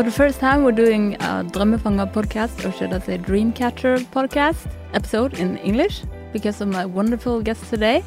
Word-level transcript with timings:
for 0.00 0.04
the 0.04 0.10
first 0.10 0.40
time, 0.40 0.64
we're 0.64 0.72
doing 0.72 1.14
a 1.16 1.44
Drømmefanger 1.52 2.10
podcast, 2.12 2.64
or 2.64 2.72
should 2.72 2.90
I 2.94 3.00
say 3.00 3.18
Dreamcatcher 3.18 3.98
podcast 4.16 4.66
episode 4.94 5.34
in 5.38 5.58
English 5.58 6.04
because 6.32 6.58
of 6.62 6.68
my 6.68 6.86
wonderful 6.86 7.42
guests 7.42 7.68
today, 7.68 8.02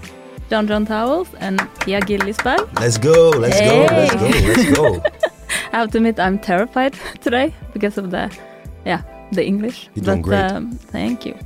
John 0.50 0.66
John 0.68 0.88
Towels 0.88 1.28
and 1.40 1.60
Pia 1.82 2.00
Gillisberg. 2.02 2.68
Let's 2.80 2.98
go, 2.98 3.30
let's 3.30 3.60
Hey. 3.60 3.70
go, 3.70 3.94
let's 3.94 4.16
go, 4.16 4.28
let's 4.48 4.72
go. 4.78 5.04
I 5.72 5.78
have 5.78 5.92
to 5.92 5.98
admit, 6.00 6.20
I'm 6.20 6.40
terrified 6.40 6.94
today 7.22 7.54
because 7.74 8.00
of 8.00 8.10
the, 8.10 8.36
yeah, 8.86 9.04
the 9.32 9.46
English. 9.46 9.90
You're 9.94 10.06
doing 10.06 10.22
but, 10.24 10.30
great. 10.30 10.52
Um, 10.52 10.72
thank 10.72 11.28
you. 11.28 11.38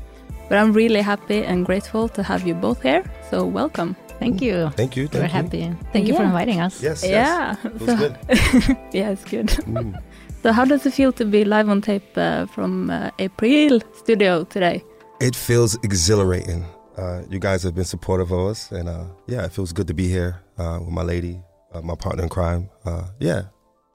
But 0.47 0.59
I'm 0.59 0.71
really 0.71 1.02
happy 1.02 1.43
and 1.43 1.66
grateful 1.66 2.07
to 2.09 2.23
have 2.23 2.47
you 2.47 2.53
both 2.53 2.81
here. 2.83 3.03
So 3.29 3.45
welcome. 3.45 3.97
Thank 4.19 4.41
you. 4.41 4.69
Thank 4.77 4.95
you, 4.95 5.07
thank 5.07 5.13
We're 5.13 5.27
you. 5.27 5.43
happy. 5.43 5.75
Thank 5.93 6.07
you 6.07 6.16
for 6.16 6.23
inviting 6.23 6.61
us. 6.61 6.81
Yes, 6.81 7.03
yes. 7.03 7.11
Yeah. 7.11 7.55
It 7.69 7.79
So- 7.79 7.97
good. 7.97 8.77
yeah, 8.93 9.09
it's 9.11 9.25
good. 9.25 9.47
Mm. 9.67 10.02
So 10.43 10.51
how 10.51 10.65
does 10.65 10.85
it 10.85 10.93
feel 10.93 11.11
to 11.13 11.25
be 11.25 11.43
live 11.43 11.67
on 11.69 11.81
tape 11.81 12.17
uh, 12.17 12.45
from 12.45 12.89
uh, 12.89 13.11
April 13.19 13.79
studio 13.95 14.43
today? 14.45 14.83
It 15.19 15.35
feels 15.35 15.75
exhilarating. 15.83 16.63
Uh, 16.97 17.23
you 17.29 17.39
guys 17.39 17.63
have 17.63 17.75
been 17.75 17.85
supportive 17.85 18.31
of 18.31 18.47
us, 18.51 18.71
and 18.71 18.87
uh, 18.89 19.05
yeah, 19.27 19.45
it 19.45 19.51
feels 19.51 19.71
good 19.73 19.87
to 19.87 19.93
be 19.93 20.07
here 20.07 20.41
uh, 20.57 20.79
with 20.79 20.89
my 20.89 21.03
lady, 21.03 21.39
uh, 21.73 21.81
my 21.81 21.95
partner 21.95 22.23
in 22.23 22.29
crime. 22.29 22.69
Uh, 22.85 23.03
yeah, 23.19 23.44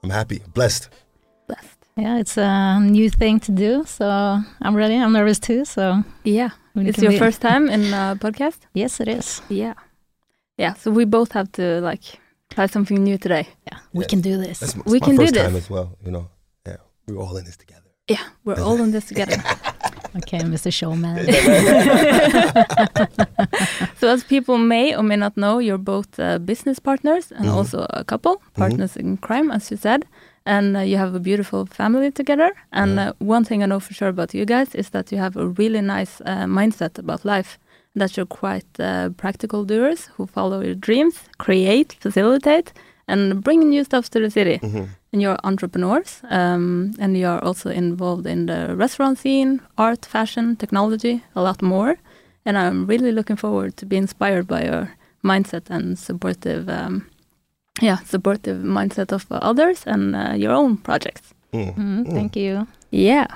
I'm 0.03 0.09
happy, 0.09 0.41
blessed. 0.53 0.89
Blessed. 1.47 1.77
Yeah, 1.97 2.19
it's 2.19 2.37
a 2.37 2.79
new 2.79 3.09
thing 3.09 3.39
to 3.41 3.51
do, 3.51 3.83
so 3.85 4.39
I'm 4.61 4.75
ready. 4.75 4.95
I'm 4.95 5.13
nervous 5.13 5.39
too, 5.39 5.65
so 5.65 6.03
Yeah. 6.23 6.49
It's 6.75 6.97
your 6.97 7.11
be- 7.11 7.19
first 7.19 7.39
time 7.41 7.69
in 7.69 7.93
a 7.93 8.15
podcast? 8.19 8.57
Yes, 8.73 8.99
it 8.99 9.07
is. 9.07 9.41
Yeah. 9.47 9.75
Yeah, 10.57 10.73
so 10.73 10.89
we 10.91 11.05
both 11.05 11.33
have 11.33 11.51
to 11.53 11.81
like 11.81 12.19
try 12.53 12.67
something 12.67 13.03
new 13.03 13.17
today. 13.17 13.47
Yeah, 13.67 13.79
we 13.93 14.03
Yeah. 14.03 14.07
can 14.09 14.21
do 14.21 14.37
this. 14.37 14.59
That's, 14.59 14.75
my- 14.75 14.83
We 14.85 14.97
it's 14.97 15.05
can 15.07 15.15
my 15.15 15.25
do 15.25 15.31
first 15.31 15.35
time 15.43 15.53
this. 15.53 15.63
as 15.65 15.69
well. 15.69 15.97
You 16.05 16.11
know, 16.11 16.27
yeah, 16.67 16.77
we're 17.07 17.19
all 17.23 17.35
in 17.37 17.45
this 17.45 17.57
together. 17.57 17.81
Yeah, 18.09 18.23
we're 18.45 18.61
all 18.61 18.81
in 18.83 18.91
this 18.91 19.05
together. 19.05 19.37
Okay, 20.15 20.41
Mr. 20.43 20.71
Showman. 20.71 21.25
so 23.99 24.07
as 24.09 24.23
people 24.23 24.57
may 24.59 24.95
or 24.95 25.01
may 25.03 25.15
not 25.15 25.35
know, 25.35 25.57
you're 25.59 25.77
both 25.79 26.19
uh, 26.19 26.37
business 26.39 26.79
partners 26.79 27.31
and 27.31 27.45
Mhm. 27.45 27.53
also 27.57 27.85
a 27.89 28.03
couple, 28.03 28.41
partners 28.53 28.95
in 28.97 29.17
crime, 29.17 29.51
as 29.51 29.71
you 29.71 29.77
said. 29.77 30.05
And 30.45 30.75
uh, 30.77 30.81
you 30.81 30.97
have 30.97 31.15
a 31.15 31.19
beautiful 31.19 31.65
family 31.65 32.11
together. 32.11 32.51
And 32.71 32.97
Mhm. 32.97 33.07
uh, 33.07 33.13
one 33.35 33.43
thing 33.45 33.63
I 33.63 33.65
know 33.65 33.79
for 33.79 33.93
sure 33.93 34.09
about 34.09 34.33
you 34.33 34.45
guys 34.45 34.75
is 34.75 34.89
that 34.89 35.11
you 35.11 35.17
have 35.19 35.37
a 35.39 35.47
really 35.47 35.81
nice 35.81 36.21
uh, 36.25 36.45
mindset 36.47 36.99
about 36.99 37.23
life. 37.25 37.57
That 37.95 38.17
you're 38.17 38.25
quite 38.41 38.79
uh, 38.79 39.09
practical 39.17 39.65
doers 39.65 40.09
who 40.17 40.25
follow 40.25 40.61
your 40.61 40.75
dreams, 40.75 41.15
create, 41.37 41.95
facilitate, 41.99 42.73
and 43.07 43.43
bring 43.43 43.69
new 43.69 43.83
stuff 43.83 44.09
to 44.09 44.19
the 44.19 44.29
city. 44.31 44.59
Mhm. 44.61 44.87
And 45.11 45.21
you're 45.21 45.37
entrepreneurs, 45.43 46.21
um, 46.31 46.91
and 46.99 47.15
you 47.17 47.27
are 47.27 47.43
also 47.43 47.69
involved 47.69 48.25
in 48.25 48.45
the 48.47 48.75
restaurant 48.75 49.17
scene, 49.19 49.59
art, 49.77 50.05
fashion, 50.05 50.55
technology, 50.55 51.21
a 51.35 51.41
lot 51.41 51.61
more. 51.61 51.95
And 52.45 52.57
I'm 52.57 52.87
really 52.87 53.11
looking 53.11 53.37
forward 53.37 53.77
to 53.77 53.85
be 53.85 53.95
inspired 53.95 54.47
by 54.47 54.63
your 54.65 54.87
mindset 55.23 55.69
and 55.69 55.97
supportive, 55.99 56.67
um, 56.67 57.05
yeah, 57.81 57.97
supportive 58.05 58.57
mindset 58.63 59.11
of 59.11 59.25
others 59.31 59.83
and 59.85 60.15
uh, 60.15 60.33
your 60.35 60.51
own 60.51 60.77
projects. 60.77 61.33
Mm. 61.53 61.75
Mm, 61.77 62.11
thank 62.11 62.35
you. 62.35 62.67
Yeah. 62.91 63.27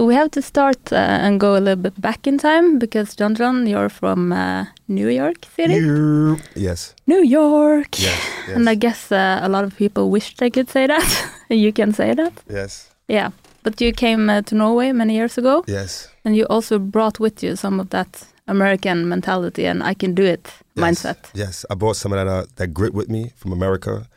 So 0.00 0.06
we 0.06 0.14
have 0.14 0.30
to 0.30 0.40
start 0.40 0.92
uh, 0.94 0.96
and 0.96 1.38
go 1.38 1.58
a 1.58 1.60
little 1.60 1.82
bit 1.82 2.00
back 2.00 2.26
in 2.26 2.38
time 2.38 2.78
because 2.78 3.14
John 3.14 3.34
John, 3.34 3.66
you're 3.66 3.90
from 3.90 4.32
uh, 4.32 4.64
New 4.88 5.08
York 5.08 5.44
City. 5.54 5.74
Yeah. 5.74 6.36
Yes, 6.56 6.94
New 7.06 7.22
York. 7.22 7.98
yes, 8.00 8.18
yes, 8.48 8.56
And 8.56 8.70
I 8.70 8.76
guess 8.76 9.12
uh, 9.12 9.40
a 9.42 9.48
lot 9.50 9.64
of 9.64 9.76
people 9.76 10.08
wish 10.08 10.36
they 10.36 10.48
could 10.48 10.70
say 10.70 10.86
that. 10.86 11.04
you 11.50 11.70
can 11.70 11.92
say 11.92 12.14
that. 12.14 12.32
yes, 12.48 12.88
Yeah. 13.08 13.30
But 13.62 13.78
you 13.78 13.92
came 13.92 14.30
uh, 14.30 14.40
to 14.40 14.54
Norway 14.54 14.92
many 14.92 15.14
years 15.14 15.36
ago 15.36 15.64
yes. 15.68 16.08
and 16.24 16.34
you 16.34 16.46
also 16.48 16.78
brought 16.78 17.20
with 17.20 17.42
you 17.42 17.54
some 17.54 17.78
of 17.78 17.90
that 17.90 18.24
American 18.46 19.06
mentality 19.06 19.66
and 19.66 19.82
I 19.82 19.92
can 19.92 20.14
do 20.14 20.24
it 20.24 20.48
Yes, 20.76 20.82
mindset. 20.82 21.16
Yes, 21.34 21.66
I 21.68 21.74
brought 21.74 21.96
some 21.96 22.14
of 22.14 22.18
that 22.18 22.26
uh, 22.26 22.46
that 22.56 22.68
grit 22.68 22.94
with 22.94 23.10
me 23.10 23.32
from 23.36 23.52
America. 23.52 24.08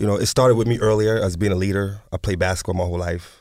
You 0.00 0.06
know, 0.08 0.16
it 0.20 0.26
started 0.26 0.56
with 0.56 0.66
me 0.66 0.80
earlier 0.80 1.24
as 1.24 1.36
being 1.36 1.52
a 1.52 1.60
leader. 1.66 2.00
I 2.10 2.16
played 2.16 2.38
basketball 2.40 2.74
my 2.74 2.88
whole 2.90 2.98
life. 3.12 3.38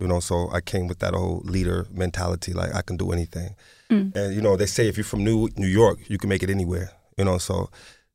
You 0.00 0.08
know, 0.08 0.20
so 0.20 0.50
I 0.50 0.60
came 0.60 0.86
with 0.88 0.98
that 1.00 1.14
old 1.14 1.48
leader 1.48 1.86
mentality, 1.90 2.52
like 2.52 2.74
I 2.74 2.82
can 2.82 2.96
do 2.96 3.12
anything. 3.12 3.54
Mm. 3.90 4.16
And 4.16 4.34
you 4.34 4.40
know, 4.40 4.56
they 4.56 4.66
say 4.66 4.88
if 4.88 4.96
you're 4.96 5.04
from 5.04 5.24
New 5.24 5.48
New 5.56 5.66
York, 5.66 5.98
you 6.08 6.18
can 6.18 6.28
make 6.28 6.42
it 6.42 6.50
anywhere. 6.50 6.90
You 7.18 7.24
know, 7.24 7.38
so 7.38 7.70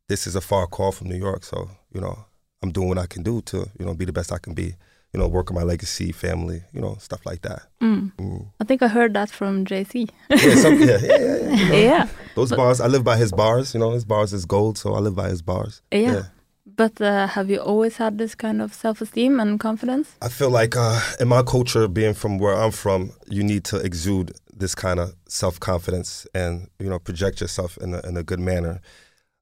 this 0.10 0.26
is 0.26 0.36
a 0.36 0.42
far 0.42 0.68
call 0.68 0.92
from 0.92 1.10
New 1.10 1.18
York. 1.18 1.44
So 1.44 1.70
you 1.94 2.02
know, 2.02 2.26
I'm 2.64 2.72
doing 2.72 2.90
what 2.90 2.98
I 2.98 3.06
can 3.06 3.24
do 3.24 3.42
to 3.42 3.70
you 3.80 3.86
know 3.86 3.94
be 3.94 4.06
the 4.06 4.14
best 4.14 4.32
I 4.32 4.40
can 4.40 4.54
be. 4.54 4.76
You 5.14 5.22
know, 5.22 5.30
work 5.30 5.50
on 5.50 5.56
my 5.56 5.64
legacy, 5.64 6.12
family, 6.12 6.64
you 6.74 6.82
know, 6.82 6.98
stuff 7.00 7.26
like 7.26 7.42
that. 7.44 7.62
Mm. 7.82 8.12
Mm. 8.18 8.48
I 8.60 8.66
think 8.66 8.82
I 8.84 8.90
heard 8.90 9.14
that 9.14 9.30
from 9.30 9.64
Jay-Z. 9.64 10.10
Yeah, 10.30 10.56
some, 10.56 10.78
yeah, 10.78 10.86
yeah, 10.86 10.98
yeah, 11.00 11.18
yeah. 11.18 11.56
you 11.56 11.66
know. 11.70 11.76
yeah. 11.76 12.08
Those 12.36 12.52
bars, 12.52 12.82
I 12.82 12.88
live 12.88 13.06
by 13.06 13.16
his 13.16 13.32
bars. 13.32 13.74
You 13.74 13.80
know, 13.80 13.92
his 13.92 14.04
bars 14.04 14.34
is 14.34 14.44
gold, 14.44 14.78
so 14.78 14.94
I 14.94 15.00
live 15.00 15.16
by 15.16 15.30
his 15.30 15.42
bars. 15.42 15.82
Yeah. 15.90 16.24
But 16.66 17.00
uh, 17.00 17.28
have 17.28 17.50
you 17.50 17.60
always 17.60 17.98
had 17.98 18.18
this 18.18 18.34
kind 18.34 18.62
of 18.62 18.74
self-esteem 18.74 19.40
and 19.40 19.60
confidence? 19.60 20.16
I 20.22 20.30
feel 20.30 20.50
like 20.50 20.76
uh, 20.76 21.00
in 21.20 21.28
my 21.28 21.44
culture, 21.44 21.88
being 21.88 22.16
from 22.16 22.40
where 22.40 22.56
I'm 22.56 22.72
from, 22.72 23.12
you 23.28 23.44
need 23.44 23.64
to 23.66 23.78
exude 23.78 24.34
this 24.52 24.74
kind 24.74 25.00
of 25.00 25.14
self 25.28 25.60
confidence 25.60 26.26
and 26.34 26.68
you 26.80 26.90
know 26.90 26.98
project 26.98 27.42
yourself 27.42 27.78
in 27.78 27.94
a, 27.94 28.00
in 28.08 28.18
a 28.18 28.24
good 28.24 28.40
manner. 28.40 28.82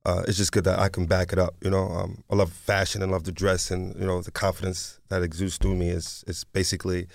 Uh, 0.05 0.23
it's 0.27 0.37
just 0.37 0.51
good 0.51 0.65
that 0.65 0.79
I 0.79 0.89
can 0.89 1.05
back 1.05 1.31
it 1.31 1.39
up. 1.39 1.55
You 1.63 1.69
know, 1.69 1.87
um, 1.87 2.23
I 2.29 2.35
love 2.35 2.51
fashion 2.51 3.01
and 3.01 3.11
love 3.11 3.23
to 3.23 3.31
dress, 3.31 3.71
and 3.71 3.95
you 3.95 4.05
know 4.05 4.21
the 4.21 4.31
confidence 4.31 4.99
that 5.07 5.23
exudes 5.23 5.57
through 5.57 5.75
me 5.75 5.89
is 5.89 6.25
is 6.27 6.43
basically 6.43 7.07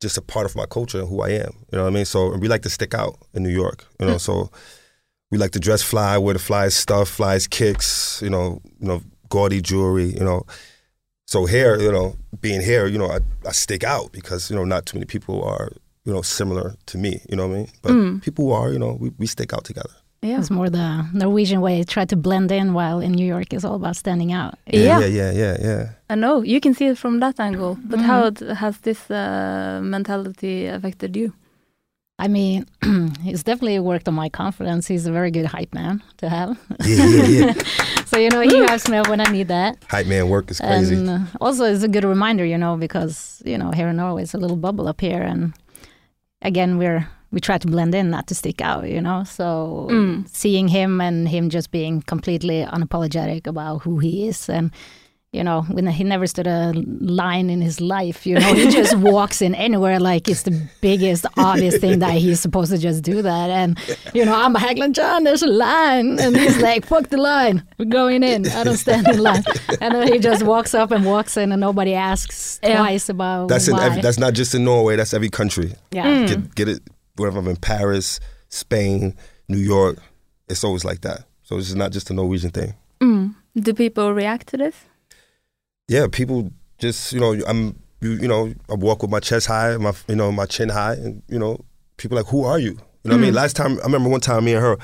just 0.00 0.18
a 0.18 0.22
part 0.22 0.44
of 0.44 0.56
my 0.56 0.66
culture 0.66 0.98
and 0.98 1.08
who 1.08 1.22
I 1.22 1.30
am. 1.30 1.52
You 1.70 1.78
know 1.78 1.84
what 1.84 1.90
I 1.90 1.94
mean? 1.94 2.04
So 2.04 2.32
and 2.32 2.42
we 2.42 2.48
like 2.48 2.62
to 2.62 2.70
stick 2.70 2.94
out 2.94 3.16
in 3.32 3.44
New 3.44 3.54
York. 3.54 3.84
You 4.00 4.06
know, 4.06 4.18
so 4.18 4.50
we 5.30 5.38
like 5.38 5.52
to 5.52 5.60
dress 5.60 5.82
fly, 5.82 6.18
wear 6.18 6.34
the 6.34 6.40
flyest 6.40 6.72
stuff, 6.72 7.16
flyest 7.16 7.50
kicks. 7.50 8.20
You 8.22 8.30
know, 8.30 8.60
you 8.80 8.88
know, 8.88 9.02
gaudy 9.28 9.60
jewelry. 9.60 10.06
You 10.18 10.24
know, 10.24 10.42
so 11.26 11.46
here, 11.46 11.78
you 11.80 11.90
know, 11.92 12.16
being 12.40 12.60
here, 12.60 12.86
you 12.86 12.98
know, 12.98 13.10
I, 13.10 13.18
I 13.46 13.52
stick 13.52 13.82
out 13.84 14.12
because, 14.12 14.50
you 14.50 14.56
know, 14.56 14.64
not 14.64 14.86
too 14.86 14.96
many 14.98 15.06
people 15.06 15.42
are, 15.44 15.70
you 16.04 16.12
know, 16.12 16.22
similar 16.22 16.74
to 16.86 16.98
me, 16.98 17.20
you 17.28 17.36
know 17.36 17.46
what 17.48 17.54
I 17.54 17.58
mean? 17.58 17.68
But 17.82 17.92
Mm. 17.92 18.22
people 18.22 18.44
who 18.46 18.52
are, 18.52 18.72
you 18.72 18.78
know, 18.78 18.96
we, 19.00 19.10
we 19.18 19.26
stick 19.26 19.52
out 19.52 19.64
together. 19.64 19.90
Yeah. 20.22 20.38
It's 20.40 20.50
more 20.50 20.70
the 20.70 21.06
Norwegian 21.12 21.60
way. 21.60 21.84
Try 21.84 22.04
to 22.06 22.16
blend 22.16 22.50
in, 22.50 22.72
while 22.74 23.00
in 23.00 23.12
New 23.12 23.26
York, 23.26 23.52
it's 23.52 23.64
all 23.64 23.74
about 23.76 23.96
standing 23.96 24.32
out. 24.32 24.54
Yeah. 24.66 24.98
Yeah, 25.00 25.06
yeah, 25.06 25.30
yeah, 25.32 25.56
yeah. 25.60 25.88
I 26.10 26.14
know. 26.16 26.42
You 26.42 26.60
can 26.60 26.74
see 26.74 26.86
it 26.86 26.98
from 26.98 27.20
that 27.20 27.38
angle. 27.38 27.76
But 27.84 27.98
Mhm. 28.00 28.04
how 28.06 28.30
d- 28.30 28.54
has 28.54 28.78
this 28.78 29.10
uh, 29.10 29.80
mentality 29.82 30.66
affected 30.66 31.16
you? 31.16 31.32
I 32.18 32.28
mean, 32.28 32.64
he's 33.22 33.42
definitely 33.42 33.78
worked 33.78 34.08
on 34.08 34.14
my 34.14 34.28
confidence. 34.30 34.86
He's 34.86 35.06
a 35.06 35.12
very 35.12 35.30
good 35.30 35.44
hype 35.46 35.74
man 35.74 36.02
to 36.16 36.28
have. 36.30 36.58
Yeah, 36.84 37.06
yeah, 37.06 37.26
yeah. 37.26 37.54
So, 38.06 38.18
you 38.18 38.30
know, 38.30 38.40
he 38.40 38.56
helps 38.60 38.88
me 38.88 38.96
up 38.96 39.08
when 39.08 39.20
I 39.20 39.30
need 39.30 39.48
that. 39.48 39.76
Hype 39.90 40.06
man 40.06 40.28
work 40.30 40.50
is 40.50 40.58
crazy. 40.60 40.94
And 40.94 41.10
uh, 41.10 41.18
also, 41.40 41.64
it's 41.64 41.82
a 41.82 41.88
good 41.88 42.04
reminder, 42.04 42.44
you 42.46 42.56
know, 42.56 42.76
because 42.76 43.42
you 43.44 43.58
know 43.58 43.70
here 43.72 43.88
in 43.88 43.96
Norway 43.96 44.22
it's 44.22 44.32
a 44.32 44.38
little 44.38 44.56
bubble 44.56 44.88
up 44.88 45.00
here, 45.00 45.20
and 45.22 45.52
again 46.40 46.78
we're 46.78 47.06
we 47.32 47.40
try 47.40 47.58
to 47.58 47.66
blend 47.66 47.94
in, 47.94 48.08
not 48.08 48.28
to 48.28 48.34
stick 48.34 48.60
out, 48.62 48.88
you 48.88 49.00
know. 49.02 49.24
So 49.24 49.88
Mm. 49.90 50.26
seeing 50.28 50.68
him 50.68 51.00
and 51.00 51.28
him 51.28 51.50
just 51.50 51.70
being 51.72 52.00
completely 52.02 52.64
unapologetic 52.64 53.46
about 53.46 53.82
who 53.82 53.98
he 53.98 54.28
is, 54.28 54.48
and 54.48 54.70
you 55.32 55.44
know, 55.44 55.62
when 55.62 55.86
he 55.88 56.02
never 56.04 56.26
stood 56.26 56.46
a 56.46 56.72
line 57.00 57.50
in 57.50 57.60
his 57.60 57.78
life, 57.80 58.24
you 58.26 58.36
know, 58.38 58.54
he 58.54 58.70
just 58.70 58.94
walks 59.12 59.42
in 59.42 59.54
anywhere 59.54 60.00
like 60.00 60.28
it's 60.28 60.42
the 60.44 60.66
biggest 60.80 61.26
obvious 61.36 61.76
thing 61.76 61.98
that 61.98 62.12
he's 62.14 62.40
supposed 62.40 62.70
to 62.70 62.78
just 62.78 63.02
do 63.02 63.20
that, 63.22 63.50
and 63.50 63.78
you 64.14 64.24
know, 64.24 64.34
I'm 64.34 64.54
Hagland 64.54 64.92
John, 64.94 65.24
there's 65.24 65.42
a 65.42 65.46
line, 65.48 66.18
and 66.20 66.34
he's 66.36 66.56
like, 66.62 66.86
fuck 66.86 67.08
the 67.08 67.18
line, 67.18 67.62
we're 67.78 67.84
going 67.86 68.22
in, 68.22 68.46
I 68.48 68.64
don't 68.64 68.76
stand 68.78 69.06
in 69.08 69.18
line, 69.18 69.42
and 69.80 69.94
then 69.94 70.10
he 70.10 70.18
just 70.18 70.42
walks 70.42 70.74
up 70.74 70.90
and 70.90 71.04
walks 71.04 71.36
in, 71.36 71.52
and 71.52 71.60
nobody 71.60 71.92
asks 71.94 72.58
Yeah. 72.62 72.78
twice 72.78 73.08
about 73.10 73.48
that's 73.48 73.68
in 73.68 73.78
every, 73.78 74.00
that's 74.00 74.18
not 74.18 74.32
just 74.32 74.54
in 74.54 74.64
Norway, 74.64 74.96
that's 74.96 75.12
every 75.12 75.28
country. 75.30 75.74
yeah. 75.90 76.06
Mm. 76.06 76.28
Get 76.28 76.54
get 76.54 76.68
it 76.68 76.82
wherever 77.16 77.38
I'm 77.40 77.48
in 77.48 77.56
Paris, 77.56 78.20
Spain, 78.48 79.14
New 79.48 79.58
York, 79.58 79.98
it's 80.48 80.62
always 80.64 80.84
like 80.84 81.00
that. 81.02 81.24
So 81.42 81.56
this 81.56 81.68
is 81.68 81.74
not 81.76 81.90
just 81.92 82.10
a 82.10 82.14
Norwegian 82.14 82.50
thing. 82.50 82.74
Mm. 83.00 83.34
Do 83.56 83.74
people 83.74 84.12
react 84.14 84.46
to 84.48 84.56
this? 84.56 84.74
Yeah, 85.88 86.06
people 86.10 86.50
just, 86.78 87.12
you 87.12 87.20
know, 87.20 87.36
I'm 87.46 87.78
you, 88.00 88.12
you 88.12 88.28
know, 88.28 88.52
I 88.68 88.74
walk 88.74 89.02
with 89.02 89.10
my 89.10 89.20
chest 89.20 89.46
high, 89.46 89.76
my 89.76 89.92
you 90.08 90.16
know, 90.16 90.30
my 90.32 90.46
chin 90.46 90.68
high 90.68 90.94
and 90.94 91.22
you 91.28 91.38
know, 91.38 91.64
people 91.96 92.16
like, 92.16 92.26
"Who 92.26 92.44
are 92.44 92.58
you?" 92.58 92.72
You 93.04 93.10
know 93.10 93.16
what 93.16 93.22
I 93.22 93.22
mean? 93.22 93.32
Mm. 93.32 93.36
Last 93.36 93.56
time 93.56 93.78
I 93.80 93.84
remember 93.84 94.08
one 94.08 94.20
time 94.20 94.44
me 94.44 94.54
and 94.54 94.62
her 94.62 94.76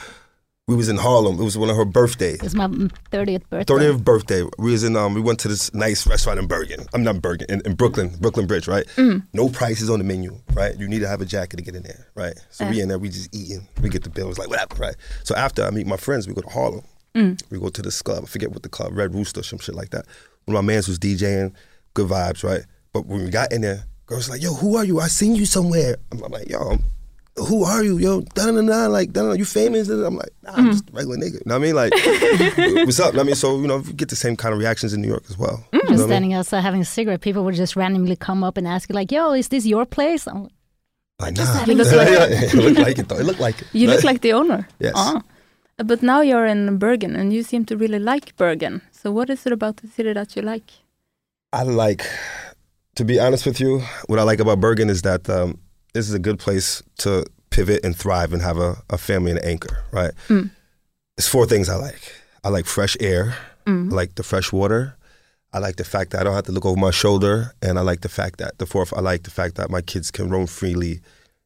we 0.69 0.77
was 0.77 0.89
in 0.89 0.97
Harlem. 0.97 1.41
It 1.41 1.45
was 1.45 1.59
one 1.59 1.71
of 1.71 1.77
her 1.77 1.85
birthdays. 1.85 2.41
It's 2.41 2.55
my 2.55 2.69
30th 2.69 3.43
birthday. 3.51 3.75
30th 3.75 4.05
birthday. 4.05 4.43
We 4.59 4.71
was 4.71 4.85
in 4.85 4.97
um 4.97 5.15
we 5.15 5.21
went 5.21 5.41
to 5.41 5.49
this 5.49 5.75
nice 5.75 6.07
restaurant 6.07 6.39
in 6.39 6.47
Bergen. 6.47 6.87
I'm 6.95 7.03
not 7.03 7.21
Bergen 7.21 7.47
in, 7.51 7.63
in 7.65 7.75
Brooklyn, 7.75 8.15
Brooklyn 8.21 8.47
Bridge, 8.47 8.69
right? 8.69 8.87
Mm. 8.97 9.27
No 9.33 9.49
prices 9.49 9.91
on 9.91 9.99
the 9.99 10.05
menu, 10.05 10.39
right? 10.55 10.79
You 10.79 10.89
need 10.89 11.01
to 11.01 11.09
have 11.09 11.21
a 11.21 11.27
jacket 11.27 11.57
to 11.57 11.63
get 11.63 11.75
in 11.75 11.83
there, 11.83 12.07
right? 12.15 12.35
So 12.51 12.69
we 12.69 12.81
in 12.81 12.89
there, 12.89 12.99
we 12.99 13.09
just 13.09 13.35
eating. 13.35 13.67
We 13.83 13.89
get 13.89 14.05
the 14.05 14.11
bill. 14.11 14.31
It's 14.31 14.39
like 14.39 14.49
whatever, 14.49 14.77
right? 14.77 14.97
So 15.25 15.35
after 15.35 15.65
I 15.65 15.71
meet 15.71 15.87
my 15.87 15.97
friends, 15.97 16.29
we 16.29 16.35
go 16.35 16.43
to 16.43 16.49
Harlem. 16.49 16.85
Mm. 17.15 17.43
We 17.51 17.59
go 17.59 17.69
to 17.69 17.83
this 17.83 18.01
club. 18.01 18.25
I 18.25 18.27
forget 18.27 18.53
what 18.53 18.63
the 18.63 18.69
club, 18.69 18.97
Red 18.97 19.15
Rooster, 19.15 19.43
some 19.43 19.59
shit 19.59 19.75
like 19.75 19.91
that. 19.91 20.07
One 20.47 20.57
of 20.57 20.65
my 20.65 20.73
mans 20.73 20.89
was 20.89 20.99
DJing, 20.99 21.53
good 21.95 22.09
vibes, 22.09 22.43
right? 22.45 22.63
But 22.93 23.07
when 23.07 23.25
we 23.25 23.31
got 23.31 23.53
in 23.53 23.61
there, 23.63 23.85
girls 24.07 24.29
like, 24.29 24.43
"Yo, 24.43 24.53
who 24.55 24.77
are 24.77 24.85
you? 24.85 25.01
I 25.01 25.09
seen 25.09 25.35
you 25.35 25.47
somewhere." 25.47 25.97
I'm, 26.11 26.23
I'm 26.23 26.33
like, 26.33 26.49
"Yo, 26.49 26.59
I'm, 26.59 26.85
who 27.37 27.65
are 27.65 27.83
you? 27.83 27.97
Yo, 27.99 28.21
da 28.35 28.51
da 28.51 28.61
da, 28.61 28.87
like, 28.89 29.13
da 29.13 29.23
da, 29.23 29.33
you 29.33 29.45
famous?" 29.45 29.89
And 29.89 30.05
I'm 30.05 30.17
like, 30.17 30.31
"Nah, 30.43 30.53
I'm 30.55 30.73
just 30.73 30.91
a 30.91 30.93
regular 30.93 31.17
nigga." 31.17 31.35
You 31.35 31.41
know 31.47 31.59
what 31.59 31.63
I 31.63 31.67
mean? 31.67 31.75
Like, 31.75 31.93
what's 32.87 33.01
up? 33.01 33.17
I 33.17 33.23
mean, 33.23 33.35
so 33.35 33.61
you 33.61 33.67
know, 33.69 33.79
we 33.79 33.93
get 33.95 34.09
the 34.11 34.17
same 34.17 34.37
kind 34.37 34.53
of 34.53 34.59
reactions 34.59 34.93
in 34.93 35.01
New 35.01 35.09
York 35.09 35.25
as 35.31 35.39
well. 35.39 35.65
You 35.73 35.79
know 35.79 35.83
Just 35.83 35.91
what 35.91 35.95
I 35.95 35.97
mean? 35.97 36.09
standing 36.09 36.35
outside 36.35 36.61
having 36.61 36.81
a 36.81 36.85
cigarette, 36.85 37.21
people 37.21 37.45
would 37.45 37.55
just 37.55 37.77
randomly 37.77 38.17
come 38.17 38.43
up 38.45 38.57
and 38.57 38.67
ask 38.69 38.89
you, 38.89 38.95
like, 38.95 39.11
"Yo, 39.13 39.33
is 39.33 39.49
this 39.49 39.65
your 39.67 39.87
place?" 39.87 40.27
I'm 40.27 40.43
like, 40.45 40.53
Like, 41.21 41.35
just 41.35 41.53
nah. 41.55 41.61
having 41.61 41.81
a 41.81 41.85
cigarette. 41.93 42.33
it 42.33 42.55
looked 42.55 42.79
like 42.81 42.99
it 42.99 43.09
though. 43.09 43.19
It 43.19 43.25
looked 43.27 43.41
like 43.41 43.61
it. 43.63 43.69
You 43.73 43.87
But- 43.87 43.97
look 43.97 44.05
like 44.05 44.21
the 44.21 44.33
owner. 44.35 44.69
Yes. 44.81 44.93
Ah. 44.97 45.23
But 45.85 46.03
now 46.03 46.21
you're 46.21 46.47
in 46.47 46.79
Bergen 46.79 47.17
and 47.17 47.33
you 47.33 47.43
seem 47.43 47.65
to 47.67 47.77
really 47.77 47.99
like 47.99 48.37
Bergen. 48.37 48.83
So 48.91 49.11
what 49.11 49.31
is 49.31 49.47
it 49.47 49.53
about 49.53 49.79
the 49.79 49.89
city 49.89 50.13
that 50.13 50.37
you 50.37 50.43
like? 50.43 50.71
I 51.53 51.63
like, 51.65 52.05
to 52.95 53.05
be 53.05 53.19
honest 53.21 53.45
with 53.47 53.61
you, 53.61 53.83
what 54.07 54.19
I 54.19 54.23
like 54.23 54.41
about 54.41 54.61
Bergen 54.61 54.89
is 54.89 55.03
that 55.03 55.29
um, 55.29 55.59
this 55.93 56.09
is 56.09 56.15
a 56.15 56.19
good 56.19 56.39
place 56.39 56.83
to 56.99 57.25
pivot 57.51 57.85
and 57.85 57.95
thrive 57.95 58.33
and 58.33 58.43
have 58.43 58.59
a, 58.59 58.77
a 58.91 58.97
family 58.97 59.31
and 59.33 59.41
an 59.41 59.49
anchor, 59.49 59.85
right? 59.93 60.13
Mm. 60.29 60.51
It's 61.19 61.29
four 61.29 61.47
things 61.47 61.69
I 61.69 61.77
like. 61.77 62.01
I 62.45 62.49
like 62.49 62.67
fresh 62.67 62.97
air. 63.01 63.37
Mm. 63.67 63.93
I 63.93 63.95
like 63.95 64.15
the 64.15 64.23
fresh 64.23 64.53
water. 64.53 64.97
I 65.53 65.59
like 65.59 65.77
the 65.77 65.85
fact 65.85 66.13
that 66.13 66.23
I 66.23 66.25
don't 66.25 66.35
have 66.35 66.45
to 66.45 66.53
look 66.53 66.65
over 66.65 66.81
my 66.81 66.91
shoulder. 66.91 67.53
And 67.61 67.79
I 67.79 67.83
like 67.83 68.01
the 68.01 68.09
fact 68.09 68.39
that, 68.39 68.59
the 68.59 68.67
fourth, 68.67 68.93
I 68.97 69.01
like 69.01 69.25
the 69.25 69.31
fact 69.31 69.57
that 69.57 69.71
my 69.71 69.83
kids 69.83 70.11
can 70.11 70.31
roam 70.31 70.47
freely 70.47 71.01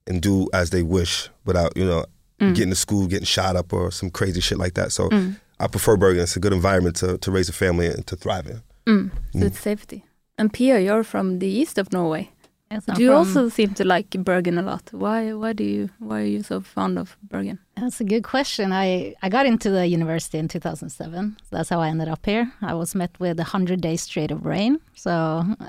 and 0.07 0.23
do 0.23 0.49
as 0.53 0.71
they 0.71 0.83
wish 0.83 1.29
without, 1.45 1.77
you 1.77 1.85
know, 1.85 2.05
Mm. 2.41 2.55
getting 2.55 2.71
to 2.71 2.77
school, 2.77 3.07
getting 3.07 3.25
shot 3.25 3.57
up 3.57 3.73
or 3.73 3.91
some 3.91 4.11
crazy 4.11 4.41
shit 4.43 4.59
like 4.59 4.75
that. 4.75 4.93
So 4.93 5.09
Mm. 5.09 5.37
I 5.59 5.69
prefer 5.69 5.97
Bergen. 5.97 6.23
It's 6.23 6.37
a 6.37 6.41
good 6.41 6.53
environment 6.53 6.97
to, 6.97 7.17
to 7.19 7.31
raise 7.31 7.49
a 7.49 7.53
family 7.55 7.87
and 7.87 8.07
to 8.09 8.17
thrive 8.17 8.47
in. 8.47 8.61
Mm. 8.87 9.11
So 9.33 9.39
Mm. 9.39 9.47
it's 9.47 9.61
safety. 9.61 10.05
And 10.39 10.53
Pia, 10.53 10.79
you're 10.81 11.03
from 11.05 11.39
the 11.39 11.47
east 11.49 11.79
of 11.79 11.93
Norway. 11.93 12.29
yes, 12.71 12.85
But 12.87 12.97
I'm 12.97 13.01
you 13.03 13.09
from- 13.09 13.17
also 13.17 13.49
seem 13.49 13.73
to 13.75 13.85
like 13.85 14.11
Bergen 14.11 14.59
a 14.59 14.63
lot. 14.63 14.83
Why? 14.93 15.33
Why 15.33 15.55
do 15.55 15.65
you? 15.65 15.89
Why 15.99 16.21
are 16.21 16.31
you 16.37 16.43
so 16.43 16.61
fond 16.61 16.99
of 16.99 17.17
Bergen? 17.23 17.59
That's 17.81 18.01
a 18.01 18.05
good 18.05 18.23
question. 18.23 18.71
I, 18.73 19.15
I 19.23 19.29
got 19.31 19.47
into 19.47 19.71
the 19.71 19.87
university 19.87 20.37
in 20.39 20.49
2007. 20.49 21.37
So 21.49 21.57
that's 21.57 21.71
how 21.71 21.81
I 21.81 21.89
ended 21.89 22.09
up 22.09 22.27
here. 22.27 22.53
I 22.61 22.75
was 22.75 22.95
met 22.95 23.13
with 23.19 23.39
a 23.41 23.45
100 23.45 23.81
days 23.81 24.03
straight 24.03 24.31
of 24.31 24.45
rain. 24.45 24.79
So 24.95 25.11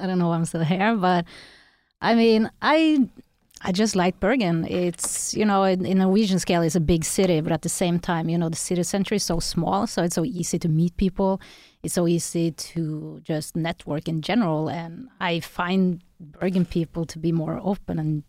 I 0.01 0.05
don't 0.07 0.17
know 0.19 0.27
why 0.29 0.35
I'm 0.35 0.45
still 0.45 0.63
here. 0.65 0.95
But 0.97 1.23
I 2.01 2.13
mean, 2.15 2.49
I 2.61 3.07
I 3.61 3.71
just 3.71 3.95
like 3.95 4.19
Bergen. 4.19 4.65
It's, 4.65 5.33
you 5.33 5.45
know, 5.45 5.63
in, 5.63 5.85
in 5.85 5.97
Norwegian 5.97 6.39
scale, 6.39 6.61
it's 6.61 6.75
a 6.75 6.79
big 6.79 7.03
city. 7.03 7.41
But 7.41 7.51
at 7.51 7.61
the 7.61 7.69
same 7.69 7.99
time, 7.99 8.29
you 8.29 8.37
know, 8.37 8.49
the 8.49 8.55
city 8.55 8.83
center 8.83 9.15
is 9.15 9.23
so 9.23 9.39
small. 9.39 9.87
So 9.87 10.03
it's 10.03 10.15
so 10.15 10.25
easy 10.25 10.59
to 10.59 10.69
meet 10.69 10.95
people. 10.97 11.41
It's 11.83 11.93
so 11.93 12.07
easy 12.07 12.51
to 12.51 13.19
just 13.23 13.55
network 13.55 14.07
in 14.07 14.21
general. 14.21 14.69
And 14.69 15.09
I 15.19 15.39
find 15.39 16.01
Bergen 16.19 16.65
people 16.65 17.05
to 17.05 17.19
be 17.19 17.31
more 17.31 17.59
open 17.63 17.99
and 17.99 18.23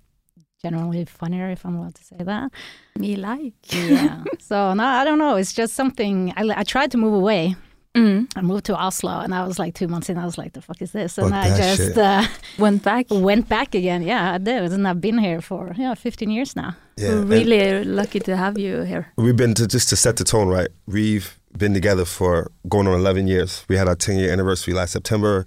generally 0.63 1.05
funnier, 1.05 1.51
if 1.51 1.65
I'm 1.65 1.77
allowed 1.77 1.95
to 1.97 2.05
say 2.05 2.17
that. 2.19 2.51
Me 2.97 3.17
like. 3.17 3.55
Yeah. 3.71 4.25
so 4.39 4.75
no, 4.75 4.85
I 4.85 5.05
don't 5.05 5.19
know. 5.19 5.37
It's 5.37 5.53
just 5.53 5.75
something. 5.75 6.33
I, 6.37 6.61
I 6.61 6.63
tried 6.65 6.91
to 6.93 6.99
move 6.99 7.15
away. 7.15 7.55
Mm. 7.99 8.31
I 8.37 8.43
moved 8.43 8.65
to 8.67 8.77
Oslo, 8.77 9.21
and 9.21 9.35
I 9.35 9.45
was 9.47 9.59
like 9.59 9.75
two 9.75 9.89
months 9.89 10.09
in. 10.09 10.19
I 10.19 10.25
was 10.25 10.39
like, 10.39 10.53
"The 10.53 10.63
fuck 10.63 10.81
is 10.81 10.93
this?" 10.93 11.19
And 11.19 11.31
Fuck 11.31 11.45
I 11.45 11.57
just 11.57 11.99
uh, 11.99 12.25
Went 12.59 12.83
back. 12.83 13.07
went 13.11 13.49
back 13.49 13.75
again. 13.75 14.03
Yeah, 14.03 14.35
I 14.35 14.39
did, 14.39 14.73
and 14.73 14.87
I've 14.87 15.01
been 15.01 15.19
here 15.19 15.41
for 15.41 15.73
yeah, 15.77 15.95
15 15.95 16.31
years 16.31 16.55
now. 16.55 16.77
Yeah. 16.97 17.15
We're 17.15 17.23
really 17.23 17.85
lucky 17.85 18.21
to 18.21 18.37
have 18.37 18.59
you 18.59 18.83
here. 18.83 19.13
We've 19.17 19.37
been 19.37 19.55
to 19.55 19.67
just 19.67 19.89
to 19.91 19.97
set 19.97 20.17
the 20.17 20.25
tone 20.25 20.49
right. 20.49 20.69
We've 20.87 21.39
been 21.57 21.75
together 21.75 22.05
for 22.05 22.51
going 22.69 22.87
on 22.87 22.95
11 22.95 23.27
years. 23.27 23.65
We 23.69 23.77
had 23.77 23.89
our 23.89 23.97
10 23.97 24.19
year 24.19 24.33
anniversary 24.33 24.75
last 24.75 24.93
September. 24.93 25.45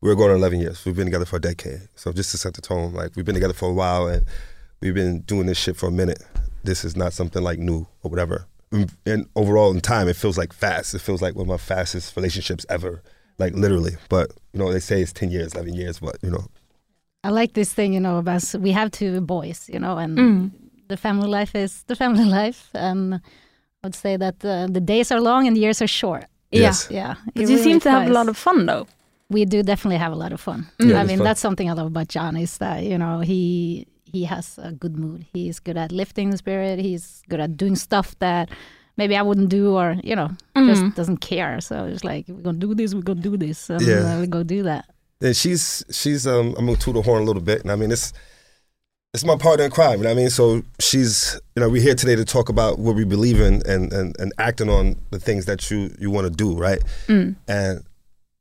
We 0.00 0.08
were 0.08 0.16
going 0.16 0.30
on 0.30 0.38
11 0.38 0.60
years. 0.60 0.84
We've 0.84 0.96
been 0.96 1.06
together 1.06 1.26
for 1.26 1.36
a 1.36 1.40
decade. 1.40 1.88
So 1.94 2.12
just 2.12 2.30
to 2.32 2.38
set 2.38 2.54
the 2.54 2.60
tone, 2.62 2.92
like 2.92 3.14
we've 3.16 3.24
been 3.24 3.34
together 3.36 3.54
for 3.54 3.68
a 3.70 3.72
while 3.72 4.06
and 4.08 4.24
we've 4.80 4.94
been 4.94 5.20
doing 5.20 5.46
this 5.46 5.58
shit 5.58 5.76
for 5.76 5.88
a 5.88 5.92
minute. 5.92 6.20
This 6.64 6.84
is 6.84 6.96
not 6.96 7.12
something 7.12 7.42
like 7.42 7.58
new 7.58 7.86
or 8.02 8.10
whatever. 8.10 8.46
And- 8.72 8.90
And 9.06 9.26
overall, 9.36 9.70
in 9.70 9.80
time, 9.80 10.08
it 10.08 10.16
feels 10.16 10.38
like 10.38 10.52
fast. 10.52 10.94
It 10.94 11.00
feels 11.00 11.20
like 11.22 11.34
one 11.34 11.42
of 11.42 11.48
my 11.48 11.56
fastest 11.58 12.16
relationships 12.16 12.64
ever, 12.68 13.02
like 13.38 13.54
literally. 13.54 13.96
But 14.08 14.30
you 14.52 14.58
know, 14.60 14.72
they 14.72 14.80
say 14.80 15.02
it's 15.02 15.12
10 15.12 15.30
years, 15.30 15.54
11 15.54 15.74
years, 15.74 15.98
but 16.00 16.16
you 16.22 16.30
know, 16.30 16.44
I 17.24 17.30
like 17.30 17.52
this 17.52 17.72
thing, 17.72 17.92
you 17.94 18.00
know, 18.00 18.18
about 18.18 18.42
we 18.58 18.72
have 18.72 18.90
two 18.90 19.20
boys, 19.20 19.68
you 19.72 19.78
know, 19.78 19.96
and 19.98 20.18
Mm. 20.18 20.50
the 20.88 20.96
family 20.96 21.28
life 21.28 21.54
is 21.54 21.84
the 21.86 21.94
family 21.96 22.24
life, 22.40 22.68
and 22.74 23.14
I 23.14 23.20
would 23.86 23.94
say 23.94 24.16
that 24.16 24.44
uh, 24.44 24.66
the 24.66 24.80
days 24.80 25.12
are 25.12 25.20
long 25.20 25.46
and 25.46 25.54
the 25.56 25.60
years 25.60 25.80
are 25.82 25.86
short. 25.88 26.24
Yes. 26.50 26.88
Yeah, 26.90 27.14
But 27.34 27.36
it 27.36 27.48
you 27.48 27.56
really 27.56 27.62
seem 27.62 27.80
to 27.80 27.90
have 27.90 28.08
a 28.10 28.12
lot 28.12 28.28
of 28.28 28.36
fun 28.36 28.66
though. 28.66 28.86
we 29.30 29.44
do 29.46 29.62
definitely 29.62 29.96
have 29.98 30.12
a 30.12 30.16
lot 30.16 30.32
of 30.32 30.40
fun. 30.40 30.66
Yeah, 30.78 31.00
I 31.00 31.04
mean, 31.06 31.18
fun. 31.18 31.24
that's 31.24 31.40
something 31.40 31.70
I 31.70 31.72
love 31.74 31.86
about 31.86 32.08
John 32.08 32.36
is 32.36 32.58
that 32.58 32.82
you 32.84 32.98
know 32.98 33.20
he 33.20 33.86
he 34.12 34.24
has 34.24 34.58
a 34.62 34.72
good 34.72 34.96
mood. 34.96 35.24
He's 35.32 35.58
good 35.60 35.76
at 35.76 35.90
lifting 35.92 36.30
the 36.30 36.36
spirit. 36.36 36.78
He's 36.78 37.22
good 37.28 37.40
at 37.40 37.56
doing 37.56 37.76
stuff 37.76 38.14
that 38.18 38.48
maybe 38.96 39.16
I 39.16 39.22
wouldn't 39.22 39.48
do, 39.48 39.74
or 39.76 39.96
you 40.04 40.14
know, 40.16 40.30
Mm. 40.56 40.66
just 40.68 40.96
doesn't 40.96 41.18
care. 41.18 41.60
So 41.60 41.84
it's 41.86 42.04
like 42.04 42.26
we're 42.28 42.42
gonna 42.42 42.58
do 42.58 42.74
this, 42.74 42.94
we're 42.94 43.02
gonna 43.02 43.20
do 43.22 43.36
this, 43.36 43.70
and 43.70 43.80
Yeah. 43.80 44.16
uh, 44.16 44.20
we 44.20 44.26
go 44.26 44.42
do 44.42 44.62
that. 44.64 44.84
And 45.20 45.34
she's 45.36 45.84
she's 45.90 46.26
um 46.26 46.54
I'm 46.58 46.66
gonna 46.66 46.76
toot 46.76 46.96
her 46.96 47.02
horn 47.02 47.22
a 47.22 47.26
little 47.26 47.42
bit, 47.42 47.62
and 47.62 47.70
I 47.72 47.76
mean 47.76 47.90
it's 47.90 48.12
it's 49.14 49.24
my 49.24 49.36
partner 49.36 49.64
in 49.66 49.70
crime. 49.70 49.98
You 49.98 50.04
know 50.04 50.10
what 50.10 50.18
I 50.18 50.22
mean? 50.22 50.30
So 50.30 50.62
she's 50.80 51.38
you 51.54 51.60
know 51.60 51.68
we're 51.68 51.82
here 51.82 51.94
today 51.94 52.16
to 52.16 52.24
talk 52.24 52.48
about 52.48 52.78
what 52.78 52.94
we 52.96 53.04
believe 53.04 53.40
in 53.40 53.62
and 53.66 53.92
and, 53.92 54.16
and 54.18 54.32
acting 54.38 54.68
on 54.70 54.96
the 55.10 55.18
things 55.18 55.44
that 55.46 55.70
you 55.70 55.94
you 56.00 56.10
want 56.10 56.26
to 56.26 56.30
do, 56.30 56.54
right? 56.56 56.80
Mm. 57.08 57.36
And 57.46 57.84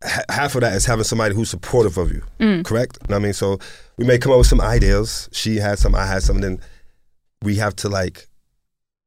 ha- 0.03 0.23
half 0.29 0.55
of 0.55 0.61
that 0.61 0.73
is 0.73 0.85
having 0.85 1.03
somebody 1.03 1.35
who's 1.35 1.49
supportive 1.49 1.97
of 1.97 2.11
you, 2.11 2.23
Mm. 2.39 2.63
correct? 2.65 2.97
You 3.01 3.07
know 3.11 3.17
what 3.17 3.21
I 3.21 3.23
mean? 3.25 3.33
So 3.33 3.59
we 3.97 4.05
may 4.05 4.17
come 4.17 4.31
up 4.31 4.37
with 4.39 4.47
some 4.47 4.61
ideas. 4.61 5.29
She 5.31 5.57
has 5.57 5.79
some, 5.79 5.95
I 5.95 6.05
had 6.05 6.23
some, 6.23 6.37
and 6.37 6.43
then 6.43 6.59
we 7.41 7.55
have 7.55 7.75
to 7.77 7.89
like, 7.89 8.27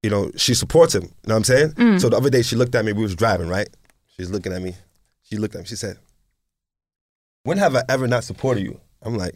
you 0.03 0.11
know, 0.11 0.31
she 0.37 0.55
supports 0.55 0.95
him. 0.95 1.03
You 1.03 1.09
know 1.29 1.35
what 1.35 1.37
I'm 1.37 1.45
saying? 1.45 1.69
Mm. 1.73 2.01
So 2.01 2.09
the 2.09 2.17
other 2.17 2.31
day 2.31 2.43
she 2.43 2.57
looked 2.57 2.75
at 2.75 2.85
me. 2.85 2.93
We 2.93 3.03
was 3.03 3.15
driving, 3.17 3.49
right? 3.49 3.69
She's 4.17 4.31
looking 4.31 4.53
at 4.53 4.63
me. 4.63 4.75
She 5.23 5.37
looked 5.37 5.55
at 5.55 5.63
me. 5.63 5.67
She 5.67 5.77
said, 5.77 5.99
"When 7.45 7.59
have 7.59 7.75
I 7.75 7.83
ever 7.89 8.07
not 8.07 8.25
supported 8.25 8.63
you?" 8.63 8.81
I'm 9.03 9.17
like, 9.17 9.35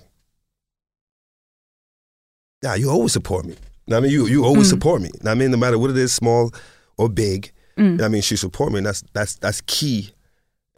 "Yeah, 2.63 2.75
you 2.75 2.91
always 2.91 3.13
support 3.13 3.45
me. 3.47 3.53
You 3.53 3.59
know 3.93 3.97
what 3.97 3.99
I 3.99 4.01
mean, 4.03 4.13
you 4.13 4.27
you 4.27 4.45
always 4.45 4.67
Mm. 4.67 4.71
support 4.71 5.01
me. 5.03 5.09
You 5.15 5.21
know 5.25 5.31
what 5.31 5.37
I 5.37 5.41
mean, 5.41 5.51
no 5.51 5.57
matter 5.57 5.79
what 5.79 5.91
it 5.91 5.97
is, 5.97 6.13
small 6.13 6.53
or 6.97 7.09
big. 7.09 7.53
Mm. 7.77 7.83
You 7.83 7.85
know 7.85 7.95
what 7.97 8.05
I 8.05 8.09
mean, 8.09 8.23
she 8.23 8.37
support 8.37 8.73
me, 8.73 8.79
and 8.79 8.87
that's 8.87 9.03
that's 9.15 9.37
that's 9.37 9.61
key 9.63 10.11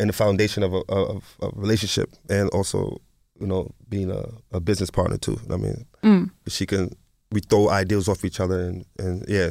in 0.00 0.06
the 0.08 0.12
foundation 0.12 0.62
of 0.62 0.72
a 0.72 0.82
of, 0.88 1.36
of 1.40 1.52
a 1.54 1.60
relationship, 1.60 2.08
and 2.28 2.48
also 2.50 3.00
you 3.40 3.46
know 3.46 3.70
being 3.88 4.10
a, 4.10 4.24
a 4.52 4.60
business 4.60 4.90
partner 4.90 5.16
too. 5.18 5.38
You 5.42 5.48
know 5.48 5.56
what 5.56 5.66
I 5.66 5.68
mean, 5.70 5.86
Mm. 6.02 6.30
she 6.48 6.66
can 6.66 6.90
we 7.32 7.40
throw 7.40 7.68
ideas 7.70 8.08
off 8.08 8.24
each 8.24 8.40
other, 8.40 8.60
and 8.60 8.84
and 8.98 9.24
yeah, 9.28 9.50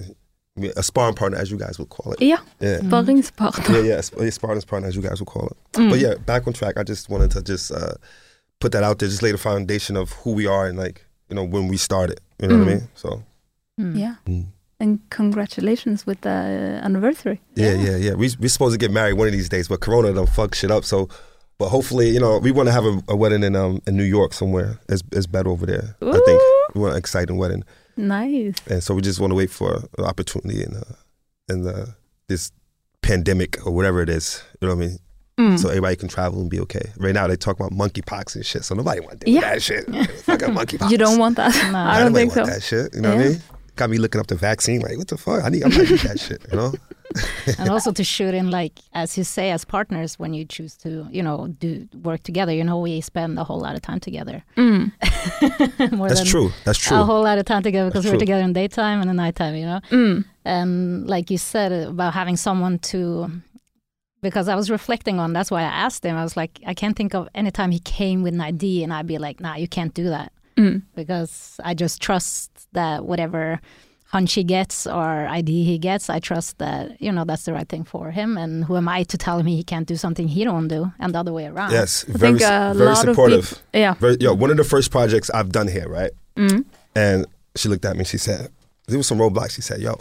a 0.75 0.83
sparring 0.83 1.15
partner 1.15 1.37
as 1.37 1.49
you 1.51 1.57
guys 1.57 1.79
would 1.79 1.89
call 1.89 2.11
it. 2.13 2.21
Yeah, 2.21 2.39
Yeah. 2.59 2.79
sparringspartner. 2.79 3.73
Yeah, 3.75 3.81
yeah, 3.89 3.99
a 3.99 4.03
sp- 4.03 4.19
a 4.19 4.31
sparring 4.31 4.61
partner 4.63 4.87
as 4.89 4.95
you 4.95 5.01
guys 5.01 5.19
would 5.21 5.27
call 5.29 5.47
it. 5.47 5.57
Mm. 5.79 5.89
But 5.91 5.99
yeah, 5.99 6.15
back 6.15 6.47
on 6.47 6.53
track. 6.53 6.75
I 6.77 6.83
just 6.83 7.09
wanted 7.09 7.31
to 7.31 7.41
just 7.41 7.71
uh, 7.71 7.93
put 8.59 8.71
that 8.73 8.83
out 8.83 8.99
there, 8.99 9.07
just 9.09 9.21
lay 9.23 9.31
the 9.31 9.37
foundation 9.37 9.95
of 9.95 10.11
who 10.23 10.31
we 10.33 10.45
are 10.47 10.67
and 10.67 10.77
like 10.77 11.05
you 11.29 11.35
know 11.35 11.43
when 11.43 11.67
we 11.67 11.77
started. 11.77 12.19
You 12.41 12.47
know 12.49 12.57
what 12.59 12.67
I 12.67 12.71
Mm. 12.71 12.79
mean? 12.79 12.87
So 12.95 13.23
Mm. 13.79 13.97
Yeah. 13.97 14.15
And 14.81 14.99
congratulations 15.09 16.05
with 16.05 16.21
the 16.21 16.29
uh, 16.29 16.85
anniversary. 16.85 17.41
Yeah, 17.55 17.73
yeah, 17.73 17.97
yeah. 17.97 18.13
We 18.13 18.29
we're 18.39 18.47
supposed 18.49 18.73
to 18.73 18.77
get 18.77 18.91
married 18.91 19.13
one 19.13 19.27
of 19.27 19.33
these 19.33 19.49
days, 19.49 19.67
but 19.67 19.81
Corona 19.81 20.13
done 20.13 20.25
fuck 20.25 20.55
shit 20.55 20.71
up. 20.71 20.85
So, 20.85 21.09
but 21.57 21.67
hopefully, 21.69 22.09
you 22.11 22.19
know, 22.19 22.37
we 22.39 22.51
want 22.51 22.67
to 22.67 22.71
have 22.73 22.85
a, 22.85 23.01
a 23.09 23.15
wedding 23.15 23.43
in 23.43 23.55
um 23.57 23.81
in 23.87 23.97
New 23.97 24.03
York 24.05 24.31
somewhere. 24.33 24.79
It's 24.87 25.03
it's 25.11 25.27
better 25.27 25.49
over 25.49 25.65
there. 25.65 25.95
I 26.01 26.19
think 26.25 26.41
we 26.75 26.81
want 26.81 26.93
an 26.93 26.97
exciting 26.97 27.37
wedding, 27.37 27.63
Nice. 27.97 28.55
and 28.67 28.81
so 28.81 28.93
we 28.95 29.01
just 29.01 29.19
want 29.19 29.31
to 29.31 29.35
wait 29.35 29.49
for 29.49 29.83
an 29.97 30.05
opportunity 30.05 30.63
in 30.63 30.73
uh, 30.77 30.93
in 31.49 31.63
the 31.63 31.95
this 32.29 32.51
pandemic 33.01 33.57
or 33.67 33.73
whatever 33.73 34.01
it 34.01 34.07
is. 34.09 34.41
You 34.61 34.67
know 34.69 34.75
what 34.75 34.83
I 34.83 34.87
mean? 34.87 34.99
Mm. 35.39 35.59
So 35.59 35.67
everybody 35.69 35.95
can 35.97 36.07
travel 36.07 36.39
and 36.41 36.49
be 36.49 36.59
okay. 36.61 36.91
Right 36.97 37.13
now 37.13 37.27
they 37.27 37.35
talk 37.35 37.57
about 37.59 37.71
monkeypox 37.71 38.35
and 38.35 38.45
shit, 38.45 38.63
so 38.63 38.75
nobody 38.75 39.01
want 39.01 39.19
to 39.19 39.25
deal 39.25 39.35
Yeah. 39.35 39.53
with 39.55 39.67
that 39.67 39.85
shit. 40.05 40.21
Fucking 40.21 40.49
monkeypox. 40.55 40.89
you 40.89 40.97
don't 40.97 41.17
want 41.19 41.35
that. 41.37 41.53
No. 41.71 41.79
I 41.79 41.99
don't 41.99 42.13
think 42.13 42.31
so. 42.31 42.45
that 42.45 42.63
shit. 42.63 42.93
You 42.95 43.01
know 43.01 43.15
what 43.15 43.25
I 43.25 43.29
mean? 43.29 43.41
Got 43.79 43.89
me 43.89 43.97
looking 43.97 44.19
up 44.21 44.27
the 44.27 44.35
vaccine. 44.35 44.81
Like, 44.81 44.97
what 44.97 45.07
the 45.07 45.17
fuck? 45.17 45.43
I 45.45 45.49
need. 45.49 45.63
I'm 45.63 45.69
not 45.71 45.87
that 46.07 46.19
shit. 46.19 46.41
You 46.51 46.57
know? 46.59 46.71
and 47.57 47.69
also 47.69 47.91
to 47.91 48.03
shoot 48.03 48.33
in 48.35 48.51
like 48.51 48.73
as 48.93 49.17
you 49.17 49.23
say 49.23 49.49
as 49.49 49.65
partners 49.65 50.19
when 50.19 50.31
you 50.37 50.45
choose 50.45 50.73
to 50.77 50.89
you 51.09 51.23
know 51.23 51.47
do 51.63 51.69
work 52.03 52.21
together 52.21 52.53
you 52.53 52.63
know 52.63 52.77
we 52.79 53.01
spend 53.01 53.39
a 53.39 53.43
whole 53.43 53.59
lot 53.67 53.73
of 53.75 53.81
time 53.81 53.99
together 53.99 54.43
Mm. 54.55 54.91
More 55.97 56.07
That's 56.07 56.19
than 56.19 56.27
true. 56.29 56.51
That's 56.65 56.77
true 56.77 56.97
a 56.97 57.03
whole 57.03 57.23
lot 57.23 57.39
of 57.39 57.45
time 57.45 57.63
together 57.63 57.89
because 57.89 58.03
That's 58.03 58.11
we're 58.13 58.19
true. 58.19 58.27
together 58.27 58.43
in 58.43 58.53
daytime 58.53 59.01
and 59.01 59.09
in 59.09 59.15
nighttime 59.15 59.55
you 59.55 59.65
know 59.65 59.79
Mm. 59.89 60.23
and 60.45 61.07
like 61.07 61.31
you 61.31 61.39
said 61.39 61.71
about 61.71 62.13
having 62.13 62.37
someone 62.37 62.77
to 62.91 63.31
because 64.21 64.47
i 64.47 64.55
was 64.55 64.69
reflecting 64.69 65.19
on 65.19 65.33
that's 65.33 65.49
why 65.49 65.61
i 65.61 65.71
asked 65.85 66.05
him 66.05 66.15
i 66.15 66.23
was 66.23 66.37
like 66.37 66.59
i 66.67 66.75
can't 66.75 66.95
think 66.95 67.15
of 67.15 67.27
any 67.33 67.49
time 67.49 67.71
he 67.71 67.79
came 67.79 68.21
with 68.21 68.35
an 68.35 68.41
idea 68.41 68.83
and 68.83 68.93
i'd 68.93 69.07
be 69.07 69.17
like 69.17 69.39
nah 69.39 69.55
you 69.55 69.67
can't 69.67 69.95
do 69.95 70.03
that 70.15 70.31
Mm. 70.59 70.81
because 70.95 71.59
i 71.63 71.73
just 71.73 72.01
trust 72.01 72.49
that 72.73 73.05
whatever 73.05 73.59
hunch 74.09 74.33
he 74.33 74.43
gets 74.43 74.87
or 74.87 75.27
idea 75.27 75.63
he 75.63 75.77
gets, 75.77 76.09
I 76.09 76.19
trust 76.19 76.57
that 76.57 76.99
you 77.01 77.11
know 77.11 77.25
that's 77.25 77.43
the 77.43 77.53
right 77.53 77.69
thing 77.69 77.83
for 77.83 78.11
him. 78.11 78.37
And 78.37 78.65
who 78.65 78.75
am 78.75 78.87
I 78.87 79.03
to 79.03 79.17
tell 79.17 79.37
him 79.39 79.45
he 79.45 79.63
can't 79.63 79.87
do 79.87 79.95
something 79.95 80.27
he 80.27 80.43
don't 80.43 80.67
do, 80.67 80.91
and 80.99 81.13
the 81.13 81.19
other 81.19 81.31
way 81.31 81.45
around. 81.45 81.71
Yes, 81.71 82.05
I 82.09 82.17
very 82.17 82.39
think 82.39 82.51
a 82.51 82.73
very 82.75 82.89
lot 82.89 82.97
supportive. 82.97 83.51
of 83.51 83.57
people, 83.57 83.79
yeah. 83.81 83.93
Very, 83.93 84.17
yo, 84.19 84.33
one 84.33 84.49
of 84.51 84.57
the 84.57 84.63
first 84.63 84.91
projects 84.91 85.29
I've 85.29 85.51
done 85.51 85.67
here, 85.67 85.87
right? 85.87 86.11
Mm. 86.35 86.65
And 86.95 87.27
she 87.55 87.69
looked 87.69 87.85
at 87.85 87.95
me. 87.95 88.03
She 88.03 88.17
said, 88.17 88.49
"There 88.87 88.97
was 88.97 89.07
some 89.07 89.19
roadblocks." 89.19 89.51
She 89.51 89.61
said, 89.61 89.79
"Yo, 89.79 89.93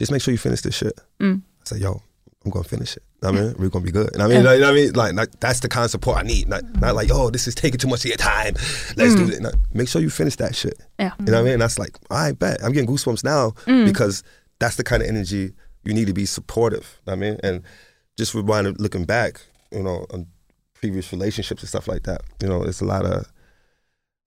just 0.00 0.10
make 0.12 0.22
sure 0.22 0.32
you 0.32 0.38
finish 0.38 0.62
this 0.62 0.74
shit." 0.74 0.98
Mm. 1.20 1.42
I 1.60 1.64
said, 1.64 1.80
"Yo, 1.80 2.00
I'm 2.44 2.50
gonna 2.50 2.64
finish 2.64 2.96
it. 2.96 3.02
I 3.22 3.32
mean, 3.32 3.54
we're 3.58 3.68
gonna 3.70 3.84
be 3.84 3.90
good." 3.90 4.12
And 4.12 4.22
I 4.22 4.28
mean, 4.28 4.44
like, 4.44 4.56
you 4.56 4.60
know 4.60 4.68
what 4.68 4.78
I 4.78 4.80
mean, 4.80 4.92
like, 4.92 5.14
like 5.14 5.40
that's 5.40 5.60
the 5.60 5.68
kind 5.68 5.84
of 5.84 5.90
support 5.90 6.18
I 6.18 6.22
need. 6.22 6.48
Not, 6.48 6.62
not 6.80 6.94
like, 6.94 7.10
"Oh, 7.12 7.30
this 7.30 7.48
is 7.48 7.54
taking 7.54 7.78
too 7.78 7.88
much 7.88 8.00
of 8.04 8.08
your 8.08 8.16
time. 8.16 8.54
Let's 8.96 9.14
do 9.14 9.28
it." 9.28 9.42
Make 9.74 9.88
sure 9.88 10.00
you 10.00 10.10
finish 10.10 10.36
that 10.36 10.54
shit. 10.54 10.78
Yeah. 10.98 11.12
You 11.20 11.26
know 11.26 11.32
what 11.32 11.38
I 11.40 11.42
mean? 11.44 11.52
And 11.54 11.62
That's 11.62 11.78
like, 11.78 11.96
I 12.10 12.32
bet 12.32 12.62
I'm 12.62 12.72
getting 12.72 12.88
goosebumps 12.88 13.24
now 13.24 13.54
because 13.86 14.22
that's 14.58 14.76
the 14.76 14.84
kind 14.84 15.02
of 15.02 15.08
energy 15.08 15.52
you 15.84 15.94
need 15.94 16.06
to 16.06 16.12
be 16.12 16.26
supportive. 16.26 17.00
I 17.06 17.14
mean, 17.16 17.38
and 17.42 17.62
just 18.18 18.34
rewinding, 18.34 18.78
looking 18.78 19.04
back, 19.04 19.40
you 19.70 19.82
know, 19.82 20.06
on 20.10 20.26
previous 20.74 21.12
relationships 21.12 21.62
and 21.62 21.68
stuff 21.68 21.88
like 21.88 22.02
that. 22.04 22.22
You 22.42 22.48
know, 22.48 22.62
it's 22.62 22.80
a 22.80 22.84
lot 22.84 23.04
of, 23.04 23.30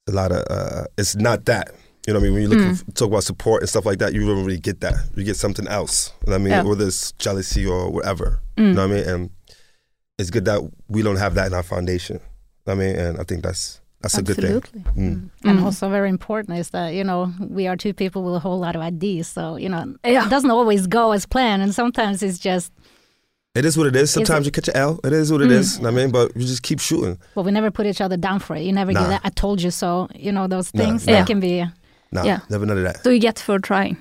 a 0.07 0.11
lot 0.11 0.31
of. 0.31 0.45
Uh, 0.49 0.85
it's 0.97 1.15
not 1.15 1.45
that. 1.45 1.71
You 2.07 2.13
know 2.13 2.19
what 2.19 2.25
I 2.25 2.29
mean? 2.29 2.33
When 2.33 2.41
you 2.43 2.47
look 2.49 2.59
Mm. 2.59 2.93
talk 2.95 3.09
about 3.09 3.23
support 3.23 3.61
and 3.61 3.69
stuff 3.69 3.85
like 3.85 3.99
that, 3.99 4.13
you 4.13 4.25
don't 4.25 4.43
really 4.45 4.59
get 4.59 4.79
that. 4.81 4.95
You 5.15 5.23
get 5.23 5.35
something 5.37 5.67
else. 5.67 6.11
You 6.25 6.31
know 6.31 6.33
what 6.37 6.41
I 6.41 6.43
mean? 6.43 6.51
Yeah. 6.53 6.63
Whether 6.63 6.87
it's 6.87 7.11
jealousy 7.13 7.65
or 7.65 7.91
whatever. 7.91 8.41
Mm. 8.57 8.67
You 8.67 8.73
know 8.73 8.87
what 8.87 8.93
I 8.95 8.99
mean? 9.01 9.09
And 9.09 9.29
it's 10.17 10.29
good 10.29 10.45
that 10.45 10.61
we 10.87 11.01
don't 11.01 11.17
have 11.17 11.35
that 11.35 11.47
in 11.47 11.53
our 11.53 11.63
foundation. 11.63 12.17
You 12.17 12.73
know 12.73 12.75
what 12.77 12.83
I 12.83 12.87
mean? 12.87 12.95
And 12.95 13.19
I 13.19 13.23
think 13.23 13.43
that's 13.43 13.81
that's 14.01 14.17
a 14.17 14.21
good 14.23 14.37
thing. 14.37 14.55
Absolutely. 14.55 14.81
Mm. 15.03 15.29
And 15.43 15.59
Mm. 15.59 15.63
also 15.63 15.89
very 15.89 16.09
important 16.09 16.57
is 16.57 16.69
that 16.69 16.93
you 16.93 17.03
know 17.03 17.33
we 17.49 17.67
are 17.67 17.75
two 17.75 17.93
people 17.93 18.23
with 18.23 18.33
a 18.35 18.39
whole 18.39 18.57
lot 18.57 18.75
of 18.75 18.81
ideas, 18.81 19.27
so 19.27 19.57
you 19.57 19.67
know 19.69 19.93
Yeah. 20.05 20.25
it 20.25 20.29
doesn't 20.29 20.51
always 20.51 20.87
go 20.87 21.11
as 21.11 21.25
planned, 21.25 21.61
and 21.61 21.75
sometimes 21.75 22.23
it's 22.23 22.39
just 22.39 22.71
It 23.55 23.65
is 23.65 23.75
what 23.77 23.87
it 23.87 23.95
is. 23.95 24.11
Sometimes 24.11 24.45
you 24.45 24.51
catch 24.51 24.67
an 24.69 24.75
L. 24.77 24.99
It 25.03 25.11
is 25.11 25.31
what 25.31 25.41
it 25.41 25.49
Mm. 25.49 25.59
is. 25.59 25.75
You 25.77 25.81
know 25.83 25.91
what 25.91 25.99
I 25.99 26.03
mean? 26.03 26.11
But 26.11 26.37
you 26.37 26.43
just 26.45 26.61
keep 26.63 26.79
shooting. 26.79 27.17
well, 27.35 27.43
we 27.43 27.51
never 27.51 27.71
put 27.71 27.87
each 27.87 27.99
other 27.99 28.15
down 28.15 28.39
for 28.39 28.55
it. 28.55 28.61
You 28.61 28.71
never 28.71 28.93
Nah. 28.93 29.01
get 29.01 29.09
that. 29.09 29.21
I 29.25 29.29
told 29.29 29.59
you 29.61 29.71
so. 29.71 30.07
You 30.15 30.31
know 30.31 30.47
those 30.47 30.71
Nah, 30.73 30.83
things 30.83 31.05
nah. 31.05 31.13
that 31.13 31.27
can 31.27 31.39
be. 31.39 31.65
Nah, 32.11 32.23
Yeah. 32.23 32.39
never 32.49 32.65
none 32.65 32.77
of 32.77 32.83
that. 32.83 33.03
So 33.03 33.09
you 33.09 33.19
get 33.19 33.39
for 33.39 33.59
trying. 33.59 33.97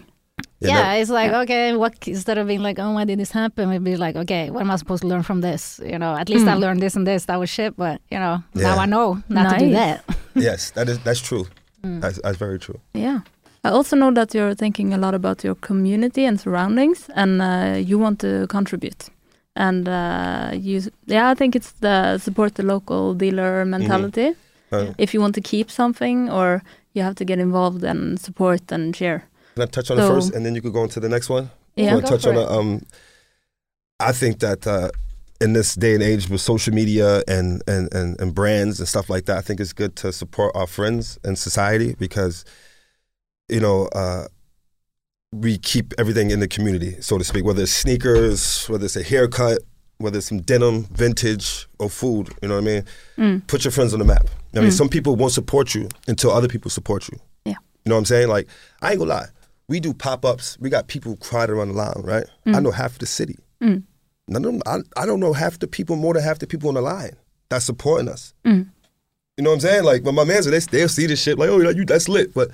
Yeah, 0.61 0.71
Yeah, 0.71 0.83
never- 0.83 1.01
it's 1.03 1.11
like 1.11 1.31
Yeah. 1.31 1.41
okay, 1.43 1.77
what 1.77 1.95
instead 2.09 2.39
of 2.39 2.47
being 2.47 2.63
like, 2.63 2.79
oh, 2.83 2.93
why 2.93 3.05
did 3.05 3.19
this 3.19 3.31
happen? 3.33 3.69
We'd 3.71 3.85
be 3.85 3.97
like, 3.97 4.17
okay, 4.17 4.51
what 4.51 4.61
am 4.63 4.71
I 4.71 4.77
supposed 4.77 5.03
to 5.03 5.09
learn 5.09 5.23
from 5.23 5.41
this? 5.41 5.81
You 5.85 5.99
know, 5.99 6.17
at 6.17 6.29
least 6.29 6.47
I 6.47 6.55
Mm. 6.55 6.61
learned 6.61 6.81
this 6.83 6.97
and 6.97 7.07
this. 7.07 7.27
That 7.27 7.39
was 7.39 7.51
shit, 7.51 7.77
but 7.77 8.01
you 8.11 8.19
know, 8.19 8.43
now 8.55 8.79
I 8.79 8.87
know 8.87 9.19
not 9.29 9.51
to 9.53 9.59
do 9.59 9.71
that. 9.75 10.05
yes, 10.35 10.71
that 10.73 10.89
is 10.89 10.99
that's 11.05 11.21
true. 11.21 11.45
Mm. 11.85 12.01
That's, 12.01 12.19
that's 12.23 12.39
very 12.39 12.59
true. 12.59 12.81
Yeah. 12.95 13.21
I 13.65 13.71
also 13.71 13.97
know 13.97 14.13
that 14.15 14.35
you're 14.35 14.55
thinking 14.55 14.93
a 14.95 14.99
lot 14.99 15.15
about 15.15 15.45
your 15.45 15.55
community 15.57 16.25
and 16.25 16.41
surroundings, 16.41 17.09
and 17.15 17.41
uh, 17.43 17.77
you 17.89 17.99
want 17.99 18.19
to 18.21 18.47
contribute. 18.49 19.11
And 19.57 19.89
uh, 19.89 20.51
you, 20.55 20.81
yeah, 21.07 21.31
I 21.33 21.35
think 21.35 21.55
it's 21.57 21.73
the 21.81 22.19
support 22.19 22.55
the 22.55 22.63
local 22.63 23.15
dealer 23.15 23.65
mentality. 23.65 24.35
Uh, 24.73 24.93
If 24.99 25.13
you 25.15 25.21
want 25.21 25.35
to 25.35 25.41
keep 25.41 25.71
something, 25.71 26.31
or 26.31 26.63
you 26.99 27.05
have 27.05 27.15
to 27.15 27.25
get 27.25 27.39
involved 27.39 27.83
and 27.85 28.21
support 28.21 28.71
and 28.71 28.95
share. 28.95 29.21
Can 29.55 29.63
I 29.63 29.67
touch 29.67 29.91
on 29.91 29.99
it 29.99 30.07
first, 30.07 30.35
and 30.35 30.45
then 30.45 30.55
you 30.55 30.63
could 30.63 30.73
go 30.73 30.83
into 30.83 31.01
the 31.01 31.09
next 31.09 31.29
one? 31.31 31.51
Yeah. 31.77 31.97
I 31.97 32.01
Go 32.01 32.07
touch 32.07 32.27
on 32.27 32.37
it. 32.37 32.43
it? 32.43 32.49
Um, 32.51 32.83
I 34.01 34.13
think 34.13 34.41
that 34.41 34.67
uh, 34.67 34.91
in 35.41 35.53
this 35.53 35.75
day 35.75 35.95
and 35.95 36.03
age 36.03 36.29
with 36.29 36.41
social 36.41 36.75
media 36.75 37.23
and, 37.27 37.63
and, 37.67 37.93
and, 37.95 38.21
and 38.21 38.35
brands 38.35 38.79
and 38.81 38.89
stuff 38.89 39.09
like 39.09 39.25
that, 39.27 39.39
I 39.39 39.41
think 39.41 39.61
it's 39.61 39.73
good 39.73 39.97
to 39.97 40.13
support 40.13 40.55
our 40.55 40.67
friends 40.67 41.19
and 41.25 41.39
society 41.39 41.95
because, 41.99 42.45
you 43.49 43.61
know, 43.61 43.89
uh, 43.95 44.27
we 45.33 45.59
keep 45.59 45.95
everything 45.99 46.31
in 46.31 46.41
the 46.41 46.49
community, 46.49 47.01
so 47.01 47.19
to 47.19 47.25
speak, 47.25 47.45
whether 47.45 47.63
it's 47.63 47.73
sneakers, 47.73 48.67
whether 48.69 48.87
it's 48.87 48.97
a 48.97 49.03
haircut, 49.03 49.59
whether 49.99 50.19
it's 50.19 50.29
some 50.29 50.41
denim, 50.43 50.85
vintage, 50.85 51.67
or 51.79 51.91
food, 51.91 52.29
you 52.43 52.49
know 52.49 52.55
what 52.55 52.63
I 52.63 52.67
mean? 52.67 52.85
Mm. 53.19 53.47
Put 53.47 53.65
your 53.65 53.73
friends 53.73 53.93
on 53.93 53.99
the 53.99 54.05
map. 54.05 54.27
I 54.55 54.61
mean, 54.61 54.71
Mm. 54.71 54.73
some 54.73 54.89
people 54.89 55.17
won't 55.17 55.33
support 55.33 55.75
you 55.75 55.89
until 56.07 56.31
other 56.31 56.49
people 56.49 56.71
support 56.71 57.09
you. 57.09 57.19
Yeah. 57.45 57.55
You 57.85 57.91
know 57.91 57.97
what 57.97 58.01
I'm 58.01 58.05
saying? 58.07 58.29
Like, 58.29 58.47
I 58.81 58.91
ain't 58.91 58.99
gonna 59.01 59.11
lie. 59.11 59.27
We 59.69 59.81
do 59.81 59.93
pop 59.93 60.25
ups. 60.25 60.57
We 60.61 60.71
got 60.71 60.87
people 60.89 61.17
crowded 61.17 61.53
around 61.53 61.69
the 61.69 61.75
line, 61.75 62.01
right? 62.03 62.25
I 62.47 62.51
Mm. 62.51 62.63
know 62.63 62.71
half 62.71 62.99
the 62.99 63.07
city. 63.07 63.37
Mm. 63.63 63.83
None 64.29 64.45
of 64.45 64.53
them, 64.53 64.63
I, 64.67 65.03
I 65.03 65.05
don't 65.07 65.21
know 65.21 65.33
half 65.33 65.59
the 65.59 65.67
people, 65.67 65.97
more 65.97 66.15
than 66.15 66.23
half 66.23 66.39
the 66.39 66.47
people 66.47 66.69
on 66.69 66.75
the 66.75 66.81
line 66.81 67.17
that's 67.49 67.65
supporting 67.65 68.09
us. 68.09 68.35
Mm. 68.47 68.69
You 69.37 69.45
know 69.45 69.51
what 69.51 69.55
I'm 69.55 69.61
saying? 69.61 69.85
Like, 69.85 70.05
when 70.05 70.15
my 70.15 70.25
man's 70.25 70.47
they, 70.47 70.59
they'll 70.59 70.89
see 70.89 71.07
this 71.07 71.21
shit, 71.23 71.39
like, 71.39 71.49
oh, 71.51 71.59
you, 71.59 71.85
that's 71.85 72.09
lit. 72.09 72.35
But 72.35 72.51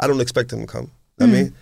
I 0.00 0.06
don't 0.06 0.20
expect 0.20 0.50
them 0.50 0.60
to 0.60 0.66
come. 0.66 0.90
You 1.20 1.26
know 1.26 1.32
what 1.32 1.38
I 1.38 1.40
Mm. 1.40 1.44
mean? 1.44 1.54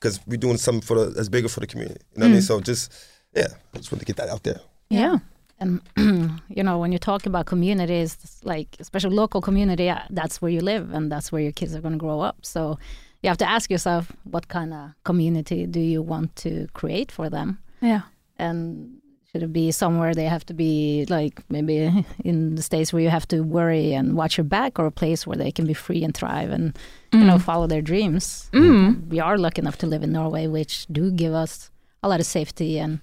Because 0.00 0.20
we're 0.26 0.36
doing 0.36 0.58
something 0.58 0.82
for 0.82 0.96
the, 0.98 1.06
that's 1.10 1.28
bigger 1.28 1.48
for 1.48 1.60
the 1.60 1.66
community. 1.66 2.00
You 2.14 2.20
know 2.20 2.26
what 2.26 2.30
I 2.30 2.32
mean? 2.34 2.42
So 2.42 2.60
just, 2.60 2.92
yeah, 3.34 3.48
I 3.74 3.78
just 3.78 3.90
want 3.90 4.00
to 4.00 4.04
get 4.06 4.16
that 4.16 4.28
out 4.28 4.42
there. 4.42 4.60
Yeah. 4.90 5.18
And 5.58 5.80
you 6.48 6.62
know, 6.62 6.78
when 6.78 6.92
you 6.92 6.98
talk 6.98 7.26
about 7.26 7.46
communities, 7.46 8.40
like 8.44 8.76
especially 8.78 9.14
local 9.14 9.40
community, 9.40 9.92
that's 10.10 10.42
where 10.42 10.50
you 10.50 10.60
live 10.60 10.92
and 10.92 11.10
that's 11.10 11.32
where 11.32 11.40
your 11.40 11.52
kids 11.52 11.74
are 11.74 11.80
going 11.80 11.94
to 11.94 11.98
grow 11.98 12.20
up. 12.20 12.44
So 12.44 12.78
you 13.22 13.28
have 13.28 13.38
to 13.38 13.48
ask 13.48 13.70
yourself, 13.70 14.12
what 14.24 14.48
kind 14.48 14.74
of 14.74 14.90
community 15.04 15.66
do 15.66 15.80
you 15.80 16.02
want 16.02 16.36
to 16.36 16.68
create 16.74 17.10
for 17.10 17.30
them? 17.30 17.58
Yeah. 17.80 18.02
And 18.38 19.00
should 19.32 19.42
it 19.42 19.52
be 19.52 19.70
somewhere 19.70 20.14
they 20.14 20.24
have 20.24 20.46
to 20.46 20.54
be 20.54 21.06
like 21.08 21.42
maybe 21.50 22.06
in 22.24 22.54
the 22.54 22.62
states 22.62 22.92
where 22.92 23.02
you 23.02 23.10
have 23.10 23.26
to 23.28 23.40
worry 23.40 23.92
and 23.92 24.14
watch 24.16 24.36
your 24.36 24.44
back, 24.44 24.78
or 24.78 24.86
a 24.86 24.90
place 24.90 25.26
where 25.26 25.36
they 25.36 25.50
can 25.50 25.66
be 25.66 25.74
free 25.74 26.04
and 26.04 26.14
thrive 26.14 26.50
and 26.50 26.78
you 27.12 27.24
know 27.24 27.38
follow 27.38 27.66
their 27.66 27.82
dreams? 27.82 28.48
Mm. 28.52 29.08
We 29.08 29.20
are 29.20 29.38
lucky 29.38 29.60
enough 29.60 29.78
to 29.78 29.86
live 29.86 30.02
in 30.02 30.12
Norway, 30.12 30.46
which 30.46 30.86
do 30.86 31.10
give 31.10 31.32
us 31.32 31.70
a 32.02 32.08
lot 32.08 32.20
of 32.20 32.26
safety 32.26 32.78
and 32.78 33.00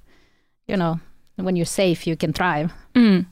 you 0.68 0.78
know 0.78 1.00
when 1.36 1.56
you're 1.56 1.66
safe, 1.66 2.08
you 2.08 2.16
can 2.16 2.34
thrive. 2.34 2.72
Mm. 2.96 3.26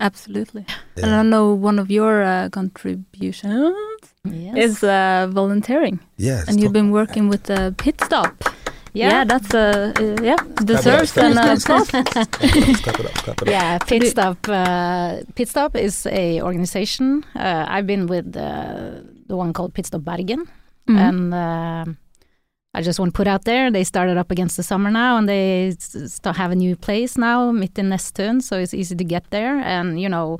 Absolutely. 0.00 0.64
And 0.96 1.14
I 1.14 1.22
know 1.22 1.52
one 1.54 1.78
of 1.78 1.90
your 1.90 2.22
uh, 2.22 2.48
contributions 2.50 3.74
Yes. 4.24 4.56
is 4.56 4.84
uh, 4.84 5.28
volunteering, 5.32 5.98
Yes. 6.16 6.46
and 6.48 6.60
you've 6.60 6.72
been 6.72 6.90
working 6.92 7.28
with 7.28 7.42
the 7.44 7.74
pit 7.76 8.00
stop. 8.04 8.44
Yeah, 8.94 9.24
that's 9.24 9.54
a 9.54 9.92
uh, 9.96 10.22
yeah 10.22 10.36
deserves 10.64 11.12
clap 11.12 11.24
an 11.24 11.32
it 11.32 11.38
uh, 11.38 11.52
up, 11.52 11.58
applause. 11.58 11.88
clap 11.88 12.06
it 12.06 13.06
up, 13.06 13.14
clap 13.24 13.42
it 13.42 13.48
up. 13.48 13.48
yeah, 13.56 13.78
Pit 13.78 14.06
Stop. 14.06 14.46
Uh, 14.48 15.22
Pit 15.34 15.48
Stop 15.48 15.76
is 15.76 16.06
a 16.06 16.42
organization. 16.42 17.24
Uh, 17.34 17.64
I've 17.68 17.86
been 17.86 18.06
with 18.06 18.36
uh, 18.36 19.00
the 19.28 19.36
one 19.36 19.52
called 19.54 19.72
Pit 19.74 19.86
Stop 19.86 20.02
Bergen, 20.02 20.44
Mhm. 20.88 20.98
and 21.08 21.34
uh, 21.34 21.84
I 22.74 22.80
just 22.82 22.98
want 22.98 23.12
to 23.12 23.16
put 23.16 23.26
out 23.26 23.44
there 23.44 23.70
they 23.70 23.84
started 23.84 24.16
up 24.16 24.30
against 24.30 24.56
the 24.56 24.62
summer 24.62 24.90
now, 24.90 25.16
and 25.18 25.28
they 25.28 25.68
s- 25.68 26.12
start 26.12 26.36
have 26.36 26.50
a 26.52 26.56
new 26.56 26.74
place 26.76 27.18
now, 27.18 27.52
mitt 27.52 27.78
in 27.78 27.90
Nesttun, 27.90 28.40
so 28.42 28.58
it's 28.58 28.72
easy 28.74 28.96
to 28.96 29.04
get 29.04 29.24
there. 29.30 29.58
And 29.58 30.00
you 30.00 30.08
know, 30.08 30.38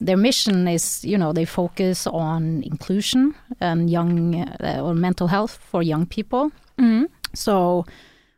their 0.00 0.16
mission 0.16 0.68
is 0.68 1.04
you 1.04 1.18
know 1.18 1.32
they 1.32 1.44
focus 1.44 2.06
on 2.06 2.62
inclusion 2.62 3.34
and 3.60 3.90
young 3.90 4.34
uh, 4.60 4.80
or 4.82 4.94
mental 4.94 5.26
health 5.28 5.58
for 5.70 5.82
young 5.82 6.06
people. 6.06 6.50
Mhm. 6.78 7.06
So 7.34 7.84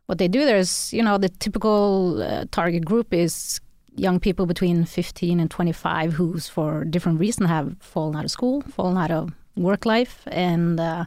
what 0.06 0.18
they 0.18 0.28
do 0.28 0.44
there 0.46 0.56
is, 0.58 0.92
you 0.92 1.02
know, 1.02 1.18
the 1.18 1.28
typical 1.28 2.22
uh, 2.22 2.44
target 2.50 2.84
group 2.86 3.12
is 3.12 3.60
young 3.94 4.20
people 4.20 4.46
between 4.46 4.84
15 4.86 5.40
and 5.40 5.50
25 5.50 6.12
who's 6.14 6.48
for 6.48 6.84
different 6.84 7.20
reason 7.20 7.46
have 7.46 7.76
fallen 7.80 8.16
out 8.16 8.24
of 8.24 8.30
school, 8.30 8.62
fallen 8.62 8.96
out 8.96 9.10
of 9.10 9.30
work 9.56 9.84
life, 9.84 10.22
and 10.30 10.80
uh, 10.80 11.04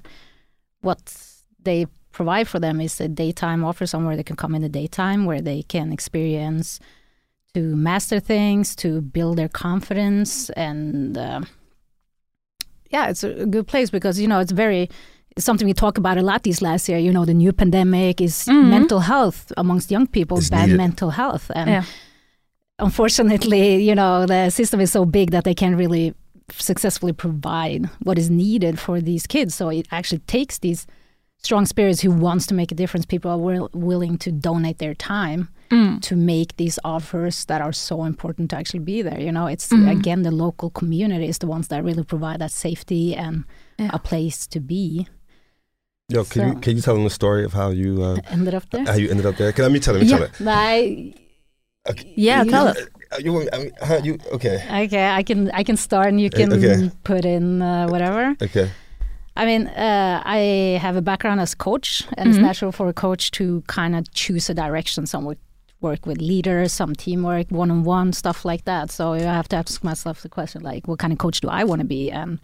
what 0.81 0.99
they 1.63 1.85
provide 2.11 2.47
for 2.47 2.59
them 2.59 2.79
is 2.81 2.99
a 3.01 3.07
daytime 3.07 3.63
offer 3.63 3.85
somewhere 3.85 4.15
they 4.15 4.23
can 4.23 4.35
come 4.35 4.53
in 4.55 4.61
the 4.61 4.69
daytime 4.69 5.25
where 5.25 5.41
they 5.41 5.63
can 5.63 5.91
experience 5.91 6.79
to 7.53 7.75
master 7.75 8.19
things, 8.19 8.75
to 8.77 9.01
build 9.01 9.37
their 9.37 9.49
confidence, 9.49 10.49
and 10.51 11.17
uh, 11.17 11.41
yeah, 12.89 13.09
it's 13.09 13.23
a 13.23 13.45
good 13.45 13.67
place 13.67 13.89
because 13.89 14.19
you 14.19 14.27
know 14.27 14.39
it's 14.39 14.51
very 14.51 14.89
it's 15.35 15.45
something 15.45 15.65
we 15.67 15.73
talk 15.73 15.97
about 15.97 16.17
a 16.17 16.21
lot 16.21 16.43
these 16.43 16.61
last 16.61 16.89
year. 16.89 16.97
You 16.97 17.11
know, 17.11 17.25
the 17.25 17.33
new 17.33 17.53
pandemic 17.53 18.19
is 18.21 18.45
Mhm. 18.45 18.69
mental 18.69 18.99
health 18.99 19.51
amongst 19.57 19.89
young 19.91 20.07
people, 20.07 20.37
It's 20.37 20.49
bad 20.49 20.67
needed. 20.67 20.77
mental 20.77 21.09
health, 21.11 21.49
and 21.55 21.69
Yeah. 21.69 21.83
unfortunately, 22.79 23.83
you 23.83 23.95
know, 23.95 24.25
the 24.25 24.49
system 24.49 24.79
is 24.81 24.91
so 24.91 25.05
big 25.05 25.31
that 25.31 25.43
they 25.43 25.53
can't 25.53 25.75
really 25.77 26.13
successfully 26.51 27.13
provide 27.13 27.89
what 28.03 28.17
is 28.17 28.29
needed 28.29 28.77
for 28.79 28.99
these 29.01 29.25
kids. 29.27 29.55
So 29.55 29.69
it 29.69 29.87
actually 29.91 30.19
takes 30.27 30.59
these 30.59 30.85
strong 31.43 31.65
spirits 31.65 32.01
who 32.01 32.11
wants 32.11 32.45
to 32.47 32.53
make 32.53 32.71
a 32.71 32.75
difference. 32.75 33.05
People 33.05 33.31
are 33.31 33.37
will, 33.37 33.69
willing 33.73 34.17
to 34.19 34.31
donate 34.31 34.77
their 34.77 34.93
time 34.95 35.49
Mm. 35.71 36.01
to 36.01 36.15
make 36.17 36.57
these 36.57 36.77
offers 36.83 37.45
that 37.45 37.61
are 37.61 37.71
so 37.71 38.03
important 38.03 38.49
to 38.49 38.57
actually 38.57 38.83
be 38.83 39.01
there. 39.01 39.19
You 39.21 39.31
know, 39.31 39.47
it's 39.47 39.69
Mhm. 39.69 39.89
again 39.99 40.21
the 40.23 40.31
local 40.31 40.69
community 40.69 41.27
is 41.29 41.37
the 41.37 41.47
ones 41.47 41.67
that 41.69 41.81
really 41.83 42.03
provide 42.03 42.39
that 42.39 42.51
safety 42.51 43.15
and 43.15 43.45
Yeah. 43.79 43.89
a 43.93 43.97
place 43.99 44.47
to 44.47 44.59
be. 44.59 45.07
Yo, 46.09 46.25
can 46.25 46.41
you 46.47 46.53
can 46.59 46.75
you 46.75 46.81
tell 46.81 46.95
them 46.95 47.05
the 47.05 47.09
story 47.09 47.45
of 47.45 47.53
how 47.53 47.69
you 47.71 48.03
uh, 48.03 48.17
Ended 48.31 48.53
up 48.53 48.69
there. 48.69 48.83
how 48.85 48.95
you 48.95 49.09
ended 49.09 49.25
up 49.25 49.37
there? 49.37 49.53
Can 49.53 49.63
let 49.63 49.71
me 49.71 49.79
tell 49.79 49.95
it. 49.95 49.99
Let 49.99 50.07
me 50.07 50.11
tell 50.11 50.23
it. 50.23 50.31
I, 50.47 51.13
Okay. 51.89 52.13
Yeah, 52.15 52.43
tell 52.43 52.67
us. 52.67 52.77
Uh, 52.77 53.17
You, 53.23 53.33
want- 53.33 53.49
I 53.53 53.57
mean, 53.57 53.71
you 54.05 54.17
okay? 54.33 54.57
okay, 54.85 55.07
I 55.19 55.23
can 55.23 55.49
I 55.59 55.63
can 55.63 55.77
start 55.77 56.07
and 56.07 56.19
you 56.21 56.29
can 56.29 56.51
okay. 56.53 56.91
put 57.03 57.23
in 57.25 57.61
uh, 57.61 57.87
whatever. 57.87 58.35
Okay. 58.43 58.69
I 59.35 59.45
mean, 59.45 59.67
uh, 59.67 60.21
I 60.25 60.77
have 60.81 60.95
a 60.97 61.01
background 61.01 61.39
as 61.39 61.55
coach, 61.55 62.03
and 62.17 62.29
it's 62.29 62.37
Mhm. 62.37 62.41
natural 62.41 62.71
for 62.71 62.87
a 62.89 62.93
coach 62.93 63.31
to 63.31 63.63
kind 63.67 63.95
of 63.95 64.11
choose 64.13 64.49
a 64.49 64.53
direction. 64.53 65.05
Some 65.05 65.23
would 65.25 65.37
work 65.79 66.05
with 66.05 66.19
leaders, 66.21 66.73
some 66.73 66.93
teamwork, 66.95 67.47
one-on-one 67.49 68.13
stuff 68.13 68.45
like 68.45 68.65
that. 68.65 68.91
So 68.91 69.13
I 69.13 69.19
have 69.21 69.47
to 69.49 69.55
ask 69.55 69.83
myself 69.83 70.21
the 70.21 70.29
question, 70.29 70.61
like, 70.61 70.87
what 70.87 70.99
kind 70.99 71.11
of 71.13 71.19
coach 71.19 71.39
do 71.41 71.47
I 71.49 71.63
want 71.63 71.79
to 71.81 71.87
be? 71.87 72.11
And 72.11 72.39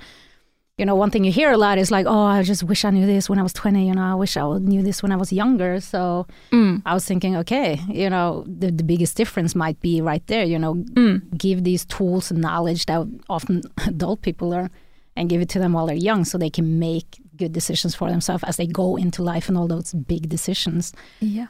you 0.79 0.86
know, 0.86 0.94
one 0.94 1.10
thing 1.10 1.24
you 1.24 1.32
hear 1.32 1.51
a 1.51 1.58
lot 1.58 1.79
is 1.79 1.89
like, 1.89 2.06
oh, 2.08 2.25
I 2.38 2.44
just 2.44 2.62
wish 2.63 2.86
I 2.86 2.91
knew 2.91 3.08
this 3.08 3.27
when 3.27 3.39
I 3.39 3.41
was 3.41 3.51
20. 3.51 3.88
You 3.88 3.96
know, 3.96 4.03
I 4.03 4.13
wish 4.13 4.38
I 4.38 4.44
knew 4.60 4.84
this 4.84 5.01
when 5.01 5.12
I 5.12 5.15
was 5.15 5.34
younger. 5.34 5.79
So 5.82 6.27
Mm. 6.51 6.84
I 6.86 6.94
was 6.94 7.03
thinking, 7.03 7.36
okay, 7.38 7.82
you 7.89 8.12
know, 8.12 8.44
the, 8.48 8.70
the 8.72 8.84
biggest 8.84 9.17
difference 9.17 9.56
might 9.56 9.79
be 9.82 10.01
right 10.01 10.22
there. 10.27 10.44
You 10.46 10.60
know, 10.60 10.75
Mm. 10.75 11.36
give 11.36 11.63
these 11.63 11.84
tools 11.84 12.29
and 12.29 12.41
knowledge 12.41 12.86
that 12.86 13.08
often 13.27 13.63
adult 13.88 14.22
people 14.22 14.50
learn 14.50 14.70
and 15.18 15.30
give 15.30 15.42
it 15.42 15.50
to 15.50 15.60
them 15.60 15.74
while 15.74 15.86
they're 15.88 15.96
young 15.96 16.24
so 16.26 16.38
they 16.38 16.50
can 16.50 16.80
make 16.80 17.20
good 17.36 17.52
decisions 17.54 17.94
for 17.96 18.10
themselves 18.10 18.44
as 18.46 18.58
they 18.58 18.68
go 18.68 18.96
into 18.98 19.22
life 19.24 19.50
and 19.50 19.58
all 19.58 19.68
those 19.68 19.94
big 19.94 20.30
decisions. 20.30 20.94
Yeah. 21.20 21.48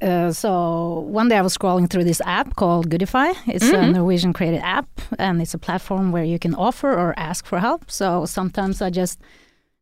Uh, 0.00 0.30
so 0.32 1.00
one 1.08 1.28
day 1.28 1.36
I 1.36 1.42
was 1.42 1.56
scrolling 1.56 1.90
through 1.90 2.04
this 2.04 2.20
app 2.24 2.54
called 2.56 2.88
Goodify. 2.90 3.34
It's 3.46 3.68
a 3.68 3.72
Mhm. 3.74 3.92
Norwegian 3.94 4.32
created 4.32 4.60
app 4.62 4.88
and 5.18 5.42
it's 5.42 5.52
a 5.54 5.58
platform 5.58 6.12
where 6.12 6.24
you 6.24 6.38
can 6.38 6.54
offer 6.54 6.90
or 6.92 7.12
ask 7.16 7.44
for 7.46 7.58
help. 7.58 7.90
So 7.90 8.24
sometimes 8.24 8.80
I 8.80 8.90
just 8.90 9.18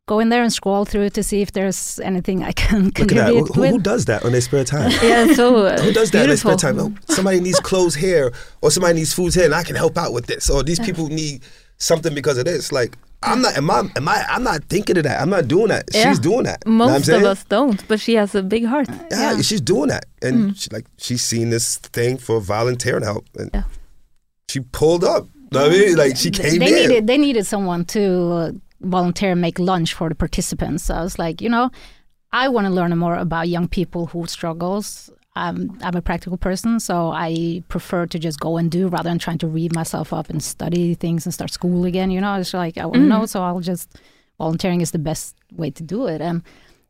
go 0.07 0.19
in 0.19 0.29
there 0.29 0.41
and 0.41 0.51
scroll 0.51 0.85
through 0.85 1.11
to 1.11 1.21
see 1.21 1.41
if 1.43 1.51
there's 1.51 1.99
anything 2.03 2.43
I 2.43 2.51
can 2.53 2.85
Look 2.85 2.99
at 3.01 3.07
that. 3.09 3.15
contribute 3.27 3.53
Who, 3.53 3.61
with. 3.61 3.69
who 3.75 3.79
does 3.79 4.05
that 4.05 4.25
on 4.25 4.31
their 4.31 4.41
spare 4.41 4.63
time? 4.63 4.89
Yeah, 5.03 5.33
so 5.35 5.65
uh, 5.67 5.79
Who 5.79 5.91
does 5.93 6.09
that 6.11 6.23
in 6.23 6.27
their 6.29 6.37
spare 6.37 6.55
time? 6.55 6.79
Oh, 6.79 6.91
somebody 7.13 7.39
needs 7.39 7.59
clothes 7.59 7.93
here, 7.93 8.31
or 8.63 8.71
somebody 8.71 8.95
needs 8.95 9.13
food 9.13 9.35
here, 9.35 9.45
and 9.45 9.53
I 9.53 9.63
can 9.63 9.75
help 9.75 9.95
out 9.95 10.11
with 10.11 10.25
this. 10.25 10.49
Or 10.49 10.63
these 10.63 10.79
people 10.79 11.07
need 11.09 11.43
something 11.79 12.13
because 12.13 12.37
of 12.37 12.45
this. 12.45 12.71
Like 12.71 12.97
I'm 13.23 13.41
not. 13.41 13.57
Am 13.57 13.69
I? 13.69 13.79
Am 13.95 14.07
I? 14.07 14.25
I'm 14.29 14.43
not 14.43 14.63
thinking 14.65 14.97
of 14.97 15.03
that. 15.03 15.19
I'm 15.21 15.29
not 15.29 15.47
doing 15.47 15.67
that. 15.67 15.85
Yeah. 15.93 16.09
She's 16.09 16.19
doing 16.19 16.43
that. 16.43 16.63
You 16.65 16.71
know 16.71 16.85
what 16.85 16.91
I'm 16.91 16.93
Most 16.99 17.09
of 17.09 17.23
us 17.23 17.43
don't, 17.45 17.85
but 17.87 17.99
she 17.99 18.13
has 18.15 18.33
a 18.35 18.41
big 18.43 18.65
heart. 18.65 18.87
Yeah, 19.11 19.33
Yeah. 19.33 19.41
she's 19.41 19.61
doing 19.61 19.89
that, 19.89 20.05
and 20.21 20.51
Mm. 20.51 20.61
she, 20.61 20.69
like 20.71 20.85
she's 20.97 21.23
seen 21.23 21.49
this 21.49 21.77
thing 21.77 22.17
for 22.17 22.39
volunteering 22.39 23.03
help, 23.03 23.25
and 23.37 23.49
Yeah. 23.53 23.63
she 24.49 24.61
pulled 24.61 25.03
up. 25.03 25.27
Know 25.51 25.63
what 25.63 25.71
I 25.71 25.79
mean, 25.79 25.95
like 25.97 26.15
she 26.15 26.29
came 26.31 26.59
they 26.59 26.83
in. 26.83 26.89
needed 26.89 27.07
they 27.07 27.17
needed 27.17 27.45
someone 27.45 27.83
to 27.85 28.01
uh, 28.31 28.51
volunteer 28.81 29.31
and 29.31 29.41
make 29.41 29.59
lunch 29.59 29.93
for 29.93 30.07
the 30.09 30.15
participants. 30.15 30.83
So 30.85 30.93
I 30.95 31.01
was 31.03 31.17
like, 31.19 31.41
you 31.41 31.49
know, 31.49 31.71
I 32.31 32.47
want 32.49 32.67
to 32.67 32.71
learn 32.73 32.95
more 32.97 33.15
about 33.15 33.49
young 33.49 33.67
people 33.67 34.05
who 34.07 34.27
struggles. 34.27 35.09
Um, 35.35 35.77
I'm 35.81 35.95
a 35.95 36.01
practical 36.01 36.37
person, 36.37 36.79
so 36.79 37.11
I 37.11 37.63
prefer 37.69 38.05
to 38.07 38.19
just 38.19 38.39
go 38.39 38.57
and 38.57 38.69
do 38.69 38.87
rather 38.87 39.09
than 39.09 39.19
trying 39.19 39.37
to 39.39 39.47
read 39.47 39.73
myself 39.73 40.11
up 40.11 40.29
and 40.29 40.43
study 40.43 40.95
things 40.95 41.25
and 41.25 41.33
start 41.33 41.51
school 41.51 41.85
again. 41.85 42.11
You 42.11 42.19
know, 42.19 42.33
it's 42.35 42.53
like 42.53 42.77
I 42.77 42.81
to 42.81 42.89
Mm. 42.89 43.07
know, 43.07 43.25
so 43.25 43.43
I'll 43.43 43.59
just 43.61 43.89
volunteering 44.37 44.81
is 44.81 44.91
the 44.91 44.99
best 44.99 45.35
way 45.55 45.69
to 45.71 45.83
do 45.83 46.07
it. 46.07 46.19
And 46.21 46.41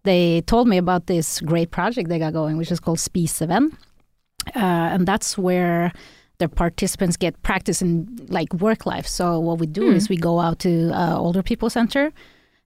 they 0.03 0.41
told 0.41 0.67
me 0.67 0.77
about 0.77 1.05
this 1.07 1.41
great 1.41 1.69
project 1.71 2.09
they 2.09 2.17
got 2.19 2.33
going, 2.33 2.57
which 2.57 2.71
is 2.71 2.79
called 2.79 2.99
Spisevenn, 2.99 3.73
uh, 4.55 4.93
and 4.93 5.05
that's 5.05 5.37
where 5.37 5.91
the 6.37 6.47
participants 6.47 7.17
get 7.17 7.41
practice 7.43 7.81
in 7.81 8.07
like 8.29 8.53
work 8.53 8.85
life. 8.85 9.05
So 9.05 9.39
what 9.39 9.59
we 9.59 9.67
do 9.67 9.89
Mm. 9.91 9.95
is 9.95 10.07
we 10.09 10.15
go 10.17 10.39
out 10.39 10.59
to 10.59 10.91
uh, 10.93 11.17
older 11.19 11.43
people 11.43 11.69
center 11.69 12.13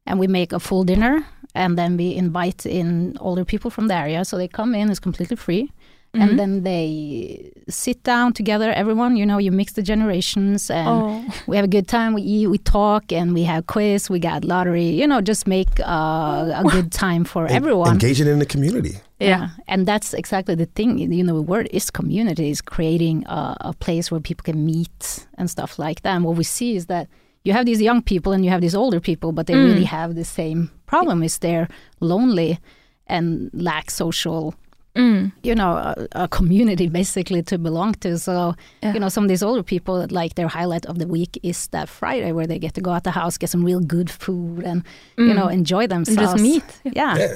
and 0.06 0.20
we 0.20 0.28
make 0.28 0.52
a 0.54 0.60
full 0.60 0.84
dinner 0.84 1.26
and 1.56 1.78
then 1.78 1.98
we 1.98 2.16
invite 2.16 2.66
in 2.66 3.16
older 3.20 3.46
people 3.46 3.70
from 3.72 3.88
the 3.88 3.96
area. 3.96 4.26
So 4.26 4.38
they 4.38 4.48
come 4.48 4.74
in, 4.76 4.90
it's 4.90 5.00
completely 5.00 5.36
free. 5.38 5.72
Mhm. 6.16 6.22
And 6.22 6.40
then 6.40 6.64
they 6.64 7.52
sit 7.70 8.04
down 8.04 8.34
together, 8.34 8.72
everyone, 8.72 9.18
you 9.18 9.26
know, 9.26 9.40
you 9.40 9.52
mix 9.52 9.74
the 9.74 9.82
generations 9.82 10.70
and 10.70 10.88
oh, 10.88 11.26
we 11.48 11.56
have 11.56 11.66
a 11.66 11.68
good 11.78 11.88
time. 11.88 12.14
We 12.14 12.22
eat, 12.22 12.48
we 12.48 12.60
talk, 12.60 13.12
and 13.12 13.34
we 13.34 13.44
have 13.46 13.66
quiz. 13.66 14.12
We 14.12 14.20
got 14.20 14.44
lottery. 14.46 14.86
You 14.90 15.08
know, 15.08 15.22
just 15.22 15.48
make 15.48 15.70
uh, 15.80 16.62
a 16.62 16.64
good 16.72 16.92
time 16.92 17.24
for 17.24 17.48
En- 17.48 17.56
everyone. 17.56 17.94
engaging 17.94 18.28
in 18.28 18.38
the 18.38 18.46
community. 18.46 18.98
yeah. 19.20 19.50
and 19.68 19.88
that's 19.88 20.14
exactly 20.14 20.54
the 20.54 20.68
thing. 20.76 21.00
You 21.00 21.24
know, 21.24 21.36
the 21.36 21.42
word 21.42 21.68
is 21.72 21.90
community 21.90 22.50
is 22.52 22.62
creating 22.62 23.26
a, 23.26 23.58
a 23.62 23.74
place 23.74 24.12
where 24.12 24.20
people 24.22 24.44
can 24.44 24.64
meet 24.66 25.26
and 25.40 25.50
stuff 25.50 25.80
like 25.80 26.02
that. 26.04 26.14
And 26.16 26.24
what 26.26 26.36
we 26.38 26.44
see 26.44 26.76
is 26.76 26.86
that 26.88 27.08
you 27.44 27.54
have 27.54 27.66
these 27.66 27.82
young 27.82 28.02
people 28.02 28.32
and 28.34 28.44
you 28.46 28.52
have 28.52 28.62
these 28.62 28.76
older 28.76 29.00
people, 29.00 29.32
but 29.32 29.46
they 29.48 29.54
Mm. 29.56 29.66
really 29.66 29.86
have 29.86 30.16
the 30.16 30.24
same 30.26 30.70
problem: 30.86 31.24
is 31.24 31.40
they're 31.40 31.68
lonely 32.00 32.60
and 33.08 33.50
lack 33.54 33.92
social 33.92 34.54
Mm. 34.96 35.32
you 35.42 35.56
know, 35.56 35.72
a, 35.74 35.96
a 36.12 36.28
community 36.28 36.88
basically 37.02 37.42
to 37.42 37.58
belong 37.58 37.94
to. 37.96 38.20
So, 38.20 38.54
Yeah. 38.84 38.94
you 38.94 39.00
know, 39.00 39.10
some 39.10 39.24
of 39.26 39.30
these 39.30 39.42
older 39.42 39.64
people, 39.64 40.06
like 40.12 40.36
their 40.36 40.48
highlight 40.48 40.86
of 40.86 41.00
the 41.00 41.08
week 41.08 41.40
is 41.42 41.68
that 41.70 41.90
Friday 41.90 42.32
where 42.32 42.46
they 42.46 42.60
get 42.60 42.74
to 42.76 42.82
go 42.82 42.92
out 42.92 43.04
the 43.04 43.10
house, 43.12 43.40
get 43.40 43.50
some 43.50 43.66
real 43.66 43.80
good 43.80 44.12
food, 44.12 44.64
and 44.64 44.84
you 45.18 45.34
Mm. 45.34 45.36
know, 45.36 45.48
enjoy 45.48 45.82
and 45.84 45.92
themselves. 45.92 46.34
just 46.34 46.44
meet. 46.44 46.64
Yeah. 46.86 47.18
Yeah. 47.18 47.36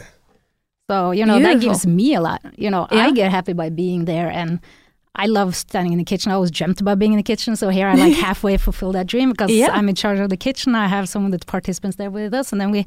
So 0.89 1.11
you 1.11 1.25
know, 1.25 1.39
that 1.39 1.59
gives 1.59 1.85
me 1.87 2.13
a 2.13 2.21
lot. 2.21 2.41
You 2.55 2.69
know, 2.69 2.85
Yeah. 2.91 3.07
I 3.07 3.11
get 3.11 3.31
happy 3.31 3.53
by 3.53 3.69
being 3.69 4.05
there, 4.05 4.29
and 4.29 4.59
I 5.17 5.25
love 5.25 5.55
standing 5.55 5.93
in 5.93 5.97
the 5.99 6.05
kitchen. 6.05 6.31
I 6.31 6.35
always 6.35 6.51
dreamt 6.51 6.79
about 6.81 6.99
being 6.99 7.13
in 7.13 7.17
the 7.17 7.23
kitchen, 7.23 7.55
so 7.55 7.69
here 7.69 7.87
I 7.87 7.95
like 7.95 8.13
halfway 8.27 8.57
fulfill 8.57 8.91
that 8.93 9.07
dream 9.07 9.31
because 9.31 9.51
Yeah. 9.51 9.71
I'm 9.71 9.89
in 9.89 9.95
charge 9.95 10.19
of 10.19 10.29
the 10.29 10.37
kitchen. 10.37 10.75
I 10.75 10.87
have 10.87 11.09
some 11.09 11.25
of 11.25 11.31
the 11.31 11.39
participants 11.45 11.97
there 11.97 12.09
with 12.11 12.33
us, 12.33 12.51
and 12.51 12.61
then 12.61 12.71
we. 12.71 12.85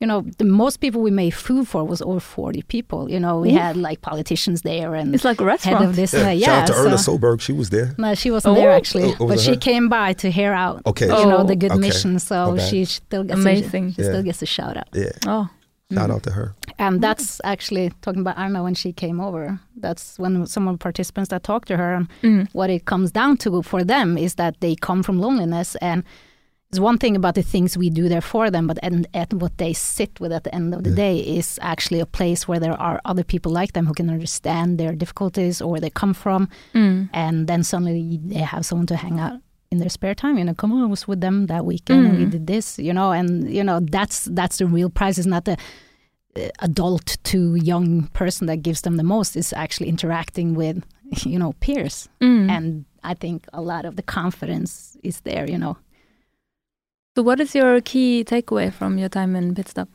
You 0.00 0.08
know, 0.08 0.22
the 0.38 0.44
most 0.44 0.78
people 0.80 1.00
we 1.02 1.12
made 1.12 1.30
food 1.30 1.68
for 1.68 1.84
was 1.84 2.02
over 2.02 2.18
40 2.20 2.62
people. 2.62 3.08
You 3.08 3.20
know, 3.20 3.38
we 3.38 3.52
Oof. 3.52 3.60
had 3.60 3.76
like 3.76 4.00
politicians 4.02 4.62
there 4.62 4.92
and 4.94 5.14
It's 5.14 5.24
like 5.24 5.40
a 5.40 5.44
head 5.44 5.46
restaurant. 5.48 5.84
of 5.84 5.96
this. 5.96 6.12
Yeah. 6.12 6.26
Uh, 6.26 6.30
yeah, 6.30 6.46
Shout 6.46 6.58
out 6.62 6.66
to 6.66 6.72
so- 6.74 6.80
Erna 6.80 6.96
Solberg. 6.96 7.40
She 7.40 7.52
was 7.52 7.70
there. 7.70 7.94
no, 7.96 8.14
she 8.16 8.30
wasn't 8.32 8.56
Oh. 8.56 8.60
there 8.60 8.72
actually, 8.72 9.04
Oh, 9.04 9.16
oh, 9.20 9.28
but 9.28 9.38
she 9.38 9.50
her? 9.52 9.56
came 9.56 9.88
by 9.88 10.12
to 10.14 10.30
hear 10.32 10.52
out. 10.52 10.82
Okay. 10.84 11.06
You 11.06 11.12
know 11.26 11.38
Oh. 11.38 11.44
the 11.44 11.54
good 11.56 11.70
Okay. 11.70 11.80
mission, 11.80 12.18
so 12.18 12.50
Okay. 12.50 12.66
she 12.68 12.84
still 12.86 13.22
gets 13.22 13.38
Amazing. 13.40 13.84
A, 13.86 13.92
she 13.92 14.02
Yeah. 14.02 14.08
still 14.08 14.22
gets 14.24 14.42
a 14.42 14.46
shout 14.46 14.76
out. 14.76 14.88
Yeah. 14.92 15.10
Oh, 15.26 15.48
Shout 15.92 16.08
Mm. 16.10 16.14
out 16.14 16.22
to 16.22 16.30
her. 16.32 16.54
And 16.78 17.00
that's 17.02 17.40
actually 17.44 17.92
talking 18.00 18.20
about 18.22 18.38
Erna 18.38 18.62
when 18.62 18.74
she 18.74 18.92
came 18.92 19.20
over. 19.20 19.60
That's 19.76 20.18
when 20.18 20.46
some 20.46 20.66
of 20.68 20.74
the 20.74 20.78
participants 20.82 21.28
that 21.30 21.42
talked 21.42 21.68
to 21.68 21.76
her, 21.76 21.94
and 21.94 22.08
mm. 22.22 22.48
what 22.52 22.70
it 22.70 22.84
comes 22.86 23.10
down 23.12 23.36
to 23.38 23.62
for 23.62 23.84
them 23.84 24.16
is 24.18 24.34
that 24.36 24.60
they 24.60 24.74
come 24.76 25.02
from 25.02 25.18
loneliness 25.20 25.76
and. 25.80 26.02
It's 26.70 26.80
one 26.80 26.98
thing 26.98 27.14
about 27.14 27.36
the 27.36 27.42
things 27.42 27.78
we 27.78 27.88
do 27.88 28.08
there 28.08 28.20
for 28.20 28.50
them, 28.50 28.66
but 28.66 28.78
and 28.82 29.06
at 29.14 29.32
what 29.32 29.58
they 29.58 29.72
sit 29.72 30.18
with 30.18 30.32
at 30.32 30.42
the 30.42 30.52
end 30.52 30.74
of 30.74 30.82
the 30.82 30.90
Yeah. 30.90 30.96
day 30.96 31.18
is 31.20 31.56
actually 31.62 32.00
a 32.00 32.06
place 32.06 32.48
where 32.48 32.58
there 32.58 32.72
are 32.80 33.00
other 33.04 33.22
people 33.22 33.52
like 33.52 33.74
them 33.74 33.86
who 33.86 33.94
can 33.94 34.10
understand 34.10 34.76
their 34.76 34.92
difficulties 34.92 35.60
or 35.62 35.70
where 35.70 35.80
they 35.80 35.90
come 35.90 36.14
from, 36.14 36.48
Mm. 36.74 37.10
and 37.12 37.46
then 37.46 37.62
suddenly 37.62 38.18
they 38.26 38.40
have 38.40 38.66
someone 38.66 38.88
to 38.88 38.96
hang 38.96 39.20
out 39.20 39.38
in 39.74 39.78
their 39.82 39.90
spare 39.98 40.14
time. 40.14 40.38
You 40.38 40.44
know, 40.46 40.54
come 40.54 40.72
on, 40.72 40.82
I 40.82 40.86
was 40.96 41.06
with 41.10 41.20
them 41.20 41.46
that 41.46 41.64
weekend 41.72 42.06
and 42.06 42.16
we 42.18 42.24
Mm. 42.26 42.30
did 42.36 42.46
this. 42.54 42.78
You 42.78 42.92
know, 42.98 43.08
and 43.18 43.30
you 43.58 43.64
know 43.68 43.78
that's 43.96 44.18
that's 44.38 44.56
the 44.58 44.66
real 44.66 44.90
prize. 44.98 45.18
It's 45.18 45.32
not 45.36 45.44
the 45.44 45.56
uh, 46.36 46.48
adult 46.68 47.08
to 47.30 47.38
young 47.72 48.08
person 48.20 48.46
that 48.48 48.62
gives 48.62 48.80
them 48.82 48.96
the 48.96 49.04
most. 49.14 49.36
It's 49.36 49.52
actually 49.52 49.88
interacting 49.94 50.48
with 50.60 50.76
you 51.32 51.38
know 51.38 51.52
peers, 51.60 52.08
Mm. 52.20 52.50
and 52.56 52.84
I 53.10 53.14
think 53.14 53.38
a 53.52 53.60
lot 53.60 53.84
of 53.84 53.94
the 53.96 54.02
confidence 54.02 54.96
is 55.02 55.20
there. 55.22 55.46
You 55.52 55.58
know, 55.58 55.76
so, 57.16 57.22
what 57.22 57.40
is 57.40 57.54
your 57.54 57.80
key 57.80 58.24
takeaway 58.24 58.72
from 58.72 58.98
your 58.98 59.08
time 59.10 59.36
in 59.38 59.54
Pitstop? 59.54 59.88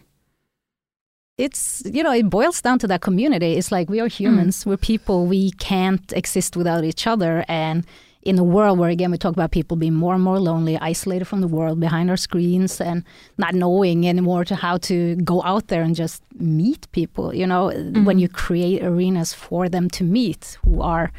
it's 1.37 1.81
you 1.85 2.03
know 2.03 2.11
it 2.11 2.29
boils 2.29 2.61
down 2.61 2.77
to 2.79 2.87
that 2.87 3.01
community. 3.01 3.53
It's 3.57 3.71
like 3.71 3.89
we 3.89 3.99
are 4.01 4.07
humans. 4.09 4.65
We're 4.65 4.77
people. 4.93 5.25
We 5.25 5.51
can't 5.51 6.11
exist 6.13 6.55
without 6.57 6.83
each 6.83 7.07
other, 7.07 7.45
and 7.47 7.85
in 8.23 8.37
a 8.37 8.43
world 8.43 8.77
where 8.77 8.89
again 8.89 9.11
we 9.11 9.17
talk 9.17 9.31
about 9.33 9.51
people 9.51 9.77
being 9.77 9.93
more 9.93 10.13
and 10.13 10.23
more 10.23 10.39
lonely, 10.39 10.77
isolated 10.77 11.25
from 11.25 11.39
the 11.41 11.47
world, 11.47 11.79
behind 11.79 12.09
our 12.09 12.17
screens, 12.17 12.81
and 12.81 13.03
not 13.37 13.53
knowing 13.55 14.07
anymore 14.07 14.43
to 14.45 14.55
how 14.55 14.77
to 14.77 15.15
go 15.17 15.41
out 15.43 15.67
there 15.67 15.81
and 15.83 15.95
just 15.95 16.21
meet 16.35 16.91
people. 16.91 17.33
You 17.33 17.47
know, 17.47 17.67
when 17.67 18.17
Mhm. 18.17 18.19
you 18.19 18.27
create 18.29 18.83
arenas 18.83 19.33
for 19.33 19.69
them 19.69 19.89
to 19.91 20.03
meet, 20.03 20.57
who 20.65 20.81
are, 20.81 21.11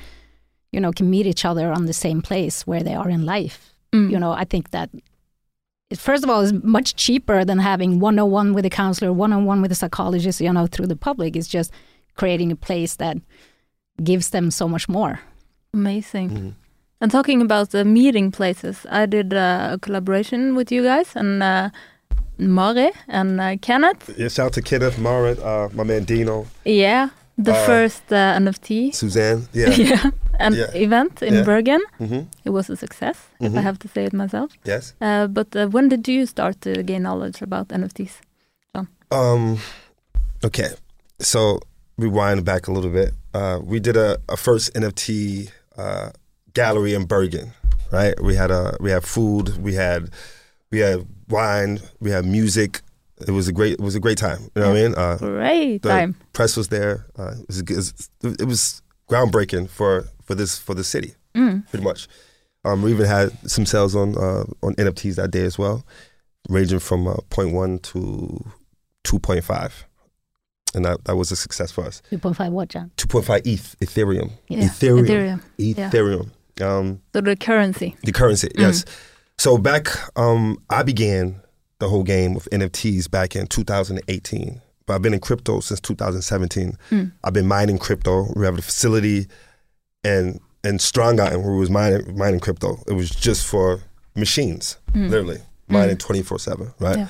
you 0.72 0.80
know, 0.80 0.92
can 0.92 1.08
meet 1.08 1.26
each 1.26 1.44
other 1.44 1.72
on 1.72 1.86
the 1.86 1.94
same 1.94 2.20
place 2.20 2.66
where 2.66 2.82
they 2.82 2.94
are 2.94 3.08
in 3.08 3.24
life. 3.24 3.74
Mm. 3.92 4.10
You 4.10 4.18
know, 4.18 4.32
I 4.32 4.44
think 4.44 4.70
that. 4.70 4.90
It, 5.92 5.98
first 5.98 6.22
of 6.22 6.30
all, 6.30 6.40
is 6.42 6.52
much 6.52 6.94
cheaper 6.94 7.44
than 7.44 7.58
having 7.58 7.98
one-on-one 7.98 8.52
with 8.52 8.64
a 8.64 8.70
counselor, 8.70 9.12
one-on-one 9.12 9.60
with 9.62 9.72
a 9.72 9.74
psychologist. 9.74 10.40
You 10.40 10.52
know, 10.52 10.66
through 10.68 10.86
the 10.86 10.96
public, 10.96 11.34
it's 11.34 11.48
just 11.48 11.72
creating 12.14 12.52
a 12.52 12.56
place 12.56 12.94
that 12.96 13.16
gives 14.04 14.30
them 14.30 14.50
so 14.52 14.68
much 14.68 14.88
more. 14.88 15.18
Amazing. 15.74 16.30
Mhm. 16.30 16.54
And 17.00 17.10
talking 17.10 17.40
about 17.42 17.70
the 17.70 17.84
meeting 17.84 18.30
places, 18.30 18.86
I 18.90 19.06
did 19.06 19.32
uh, 19.32 19.70
a 19.72 19.78
collaboration 19.78 20.54
with 20.54 20.70
you 20.70 20.82
guys 20.82 21.16
and 21.16 21.42
uh, 21.42 21.70
Mare 22.38 22.90
and 23.08 23.40
uh, 23.40 23.56
Kenneth. 23.62 24.10
Yeah, 24.18 24.28
shout 24.28 24.46
out 24.46 24.52
to 24.54 24.62
Kenneth, 24.62 24.98
Marit, 24.98 25.38
uh, 25.38 25.68
my 25.72 25.84
man 25.84 26.04
Dino, 26.04 26.46
Yeah, 26.64 27.08
the 27.38 27.52
Uh, 27.52 27.66
first 27.66 28.02
uh, 28.12 28.36
NFT 28.38 28.92
Suzanne. 28.94 29.46
Yeah. 29.54 29.70
yeah. 29.70 30.10
and 30.38 30.54
Yeah. 30.54 30.70
event 30.74 31.22
in 31.22 31.34
Yeah. 31.34 31.44
Bergen. 31.44 31.80
hmm 31.98 32.20
It 32.44 32.50
was 32.50 32.70
a 32.70 32.76
success, 32.76 33.16
if 33.40 33.52
I 33.52 33.56
Mhm. 33.58 33.62
have 33.62 33.78
to 33.78 33.88
say 33.88 34.04
it 34.04 34.12
myself. 34.12 34.50
Yes. 34.66 34.94
Uh, 35.00 35.26
but 35.26 35.54
uh, 35.56 35.68
when 35.72 35.88
did 35.88 36.06
you 36.08 36.26
start 36.26 36.60
to 36.60 36.82
gain 36.82 37.02
knowledge 37.02 37.42
about 37.42 37.68
NFTs? 37.72 38.20
Um, 39.12 39.58
okay, 40.44 40.68
so 41.18 41.58
rewind 41.98 42.44
back 42.44 42.68
a 42.68 42.72
little 42.72 42.90
bit. 42.92 43.10
Uh, 43.34 43.58
we 43.72 43.80
did 43.80 43.96
a, 43.96 44.18
a 44.28 44.36
first 44.36 44.70
NFT 44.74 45.48
uh, 45.76 46.10
gallery 46.62 46.94
in 46.94 47.05
Bergen, 47.07 47.53
right? 47.92 48.14
We 48.23 48.35
had 48.37 48.51
a 48.51 48.77
we 48.81 48.90
had 48.90 49.03
food, 49.05 49.57
we 49.62 49.75
had 49.75 50.11
we 50.70 50.79
had 50.81 51.07
wine, 51.29 51.81
we 52.01 52.11
had 52.11 52.25
music, 52.25 52.81
it 53.29 53.33
was 53.33 53.49
a 53.49 53.53
great 53.53 53.73
it 53.75 53.81
was 53.81 53.94
a 53.96 54.01
great 54.01 54.18
time. 54.18 54.40
You 54.55 54.62
know 54.62 54.68
what 54.70 54.77
I 54.79 54.83
mean? 54.83 54.94
Uh, 54.94 55.16
Great 55.18 55.83
the 55.83 55.88
time. 55.88 56.14
press 56.33 56.57
was 56.57 56.68
there. 56.68 57.07
Uh, 57.18 57.33
it, 57.40 57.46
was, 57.49 57.59
it, 57.61 57.70
was, 57.70 58.11
it 58.42 58.46
was 58.46 58.83
groundbreaking 59.11 59.68
for 59.68 60.05
for 60.25 60.35
this 60.35 60.59
for 60.59 60.75
the 60.75 60.85
city, 60.85 61.14
Mm. 61.35 61.68
pretty 61.70 61.85
much. 61.85 62.09
Um, 62.64 62.83
we 62.83 62.90
even 62.92 63.07
had 63.07 63.31
some 63.49 63.64
sales 63.66 63.94
on 63.96 64.16
uh, 64.16 64.44
on 64.62 64.75
NFTs 64.77 65.14
that 65.16 65.31
day 65.31 65.44
as 65.44 65.57
well, 65.59 65.85
ranging 66.49 66.79
from 66.81 67.07
uh, 67.09 67.14
0.1 67.31 67.81
to 67.92 68.44
2.5, 69.05 69.73
and 70.75 70.85
that, 70.85 71.05
that 71.05 71.16
was 71.16 71.31
a 71.33 71.37
success 71.37 71.70
for 71.73 71.85
us. 71.87 72.03
2.5 72.12 72.51
what, 72.53 72.68
John? 72.68 72.90
2.5 72.96 73.46
ETH, 73.46 73.77
Ethereum, 73.81 74.31
Yeah. 74.49 74.59
Ethereum, 74.68 75.40
Ethereum. 75.59 75.90
Ethereum. 75.90 76.31
Um, 76.62 77.01
So 77.14 77.20
the 77.20 77.37
currency. 77.37 77.96
the 78.03 78.12
currency, 78.12 78.49
Mm. 78.49 78.61
yes. 78.61 78.85
So 79.38 79.57
back, 79.59 79.88
um, 80.16 80.59
I 80.68 80.83
began 80.83 81.40
the 81.79 81.88
whole 81.88 82.03
game 82.03 82.35
with 82.35 82.46
NFTs 82.53 83.11
back 83.11 83.35
in 83.35 83.46
2018. 83.46 84.61
But 84.87 84.94
I've 84.94 85.03
been 85.03 85.14
in 85.14 85.20
crypto 85.20 85.61
since 85.61 85.81
2017. 85.81 86.77
Mm. 86.90 87.12
I've 87.25 87.33
been 87.33 87.46
mining 87.46 87.79
crypto. 87.79 88.33
We 88.37 88.44
have 88.44 88.59
a 88.59 88.62
facility 88.62 89.29
and 90.05 90.40
and 90.62 90.79
Strong 90.81 91.20
Island 91.20 91.42
where 91.44 91.53
we 91.55 91.59
was 91.61 91.70
mining 91.70 92.16
mining 92.16 92.40
crypto. 92.40 92.83
It 92.87 92.92
was 92.92 93.09
just 93.11 93.46
for 93.46 93.81
machines, 94.16 94.77
Mm. 94.92 95.09
literally 95.11 95.40
mining 95.68 95.96
24 95.96 96.38
seven, 96.38 96.73
right? 96.81 96.99
Yeah. 96.99 97.07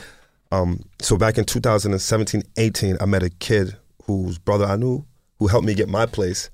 Um, 0.52 0.80
so 1.00 1.16
back 1.16 1.38
in 1.38 1.44
2017, 1.44 2.42
18, 2.56 2.96
I 3.00 3.06
met 3.06 3.22
a 3.22 3.30
kid 3.30 3.76
whose 4.04 4.38
brother 4.38 4.66
I 4.66 4.76
knew 4.76 5.04
who 5.38 5.46
helped 5.46 5.66
me 5.66 5.74
get 5.74 5.88
my 5.88 6.04
place 6.06 6.50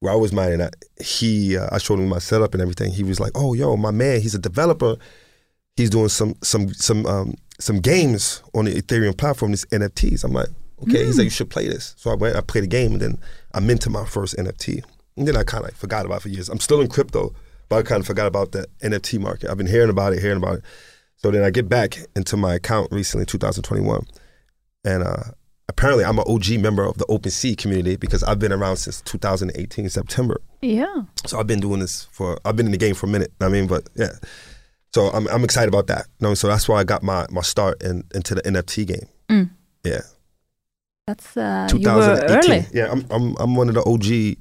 where 0.00 0.12
I 0.12 0.16
was 0.16 0.32
mining 0.32 0.60
at. 0.60 0.74
He, 1.02 1.56
uh, 1.56 1.68
I 1.72 1.78
showed 1.78 1.98
him 1.98 2.08
my 2.08 2.18
setup 2.18 2.54
and 2.54 2.60
everything. 2.62 2.92
He 2.92 3.02
was 3.02 3.20
like, 3.20 3.32
"Oh, 3.34 3.54
yo, 3.54 3.76
my 3.76 3.90
man, 3.90 4.20
he's 4.20 4.34
a 4.34 4.38
developer. 4.38 4.96
He's 5.76 5.90
doing 5.90 6.08
some 6.08 6.34
some 6.42 6.72
some 6.74 7.06
um, 7.06 7.34
some 7.58 7.80
games 7.80 8.42
on 8.54 8.66
the 8.66 8.80
Ethereum 8.80 9.16
platform. 9.16 9.52
These 9.52 9.66
NFTs." 9.66 10.24
I'm 10.24 10.32
like, 10.32 10.48
"Okay." 10.82 11.04
He's 11.04 11.18
like, 11.18 11.24
"You 11.24 11.30
should 11.30 11.50
play 11.50 11.68
this." 11.68 11.94
So 11.96 12.10
I 12.10 12.14
went, 12.14 12.36
I 12.36 12.40
played 12.40 12.64
the 12.64 12.68
game, 12.68 12.92
and 12.92 13.00
then 13.00 13.18
I 13.54 13.60
minted 13.60 13.92
my 13.92 14.04
first 14.04 14.36
NFT. 14.36 14.82
And 15.16 15.28
then 15.28 15.36
I 15.36 15.44
kind 15.44 15.62
of 15.62 15.68
like 15.68 15.76
forgot 15.76 16.06
about 16.06 16.16
it 16.16 16.22
for 16.22 16.28
years. 16.28 16.48
I'm 16.48 16.60
still 16.60 16.80
in 16.80 16.88
crypto, 16.88 17.34
but 17.68 17.76
I 17.76 17.82
kind 17.82 18.00
of 18.00 18.06
forgot 18.06 18.26
about 18.26 18.52
the 18.52 18.66
NFT 18.82 19.20
market. 19.20 19.48
I've 19.48 19.56
been 19.56 19.66
hearing 19.66 19.90
about 19.90 20.12
it, 20.12 20.20
hearing 20.20 20.38
about 20.38 20.58
it. 20.58 20.64
So 21.16 21.30
then 21.30 21.44
I 21.44 21.50
get 21.50 21.68
back 21.68 21.98
into 22.16 22.36
my 22.36 22.54
account 22.54 22.90
recently, 22.90 23.24
2021, 23.24 24.06
and 24.84 25.02
uh, 25.02 25.22
apparently 25.68 26.04
I'm 26.04 26.18
an 26.18 26.24
OG 26.26 26.60
member 26.60 26.84
of 26.84 26.98
the 26.98 27.06
OpenSea 27.06 27.56
community 27.56 27.96
because 27.96 28.22
I've 28.22 28.38
been 28.38 28.52
around 28.52 28.76
since 28.76 29.00
2018 29.02 29.88
September. 29.88 30.40
Yeah. 30.60 31.02
So 31.26 31.38
I've 31.38 31.46
been 31.46 31.60
doing 31.60 31.80
this 31.80 32.04
for 32.10 32.38
I've 32.44 32.56
been 32.56 32.66
in 32.66 32.72
the 32.72 32.78
game 32.78 32.94
for 32.94 33.06
a 33.06 33.10
minute. 33.10 33.32
I 33.40 33.48
mean, 33.48 33.66
but 33.66 33.88
yeah. 33.94 34.12
So 34.94 35.08
I'm 35.08 35.26
I'm 35.28 35.42
excited 35.44 35.68
about 35.68 35.88
that. 35.88 36.06
You 36.20 36.28
know, 36.28 36.34
so 36.34 36.46
that's 36.48 36.68
why 36.68 36.80
I 36.80 36.84
got 36.84 37.02
my 37.02 37.26
my 37.30 37.42
start 37.42 37.82
in, 37.82 38.04
into 38.14 38.34
the 38.34 38.42
NFT 38.42 38.86
game. 38.86 39.08
Mm. 39.28 39.50
Yeah, 39.84 40.00
That's 41.06 41.36
uh, 41.36 41.68
you 41.70 41.78
were 41.78 42.16
2018. 42.16 42.50
early. 42.52 42.66
Yeah, 42.72 42.90
I'm 42.90 43.04
I'm 43.10 43.36
I'm 43.38 43.54
one 43.56 43.68
of 43.68 43.74
the 43.74 43.84
OG. 43.84 44.38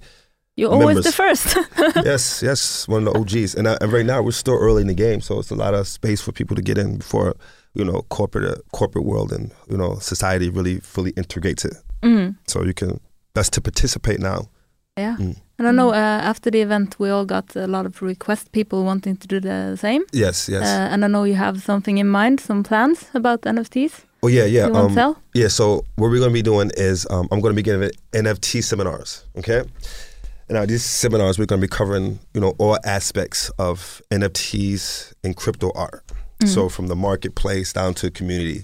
You 0.55 0.69
always 0.69 0.95
Members. 0.95 1.05
the 1.05 1.11
first. 1.11 1.57
yes, 2.05 2.43
yes, 2.43 2.87
one 2.87 3.07
of 3.07 3.13
the 3.13 3.19
OGs. 3.19 3.55
And, 3.55 3.65
uh, 3.65 3.77
and 3.81 3.91
right 3.91 4.05
now 4.05 4.21
we're 4.21 4.31
still 4.31 4.53
early 4.53 4.81
in 4.83 4.87
the 4.87 4.93
game, 4.93 5.19
so 5.19 5.39
it's 5.39 5.49
a 5.49 5.55
lot 5.55 5.73
of 5.73 5.87
space 5.87 6.21
for 6.21 6.31
people 6.31 6.55
to 6.55 6.61
get 6.61 6.77
in 6.77 6.97
before 6.97 7.35
you 7.73 7.83
know 7.83 8.03
corporate 8.09 8.45
uh, 8.45 8.61
corporate 8.71 9.05
world 9.05 9.31
and 9.31 9.51
you 9.69 9.77
know 9.77 9.95
society 9.95 10.49
really 10.49 10.79
fully 10.79 11.11
integrates 11.11 11.65
it. 11.65 11.75
Mm. 12.01 12.35
So 12.47 12.63
you 12.63 12.73
can 12.73 12.99
best 13.33 13.53
to 13.53 13.61
participate 13.61 14.19
now. 14.19 14.49
Yeah. 14.97 15.15
Mm. 15.17 15.37
And 15.59 15.67
I 15.67 15.71
know 15.71 15.89
uh, 15.89 15.93
after 15.93 16.51
the 16.51 16.61
event 16.61 16.95
we 16.99 17.09
all 17.09 17.25
got 17.25 17.55
a 17.55 17.67
lot 17.67 17.85
of 17.85 18.01
requests, 18.01 18.47
people 18.49 18.83
wanting 18.83 19.15
to 19.17 19.27
do 19.27 19.39
the 19.39 19.75
same. 19.77 20.03
Yes, 20.11 20.49
yes. 20.49 20.63
Uh, 20.63 20.89
and 20.91 21.05
I 21.05 21.07
know 21.07 21.23
you 21.23 21.35
have 21.35 21.61
something 21.61 21.97
in 21.97 22.07
mind, 22.07 22.39
some 22.39 22.63
plans 22.63 23.05
about 23.13 23.41
NFTs. 23.41 24.01
oh 24.23 24.27
yeah, 24.27 24.45
yeah. 24.45 24.67
you 24.67 24.75
um, 24.75 24.89
to 24.89 24.95
tell? 24.95 25.21
Yeah, 25.33 25.47
so 25.47 25.85
what 25.95 26.09
we're 26.09 26.19
going 26.19 26.31
to 26.31 26.33
be 26.33 26.41
doing 26.41 26.71
is 26.75 27.07
um, 27.09 27.27
I'm 27.31 27.39
going 27.39 27.53
to 27.53 27.55
be 27.55 27.63
giving 27.63 27.89
NFT 28.11 28.63
seminars. 28.63 29.25
Okay, 29.37 29.59
and 29.59 30.49
now 30.49 30.65
these 30.65 30.83
seminars 30.83 31.39
we're 31.39 31.45
going 31.45 31.61
to 31.61 31.67
be 31.67 31.71
covering 31.71 32.19
you 32.33 32.41
know 32.41 32.53
all 32.57 32.77
aspects 32.83 33.49
of 33.57 34.01
NFTs 34.11 35.13
and 35.23 35.35
crypto 35.35 35.71
art. 35.75 36.03
Mm. 36.43 36.53
So 36.53 36.69
from 36.69 36.87
the 36.87 36.95
marketplace 36.95 37.73
down 37.73 37.93
to 37.95 38.09
community. 38.11 38.63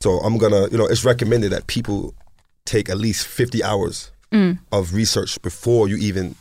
So 0.00 0.18
I'm 0.20 0.38
gonna 0.38 0.68
you 0.70 0.78
know 0.78 0.86
it's 0.86 1.04
recommended 1.04 1.50
that 1.52 1.66
people 1.66 2.14
take 2.64 2.88
at 2.90 2.98
least 2.98 3.26
50 3.26 3.62
hours 3.62 4.10
Mm. 4.32 4.58
of 4.72 4.92
research 4.92 5.40
before 5.42 5.86
you 5.88 5.96
even 5.98 6.34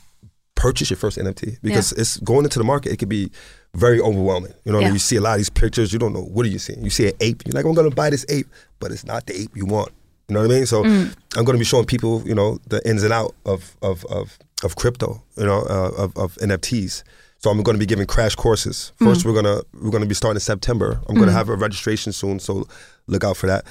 purchase 0.55 0.89
your 0.89 0.97
first 0.97 1.17
NFT 1.19 1.57
because 1.61 1.91
it's 1.91 2.17
going 2.17 2.43
into 2.45 2.57
the 2.57 2.65
market. 2.65 2.91
It 2.91 2.97
could 2.97 3.09
be 3.09 3.29
very 3.75 3.99
overwhelming. 4.01 4.53
You 4.63 4.71
know, 4.71 4.79
I 4.79 4.81
Yeah. 4.81 4.87
mean? 4.87 4.95
you 4.95 4.99
see 4.99 5.17
a 5.17 5.21
lot 5.21 5.33
of 5.33 5.37
these 5.37 5.51
pictures, 5.51 5.93
you 5.93 5.99
don't 5.99 6.11
know 6.13 6.23
what 6.23 6.45
are 6.47 6.49
you 6.49 6.57
seeing. 6.59 6.83
You 6.83 6.89
see 6.89 7.07
an 7.09 7.13
ape, 7.19 7.43
you're 7.45 7.53
like, 7.53 7.63
I'm 7.65 7.75
going 7.75 7.87
to 7.89 7.95
buy 7.95 8.09
this 8.09 8.25
ape, 8.29 8.47
but 8.79 8.91
it's 8.91 9.05
not 9.05 9.27
the 9.27 9.39
ape 9.39 9.51
you 9.55 9.65
want. 9.65 9.89
You 10.27 10.33
know 10.33 10.41
what 10.41 10.51
I 10.51 10.55
mean? 10.55 10.65
So 10.65 10.83
Mm. 10.83 11.13
I'm 11.35 11.45
going 11.45 11.55
to 11.57 11.59
be 11.59 11.65
showing 11.65 11.85
people, 11.85 12.23
you 12.25 12.33
know, 12.33 12.57
the 12.67 12.81
ins 12.89 13.03
and 13.03 13.13
out 13.13 13.35
of 13.45 13.75
of 13.83 14.03
of, 14.05 14.39
of 14.63 14.75
crypto, 14.75 15.21
you 15.37 15.45
know, 15.45 15.61
uh, 15.61 15.91
of 16.03 16.17
of 16.17 16.35
NFTs. 16.41 17.03
So 17.45 17.51
I'm 17.51 17.61
going 17.61 17.75
to 17.75 17.79
be 17.79 17.85
giving 17.85 18.07
crash 18.07 18.33
courses. 18.33 18.91
First, 18.97 19.23
we're 19.23 19.35
gonna 19.39 19.61
we're 19.79 19.91
gonna 19.91 20.07
be 20.07 20.15
starting 20.15 20.37
in 20.37 20.39
September. 20.53 20.99
I'm 21.07 21.13
going 21.13 21.27
to 21.27 21.31
Mm. 21.33 21.37
have 21.41 21.49
a 21.49 21.55
registration 21.55 22.11
soon, 22.11 22.39
so 22.39 22.67
look 23.05 23.23
out 23.23 23.37
for 23.37 23.45
that. 23.45 23.65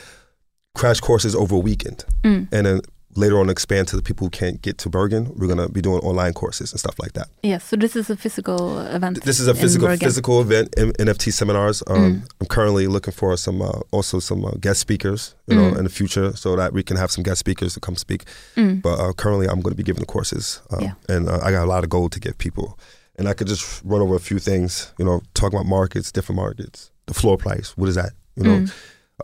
Crash 0.77 1.01
courses 1.01 1.35
over 1.35 1.57
a 1.57 1.59
weekend 1.59 2.05
Mm. 2.23 2.47
and 2.53 2.67
then 2.67 2.81
later 3.17 3.41
on 3.41 3.51
expand 3.51 3.89
to 3.89 3.97
the 3.97 4.03
people 4.03 4.27
who 4.27 4.31
can't 4.31 4.63
get 4.63 4.79
to 4.79 4.89
Bergen. 4.89 5.33
We're 5.35 5.49
gonna 5.49 5.69
be 5.69 5.81
doing 5.81 5.99
online 6.11 6.35
courses 6.35 6.71
and 6.73 6.79
stuff 6.79 6.95
like 7.01 7.15
that. 7.15 7.27
Yes. 7.43 7.65
So 7.65 7.75
this 7.77 7.97
is 7.97 8.11
a 8.11 8.17
physical 8.17 8.79
event. 8.79 9.25
This 9.25 9.41
is 9.41 9.49
a 9.49 9.55
physical 9.55 9.89
physical 9.97 10.41
event, 10.41 10.67
M- 10.77 10.93
NFT 11.07 11.33
seminars. 11.33 11.83
Um, 11.89 11.97
Mm. 11.97 12.23
I'm 12.41 12.47
currently 12.47 12.87
looking 12.87 13.15
for 13.21 13.37
some 13.37 13.61
uh, 13.61 13.81
also 13.91 14.21
some 14.21 14.45
uh, 14.45 14.53
guest 14.61 14.79
speakers, 14.81 15.35
you 15.49 15.57
know, 15.57 15.71
Mm. 15.73 15.79
in 15.79 15.85
the 15.85 15.91
future, 16.01 16.29
so 16.37 16.55
that 16.55 16.73
we 16.73 16.83
can 16.85 16.97
have 16.97 17.11
some 17.11 17.25
guest 17.25 17.41
speakers 17.41 17.75
to 17.75 17.81
come 17.81 17.97
speak. 17.97 18.23
Mm. 18.57 18.83
But 18.83 18.97
uh, 19.01 19.13
currently, 19.23 19.47
I'm 19.49 19.61
going 19.65 19.75
to 19.77 19.81
be 19.83 19.87
giving 19.91 20.05
the 20.07 20.13
courses, 20.17 20.61
um, 20.71 20.81
Yeah. 20.83 20.95
and 21.15 21.29
uh, 21.29 21.41
I 21.47 21.51
got 21.57 21.65
a 21.65 21.71
lot 21.75 21.83
of 21.85 21.91
gold 21.91 22.13
to 22.13 22.21
give 22.21 22.37
people. 22.39 22.79
And 23.17 23.29
I 23.29 23.33
could 23.35 23.47
just 23.47 23.81
run 23.85 24.01
over 24.01 24.15
a 24.17 24.21
few 24.21 24.39
things, 24.39 24.93
you 24.99 25.05
know, 25.05 25.23
talk 25.35 25.53
about 25.53 25.67
markets, 25.67 26.11
different 26.11 26.37
markets, 26.37 26.91
the 27.07 27.15
floor 27.15 27.37
price. 27.37 27.77
What 27.77 27.89
is 27.89 27.95
that? 27.95 28.13
You 28.37 28.43
know, 28.43 28.59
Mm. 28.61 28.73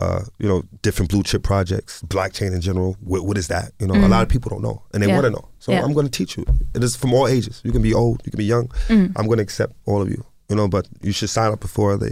uh, 0.01 0.21
you 0.39 0.47
know, 0.47 0.63
different 0.81 1.11
blue 1.11 1.23
chip 1.23 1.43
projects, 1.43 2.01
blockchain 2.03 2.53
in 2.53 2.61
general. 2.61 2.95
What, 3.01 3.25
what 3.25 3.37
is 3.37 3.47
that? 3.49 3.73
You 3.79 3.87
know, 3.87 3.95
Mm. 3.95 4.05
a 4.05 4.07
lot 4.07 4.23
of 4.23 4.29
people 4.29 4.49
don't 4.49 4.61
know, 4.61 4.81
and 4.93 5.03
they 5.03 5.07
Yeah. 5.07 5.15
want 5.15 5.25
to 5.25 5.31
know. 5.31 5.49
So 5.59 5.73
Yeah. 5.73 5.83
I'm 5.83 5.91
going 5.93 6.05
to 6.07 6.11
teach 6.11 6.37
you. 6.37 6.45
It 6.73 6.81
is 6.83 6.95
from 6.95 7.13
all 7.13 7.27
ages. 7.27 7.59
You 7.65 7.71
can 7.73 7.81
be 7.81 7.93
old, 7.93 8.21
you 8.23 8.31
can 8.31 8.37
be 8.37 8.45
young. 8.45 8.67
Mm. 8.87 9.11
I'm 9.17 9.25
going 9.25 9.37
to 9.39 9.43
accept 9.43 9.73
all 9.85 10.01
of 10.01 10.09
you. 10.09 10.23
You 10.49 10.55
know, 10.55 10.67
but 10.69 10.87
you 11.01 11.11
should 11.11 11.29
sign 11.29 11.51
up 11.51 11.59
before 11.59 11.97
they, 11.97 12.11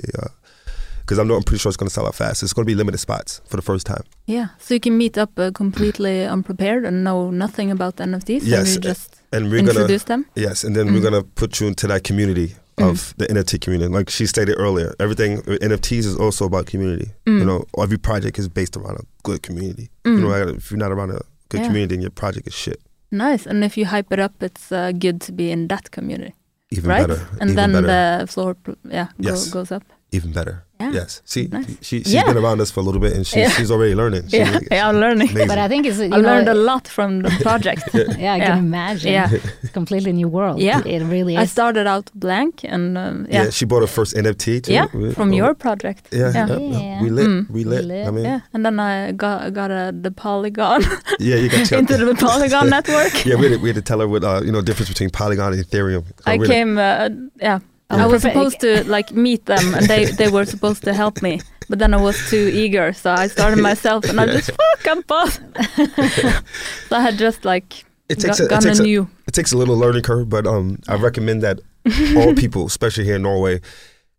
because 1.01 1.17
I'm, 1.17 1.29
I'm 1.31 1.43
pretty 1.43 1.59
sure 1.59 1.69
it's 1.69 1.77
going 1.77 1.87
to 1.89 1.93
sell 1.93 2.05
out 2.07 2.15
fast. 2.15 2.43
It's 2.43 2.53
going 2.53 2.65
to 2.65 2.69
be 2.71 2.75
limited 2.75 2.97
spots 2.99 3.41
for 3.47 3.55
the 3.55 3.61
first 3.61 3.85
time. 3.85 4.03
Yeah. 4.29 4.47
So 4.59 4.73
you 4.75 4.79
can 4.79 4.97
meet 4.97 5.17
up 5.17 5.31
uh, 5.39 5.51
completely 5.51 6.25
unprepared 6.25 6.85
and 6.85 7.03
know 7.03 7.31
nothing 7.31 7.71
about 7.71 7.95
NFTs. 7.97 8.41
Yes, 8.43 8.59
And 8.59 8.67
you 8.75 8.79
just 8.91 9.15
And 9.31 9.45
we're 9.51 9.61
gonna 9.61 9.71
introduce 9.79 10.03
them. 10.05 10.25
Yes, 10.35 10.63
and 10.63 10.75
then 10.75 10.85
Mm. 10.87 10.93
we're 10.93 11.01
gonna 11.09 11.23
put 11.23 11.59
you 11.59 11.67
into 11.67 11.87
that 11.87 12.03
community 12.03 12.55
of 12.77 13.13
the 13.17 13.25
NFT 13.33 13.57
community. 13.59 13.91
Like 13.97 14.09
she 14.09 14.25
stated 14.27 14.55
earlier, 14.57 14.93
everything 14.99 15.41
NFTs 15.61 16.05
is 16.05 16.15
also 16.15 16.45
about 16.45 16.65
community. 16.71 17.07
Mm. 17.25 17.39
You 17.39 17.45
know, 17.45 17.63
every 17.77 17.97
project 17.97 18.39
is 18.39 18.47
based 18.47 18.77
around 18.77 18.97
a 18.99 19.03
good 19.23 19.41
community. 19.41 19.89
Mm. 20.05 20.15
You 20.17 20.21
know, 20.23 20.31
if 20.57 20.71
you're 20.71 20.77
not 20.85 20.91
around 20.91 21.11
a 21.11 21.21
good 21.49 21.61
Yeah. 21.61 21.67
community, 21.67 21.95
then 21.95 22.01
your 22.01 22.11
project 22.11 22.47
is 22.47 22.53
shit. 22.53 22.79
Nice. 23.11 23.49
And 23.49 23.63
if 23.63 23.77
you 23.77 23.85
hype 23.85 24.13
it 24.13 24.19
up, 24.19 24.33
it's 24.43 24.71
uh, 24.71 24.91
good 25.05 25.19
to 25.21 25.31
be 25.31 25.49
in 25.51 25.67
that 25.67 25.89
community, 25.91 26.33
Even 26.71 26.89
right? 26.89 27.07
better. 27.07 27.21
And 27.41 27.49
even 27.51 27.55
then 27.55 27.71
better. 27.71 27.87
the 28.21 28.27
floor, 28.27 28.55
yeah, 28.97 29.07
go, 29.21 29.29
Yes. 29.29 29.49
goes 29.49 29.71
up. 29.71 29.83
Even 30.11 30.31
better. 30.31 30.63
Yeah. 30.79 30.91
Yes. 30.93 31.21
See, 31.25 31.47
Nice. 31.51 31.65
she 31.81 31.97
she's 32.03 32.13
Yeah. 32.13 32.23
been 32.25 32.37
around 32.37 32.61
us 32.61 32.71
for 32.71 32.79
a 32.79 32.83
little 32.83 33.01
bit, 33.01 33.13
and 33.13 33.27
she's 33.27 33.37
Yeah. 33.43 33.49
she's 33.49 33.69
already 33.69 33.93
learning. 33.95 34.23
She- 34.29 34.37
Yeah, 34.37 34.59
yeah, 34.71 34.87
I'm 34.89 34.95
learning. 34.99 35.29
amazing. 35.29 35.47
But 35.49 35.57
I 35.57 35.67
think 35.67 35.85
it's, 35.85 35.97
you 35.99 36.05
I 36.05 36.09
know, 36.21 36.29
learned 36.29 36.47
a 36.47 36.53
lot 36.53 36.87
from 36.87 37.21
the 37.21 37.29
project. 37.41 37.83
yeah, 37.93 38.33
I 38.33 38.37
Yeah. 38.37 38.45
can 38.47 38.57
imagine. 38.59 39.11
Yeah. 39.11 39.29
It's 39.61 39.69
a 39.71 39.73
completely 39.73 40.13
new 40.13 40.29
world. 40.29 40.59
Yeah. 40.61 40.81
It 40.85 41.03
really 41.03 41.33
is. 41.35 41.41
I 41.41 41.45
started 41.47 41.85
out 41.85 42.09
blank, 42.15 42.63
and 42.63 42.97
um, 42.97 43.27
yeah. 43.29 43.43
yeah, 43.43 43.49
she 43.51 43.65
bought 43.65 43.81
her 43.81 43.87
first 43.87 44.15
NFT 44.15 44.61
too. 44.63 44.71
yeah, 44.73 44.87
We- 44.93 45.13
from 45.13 45.29
oh, 45.31 45.35
your 45.41 45.53
project. 45.53 46.07
Yeah, 46.11 46.31
yeah. 46.33 47.01
we 47.03 47.09
lit, 47.09 47.27
Mm. 47.27 47.49
we 47.51 47.63
lit. 47.65 47.83
lit. 47.85 48.07
I 48.07 48.11
mean, 48.11 48.23
Yeah, 48.25 48.39
and 48.53 48.63
then 48.65 48.79
I 48.79 49.11
got 49.11 49.53
got 49.53 49.71
a, 49.71 49.91
the 50.05 50.11
Polygon 50.11 50.81
yeah, 51.19 51.35
you 51.43 51.49
got 51.49 51.69
your, 51.69 51.79
into 51.81 51.97
the 51.97 52.15
Polygon 52.15 52.69
network. 52.69 53.13
Yeah, 53.25 53.35
we 53.35 53.43
had, 53.49 53.53
to, 53.57 53.63
we 53.63 53.69
had 53.69 53.75
to 53.75 53.81
tell 53.89 53.99
her 53.99 54.07
what 54.07 54.23
uh, 54.23 54.41
you 54.45 54.51
know 54.53 54.61
difference 54.61 54.89
between 54.89 55.09
Polygon 55.09 55.53
and 55.53 55.61
Ethereum. 55.65 56.03
So 56.07 56.13
I 56.25 56.37
we 56.37 56.37
had 56.37 56.47
to- 56.47 56.53
came, 56.53 56.71
uh, 56.77 57.09
yeah. 57.47 57.59
I 57.89 58.05
was 58.05 58.21
supposed 58.21 58.59
to 58.61 58.83
like 58.89 59.11
meet 59.11 59.45
them, 59.45 59.73
and 59.75 59.87
they 59.87 60.05
they 60.05 60.29
were 60.29 60.45
supposed 60.45 60.83
to 60.83 60.93
help 60.93 61.21
me, 61.21 61.41
but 61.69 61.79
then 61.79 61.93
I 61.93 61.97
was 62.01 62.17
too 62.29 62.49
eager, 62.53 62.93
so 62.93 63.11
I 63.11 63.27
started 63.27 63.59
myself, 63.61 64.05
and 64.09 64.19
I 64.21 64.25
just 64.27 64.51
fuck, 64.51 64.87
I'm 64.87 65.01
boss. 65.01 65.39
so 66.87 66.95
I 66.95 67.01
had 67.01 67.17
just 67.17 67.45
like 67.45 67.83
It 68.09 68.19
takes 68.19 68.39
got, 68.39 68.39
a, 68.39 68.43
it 68.57 68.61
takes 68.61 68.79
a 68.79 69.01
it 69.27 69.33
takes 69.33 69.51
a 69.53 69.57
little 69.57 69.77
learning 69.77 70.03
curve, 70.03 70.29
but 70.29 70.45
um, 70.47 70.77
I 70.87 70.95
recommend 70.95 71.41
that 71.43 71.59
all 72.17 72.33
people, 72.35 72.65
especially 72.65 73.05
here 73.05 73.15
in 73.15 73.21
Norway, 73.23 73.59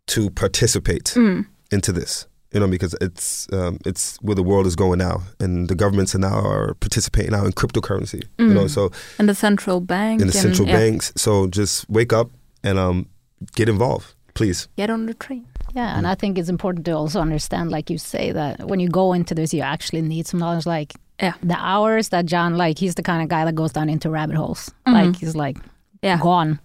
to 0.07 0.31
participate 0.31 1.15
Mm, 1.17 1.47
into 1.71 1.93
this. 1.93 2.27
You 2.53 2.59
know, 2.59 2.67
because 2.67 2.97
it's 3.01 3.47
um, 3.53 3.79
it's 3.87 4.17
where 4.23 4.35
the 4.35 4.43
world 4.43 4.67
is 4.67 4.75
going 4.75 4.99
now, 4.99 5.23
and 5.39 5.69
the 5.69 5.77
governments 5.77 6.15
are 6.17 6.19
now 6.19 6.41
are 6.45 6.75
participating 6.75 7.31
now 7.31 7.45
in 7.45 7.53
cryptocurrency. 7.53 8.25
You 8.39 8.55
know, 8.55 8.65
Mm. 8.65 8.71
so 8.71 8.91
and 9.21 9.29
the 9.29 9.35
central 9.37 9.81
bank. 9.81 10.21
in 10.21 10.27
the 10.27 10.33
and, 10.37 10.43
central 10.43 10.67
yeah, 10.67 10.77
banks. 10.79 11.13
So 11.17 11.47
just 11.47 11.89
wake 11.89 12.13
up 12.13 12.29
and 12.65 12.77
um, 12.79 13.07
get 13.55 13.69
involved, 13.69 14.15
please. 14.35 14.69
Get 14.77 14.91
on 14.91 15.07
the 15.07 15.15
train. 15.15 15.47
Yeah, 15.75 15.97
and 15.97 16.07
I 16.07 16.15
think 16.17 16.37
it's 16.39 16.49
important 16.49 16.85
to 16.87 16.93
also 16.93 17.21
understand, 17.21 17.71
like 17.71 17.91
you 17.91 17.99
say, 17.99 18.33
that 18.33 18.67
when 18.67 18.81
you 18.81 18.89
go 18.89 19.13
into 19.13 19.35
this, 19.35 19.55
you 19.55 19.63
actually 19.63 20.03
need 20.03 20.27
some 20.27 20.41
knowledge. 20.41 20.67
Like 20.67 20.95
Yeah. 21.23 21.35
the 21.43 21.57
hours 21.59 22.09
that 22.09 22.27
John, 22.27 22.57
like 22.57 22.79
he's 22.79 22.95
the 22.97 23.03
kind 23.03 23.23
of 23.23 23.29
guy 23.29 23.45
that 23.45 23.55
goes 23.55 23.73
down 23.73 23.89
into 23.89 24.11
rabbit 24.11 24.37
holes. 24.37 24.71
Mhm. 24.87 24.93
Like 24.93 25.17
he's 25.17 25.37
like 25.37 25.59
Yeah. 26.03 26.19
gone. 26.21 26.59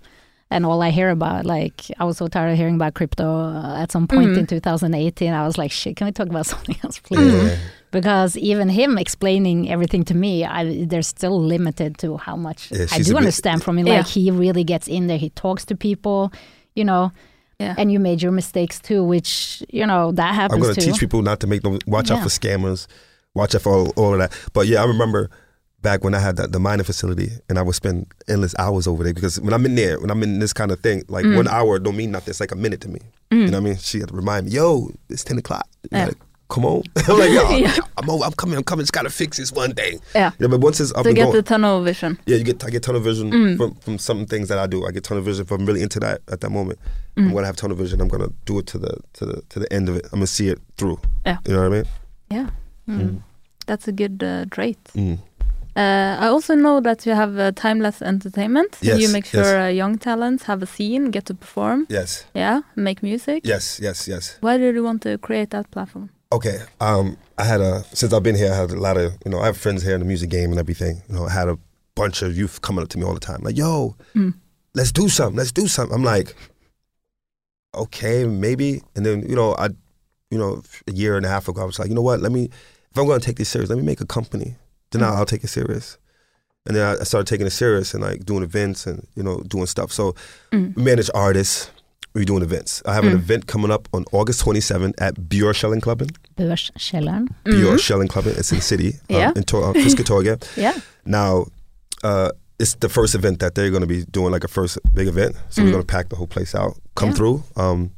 And 0.51 0.63
all 0.65 0.81
I 0.83 0.91
hear 0.91 1.09
about, 1.09 1.45
like, 1.45 1.85
I 1.99 2.03
was 2.05 2.17
so 2.17 2.27
tired 2.27 2.51
of 2.51 2.57
hearing 2.57 2.75
about 2.75 2.93
crypto 2.93 3.25
uh, 3.25 3.81
at 3.81 3.91
some 3.91 4.07
point 4.07 4.29
Mhm. 4.29 4.37
in 4.37 4.47
2018. 4.47 5.33
I 5.33 5.43
was 5.45 5.57
like, 5.57 5.71
shit, 5.71 5.95
can 5.97 6.05
we 6.05 6.11
talk 6.11 6.27
about 6.27 6.45
something 6.53 6.77
else, 6.83 6.99
please? 6.99 7.33
Yeah. 7.33 7.55
Because 7.91 8.37
even 8.37 8.69
him 8.69 8.97
explaining 8.97 9.69
everything 9.71 10.03
to 10.05 10.13
me, 10.15 10.45
I, 10.45 10.85
they're 10.85 11.01
still 11.01 11.41
limited 11.41 11.97
to 11.99 12.17
how 12.17 12.35
much 12.35 12.71
Yeah, 12.71 12.85
I 12.91 12.99
do 12.99 13.05
bit- 13.11 13.17
understand 13.17 13.63
from 13.63 13.77
him. 13.79 13.87
Yeah. 13.87 13.97
Like, 13.97 14.07
he 14.07 14.29
really 14.31 14.63
gets 14.63 14.87
in 14.87 15.07
there, 15.07 15.17
he 15.17 15.29
talks 15.31 15.65
to 15.65 15.75
people, 15.75 16.31
you 16.75 16.83
know, 16.85 17.11
Yeah. 17.59 17.75
and 17.77 17.91
you 17.91 17.99
made 17.99 18.21
your 18.21 18.31
mistakes 18.31 18.79
too, 18.79 19.03
which, 19.03 19.63
you 19.69 19.85
know, 19.85 20.11
that 20.13 20.35
happens. 20.35 20.55
I'm 20.57 20.61
going 20.61 20.75
to 20.75 20.81
teach 20.81 20.99
people 20.99 21.21
not 21.21 21.39
to 21.39 21.47
make 21.47 21.61
them 21.63 21.79
watch 21.87 22.11
out 22.11 22.21
for 22.21 22.29
scammers, 22.29 22.87
watch 23.33 23.55
out 23.55 23.61
for 23.61 23.73
all, 23.73 23.89
all 23.95 24.13
of 24.13 24.19
that. 24.19 24.31
But 24.53 24.67
yeah, 24.67 24.81
I 24.81 24.85
remember 24.85 25.29
back 25.81 26.03
when 26.03 26.13
I 26.15 26.19
had 26.19 26.35
that, 26.37 26.51
the 26.51 26.59
mining 26.59 26.83
facility 26.83 27.29
and 27.47 27.57
I 27.57 27.61
would 27.61 27.75
spend 27.75 28.07
endless 28.27 28.55
hours 28.57 28.87
over 28.87 29.03
there 29.03 29.13
because 29.13 29.39
when 29.39 29.53
I'm 29.53 29.65
in 29.65 29.75
there, 29.75 29.99
when 29.99 30.09
I'm 30.09 30.21
in 30.23 30.39
this 30.39 30.51
kind 30.51 30.71
of 30.71 30.79
thing, 30.79 31.03
like 31.07 31.25
Mm. 31.25 31.35
one 31.37 31.47
hour 31.47 31.77
don't 31.79 31.95
mean 31.95 32.11
nothing. 32.11 32.31
It's 32.31 32.39
like 32.39 32.51
a 32.51 32.55
minute 32.55 32.81
to 32.81 32.89
me. 32.89 32.99
You 33.31 33.45
know 33.47 33.51
what 33.51 33.55
I 33.57 33.59
mean? 33.61 33.77
She 33.77 33.99
had 33.99 34.09
to 34.09 34.15
remind 34.15 34.47
me, 34.47 34.53
yo, 34.53 34.89
it's 35.09 35.23
10 35.23 35.37
o'clock. 35.37 35.67
You 35.83 35.89
Yeah. 35.91 36.05
gotta 36.05 36.17
come 36.49 36.65
on. 36.65 36.83
I'm 37.07 37.19
like, 37.19 37.31
yo, 37.31 37.49
Yeah. 37.57 37.75
I'm, 37.97 38.09
I'm 38.09 38.31
coming, 38.33 38.57
I'm 38.57 38.63
coming. 38.63 38.83
Just 38.83 38.93
got 38.93 39.03
to 39.03 39.09
fix 39.09 39.37
this 39.37 39.51
one 39.51 39.73
thing. 39.73 39.99
Yeah. 40.13 40.31
Yeah, 40.39 40.47
but 40.47 40.59
once 40.61 40.79
it's 40.79 40.93
up 40.93 41.05
and 41.05 41.15
get 41.15 41.23
going, 41.23 41.35
the 41.35 41.41
tunnel 41.43 41.83
vision. 41.83 42.19
yeah, 42.25 42.37
you 42.37 42.43
get 42.43 42.63
I 42.63 42.69
get 42.69 42.83
tunnel 42.83 43.01
vision 43.01 43.31
Mm. 43.31 43.57
from 43.57 43.75
from 43.75 43.97
some 43.97 44.25
things 44.25 44.47
that 44.49 44.57
I 44.59 44.67
do. 44.67 44.85
I 44.85 44.91
get 44.91 45.03
tunnel 45.03 45.23
vision 45.23 45.43
if 45.45 45.51
I'm 45.51 45.65
really 45.65 45.81
into 45.81 45.99
that 46.01 46.21
at 46.31 46.41
that 46.41 46.49
moment. 46.51 46.79
Mm. 47.17 47.27
I'm 47.27 47.33
gonna 47.33 47.47
have 47.47 47.55
tunnel 47.55 47.77
vision. 47.77 48.01
I'm 48.01 48.07
gonna 48.09 48.29
do 48.45 48.59
it 48.59 48.67
to 48.67 48.77
the 48.77 48.97
to 49.13 49.25
the 49.25 49.41
to 49.49 49.59
the 49.59 49.71
end 49.73 49.89
of 49.89 49.95
it. 49.95 50.05
I'm 50.05 50.19
gonna 50.19 50.27
see 50.27 50.49
it 50.49 50.59
through. 50.77 50.99
Yeah. 51.25 51.37
You 51.47 51.53
know 51.53 51.61
what 51.61 51.73
I 51.73 51.75
mean? 51.75 51.85
Yeah. 52.31 52.49
Mm. 52.89 53.21
That's 53.67 53.87
a 53.87 53.91
good 53.91 54.21
uh, 54.23 54.45
trait. 54.51 54.77
Mm. 54.95 55.17
Uh, 55.77 56.15
I 56.23 56.27
also 56.27 56.55
know 56.55 56.79
that 56.79 57.05
you 57.05 57.13
have 57.13 57.37
uh, 57.37 57.51
timeless 57.51 58.01
entertainment. 58.01 58.77
Yes, 58.81 59.01
you 59.01 59.09
make 59.09 59.25
yes. 59.25 59.45
sure 59.45 59.59
uh, 59.59 59.67
young 59.67 59.97
talents 59.97 60.43
have 60.45 60.63
a 60.63 60.65
scene, 60.65 61.11
get 61.11 61.25
to 61.25 61.33
perform, 61.33 61.85
Yes. 61.89 62.23
yeah, 62.33 62.61
make 62.77 63.03
music. 63.03 63.41
Yes. 63.43 63.79
Yes. 63.81 64.07
Yes. 64.07 64.37
Why 64.39 64.55
did 64.57 64.73
you 64.75 64.83
want 64.83 65.01
to 65.01 65.17
create 65.17 65.49
that 65.49 65.69
platform? 65.71 66.11
Okay. 66.31 66.59
Um, 66.81 67.17
I 67.37 67.43
had 67.43 67.61
a 67.61 67.83
since 67.93 68.11
I've 68.13 68.23
been 68.23 68.35
here, 68.35 68.51
I 68.51 68.55
had 68.55 68.71
a 68.71 68.79
lot 68.79 68.97
of 68.97 69.13
you 69.25 69.31
know 69.31 69.39
I 69.39 69.45
have 69.47 69.57
friends 69.57 69.83
here 69.83 69.93
in 69.93 69.99
the 69.99 70.05
music 70.05 70.29
game 70.29 70.49
and 70.51 70.59
everything. 70.59 71.01
You 71.09 71.15
know, 71.15 71.25
I 71.25 71.31
had 71.31 71.47
a 71.47 71.57
bunch 71.95 72.21
of 72.21 72.35
youth 72.37 72.61
coming 72.61 72.81
up 72.83 72.89
to 72.89 72.97
me 72.97 73.05
all 73.05 73.13
the 73.13 73.19
time, 73.19 73.41
like, 73.43 73.57
"Yo, 73.57 73.95
Mm. 74.15 74.33
let's 74.73 74.91
do 74.91 75.07
something. 75.09 75.37
Let's 75.37 75.51
do 75.51 75.67
something." 75.67 75.95
I'm 75.95 76.03
like, 76.03 76.35
"Okay, 77.73 78.25
maybe." 78.25 78.81
And 78.95 79.05
then 79.05 79.27
you 79.29 79.35
know, 79.35 79.55
I, 79.57 79.69
you 80.31 80.37
know, 80.37 80.61
a 80.87 80.91
year 80.91 81.17
and 81.17 81.25
a 81.25 81.29
half 81.29 81.47
ago, 81.47 81.61
I 81.61 81.65
was 81.65 81.79
like, 81.79 81.89
"You 81.89 81.95
know 81.95 82.01
what? 82.01 82.21
Let 82.21 82.31
me 82.31 82.45
if 82.91 82.97
I'm 82.97 83.05
going 83.07 83.19
to 83.19 83.25
take 83.25 83.37
this 83.37 83.49
serious, 83.49 83.69
let 83.69 83.77
me 83.77 83.83
make 83.83 84.01
a 84.01 84.05
company. 84.05 84.55
Then 84.91 85.03
I'll, 85.03 85.13
I'll 85.15 85.25
take 85.25 85.43
it 85.43 85.49
serious." 85.49 85.97
And 86.65 86.75
then 86.75 86.83
I 86.83 86.99
I 87.01 87.03
started 87.03 87.27
taking 87.27 87.45
it 87.47 87.51
serious 87.51 87.93
and 87.93 88.01
like 88.03 88.25
doing 88.25 88.43
events 88.43 88.87
and 88.87 89.05
you 89.15 89.23
know 89.23 89.41
doing 89.47 89.67
stuff. 89.67 89.91
So 89.91 90.15
Mm. 90.51 90.75
manage 90.77 91.09
artists. 91.13 91.69
We 92.15 92.23
doing 92.25 92.43
events. 92.43 92.81
I 92.85 92.93
have 92.93 93.03
an 93.07 93.11
Mm. 93.13 93.19
event 93.23 93.45
coming 93.47 93.71
up 93.71 93.87
on 93.93 94.05
August 94.13 94.39
27 94.39 94.93
at 94.97 95.15
Björ 95.29 95.53
Shelling 95.53 95.81
Clubben. 95.81 96.07
Börskällaren. 96.37 97.27
Björ 97.45 97.71
Mhm. 97.73 97.79
Shelling 97.79 98.07
Club. 98.07 98.25
It's 98.27 98.51
in 98.51 98.57
the 98.57 98.63
city, 98.63 98.87
um, 99.09 99.15
Yeah. 99.17 99.31
in 99.35 99.43
Tor- 99.43 99.63
uh. 99.69 100.37
Yeah. 100.57 100.73
Now, 101.05 101.45
uh, 102.03 102.29
it's 102.59 102.75
the 102.79 102.87
first 102.89 103.15
event 103.15 103.39
that 103.39 103.53
they're 103.55 103.69
going 103.69 103.81
to 103.81 103.87
be 103.87 104.05
doing, 104.11 104.31
like 104.31 104.45
a 104.45 104.47
first 104.47 104.77
big 104.93 105.07
event. 105.07 105.35
So 105.49 105.61
Mm. 105.61 105.65
we're 105.65 105.71
going 105.71 105.83
to 105.87 105.93
pack 105.97 106.09
the 106.09 106.15
whole 106.15 106.27
place 106.27 106.55
out. 106.57 106.77
Come 106.95 107.09
Yeah. 107.09 107.15
through. 107.17 107.43
Um, 107.57 107.89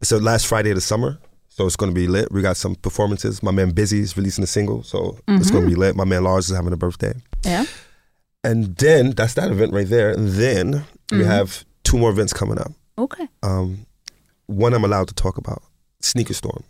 it's 0.00 0.10
the 0.10 0.20
last 0.20 0.46
Friday 0.46 0.70
of 0.70 0.76
the 0.76 0.80
summer, 0.82 1.16
so 1.48 1.66
it's 1.66 1.76
going 1.76 1.94
to 1.94 2.00
be 2.00 2.06
lit. 2.06 2.30
We 2.30 2.42
got 2.42 2.56
some 2.58 2.74
performances. 2.76 3.42
My 3.42 3.52
man 3.52 3.70
Busy 3.70 4.00
is 4.00 4.16
releasing 4.16 4.44
a 4.44 4.46
single, 4.46 4.82
so 4.82 5.16
it's 5.28 5.50
going 5.50 5.64
to 5.64 5.70
be 5.70 5.76
lit. 5.76 5.96
My 5.96 6.04
man 6.04 6.24
Lars 6.24 6.50
is 6.50 6.56
having 6.56 6.72
a 6.74 6.76
birthday, 6.76 7.14
Yeah. 7.44 7.64
and 8.44 8.76
then 8.76 9.12
that's 9.16 9.34
that 9.34 9.50
event 9.50 9.72
right 9.72 9.88
there. 9.88 10.10
And 10.10 10.28
then 10.32 10.84
we 11.10 11.18
Mhm. 11.18 11.26
have 11.26 11.64
two 11.84 11.96
more 11.98 12.10
events 12.10 12.32
coming 12.34 12.58
up. 12.58 12.72
Okay. 12.98 13.28
Um, 13.42 13.86
one 14.46 14.74
I'm 14.74 14.84
allowed 14.84 15.08
to 15.08 15.14
talk 15.14 15.38
about, 15.38 15.62
Sneaker 16.00 16.34
Storm. 16.34 16.62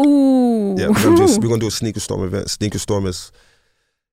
Ooh. 0.00 0.76
Yeah, 0.78 0.88
we're 0.88 0.94
gonna, 1.02 1.16
do, 1.16 1.22
we're 1.40 1.48
gonna 1.48 1.58
do 1.58 1.66
a 1.66 1.70
sneaker 1.70 2.00
storm 2.00 2.22
event. 2.24 2.50
Sneaker 2.50 2.78
storm 2.78 3.06
is 3.06 3.32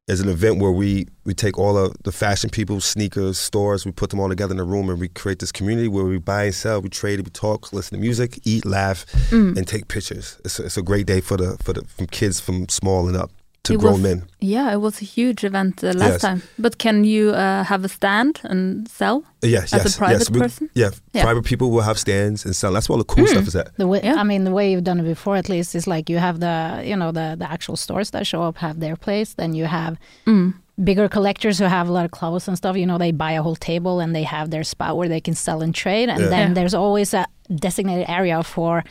is 0.07 0.19
an 0.19 0.29
event 0.29 0.59
where 0.59 0.71
we 0.71 1.07
we 1.25 1.33
take 1.33 1.57
all 1.57 1.77
of 1.77 1.95
the 2.03 2.11
fashion 2.11 2.49
people, 2.49 2.79
sneakers, 2.79 3.39
stores, 3.39 3.85
we 3.85 3.91
put 3.91 4.09
them 4.11 4.19
all 4.19 4.29
together 4.29 4.53
in 4.53 4.59
a 4.59 4.63
room 4.63 4.89
and 4.89 4.99
we 4.99 5.07
create 5.07 5.39
this 5.39 5.51
community 5.51 5.87
where 5.87 6.05
we 6.05 6.17
buy 6.19 6.43
and 6.45 6.53
sell, 6.55 6.79
we 6.81 6.89
trade, 6.89 7.19
we 7.21 7.29
talk, 7.31 7.73
listen 7.73 7.97
to 7.97 8.01
music, 8.01 8.39
eat, 8.43 8.65
laugh, 8.65 9.05
Mm. 9.31 9.57
and 9.57 9.67
take 9.67 9.87
pictures. 9.87 10.37
It's 10.45 10.59
a, 10.59 10.65
it's 10.65 10.77
a 10.77 10.83
great 10.83 11.05
day 11.07 11.21
for 11.21 11.37
the 11.37 11.57
for 11.63 11.73
the 11.73 11.83
from 11.85 12.07
kids 12.07 12.39
from 12.39 12.67
small 12.69 13.07
and 13.07 13.17
up 13.17 13.31
to 13.65 13.73
It 13.73 13.79
grown 13.79 13.93
was- 13.93 14.01
men. 14.01 14.23
Yeah, 14.39 14.73
it 14.73 14.79
was 14.81 15.01
a 15.01 15.05
huge 15.05 15.43
event 15.43 15.83
uh, 15.83 15.87
last 15.87 16.11
Yes. 16.11 16.21
time. 16.21 16.41
But 16.57 16.77
can 16.77 17.03
you 17.03 17.31
uh, 17.31 17.63
have 17.63 17.83
a 17.85 17.87
stand 17.89 18.39
and 18.43 18.87
sell 18.87 19.23
Yes, 19.41 19.73
as 19.73 19.83
yes, 19.83 19.95
a 19.95 19.97
private 19.97 20.19
yes. 20.19 20.29
We- 20.31 20.39
person? 20.39 20.69
yeah, 20.75 20.89
Yeah. 21.13 21.23
private 21.23 21.43
people 21.45 21.67
will 21.71 21.81
have 21.83 21.97
stands 21.97 22.45
and 22.45 22.55
sell. 22.55 22.71
That's 22.73 22.87
where 22.87 22.95
all 22.97 23.03
the 23.05 23.13
cool 23.15 23.25
Mm. 23.25 23.29
stuff 23.35 23.47
is 23.47 23.55
at. 23.55 23.67
The 23.77 23.87
way, 23.87 24.01
Yeah. 24.03 24.21
I 24.21 24.23
mean, 24.23 24.43
the 24.45 24.51
way 24.51 24.71
you've 24.71 24.83
done 24.83 24.99
it 24.99 25.07
before, 25.15 25.35
at 25.37 25.47
least, 25.49 25.75
is 25.75 25.85
like 25.87 26.09
you 26.13 26.19
have 26.19 26.39
the, 26.39 26.81
you 26.89 26.95
know, 26.95 27.11
the 27.11 27.35
the 27.41 27.47
actual 27.55 27.75
stores 27.75 28.09
that 28.11 28.25
show 28.27 28.41
up 28.47 28.57
have 28.57 28.79
their 28.79 28.95
place. 28.95 29.33
Then 29.35 29.53
you 29.55 29.65
have 29.65 29.93
Mm. 30.25 30.53
bigger 30.83 31.07
collectors 31.09 31.57
who 31.59 31.65
have 31.77 31.87
a 31.89 31.93
lot 31.97 32.05
of 32.05 32.11
clothes 32.11 32.47
and 32.47 32.57
stuff. 32.57 32.75
You 32.77 32.85
know, 32.85 32.97
they 32.99 33.11
buy 33.13 33.31
a 33.39 33.41
whole 33.41 33.55
table 33.71 33.95
and 34.03 34.13
they 34.15 34.23
have 34.25 34.49
their 34.49 34.63
spot 34.63 34.91
where 34.97 35.09
they 35.09 35.21
can 35.21 35.33
sell 35.35 35.61
and 35.65 35.73
trade. 35.73 36.09
And 36.09 36.19
Yeah. 36.21 36.29
then 36.35 36.47
Yeah. 36.47 36.53
there's 36.57 36.73
always 36.75 37.13
a 37.13 37.25
designated 37.67 38.05
area 38.09 38.43
for. 38.43 38.83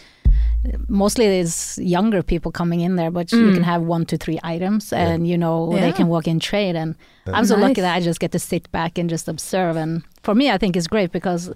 Mostly 0.89 1.27
it's 1.27 1.79
younger 1.79 2.23
people 2.23 2.51
coming 2.53 2.81
in 2.81 2.97
there, 2.97 3.11
but 3.11 3.31
you 3.33 3.39
Mm. 3.39 3.55
can 3.55 3.63
have 3.65 3.83
one 3.83 4.05
to 4.07 4.17
three 4.17 4.39
items, 4.43 4.93
and 4.93 5.27
you 5.27 5.37
know 5.37 5.73
Yeah. 5.75 5.81
they 5.83 5.93
can 5.93 6.09
walk 6.09 6.27
in 6.27 6.41
trade. 6.41 6.77
And 6.77 6.95
I'm 7.27 7.45
so 7.47 7.55
Nice. 7.57 7.63
lucky 7.69 7.81
that 7.83 7.95
I 7.97 8.01
just 8.01 8.21
get 8.21 8.33
to 8.33 8.39
sit 8.39 8.71
back 8.73 8.99
and 8.99 9.11
just 9.11 9.29
observe. 9.29 9.77
And 9.77 10.03
for 10.23 10.35
me, 10.35 10.51
I 10.51 10.59
think 10.59 10.77
it's 10.77 10.87
great 10.89 11.13
because 11.13 11.53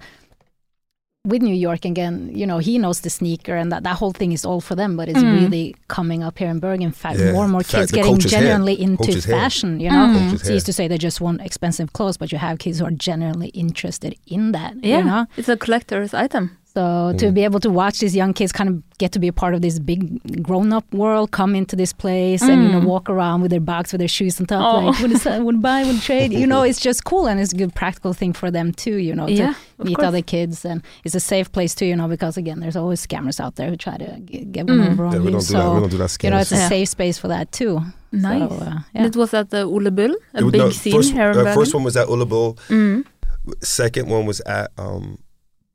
with 1.27 1.42
New 1.42 1.55
York 1.55 1.85
again, 1.85 2.31
you 2.33 2.47
know, 2.47 2.59
he 2.59 2.79
knows 2.79 3.01
the 3.01 3.11
sneaker 3.11 3.55
and 3.55 3.71
that, 3.71 3.83
that 3.83 3.97
whole 3.97 4.12
thing 4.12 4.33
is 4.33 4.44
all 4.47 4.61
for 4.61 4.75
them, 4.75 4.97
but 4.97 5.09
it's 5.09 5.18
Mm. 5.23 5.40
really 5.40 5.75
coming 5.88 6.23
up 6.23 6.38
here 6.38 6.49
in 6.49 6.59
Bergen. 6.59 6.83
In 6.83 6.92
fact, 6.92 7.18
Yeah. 7.18 7.33
more 7.33 7.42
and 7.44 7.53
more 7.53 7.62
fact, 7.62 7.75
kids 7.81 7.92
getting 7.92 8.12
culture's 8.12 8.31
here. 8.33 8.40
genuinely 8.40 8.81
into 8.81 8.97
Culture's 9.05 9.25
here. 9.27 9.35
fashion, 9.37 9.81
you 9.81 9.90
know. 9.90 10.07
Mm. 10.09 10.38
So 10.38 10.44
here. 10.44 10.55
used 10.55 10.66
to 10.66 10.73
say 10.73 10.88
they 10.88 10.97
just 10.97 11.21
want 11.21 11.40
expensive 11.42 11.92
clothes, 11.92 12.16
but 12.16 12.33
you 12.33 12.38
have 12.38 12.59
kids 12.59 12.79
who 12.79 12.87
are 12.87 12.97
genuinely 13.09 13.49
interested 13.49 14.14
in 14.27 14.53
that, 14.53 14.75
Yeah, 14.83 14.99
you 14.99 15.05
know. 15.05 15.27
it's 15.37 15.49
a 15.51 15.57
collector's 15.57 16.14
item. 16.14 16.53
So 16.78 17.12
to 17.18 17.26
Mm. 17.26 17.34
be 17.38 17.42
able 17.48 17.60
to 17.66 17.70
watch 17.80 17.96
these 18.02 18.14
young 18.20 18.32
kids 18.38 18.52
kind 18.58 18.68
of 18.70 18.74
get 19.02 19.10
to 19.16 19.18
be 19.24 19.28
a 19.28 19.32
part 19.42 19.52
of 19.56 19.60
this 19.66 19.76
big 19.90 20.00
grown-up 20.46 20.86
world, 21.02 21.26
come 21.40 21.52
into 21.60 21.74
this 21.82 21.92
place 22.04 22.42
and 22.50 22.58
you 22.64 22.68
know 22.74 22.80
Mm. 22.82 22.92
walk 22.94 23.04
around 23.14 23.38
with 23.42 23.50
their 23.54 23.64
bags, 23.72 23.88
with 23.92 23.98
their 24.04 24.14
shoes 24.18 24.34
and 24.38 24.46
stuff, 24.48 24.62
Oh. 24.64 24.78
like 24.86 24.98
would, 25.02 25.44
would 25.48 25.60
buy, 25.68 25.78
would 25.88 26.00
trade, 26.08 26.30
you 26.42 26.46
know, 26.52 26.62
it's 26.68 26.80
just 26.88 27.00
cool 27.10 27.24
and 27.28 27.36
it's 27.42 27.52
a 27.56 27.58
good 27.62 27.72
practical 27.80 28.12
thing 28.20 28.32
for 28.40 28.48
them 28.56 28.66
too, 28.84 28.96
you 29.08 29.14
know, 29.18 29.26
to 29.26 29.32
yeah, 29.42 29.54
of 29.80 29.86
meet 29.88 29.96
course. 29.96 30.08
other 30.08 30.22
kids 30.34 30.56
and 30.70 30.78
it's 31.04 31.16
a 31.22 31.24
safe 31.34 31.48
place 31.56 31.72
too, 31.78 31.86
you 31.90 31.96
know, 32.00 32.08
because 32.14 32.34
again, 32.42 32.58
there's 32.62 32.76
always 32.82 33.00
scammers 33.06 33.38
out 33.44 33.54
there 33.58 33.68
who 33.70 33.76
try 33.88 33.96
to 34.04 34.08
get 34.54 34.62
one 34.68 34.78
Mm. 34.80 34.90
over 34.92 35.04
on 35.06 35.12
Yeah, 35.14 35.18
we 35.26 35.30
you. 35.30 35.36
don't 35.36 35.46
do 35.50 35.54
that. 35.54 35.64
We 35.68 35.74
So 35.74 35.80
don't 35.82 35.90
do 35.96 35.98
that. 36.04 36.10
you 36.24 36.30
know, 36.32 36.38
it's 36.44 36.52
a 36.52 36.62
Yeah. 36.62 36.68
safe 36.76 36.88
space 36.96 37.16
for 37.22 37.28
that 37.34 37.46
too. 37.60 37.74
Nice. 38.12 38.48
So, 38.50 38.56
uh, 38.70 38.78
yeah. 38.94 39.06
It 39.08 39.14
was 39.20 39.30
at 39.40 39.46
the 39.54 39.62
Ole 39.74 39.90
Bull, 39.98 40.14
a 40.34 40.38
It 40.46 40.52
big 40.54 40.60
no, 40.62 40.70
scene 40.70 40.92
first, 40.96 41.12
here 41.12 41.30
uh, 41.30 41.54
first 41.60 41.74
one 41.76 41.82
was 41.88 41.96
at 41.96 42.06
Ole 42.08 42.24
Bull. 42.32 42.50
Mm. 42.68 43.04
Second 43.62 44.04
one 44.16 44.24
was 44.30 44.40
at 44.58 44.68
um, 44.78 45.04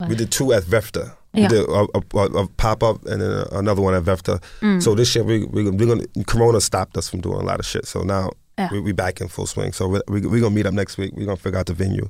we 0.09 0.15
did 0.15 0.31
two 0.31 0.53
at 0.53 0.63
Vefta. 0.63 1.15
Yeah. 1.33 1.43
We 1.43 1.47
did 1.47 1.67
a, 1.69 1.87
a, 2.17 2.43
a, 2.43 2.47
pop 2.57 2.83
up 2.83 3.03
and 3.05 3.21
then 3.21 3.45
another 3.51 3.81
one 3.81 3.95
at 3.95 4.03
Vefta. 4.03 4.39
Mm. 4.61 4.81
So 4.83 4.93
this 4.95 5.15
year 5.15 5.23
we 5.23 5.45
we 5.45 5.69
we're 5.69 5.87
gonna 5.87 6.05
Corona 6.27 6.61
stopped 6.61 6.95
us 6.97 7.09
from 7.09 7.21
doing 7.21 7.39
a 7.39 7.43
lot 7.43 7.59
of 7.59 7.65
shit. 7.65 7.87
So 7.87 8.01
now 8.03 8.31
Yeah. 8.57 8.69
we 8.71 8.79
we 8.79 8.91
back 8.91 9.19
in 9.21 9.27
full 9.29 9.47
swing. 9.47 9.73
So 9.73 9.87
we 9.87 9.99
we 10.07 10.21
we 10.27 10.39
gonna 10.39 10.53
meet 10.55 10.65
up 10.67 10.73
next 10.73 10.97
week. 10.97 11.11
We're 11.15 11.25
gonna 11.25 11.37
figure 11.37 11.59
out 11.59 11.65
the 11.65 11.73
venue. 11.73 12.09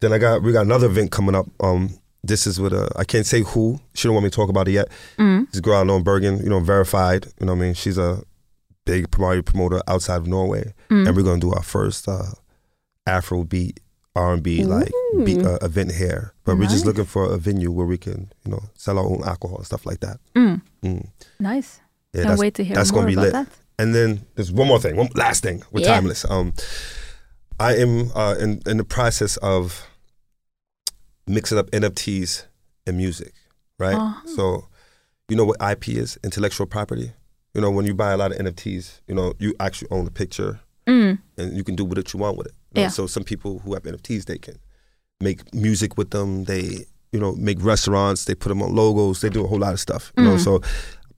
Then 0.00 0.12
I 0.12 0.18
got 0.18 0.42
we 0.42 0.52
got 0.52 0.64
another 0.66 0.86
event 0.86 1.10
coming 1.10 1.34
up. 1.34 1.46
Um, 1.60 1.98
this 2.22 2.46
is 2.46 2.60
with 2.60 2.72
a 2.72 2.90
I 2.96 3.04
can't 3.04 3.26
say 3.26 3.42
who. 3.42 3.80
She 3.94 4.06
don't 4.06 4.14
want 4.14 4.24
me 4.24 4.30
to 4.30 4.36
talk 4.36 4.48
about 4.50 4.68
it 4.68 4.72
yet. 4.72 4.88
Mm. 5.18 5.50
This 5.50 5.60
girl 5.60 5.76
I 5.80 5.82
know 5.84 5.96
in 5.96 6.04
Bergen, 6.04 6.38
you 6.38 6.48
know, 6.50 6.60
verified. 6.60 7.26
You 7.40 7.46
know, 7.46 7.54
what 7.54 7.58
I 7.58 7.62
mean, 7.62 7.74
she's 7.74 7.98
a 7.98 8.22
big 8.86 9.10
promoter 9.10 9.42
promoter 9.42 9.80
outside 9.88 10.16
of 10.16 10.26
Norway, 10.26 10.74
Mm. 10.90 11.06
and 11.08 11.16
we're 11.16 11.22
gonna 11.24 11.40
do 11.40 11.52
our 11.52 11.62
first 11.62 12.08
uh, 12.08 12.32
Afro 13.06 13.44
beat 13.44 13.80
R 14.16 14.34
and 14.34 14.42
B 14.42 14.64
like 14.64 14.90
Ooh. 15.14 15.46
uh, 15.46 15.58
event 15.62 15.92
here. 15.92 16.34
But 16.44 16.56
we're 16.58 16.66
just 16.66 16.84
looking 16.84 17.04
for 17.04 17.32
a 17.32 17.36
venue 17.38 17.70
where 17.70 17.86
we 17.86 17.96
can, 17.98 18.32
you 18.44 18.50
know, 18.50 18.62
sell 18.74 18.98
our 18.98 19.04
own 19.06 19.22
alcohol 19.24 19.58
and 19.58 19.66
stuff 19.66 19.86
like 19.86 20.00
that. 20.00 20.18
Mm. 20.34 20.62
Mm. 20.82 21.08
Nice. 21.38 21.80
Yeah, 22.12 22.22
Can't 22.22 22.28
that's 22.30 22.40
wait 22.40 22.54
to 22.54 22.64
hear 22.64 22.74
that's 22.74 22.90
more 22.92 23.02
gonna 23.02 23.06
be 23.06 23.12
about 23.14 23.22
lit. 23.24 23.32
that. 23.34 23.48
and 23.78 23.94
then 23.94 24.26
there's 24.34 24.50
one 24.50 24.66
more 24.66 24.80
thing, 24.80 24.96
one 24.96 25.08
last 25.14 25.42
thing 25.44 25.62
with 25.70 25.84
Yeah. 25.84 25.94
Timeless. 25.94 26.24
Um, 26.28 26.52
I 27.60 27.76
am 27.76 28.10
uh, 28.16 28.34
in 28.40 28.60
in 28.66 28.78
the 28.78 28.84
process 28.84 29.36
of 29.38 29.86
mixing 31.26 31.58
up 31.58 31.70
NFTs 31.70 32.46
and 32.86 32.96
music, 32.96 33.32
right? 33.78 33.94
Uh-huh. 33.94 34.26
So, 34.34 34.66
you 35.28 35.36
know 35.36 35.44
what 35.44 35.62
IP 35.62 35.90
is? 35.90 36.18
Intellectual 36.24 36.66
property. 36.66 37.12
You 37.54 37.60
know, 37.60 37.70
when 37.70 37.86
you 37.86 37.94
buy 37.94 38.12
a 38.12 38.16
lot 38.16 38.32
of 38.32 38.38
NFTs, 38.38 39.00
you 39.06 39.14
know, 39.14 39.34
you 39.38 39.54
actually 39.60 39.88
own 39.90 40.04
the 40.04 40.10
picture 40.10 40.60
Mm. 40.90 41.18
and 41.38 41.56
you 41.56 41.62
can 41.64 41.76
do 41.76 41.84
what 41.84 42.12
you 42.12 42.18
want 42.20 42.36
with 42.38 42.48
it. 42.48 42.54
you 42.74 42.80
know? 42.80 42.82
Yeah. 42.86 42.88
So 42.88 43.06
some 43.06 43.24
people 43.24 43.60
who 43.60 43.74
have 43.74 43.84
NFTs, 43.84 44.24
they 44.24 44.38
can 44.38 44.56
make 45.20 45.40
music 45.54 45.96
with 45.98 46.10
them. 46.10 46.44
They 46.44 46.86
you 47.12 47.20
know 47.20 47.32
make 47.36 47.58
restaurants. 47.62 48.24
They 48.24 48.34
put 48.34 48.48
them 48.50 48.62
on 48.62 48.74
logos. 48.74 49.20
They 49.20 49.28
do 49.30 49.44
a 49.44 49.48
whole 49.48 49.58
lot 49.58 49.72
of 49.72 49.80
stuff. 49.80 50.12
You 50.16 50.24
know, 50.24 50.36
Mm. 50.36 50.44
so 50.44 50.60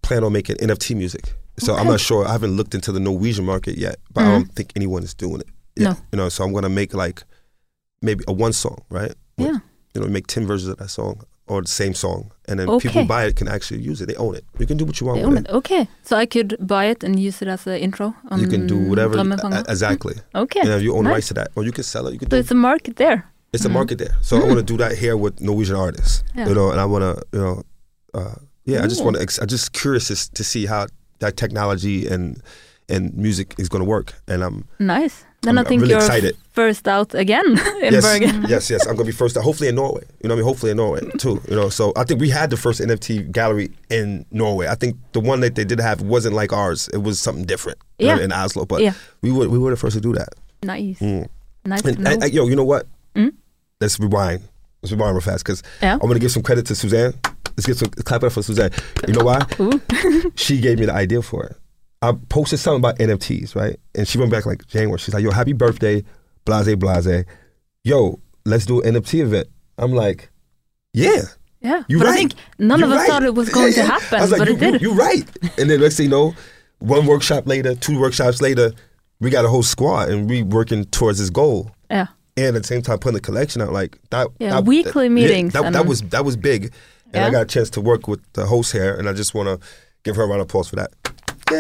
plan 0.03 0.25
on 0.25 0.33
making 0.33 0.57
NFT 0.57 0.95
music. 0.97 1.35
So 1.59 1.75
I'm 1.75 1.87
not 1.87 2.01
sure. 2.01 2.27
I 2.27 2.33
haven't 2.33 2.57
looked 2.57 2.75
into 2.75 2.93
the 2.93 3.01
Norwegian 3.01 3.45
market 3.45 3.77
yet, 3.79 3.97
but 4.13 4.23
I 4.23 4.27
Mhm. 4.27 4.31
don't 4.33 4.53
think 4.57 4.73
anyone 4.75 5.03
is 5.05 5.15
doing 5.15 5.41
it. 5.41 5.49
Yet, 5.77 5.85
No. 5.91 5.97
You 6.13 6.17
know, 6.19 6.29
so 6.29 6.45
I'm 6.45 6.53
gonna 6.53 6.69
make 6.71 6.93
like 6.95 7.25
maybe 8.01 8.25
a 8.27 8.33
one 8.33 8.53
song, 8.53 8.79
right? 8.91 9.15
With- 9.39 9.49
Yeah. 9.49 9.59
You 9.95 10.01
know, 10.01 10.09
make 10.09 10.27
ten 10.27 10.47
versions 10.47 10.71
of 10.71 10.79
that 10.79 10.91
song 10.91 11.21
or 11.49 11.61
the 11.63 11.69
same 11.69 11.93
song, 11.95 12.31
and 12.49 12.59
then 12.59 12.69
Okay. 12.69 12.89
people 12.89 13.03
who 13.03 13.09
buy 13.09 13.25
it 13.25 13.37
can 13.37 13.49
actually 13.49 13.81
use 13.91 14.01
it. 14.01 14.07
They 14.07 14.15
own 14.17 14.35
it. 14.35 14.45
You 14.59 14.67
can 14.67 14.77
do 14.77 14.85
what 14.85 15.01
you 15.01 15.07
want 15.07 15.19
They 15.19 15.27
with 15.27 15.37
own 15.39 15.45
it. 15.45 15.49
it. 15.51 15.55
Okay, 15.57 15.89
so 16.03 16.17
I 16.17 16.27
could 16.27 16.57
buy 16.61 16.85
it 16.87 17.03
and 17.05 17.19
use 17.19 17.43
it 17.43 17.49
as 17.49 17.67
an 17.67 17.77
intro. 17.77 18.15
On 18.31 18.41
You 18.41 18.47
can 18.47 18.67
do 18.67 18.79
whatever. 18.79 19.19
A- 19.19 19.65
Exactly. 19.69 20.15
Okay, 20.35 20.61
You 20.63 20.69
know, 20.71 20.77
you 20.79 20.95
own 20.97 21.05
nice. 21.05 21.13
rights 21.15 21.29
to 21.29 21.35
that, 21.35 21.49
or 21.57 21.65
you 21.65 21.73
can 21.73 21.85
sell 21.85 22.07
it. 22.07 22.13
You 22.13 22.19
can 22.21 22.31
so 22.31 22.37
it's 22.37 22.51
a 22.53 22.55
market 22.55 22.97
there. 22.97 23.25
It's 23.53 23.65
a 23.65 23.69
Mhm. 23.69 23.73
market 23.73 23.99
there. 23.99 24.17
So 24.23 24.37
I 24.37 24.45
want 24.47 24.59
to 24.59 24.63
do 24.73 24.77
that 24.79 24.93
here 24.97 25.17
with 25.17 25.41
Norwegian 25.41 25.77
artists. 25.77 26.23
Yeah. 26.35 26.49
You 26.49 26.55
know, 26.55 26.71
and 26.71 26.81
I 26.81 26.85
want 26.87 27.03
to, 27.05 27.13
you 27.37 27.41
know, 27.45 27.63
uh, 28.15 28.35
yeah, 28.65 28.85
I 28.85 28.87
just 28.87 29.03
want 29.05 29.17
to. 29.17 29.23
Ex- 29.23 29.39
I'm 29.43 29.49
just 29.49 29.73
curious 29.73 30.07
to, 30.09 30.17
to 30.39 30.43
see 30.45 30.67
how 30.67 30.87
that 31.19 31.37
technology 31.37 32.07
and 32.07 32.41
and 32.89 33.15
music 33.17 33.55
is 33.59 33.69
going 33.69 33.85
to 33.85 33.89
work. 33.91 34.15
And 34.29 34.43
I'm 34.43 34.65
Nice. 34.79 35.25
Then 35.43 35.59
I'm 35.59 35.65
I 35.67 35.69
think 35.69 35.81
really 35.83 35.93
you're 35.95 36.01
excited. 36.01 36.37
first 36.53 36.87
out 36.87 37.15
again 37.15 37.47
in 37.83 37.93
yes, 37.93 38.05
Bergen. 38.05 38.45
yes, 38.49 38.71
yes. 38.71 38.83
I'm 38.87 38.95
going 38.95 39.07
to 39.07 39.13
be 39.13 39.17
first. 39.17 39.37
Hopefully 39.37 39.69
in 39.69 39.75
Norway. 39.75 40.03
You 40.23 40.29
know, 40.29 40.35
what 40.35 40.39
I 40.39 40.43
mean, 40.43 40.45
hopefully 40.45 40.71
in 40.71 40.77
Norway 40.77 41.01
too. 41.19 41.41
You 41.49 41.57
know, 41.57 41.69
so 41.69 41.93
I 41.97 42.05
think 42.05 42.21
we 42.21 42.31
had 42.31 42.51
the 42.51 42.57
first 42.57 42.81
NFT 42.81 43.31
gallery 43.33 43.71
in 43.91 44.25
Norway. 44.31 44.69
I 44.69 44.77
think 44.77 44.97
the 45.13 45.21
one 45.21 45.41
that 45.41 45.55
they 45.57 45.65
did 45.65 45.81
have 45.81 46.01
wasn't 46.01 46.35
like 46.37 46.53
ours. 46.53 46.89
It 46.93 46.99
was 47.03 47.21
something 47.21 47.45
different. 47.45 47.79
you 47.99 48.07
know, 48.09 48.19
in 48.19 48.33
Oslo, 48.33 48.65
but 48.67 48.81
Yeah. 48.83 48.95
we 49.21 49.31
were 49.33 49.49
we 49.49 49.59
were 49.59 49.71
the 49.71 49.77
first 49.77 49.95
to 49.97 50.01
do 50.01 50.13
that. 50.15 50.29
Nice. 50.63 50.99
Mm. 51.01 51.29
Nice 51.65 51.83
And, 51.83 51.99
know. 51.99 52.11
and- 52.13 52.23
and, 52.25 52.33
yo, 52.33 52.47
you 52.49 52.55
know 52.57 52.65
what? 52.65 52.87
Mm? 53.17 53.33
Let's 53.81 53.99
rewind. 53.99 54.43
Let's 54.83 54.93
rewind 54.93 55.15
real 55.15 55.21
fast 55.23 55.45
because 55.45 55.63
Yeah. 55.83 55.95
I'm 55.95 56.07
gonna 56.09 56.19
give 56.21 56.31
some 56.33 56.43
credit 56.43 56.67
to 56.67 56.75
Suzanne. 56.77 57.15
Let's 57.57 57.67
get 57.67 57.77
some 57.79 57.89
clap 57.91 58.23
it 58.23 58.27
up 58.27 58.33
for 58.33 58.43
Suzanne. 58.43 58.71
You 59.09 59.15
know 59.15 59.25
why? 59.25 59.45
She 60.37 60.61
gave 60.61 60.79
me 60.79 60.87
the 60.87 60.95
idea 60.95 61.21
for 61.23 61.45
it. 61.47 61.57
I 62.03 62.13
posted 62.29 62.59
something 62.59 62.81
about 62.81 62.99
NFTs, 62.99 63.55
right? 63.55 63.79
And 63.95 64.07
she 64.09 64.19
went 64.19 64.31
back 64.31 64.45
like 64.45 64.67
January. 64.67 64.99
She's 64.99 65.15
like, 65.15 65.23
"Yo, 65.23 65.31
happy 65.31 65.53
birthday, 65.53 66.03
blase 66.45 66.75
blase. 66.77 67.25
Yo, 67.85 68.21
let's 68.45 68.67
do 68.67 68.81
an 68.83 68.95
NFT 68.97 69.21
event." 69.23 69.49
I'm 69.79 69.93
like, 69.93 70.31
"Yeah, 70.93 71.23
yeah. 71.61 71.85
you 71.89 71.99
but 71.99 72.07
right. 72.07 72.13
I 72.13 72.17
think 72.17 72.35
none 72.59 72.81
You 72.81 72.87
of 72.87 72.93
us 72.93 72.99
right. 72.99 73.09
thought 73.09 73.23
it 73.23 73.35
was 73.35 73.49
going 73.49 73.73
Yeah, 73.73 73.83
to 73.83 73.89
happen, 73.89 74.19
I 74.19 74.23
was 74.23 74.31
like, 74.33 74.39
but 74.41 74.49
you, 74.49 74.55
it 74.57 74.61
did. 74.61 74.83
You, 74.83 74.91
you 74.93 74.99
right. 74.99 75.25
And 75.59 75.71
then 75.71 75.81
next 75.81 75.97
thing 75.97 76.05
you 76.07 76.11
know, 76.11 76.35
one 76.81 77.07
workshop 77.07 77.47
later, 77.47 77.75
two 77.77 77.99
workshops 78.01 78.43
later, 78.43 78.73
we 79.21 79.31
got 79.31 79.45
a 79.45 79.49
whole 79.49 79.63
squad 79.63 80.09
and 80.11 80.29
we 80.29 80.43
working 80.43 80.85
towards 80.87 81.19
this 81.21 81.31
goal. 81.31 81.71
yeah. 81.91 82.07
And 82.37 82.57
at 82.57 82.63
the 82.63 82.67
same 82.67 82.81
time, 82.83 82.99
putting 82.99 83.15
the 83.15 83.21
collection 83.21 83.61
out 83.63 83.73
like 83.73 83.99
that. 84.11 84.27
Yeah, 84.41 84.51
that- 84.51 84.65
weekly 84.65 85.07
that- 85.09 85.15
meetings 85.15 85.53
that, 85.53 85.63
that 85.65 85.75
and- 85.77 85.89
was 85.89 86.03
that 86.03 86.25
was 86.25 86.37
big, 86.37 86.73
and 87.15 87.25
I 87.25 87.31
got 87.31 87.43
a 87.43 87.47
chance 87.47 87.71
to 87.71 87.81
work 87.81 88.09
with 88.09 88.21
the 88.33 88.47
host 88.47 88.73
here, 88.73 88.95
and 88.95 89.09
I 89.09 89.13
just 89.13 89.35
want 89.35 89.49
to 89.49 89.67
give 90.03 90.17
her 90.17 90.23
a 90.23 90.27
round 90.27 90.41
of 90.41 90.47
applause 90.47 90.69
for 90.69 90.77
that. 90.77 90.91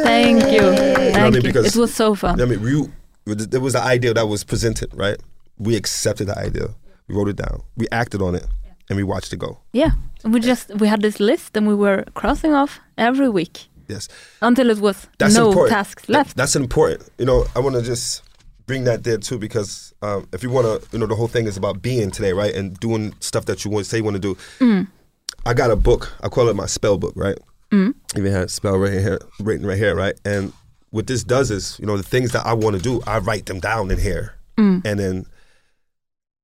Thank 0.02 0.42
you. 0.52 0.62
You 0.62 0.70
I 0.70 1.12
Thank 1.12 1.34
mean? 1.34 1.42
you. 1.42 1.42
Because- 1.42 1.66
It 1.76 1.78
was 1.78 1.94
so 1.94 2.14
fun. 2.14 2.40
I 2.40 2.44
mean, 2.44 2.60
you, 2.66 2.92
there 3.24 3.60
was 3.60 3.72
the 3.74 3.82
idea 3.82 4.14
that 4.14 4.26
was 4.28 4.44
presented, 4.44 4.90
right? 4.94 5.16
We 5.58 5.76
accepted 5.76 6.26
the 6.28 6.38
idea, 6.38 6.68
we 7.08 7.14
wrote 7.14 7.28
it 7.28 7.36
down, 7.36 7.62
we 7.76 7.86
acted 7.92 8.20
on 8.22 8.34
it, 8.34 8.46
and 8.88 8.96
we 8.96 9.02
watched 9.04 9.32
it 9.32 9.38
go. 9.38 9.58
Yeah. 9.72 9.90
We 10.24 10.40
just 10.40 10.68
we 10.76 10.86
had 10.88 11.02
this 11.02 11.18
list 11.20 11.56
and 11.56 11.66
we 11.66 11.74
were 11.74 12.04
crossing 12.14 12.52
off 12.54 12.78
every 12.96 13.28
week 13.28 13.66
Yes, 13.88 14.08
until 14.40 14.70
it 14.70 14.78
was 14.78 15.08
That's 15.18 15.34
no 15.34 15.48
important. 15.48 15.72
tasks 15.74 16.04
That- 16.06 16.12
left. 16.12 16.36
that's 16.36 16.54
important. 16.56 17.08
You 17.18 17.26
know, 17.26 17.44
I 17.56 17.58
want 17.60 17.74
to 17.76 17.82
just 17.82 18.22
bring 18.66 18.84
that 18.84 19.02
there 19.04 19.18
too 19.18 19.38
because 19.38 19.92
um, 20.02 20.26
if 20.32 20.42
you 20.42 20.50
want 20.50 20.66
to, 20.66 20.88
you 20.92 20.98
know, 21.00 21.06
the 21.06 21.16
whole 21.16 21.28
thing 21.28 21.46
is 21.46 21.56
about 21.56 21.82
being 21.82 22.10
today, 22.10 22.32
right, 22.32 22.54
and 22.54 22.78
doing 22.80 23.14
stuff 23.20 23.44
that 23.46 23.64
you 23.64 23.70
want 23.70 23.86
say 23.86 23.98
you 23.98 24.04
want 24.04 24.14
to 24.14 24.20
do. 24.20 24.36
Mm. 24.60 24.86
I 25.44 25.54
got 25.54 25.70
a 25.72 25.76
book. 25.76 26.12
I 26.22 26.28
call 26.28 26.48
it 26.48 26.54
my 26.56 26.66
spell 26.66 26.96
book, 26.98 27.12
right? 27.16 27.36
Mm. 27.72 27.94
Even 28.16 28.32
had 28.32 28.50
spell 28.50 28.76
right 28.78 28.92
here, 28.92 29.18
written 29.40 29.66
right 29.66 29.78
here, 29.78 29.94
right? 29.94 30.14
And 30.24 30.52
what 30.90 31.06
this 31.06 31.24
does 31.24 31.50
is, 31.50 31.78
you 31.80 31.86
know, 31.86 31.96
the 31.96 32.02
things 32.02 32.32
that 32.32 32.44
I 32.46 32.52
want 32.52 32.76
to 32.76 32.82
do, 32.82 33.00
I 33.06 33.18
write 33.18 33.46
them 33.46 33.60
down 33.60 33.90
in 33.90 33.98
here, 33.98 34.34
Mm. 34.58 34.82
and 34.84 34.98
then 35.00 35.26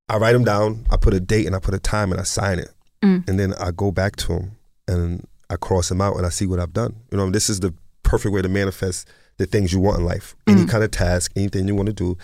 I 0.09 0.17
write 0.17 0.33
them 0.33 0.45
down. 0.45 0.87
I 0.91 0.97
put 0.97 1.13
a 1.15 1.21
date 1.21 1.47
and 1.47 1.55
I 1.55 1.59
put 1.59 1.75
a 1.75 1.79
time 1.79 2.13
and 2.13 2.21
I 2.21 2.25
sign 2.25 2.59
it, 2.59 2.71
Mm. 3.03 3.29
and 3.29 3.39
then 3.39 3.53
I 3.55 3.71
go 3.71 3.91
back 3.91 4.17
to 4.17 4.29
them 4.29 4.51
and 4.87 5.27
I 5.51 5.57
cross 5.57 5.89
them 5.91 6.01
out 6.01 6.17
and 6.17 6.25
I 6.25 6.31
see 6.31 6.47
what 6.47 6.61
I've 6.61 6.73
done. 6.73 6.95
You 7.11 7.19
know, 7.19 7.31
this 7.31 7.51
is 7.51 7.61
the 7.61 7.75
perfect 8.03 8.33
way 8.35 8.41
to 8.43 8.49
manifest 8.49 9.07
the 9.37 9.47
things 9.47 9.73
you 9.73 9.81
want 9.81 9.99
in 9.99 10.05
life. 10.07 10.35
Any 10.47 10.63
Mm. 10.63 10.69
kind 10.71 10.83
of 10.85 10.91
task, 10.91 11.31
anything 11.37 11.69
you 11.69 11.75
want 11.75 11.89
to 11.89 11.93
do, 11.93 12.17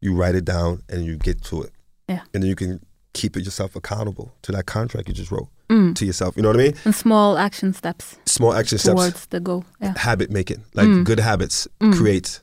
you 0.00 0.14
write 0.14 0.34
it 0.36 0.44
down 0.44 0.82
and 0.88 1.04
you 1.04 1.16
get 1.16 1.42
to 1.44 1.62
it. 1.62 1.72
Yeah. 2.08 2.20
And 2.32 2.42
then 2.42 2.48
you 2.48 2.56
can 2.56 2.80
keep 3.12 3.36
it 3.36 3.44
yourself 3.44 3.74
accountable 3.76 4.34
to 4.42 4.52
that 4.52 4.66
contract 4.66 5.06
you 5.08 5.14
just 5.14 5.30
wrote 5.30 5.48
Mm. 5.72 5.94
to 5.96 6.04
yourself. 6.04 6.36
You 6.36 6.42
know 6.42 6.50
what 6.50 6.60
I 6.60 6.64
mean? 6.64 6.74
And 6.84 6.94
small 6.94 7.38
action 7.38 7.72
steps 7.72 8.16
Small 8.26 8.52
action 8.54 8.78
steps, 8.78 8.94
towards 8.94 9.26
the 9.26 9.40
goal. 9.40 9.64
Yeah. 9.80 9.94
habit 9.96 10.30
making, 10.30 10.62
like 10.74 10.86
Mm. 10.88 11.04
good 11.04 11.18
habits 11.20 11.66
Mm. 11.80 11.96
create, 11.96 12.40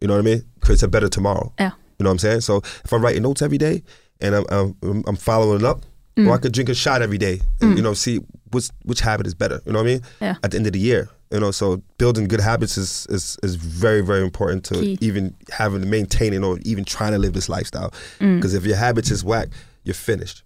you 0.00 0.08
know 0.08 0.14
what 0.14 0.20
I 0.26 0.30
mean? 0.30 0.42
Creates 0.60 0.82
a 0.82 0.88
better 0.88 1.08
tomorrow. 1.08 1.52
Yeah. 1.58 1.72
You 1.98 2.04
know 2.04 2.10
what 2.10 2.14
I'm 2.14 2.18
saying? 2.18 2.40
So 2.42 2.58
if 2.84 2.92
I'm 2.92 3.02
writing 3.02 3.22
notes 3.22 3.40
every 3.42 3.58
day 3.58 3.82
and 4.20 4.34
I'm, 4.34 4.44
I'm, 4.50 5.02
I'm 5.08 5.16
following 5.16 5.60
it 5.60 5.64
up, 5.66 5.84
or 6.18 6.32
I 6.32 6.36
Mm. 6.38 6.42
could 6.42 6.52
drink 6.52 6.68
a 6.68 6.74
shot 6.74 7.00
every 7.02 7.18
day 7.18 7.40
and, 7.60 7.72
Mm. 7.72 7.76
you 7.78 7.82
know, 7.82 7.94
see 7.94 8.20
which, 8.52 8.68
which 8.84 9.00
habit 9.00 9.26
is 9.26 9.34
better. 9.34 9.60
You 9.66 9.72
know 9.72 9.80
what 9.82 9.88
I 9.88 9.92
mean? 9.92 10.02
Yeah. 10.20 10.34
At 10.42 10.50
the 10.50 10.56
end 10.58 10.66
of 10.66 10.72
the 10.72 10.78
year. 10.78 11.08
You 11.32 11.40
know, 11.40 11.50
so 11.50 11.82
building 11.98 12.28
good 12.28 12.40
habits 12.40 12.78
is, 12.78 13.06
is, 13.10 13.36
is 13.42 13.56
very, 13.56 14.00
very 14.00 14.22
important 14.22 14.64
to 14.66 14.74
Key. 14.74 14.96
even 15.00 15.34
having, 15.50 15.88
maintaining 15.90 16.44
or 16.44 16.58
even 16.62 16.84
trying 16.84 17.12
to 17.12 17.18
live 17.18 17.32
this 17.32 17.48
lifestyle. 17.48 17.92
Mm. 18.20 18.36
Because 18.36 18.54
if 18.54 18.64
your 18.64 18.76
habits 18.76 19.10
is 19.10 19.24
whack, 19.24 19.48
you're 19.84 19.94
finished. 19.94 20.44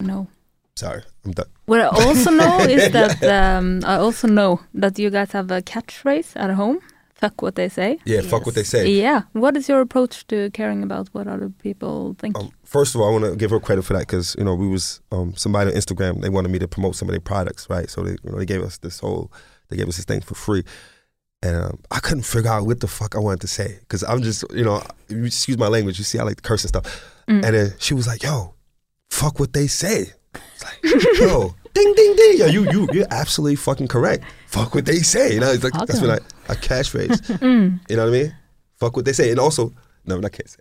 No. 0.00 0.28
Sorry, 0.76 1.02
I'm 1.24 1.32
done. 1.32 1.46
What 1.66 1.80
I 1.80 1.86
also 1.86 2.30
know 2.42 2.60
is 2.60 2.90
that 2.92 3.22
um, 3.24 3.82
I 3.84 3.96
also 3.96 4.26
know 4.26 4.60
that 4.74 4.98
you 4.98 5.10
guys 5.10 5.32
have 5.32 5.50
a 5.50 5.62
catchphrase 5.62 6.32
at 6.36 6.50
home. 6.50 6.80
Fuck 7.14 7.40
what 7.40 7.54
they 7.54 7.68
say. 7.68 7.98
Yeah, 8.04 8.20
fuck 8.22 8.46
what 8.46 8.56
they 8.56 8.64
say. 8.64 8.90
Yeah. 8.90 9.22
What 9.32 9.56
is 9.56 9.68
your 9.68 9.80
approach 9.80 10.26
to 10.26 10.50
caring 10.50 10.82
about 10.82 11.08
what 11.12 11.28
other 11.28 11.50
people 11.50 12.16
think? 12.18 12.36
Um, 12.36 12.50
first 12.64 12.96
of 12.96 13.00
all, 13.00 13.08
I 13.08 13.12
want 13.12 13.24
to 13.32 13.36
give 13.36 13.52
her 13.52 13.60
credit 13.60 13.82
for 13.82 13.92
that 13.92 14.00
because 14.08 14.34
you 14.36 14.42
know 14.42 14.56
we 14.56 14.66
was 14.66 15.00
um, 15.12 15.32
somebody 15.36 15.70
on 15.70 15.76
Instagram. 15.76 16.20
They 16.20 16.30
wanted 16.30 16.50
me 16.50 16.58
to 16.58 16.66
promote 16.66 16.96
some 16.96 17.08
of 17.08 17.12
their 17.12 17.20
products, 17.20 17.70
right? 17.70 17.88
So 17.88 18.02
they 18.02 18.12
you 18.24 18.32
know, 18.32 18.38
they 18.38 18.46
gave 18.46 18.62
us 18.62 18.78
this 18.78 18.98
whole 18.98 19.30
they 19.68 19.76
gave 19.76 19.88
us 19.88 19.96
this 19.96 20.04
thing 20.04 20.20
for 20.20 20.34
free, 20.34 20.64
and 21.44 21.54
um, 21.54 21.78
I 21.92 22.00
couldn't 22.00 22.24
figure 22.24 22.50
out 22.50 22.66
what 22.66 22.80
the 22.80 22.88
fuck 22.88 23.14
I 23.14 23.20
wanted 23.20 23.42
to 23.42 23.46
say 23.46 23.78
because 23.80 24.02
I'm 24.02 24.22
just 24.22 24.44
you 24.52 24.64
know 24.64 24.82
excuse 25.08 25.56
my 25.56 25.68
language. 25.68 25.98
You 25.98 26.04
see, 26.04 26.18
I 26.18 26.24
like 26.24 26.38
to 26.38 26.42
curse 26.42 26.64
and 26.64 26.70
stuff. 26.70 27.22
Mm. 27.28 27.44
And 27.44 27.54
then 27.54 27.74
she 27.78 27.94
was 27.94 28.08
like, 28.08 28.24
"Yo, 28.24 28.54
fuck 29.10 29.38
what 29.38 29.52
they 29.52 29.68
say." 29.68 30.14
It's 30.34 30.64
like, 30.64 31.18
yo, 31.20 31.54
ding 31.74 31.94
ding 31.94 32.16
ding. 32.16 32.38
Yeah, 32.38 32.46
you 32.46 32.70
you 32.70 32.88
you're 32.92 33.06
absolutely 33.10 33.56
fucking 33.56 33.88
correct. 33.88 34.24
Fuck 34.48 34.74
what 34.74 34.84
they 34.86 34.98
say. 34.98 35.34
You 35.34 35.40
know, 35.40 35.50
it's 35.52 35.64
like 35.64 35.72
that's 35.74 36.00
when 36.00 36.10
I 36.10 36.18
a 36.48 36.54
catchphrase. 36.56 37.20
Mm. 37.40 37.80
You 37.88 37.96
know 37.96 38.04
what 38.10 38.14
I 38.14 38.18
mean? 38.22 38.34
Fuck 38.76 38.96
what 38.96 39.04
they 39.04 39.12
say. 39.12 39.30
And 39.30 39.38
also, 39.40 39.72
no, 40.06 40.18
not 40.18 40.32
kids. 40.32 40.56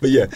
but 0.00 0.10
yeah, 0.10 0.26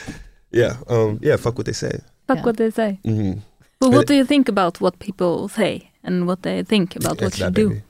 yeah, 0.51 0.77
um, 0.89 1.19
yeah. 1.23 1.37
Fuck 1.37 1.57
what 1.59 1.67
they 1.67 1.73
say. 1.73 2.01
Fuck 2.27 2.39
Yeah. 2.39 2.45
what 2.45 2.57
they 2.57 2.71
say. 2.71 2.99
Mm-hmm. 3.05 3.41
But 3.81 3.91
But- 3.91 3.97
what 3.97 4.07
do 4.07 4.15
you 4.15 4.25
think 4.25 4.49
about 4.49 4.81
what 4.81 4.99
people 4.99 5.49
say 5.49 5.91
and 6.05 6.27
what 6.27 6.43
they 6.43 6.63
think 6.63 6.97
about 6.97 7.21
what 7.21 7.39
you 7.39 7.51
do? 7.51 7.69
baby. 7.69 7.83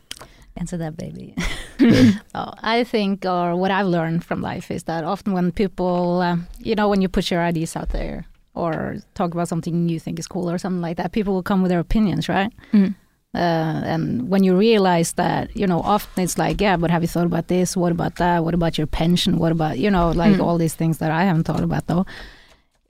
Answer 0.57 0.77
that, 0.79 0.97
baby. 0.97 1.35
Yeah. 1.81 2.11
oh, 2.35 2.55
I 2.61 2.83
think, 2.83 3.25
or 3.25 3.55
what 3.55 3.71
I've 3.71 3.87
learned 3.87 4.25
from 4.25 4.40
life 4.42 4.68
is 4.75 4.83
that 4.85 5.05
often 5.05 5.33
when 5.33 5.53
people, 5.53 6.21
um, 6.23 6.49
you 6.59 6.75
know, 6.75 6.88
when 6.88 7.01
you 7.03 7.09
put 7.09 7.31
your 7.31 7.40
ideas 7.40 7.77
out 7.77 7.90
there 7.90 8.25
or 8.64 8.97
talk 9.14 9.31
about 9.35 9.49
something 9.49 9.88
you 9.88 10.01
think 10.01 10.18
is 10.18 10.27
cool 10.27 10.51
or 10.51 10.59
something 10.59 10.83
like 10.88 10.97
that, 10.99 11.12
people 11.12 11.33
will 11.35 11.42
come 11.51 11.62
with 11.62 11.71
their 11.71 11.81
opinions, 11.88 12.29
right? 12.29 12.53
Mm. 12.73 12.94
Uh, 13.35 13.83
and 13.92 14.29
when 14.31 14.43
you 14.43 14.57
realize 14.57 15.12
that, 15.14 15.45
you 15.61 15.66
know, 15.66 15.80
often 15.95 16.24
it's 16.24 16.39
like, 16.39 16.61
yeah, 16.61 16.76
but 16.80 16.91
have 16.91 17.03
you 17.03 17.09
thought 17.09 17.26
about 17.32 17.47
this? 17.49 17.76
What 17.76 17.93
about 17.93 18.14
that? 18.16 18.43
What 18.45 18.55
about 18.55 18.78
your 18.78 18.87
pension? 19.01 19.39
What 19.39 19.53
about, 19.53 19.78
you 19.78 19.91
know, 19.91 20.11
like 20.22 20.37
Mm. 20.37 20.45
all 20.45 20.59
these 20.59 20.74
things 20.80 20.97
that 20.99 21.11
I 21.11 21.22
haven't 21.28 21.45
thought 21.45 21.62
about 21.62 21.87
though. 21.87 22.05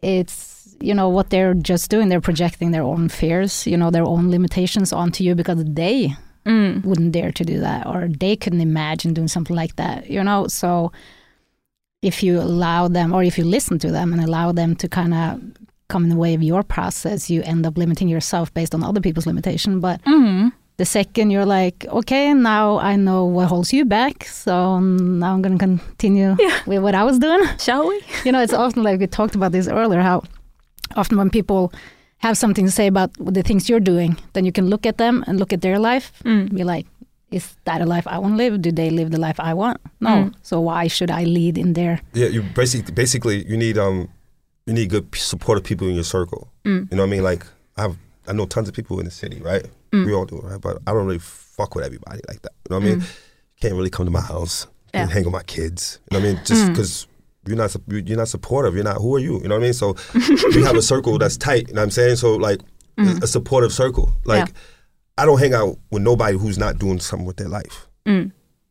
It's, 0.03 0.76
you 0.80 0.95
know, 0.95 1.09
what 1.09 1.30
they're 1.30 1.55
just 1.55 1.90
doing, 1.90 2.09
they're 2.09 2.20
projecting 2.30 2.70
their 2.70 2.84
own 2.84 3.09
fears, 3.09 3.66
you 3.66 3.76
know, 3.76 3.90
their 3.90 4.05
own 4.14 4.30
limitations 4.30 4.92
onto 4.92 5.24
you 5.24 5.34
because 5.34 5.64
they 5.64 6.14
Mm. 6.47 6.84
wouldn't 6.84 7.12
dare 7.12 7.32
to 7.32 7.45
do 7.45 7.59
that 7.61 7.86
or 7.86 8.09
they 8.09 8.34
couldn't 8.36 8.61
imagine 8.62 9.12
doing 9.12 9.28
something 9.28 9.57
like 9.57 9.74
that 9.76 10.09
you 10.09 10.22
know 10.24 10.47
so 10.49 10.90
if 12.01 12.22
you 12.22 12.40
allow 12.40 12.88
them 12.88 13.12
or 13.12 13.22
if 13.22 13.36
you 13.36 13.45
listen 13.45 13.78
to 13.80 13.90
them 13.90 14.12
and 14.14 14.22
allow 14.22 14.51
them 14.53 14.74
to 14.76 14.88
kind 14.88 15.12
of 15.12 15.42
come 15.89 16.05
in 16.05 16.11
the 16.11 16.16
way 16.16 16.34
of 16.34 16.43
your 16.43 16.62
process 16.62 17.30
you 17.30 17.43
end 17.43 17.64
up 17.66 17.76
limiting 17.78 18.09
yourself 18.09 18.53
based 18.55 18.74
on 18.74 18.82
other 18.84 19.01
people's 19.01 19.26
limitation 19.26 19.80
but 19.80 20.01
Mm. 20.05 20.53
the 20.76 20.84
second 20.84 21.30
you're 21.30 21.47
like 21.47 21.86
okay 21.89 22.34
now 22.34 22.78
i 22.78 22.95
know 22.97 23.24
what 23.24 23.49
holds 23.49 23.72
you 23.72 23.84
back 23.84 24.24
so 24.24 24.78
now 24.80 25.32
i'm 25.34 25.43
going 25.43 25.59
to 25.59 25.64
continue 25.66 26.36
Yeah. 26.39 26.59
with 26.66 26.82
what 26.82 26.95
i 26.95 27.05
was 27.05 27.18
doing 27.18 27.43
Shall 27.59 27.89
we? 27.89 28.01
you 28.24 28.32
know, 28.32 28.41
it's 28.43 28.53
often 28.55 28.82
like 28.82 29.01
we 29.01 29.07
talked 29.07 29.34
about 29.34 29.53
this 29.53 29.66
earlier, 29.68 30.01
how 30.03 30.22
often 30.97 31.16
when 31.18 31.30
people 31.30 31.72
have 32.18 32.36
something 32.36 32.66
to 32.66 32.72
say 32.72 32.86
about 32.86 33.11
the 33.18 33.43
things 33.43 33.68
you're 33.68 33.80
doing, 33.93 34.16
then 34.32 34.45
you 34.45 34.53
can 34.53 34.66
look 34.68 34.84
at 34.86 34.97
them 34.99 35.24
and 35.26 35.39
look 35.39 35.53
at 35.53 35.61
their 35.61 35.78
life 35.78 36.12
Mm. 36.24 36.41
and 36.41 36.55
be 36.55 36.64
like, 36.64 36.86
is 37.30 37.57
that 37.64 37.80
a 37.80 37.86
life 37.86 38.07
I 38.07 38.18
want 38.18 38.32
to 38.34 38.36
live? 38.45 38.61
Do 38.62 38.72
they 38.72 38.91
live 38.91 39.11
the 39.11 39.20
life 39.20 39.39
I 39.39 39.53
want? 39.55 39.78
No. 40.01 40.11
Mm. 40.11 40.34
So 40.43 40.61
why 40.61 40.89
should 40.89 41.11
I 41.11 41.24
lead 41.24 41.59
in 41.59 41.74
there? 41.74 42.01
Yeah, 42.14 42.28
you 42.28 42.43
basically 42.55 42.93
basically 42.95 43.45
you 43.51 43.57
need 43.57 43.76
um 43.78 44.09
you 44.68 44.74
need 44.74 44.90
good 44.90 45.12
supportive 45.16 45.64
people 45.64 45.88
in 45.88 45.94
your 45.96 46.04
circle. 46.04 46.52
Mm. 46.64 46.90
You 46.90 46.96
know 46.96 47.02
what 47.02 47.08
I 47.08 47.10
mean? 47.10 47.22
Like 47.24 47.44
I 47.76 47.82
have 47.82 47.96
I 48.28 48.32
know 48.34 48.46
tons 48.46 48.68
of 48.68 48.74
people 48.74 48.98
in 49.00 49.06
the 49.06 49.10
city, 49.10 49.40
right? 49.40 49.64
Mm. 49.92 50.06
We 50.06 50.12
all 50.12 50.26
do, 50.26 50.38
right? 50.44 50.60
But 50.60 50.78
I 50.86 50.92
don't 50.92 51.06
really 51.06 51.18
fuck 51.18 51.74
with 51.74 51.84
everybody 51.84 52.20
like 52.28 52.42
that. 52.42 52.52
You 52.68 52.76
know 52.76 52.80
what 52.80 52.86
I 52.86 52.96
mean? 52.96 53.04
Can't 53.60 53.74
really 53.74 53.90
come 53.90 54.04
to 54.06 54.12
my 54.12 54.20
house 54.20 54.66
Yeah. 54.94 55.02
and 55.02 55.10
hang 55.10 55.24
with 55.24 55.32
my 55.32 55.42
kids. 55.42 55.98
You 56.10 56.18
know 56.18 56.24
what 56.24 56.30
I 56.30 56.34
mean? 56.34 56.44
Just 56.44 56.62
Mm. 56.64 56.68
because 56.68 57.06
you're 57.46 57.56
not 57.56 57.74
you're 57.88 58.16
not 58.18 58.28
supportive. 58.28 58.74
You're 58.74 58.84
not. 58.84 58.98
Who 59.00 59.14
are 59.16 59.18
you? 59.18 59.40
You 59.40 59.48
know 59.48 59.54
what 59.56 59.62
I 59.62 59.68
mean? 59.68 59.72
So 59.72 59.96
we 60.54 60.62
have 60.62 60.76
a 60.76 60.82
circle 60.82 61.16
that's 61.18 61.36
tight. 61.38 61.68
You 61.68 61.74
know 61.74 61.80
what 61.80 61.84
I'm 61.84 61.90
saying? 61.90 62.16
So 62.16 62.36
like 62.36 62.60
a, 62.98 63.20
a 63.22 63.26
supportive 63.26 63.72
circle. 63.72 64.12
Like 64.24 64.48
Yeah. 64.48 64.54
I 65.16 65.24
don't 65.24 65.38
hang 65.40 65.54
out 65.54 65.78
with 65.90 66.02
nobody 66.02 66.36
who's 66.38 66.58
not 66.58 66.78
doing 66.78 67.00
something 67.00 67.26
with 67.26 67.38
their 67.38 67.48
life. 67.48 67.88
Mm. 68.06 68.30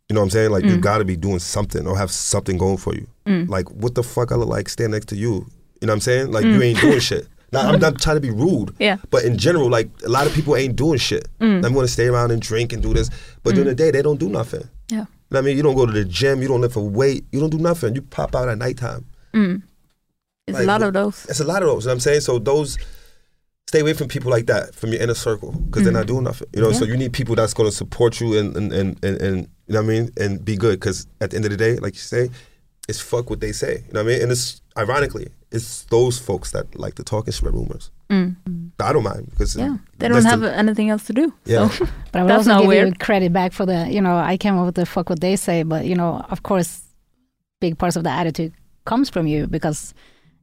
You 0.09 0.13
know 0.13 0.21
what 0.21 0.25
I'm 0.25 0.29
saying? 0.29 0.51
Like 0.51 0.63
you 0.63 0.77
Mm. 0.77 0.81
got 0.81 0.99
to 0.99 1.05
be 1.05 1.17
doing 1.17 1.39
something 1.39 1.85
or 1.87 1.97
have 1.97 2.11
something 2.11 2.57
going 2.57 2.77
for 2.77 2.93
you. 2.93 3.07
Mm. 3.25 3.49
Like 3.49 3.69
what 3.71 3.95
the 3.95 4.03
fuck 4.03 4.31
I 4.31 4.35
look 4.35 4.47
like 4.49 4.69
stand 4.69 4.91
next 4.93 5.07
to 5.07 5.15
you? 5.17 5.47
You 5.82 5.88
know 5.88 5.91
what 5.93 5.95
I'm 5.95 6.01
saying? 6.01 6.32
Like 6.32 6.45
you 6.45 6.61
ain't 6.61 6.80
doing 6.82 6.99
shit. 6.99 7.28
Now 7.53 7.61
I'm 7.61 7.80
not 7.80 8.01
trying 8.01 8.17
to 8.17 8.21
be 8.21 8.30
rude, 8.30 8.75
Yeah. 8.78 8.97
but 9.09 9.23
in 9.23 9.38
general, 9.38 9.69
like 9.69 9.89
a 10.05 10.09
lot 10.09 10.28
of 10.28 10.34
people 10.34 10.57
ain't 10.57 10.75
doing 10.75 10.97
shit. 10.99 11.30
Mm. 11.39 11.65
I'm 11.65 11.73
gonna 11.73 11.88
stay 11.88 12.07
around 12.07 12.32
and 12.32 12.41
drink 12.41 12.73
and 12.73 12.84
do 12.84 12.93
this, 12.93 13.09
but 13.41 13.55
during 13.55 13.69
the 13.69 13.73
day 13.75 13.89
they 13.89 14.01
don't 14.01 14.19
do 14.19 14.28
nothing. 14.28 14.67
Yeah. 14.91 14.97
You 14.99 15.05
know 15.32 15.39
I 15.39 15.41
mean? 15.43 15.55
You 15.55 15.63
don't 15.63 15.75
go 15.75 15.86
to 15.86 15.91
the 15.93 16.03
gym, 16.03 16.41
you 16.41 16.49
don't 16.49 16.59
lift 16.59 16.75
a 16.75 16.82
weight, 16.82 17.23
you 17.32 17.39
don't 17.39 17.49
do 17.49 17.57
nothing. 17.57 17.95
You 17.95 18.01
pop 18.01 18.36
out 18.36 18.49
at 18.49 18.57
nighttime. 18.57 19.05
Mm. 19.34 19.61
It's 20.45 20.55
Like, 20.55 20.63
a 20.63 20.67
lot 20.67 20.84
of 20.84 20.93
those. 20.93 21.25
It's 21.30 21.39
a 21.39 21.45
lot 21.45 21.61
of 21.63 21.69
those. 21.69 21.86
You 21.86 21.88
know 21.88 21.91
what 21.91 21.95
I'm 21.95 21.99
saying? 22.01 22.21
So 22.21 22.38
those 22.38 22.78
stay 23.67 23.80
away 23.80 23.93
from 23.93 24.09
people 24.09 24.30
like 24.30 24.47
that 24.47 24.75
from 24.75 24.91
your 24.91 25.01
inner 25.01 25.13
circle 25.13 25.51
because 25.53 25.84
they're 25.84 25.93
not 25.93 26.07
doing 26.07 26.23
nothing. 26.25 26.49
You 26.53 26.61
know, 26.61 26.73
so 26.73 26.84
you 26.84 26.97
need 26.97 27.13
people 27.13 27.36
that's 27.36 27.53
going 27.53 27.69
to 27.69 27.75
support 27.75 28.19
you 28.19 28.38
and 28.38 28.57
and, 28.57 28.73
and, 28.73 29.05
and 29.05 29.21
and 29.21 29.38
you 29.67 29.73
know 29.73 29.82
what 29.82 29.86
I 29.86 29.88
mean 29.88 30.09
and 30.17 30.43
be 30.43 30.57
good 30.57 30.82
because 30.82 31.07
at 31.21 31.30
the 31.32 31.38
end 31.38 31.45
of 31.45 31.51
the 31.51 31.57
day, 31.57 31.78
like 31.78 31.93
you 31.93 32.01
say, 32.01 32.30
it's 32.89 32.99
fuck 32.99 33.30
what 33.30 33.39
they 33.39 33.53
say. 33.53 33.84
You 33.88 33.93
know 33.93 34.03
what 34.03 34.11
I 34.11 34.13
mean? 34.15 34.21
And 34.23 34.32
it's 34.34 34.61
ironically, 34.78 35.28
it's 35.51 35.83
those 35.85 36.19
folks 36.19 36.51
that 36.51 36.77
like 36.77 36.95
to 36.95 37.03
talk 37.03 37.25
and 37.27 37.33
spread 37.33 37.53
rumors. 37.53 37.91
Mm. 38.09 38.35
But 38.77 38.85
I 38.85 38.93
don't 38.93 39.03
mind 39.03 39.29
because 39.31 39.55
Yeah. 39.55 39.77
They 39.97 40.07
don't 40.07 40.23
have 40.23 40.41
the- 40.41 40.55
anything 40.55 40.89
else 40.89 41.05
to 41.05 41.13
do. 41.13 41.33
Yeah. 41.45 41.69
So 41.69 41.85
But 42.11 42.19
I 42.19 42.23
would 42.23 42.29
That's 42.29 42.47
also 42.47 42.63
not 42.63 42.71
give 42.71 42.87
you 42.87 42.93
credit 42.99 43.33
back 43.33 43.53
for 43.53 43.65
the, 43.65 43.87
you 43.89 44.01
know, 44.01 44.17
I 44.17 44.37
came 44.37 44.57
up 44.57 44.65
with 44.65 44.75
the 44.75 44.85
fuck 44.85 45.09
what 45.09 45.19
they 45.19 45.35
say, 45.35 45.63
but 45.63 45.85
you 45.85 45.95
know, 45.95 46.25
of 46.29 46.43
course, 46.43 46.83
big 47.59 47.77
parts 47.77 47.95
of 47.95 48.03
the 48.03 48.09
attitude 48.09 48.53
comes 48.85 49.09
from 49.09 49.27
you 49.27 49.47
because, 49.47 49.93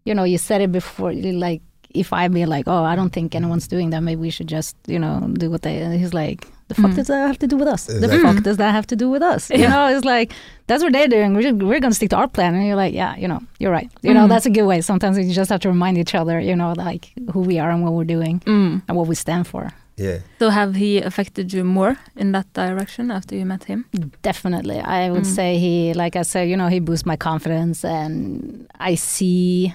you 0.04 0.14
know, 0.14 0.24
you 0.24 0.36
said 0.38 0.60
it 0.60 0.72
before, 0.72 1.12
like 1.12 1.62
if 1.94 2.12
I 2.12 2.28
be 2.28 2.44
like, 2.44 2.66
oh, 2.66 2.82
I 2.82 2.96
don't 2.96 3.10
think 3.10 3.34
anyone's 3.34 3.68
doing 3.68 3.90
that, 3.90 4.00
maybe 4.02 4.20
we 4.20 4.30
should 4.30 4.48
just, 4.48 4.76
you 4.86 4.98
know, 4.98 5.20
do 5.34 5.50
what 5.50 5.62
they. 5.62 5.78
And 5.78 5.94
he's 5.98 6.12
like, 6.12 6.48
the 6.68 6.74
fuck 6.74 6.90
Mm. 6.92 6.96
does 6.96 7.06
that 7.08 7.26
have 7.26 7.38
to 7.38 7.46
do 7.46 7.56
with 7.56 7.68
us? 7.68 7.86
The 7.86 8.08
fuck 8.22 8.42
does 8.42 8.56
that 8.56 8.72
have 8.72 8.86
to 8.86 8.96
do 8.96 9.10
with 9.10 9.22
us? 9.22 9.50
You 9.50 9.58
Yeah. 9.58 9.70
know, 9.74 9.96
it's 9.96 10.04
like 10.04 10.32
that's 10.68 10.82
what 10.82 10.92
they're 10.92 11.08
doing. 11.16 11.34
We're 11.34 11.54
we're 11.54 11.80
gonna 11.80 11.94
stick 11.94 12.10
to 12.10 12.16
our 12.16 12.28
plan, 12.28 12.54
and 12.54 12.66
you're 12.66 12.76
like, 12.84 12.94
yeah, 12.94 13.14
you 13.16 13.28
know, 13.28 13.40
you're 13.60 13.72
right. 13.78 13.90
You 14.02 14.14
know, 14.14 14.24
Mm. 14.26 14.30
that's 14.30 14.46
a 14.46 14.50
good 14.50 14.66
way. 14.66 14.80
Sometimes 14.80 15.18
you 15.18 15.32
just 15.42 15.50
have 15.50 15.60
to 15.60 15.68
remind 15.68 15.98
each 15.98 16.14
other, 16.14 16.36
you 16.40 16.56
know, 16.56 16.72
like 16.86 17.12
who 17.32 17.40
we 17.40 17.58
are 17.62 17.70
and 17.70 17.82
what 17.84 17.92
we're 17.92 18.04
doing 18.16 18.40
Mm. 18.46 18.82
and 18.88 18.96
what 18.96 19.06
we 19.06 19.14
stand 19.14 19.46
for. 19.46 19.70
yeah. 19.96 20.18
So 20.40 20.50
have 20.50 20.74
he 20.74 20.90
affected 21.10 21.52
you 21.52 21.62
more 21.64 21.96
in 22.16 22.32
that 22.32 22.46
direction 22.52 23.10
after 23.12 23.36
you 23.36 23.46
met 23.46 23.64
him? 23.64 23.84
Definitely. 24.22 24.80
I 24.80 25.10
would 25.12 25.22
Mm. 25.26 25.34
say 25.38 25.48
he, 25.58 25.92
like 25.94 26.16
I 26.16 26.24
said, 26.24 26.48
you 26.50 26.56
know, 26.56 26.68
he 26.68 26.80
boosts 26.80 27.06
my 27.06 27.16
confidence 27.16 27.84
and 27.84 28.66
I 28.90 28.96
see 28.96 29.72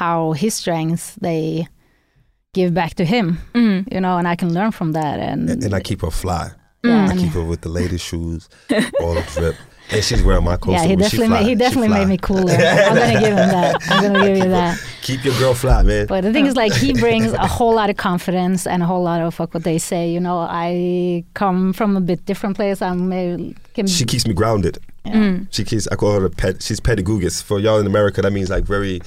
how 0.00 0.32
his 0.32 0.54
strengths 0.54 1.16
they 1.20 1.66
give 2.52 2.74
back 2.74 2.94
to 2.94 3.04
him, 3.04 3.38
Mm. 3.54 3.92
you 3.92 4.00
know, 4.00 4.18
and 4.18 4.26
I 4.26 4.36
can 4.36 4.52
learn 4.52 4.72
from 4.72 4.92
that. 4.92 5.18
And, 5.20 5.48
And, 5.48 5.62
and 5.62 5.74
I 5.74 5.80
keep 5.80 6.00
her 6.02 6.10
fly. 6.10 6.50
yeah, 6.84 7.08
I 7.10 7.16
keep 7.16 7.32
her 7.32 7.44
with 7.44 7.60
the 7.60 7.68
latest 7.68 8.04
shoes, 8.04 8.48
all 9.00 9.14
the 9.14 9.24
drip, 9.34 9.56
and 9.92 10.02
she's 10.02 10.22
wearing 10.22 10.44
my 10.44 10.56
clothes. 10.56 10.80
yeah, 10.80 10.86
he 10.88 10.96
when 10.96 11.08
she 11.10 11.16
definitely, 11.18 11.26
fly. 11.28 11.40
ma- 11.42 11.46
he 11.48 11.54
definitely 11.54 11.88
fly. 11.88 11.98
made 12.00 12.08
me 12.08 12.16
cooler. 12.18 12.52
I'm 12.54 12.94
gonna 12.96 13.20
give 13.20 13.28
him 13.28 13.48
that. 13.56 13.76
I'm 13.90 14.02
gonna 14.02 14.26
give 14.26 14.36
you 14.38 14.48
that. 14.50 14.78
Keep 15.02 15.24
your 15.24 15.38
girl 15.38 15.54
fly, 15.54 15.82
man. 15.82 16.06
But 16.06 16.22
the 16.22 16.32
thing 16.32 16.46
is, 16.46 16.56
like, 16.56 16.72
he 16.72 16.92
brings 16.92 17.32
a 17.32 17.46
whole 17.46 17.74
lot 17.74 17.88
of 17.90 17.96
confidence 17.96 18.66
and 18.66 18.82
a 18.82 18.86
whole 18.86 19.02
lot 19.02 19.20
of 19.20 19.34
fuck 19.34 19.54
what 19.54 19.62
they 19.64 19.78
say. 19.78 20.10
You 20.10 20.20
know, 20.20 20.38
I 20.40 21.24
come 21.34 21.72
from 21.72 21.96
a 21.96 22.00
bit 22.00 22.24
different 22.26 22.56
place. 22.56 22.82
I'm 22.82 23.08
maybe 23.08 23.54
can, 23.74 23.86
she 23.86 24.04
keeps 24.04 24.26
me 24.26 24.34
grounded. 24.34 24.78
yeah. 25.04 25.12
Mm. 25.14 25.46
She 25.50 25.62
keeps. 25.64 25.86
I 25.88 25.94
call 25.96 26.18
her 26.18 26.24
a 26.24 26.30
pet. 26.30 26.62
She's 26.62 26.80
pedagogus. 26.80 27.42
For 27.42 27.58
y'all 27.60 27.78
in 27.78 27.86
America, 27.86 28.22
that 28.22 28.32
means 28.32 28.48
like 28.50 28.64
very, 28.64 29.00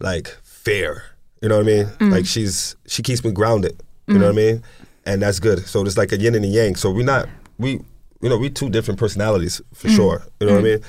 like 0.00 0.28
fair. 0.44 1.04
You 1.42 1.48
know 1.48 1.56
what 1.58 1.64
I 1.66 1.66
mean? 1.66 1.86
Mm. 1.98 2.12
Like 2.12 2.26
she's 2.26 2.76
she 2.86 3.02
keeps 3.02 3.24
me 3.24 3.30
grounded. 3.32 3.80
You 4.08 4.18
know 4.18 4.26
what 4.26 4.32
I 4.32 4.36
mean? 4.36 4.62
And 5.04 5.20
that's 5.22 5.40
good. 5.40 5.66
So 5.66 5.84
it's 5.84 5.96
like 5.98 6.12
a 6.12 6.16
yin 6.16 6.34
and 6.34 6.44
a 6.44 6.48
yang. 6.48 6.76
So 6.76 6.90
we're 6.90 7.04
not 7.04 7.28
we 7.58 7.80
you 8.22 8.28
know 8.28 8.36
we 8.38 8.50
two 8.50 8.70
different 8.70 8.98
personalities 9.00 9.60
for 9.74 9.88
Mm. 9.88 9.96
sure. 9.96 10.22
You 10.40 10.46
know 10.46 10.54
what 10.54 10.60
I 10.60 10.64
mean? 10.64 10.80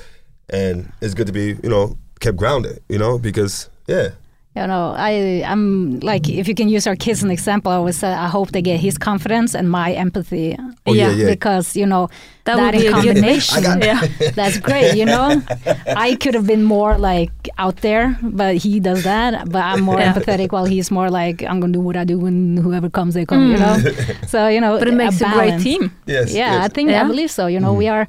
And 0.50 0.92
it's 1.02 1.14
good 1.14 1.26
to 1.26 1.32
be 1.32 1.56
you 1.62 1.68
know 1.68 1.96
kept 2.20 2.36
grounded. 2.36 2.80
You 2.88 2.98
know 2.98 3.18
because 3.18 3.68
yeah. 3.86 4.10
You 4.58 4.66
know, 4.66 4.94
I 4.96 5.42
I'm 5.52 6.00
like 6.00 6.28
if 6.40 6.48
you 6.48 6.54
can 6.54 6.68
use 6.76 6.86
our 6.90 6.96
kids 6.96 7.18
as 7.20 7.24
an 7.24 7.30
example, 7.30 7.70
I 7.72 7.76
always 7.76 7.96
say 7.98 8.08
I 8.12 8.28
hope 8.36 8.50
they 8.52 8.62
get 8.62 8.80
his 8.80 8.98
confidence 8.98 9.54
and 9.58 9.66
my 9.70 9.92
empathy. 10.04 10.56
Oh 10.86 10.92
yeah, 10.94 11.10
Yeah, 11.10 11.16
yeah. 11.16 11.30
Because 11.34 11.76
you 11.80 11.86
know 11.86 12.08
That 12.44 12.56
that, 12.56 12.64
would 12.64 12.74
in 12.74 12.80
be 12.80 12.86
a 12.88 12.92
combination, 12.92 13.66
I 13.66 13.76
Yeah. 13.88 14.00
that's 14.40 14.58
great. 14.58 14.94
You 15.00 15.06
know, 15.06 15.26
I 16.06 16.16
could 16.22 16.34
have 16.38 16.46
been 16.46 16.64
more 16.64 16.92
like 17.10 17.30
out 17.58 17.76
there, 17.86 18.16
but 18.22 18.52
he 18.64 18.80
does 18.80 19.02
that. 19.04 19.30
But 19.52 19.62
I'm 19.70 19.82
more 19.88 20.00
Yeah. 20.00 20.12
empathetic, 20.14 20.48
while 20.52 20.64
he's 20.74 20.90
more 20.90 21.10
like 21.20 21.42
I'm 21.48 21.60
gonna 21.60 21.72
do 21.80 21.84
what 21.88 21.96
I 21.96 22.04
do, 22.04 22.26
and 22.26 22.58
whoever 22.58 22.88
comes, 22.90 23.12
they 23.14 23.24
come. 23.26 23.50
You 23.52 23.58
know, 23.64 23.76
so 24.32 24.38
you 24.54 24.60
know, 24.60 24.72
Mm. 24.74 24.78
But 24.80 24.88
it 24.88 24.94
makes 24.94 25.20
a, 25.20 25.28
great 25.38 25.60
team. 25.60 25.82
Yes. 26.06 26.32
Yeah, 26.34 26.52
I 26.58 26.62
yes. 26.62 26.72
think 26.74 26.90
I 26.90 27.04
believe 27.12 27.30
so. 27.30 27.46
You 27.54 27.60
know, 27.60 27.72
Mm. 27.74 27.78
we 27.82 27.88
are 27.88 28.06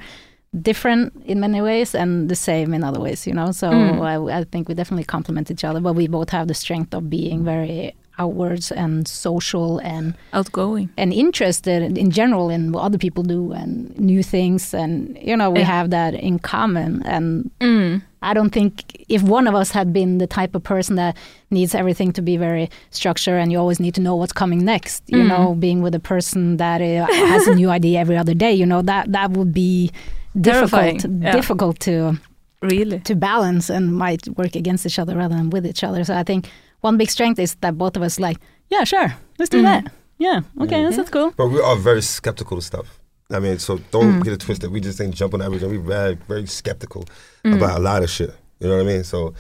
different 0.62 1.14
in 1.26 1.40
many 1.40 1.62
ways 1.62 1.94
and 1.94 2.28
the 2.30 2.36
same 2.36 2.74
in 2.74 2.84
other 2.84 3.00
ways. 3.00 3.28
You 3.28 3.34
know, 3.34 3.52
so 3.52 3.70
Mm. 3.70 4.02
I, 4.32 4.40
I 4.40 4.44
think 4.46 4.68
we 4.68 4.74
definitely 4.76 5.04
complement 5.06 5.52
each 5.52 5.64
other. 5.64 5.80
But 5.80 5.94
we 5.94 6.08
both 6.08 6.30
have 6.32 6.48
the 6.48 6.54
strength 6.54 6.94
of 6.94 7.10
being 7.10 7.44
very 7.44 7.94
outwards 8.18 8.70
and 8.74 9.08
social 9.08 9.78
and 9.80 10.14
Outgoing. 10.34 10.90
and 10.98 11.14
interested 11.14 11.98
in 11.98 12.12
general 12.12 12.50
in 12.50 12.74
what 12.74 12.82
other 12.84 12.98
people 12.98 13.24
do 13.24 13.54
and 13.54 13.98
new 13.98 14.22
things. 14.24 14.74
And 14.74 15.18
you 15.22 15.38
know, 15.38 15.50
we 15.52 15.60
Yeah. 15.60 15.66
have 15.66 15.90
that 15.92 16.14
in 16.16 16.40
common. 16.40 17.02
And 17.06 17.50
Mm. 17.62 18.02
I 18.22 18.34
don't 18.34 18.50
think 18.50 19.06
if 19.08 19.24
one 19.24 19.48
of 19.48 19.56
us 19.56 19.72
had 19.72 19.94
been 19.94 20.18
the 20.18 20.28
type 20.28 20.54
of 20.54 20.64
person 20.64 20.98
that 20.98 21.16
needs 21.52 21.74
everything 21.74 22.12
to 22.14 22.22
be 22.22 22.36
very 22.36 22.70
structured 22.90 23.40
and 23.40 23.52
you 23.54 23.58
always 23.58 23.80
need 23.80 23.94
to 23.96 24.02
know 24.02 24.16
what's 24.18 24.34
coming 24.34 24.66
next, 24.66 25.04
you 25.08 25.20
Mm. 25.24 25.28
know, 25.30 25.56
being 25.56 25.82
with 25.82 25.96
a 25.96 26.00
person 26.02 26.58
that 26.58 26.82
uh, 26.82 27.06
has 27.28 27.48
a 27.48 27.56
new 27.56 27.70
idea 27.78 28.00
every 28.00 28.18
other 28.18 28.34
day, 28.34 28.52
you 28.54 28.66
know, 28.66 28.82
that 28.82 29.12
that 29.14 29.32
would 29.32 29.54
be 29.54 29.92
difficult 30.40 31.06
yeah. 31.22 31.32
difficult 31.32 31.80
to 31.82 32.18
Really. 32.62 33.00
to 33.02 33.16
balance 33.16 33.70
and 33.70 33.96
might 33.96 34.28
work 34.38 34.56
against 34.56 34.86
each 34.86 35.00
other 35.00 35.16
rather 35.16 35.36
than 35.36 35.50
with 35.50 35.66
each 35.66 35.84
other. 35.84 36.04
So 36.04 36.14
I 36.16 36.24
think 36.24 36.50
one 36.82 36.98
big 36.98 37.10
strength 37.10 37.40
is 37.40 37.56
that 37.62 37.78
both 37.78 37.96
of 37.96 38.02
us 38.04 38.20
like, 38.20 38.38
yeah, 38.70 38.84
sure, 38.84 39.14
let's 39.38 39.50
do 39.50 39.60
Mm. 39.60 39.64
that. 39.64 39.94
Yeah, 40.18 40.42
okay, 40.62 40.76
Mm. 40.76 40.90
that 40.90 40.96
sounds 40.96 41.10
cool. 41.10 41.34
But 41.38 41.48
we 41.48 41.62
are 41.62 41.78
very 41.78 42.02
skeptical 42.02 42.58
of 42.58 42.64
stuff. 42.64 43.00
I 43.32 43.40
mean, 43.40 43.60
so 43.60 43.80
don't 43.92 44.20
Mm. 44.20 44.24
get 44.24 44.34
it 44.34 44.40
twisted. 44.42 44.72
We 44.72 44.82
just 44.82 45.00
ain't 45.00 45.16
jumping 45.16 45.40
on 45.42 45.46
everything. 45.46 45.70
We 45.70 45.78
very, 45.78 46.18
very 46.28 46.46
skeptical 46.48 47.06
Mm. 47.46 47.56
about 47.58 47.78
a 47.78 47.82
lot 47.82 48.04
of 48.04 48.10
shit. 48.10 48.34
You 48.60 48.68
know 48.68 48.76
what 48.76 48.84
I 48.88 48.94
mean? 48.94 49.04
So 49.06 49.34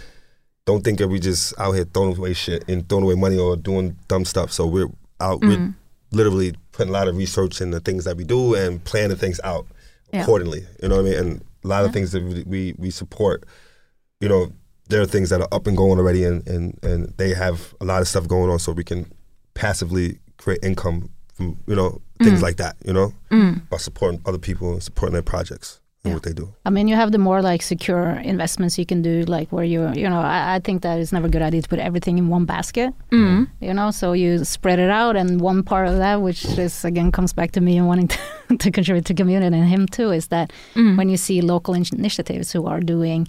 don't 0.65 0.83
think 0.83 0.99
that 0.99 1.07
we 1.09 1.19
just 1.19 1.53
out 1.59 1.73
here 1.73 1.85
throwing 1.93 2.15
away 2.17 2.33
shit 2.33 2.63
and 2.69 2.87
throwing 2.87 3.03
away 3.03 3.15
money 3.15 3.37
or 3.37 3.57
doing 3.57 3.97
dumb 4.07 4.23
stuff. 4.25 4.51
So 4.53 4.65
we're 4.65 4.89
out. 5.19 5.41
We're 5.41 5.57
Mm. 5.57 5.73
literally 6.13 6.53
putting 6.71 6.91
a 6.91 6.93
lot 6.93 7.07
of 7.09 7.17
research 7.17 7.59
in 7.59 7.71
the 7.71 7.79
things 7.81 8.05
that 8.05 8.15
we 8.15 8.23
do 8.23 8.55
and 8.55 8.81
planning 8.85 9.17
things 9.17 9.39
out 9.43 9.65
Yeah. 10.13 10.21
accordingly. 10.23 10.65
You 10.81 10.89
know 10.89 10.95
what 10.97 11.05
I 11.05 11.09
mean? 11.09 11.17
And 11.19 11.41
a 11.63 11.67
lot 11.67 11.79
Yeah. 11.81 11.87
of 11.87 11.93
things 11.93 12.11
that 12.13 12.23
we, 12.47 12.73
we 12.77 12.89
support. 12.91 13.45
You 14.21 14.29
know, 14.29 14.51
there 14.89 15.01
are 15.01 15.05
things 15.05 15.29
that 15.29 15.39
are 15.41 15.47
up 15.51 15.67
and 15.67 15.77
going 15.77 15.99
already, 15.99 16.23
and 16.23 16.45
and 16.47 16.77
and 16.83 17.13
they 17.17 17.33
have 17.33 17.73
a 17.81 17.85
lot 17.85 18.01
of 18.01 18.07
stuff 18.07 18.27
going 18.27 18.49
on, 18.49 18.59
so 18.59 18.71
we 18.71 18.83
can 18.83 19.05
passively 19.53 20.19
create 20.37 20.59
income 20.63 21.09
from 21.33 21.57
you 21.67 21.75
know 21.75 22.01
things 22.23 22.39
Mm. 22.39 22.43
like 22.43 22.57
that. 22.57 22.75
You 22.85 22.93
know, 22.93 23.13
Mm. 23.31 23.69
by 23.69 23.77
supporting 23.77 24.21
other 24.25 24.37
people 24.39 24.71
and 24.73 24.81
supporting 24.83 25.13
their 25.13 25.21
projects 25.21 25.79
Yeah. 26.05 26.13
what 26.13 26.23
they 26.23 26.31
do. 26.33 26.53
I 26.65 26.69
mean, 26.69 26.87
you 26.87 26.95
have 26.95 27.11
the 27.11 27.17
more 27.17 27.41
like 27.41 27.61
secure 27.61 28.11
investments 28.23 28.77
you 28.79 28.85
can 28.85 29.01
do, 29.01 29.23
like 29.23 29.51
where 29.51 29.65
you, 29.65 29.91
you 29.93 30.07
know, 30.09 30.21
I, 30.21 30.55
I 30.55 30.59
think 30.59 30.81
that 30.83 30.97
it's 30.97 31.11
never 31.11 31.27
a 31.27 31.29
good 31.29 31.41
idea 31.41 31.61
to 31.61 31.67
put 31.67 31.79
everything 31.79 32.17
in 32.17 32.29
one 32.29 32.45
basket, 32.45 32.93
Mm. 33.11 33.47
you 33.59 33.73
know, 33.73 33.91
so 33.91 34.13
you 34.13 34.45
spread 34.45 34.79
it 34.79 34.89
out. 34.89 35.17
And 35.17 35.41
one 35.41 35.61
part 35.61 35.87
of 35.89 35.97
that, 35.97 36.21
which 36.21 36.45
is 36.57 36.85
again 36.85 37.11
comes 37.11 37.33
back 37.33 37.51
to 37.51 37.61
me 37.61 37.77
and 37.77 37.85
wanting 37.85 38.07
to, 38.47 38.57
to 38.57 38.71
contribute 38.71 39.05
to 39.07 39.13
community 39.13 39.57
and 39.57 39.67
him 39.67 39.87
too, 39.87 40.11
is 40.11 40.27
that 40.27 40.53
Mm. 40.75 40.97
when 40.97 41.09
you 41.09 41.17
see 41.17 41.41
local 41.41 41.73
in- 41.73 41.83
initiatives 41.91 42.53
who 42.53 42.65
are 42.65 42.79
doing 42.79 43.27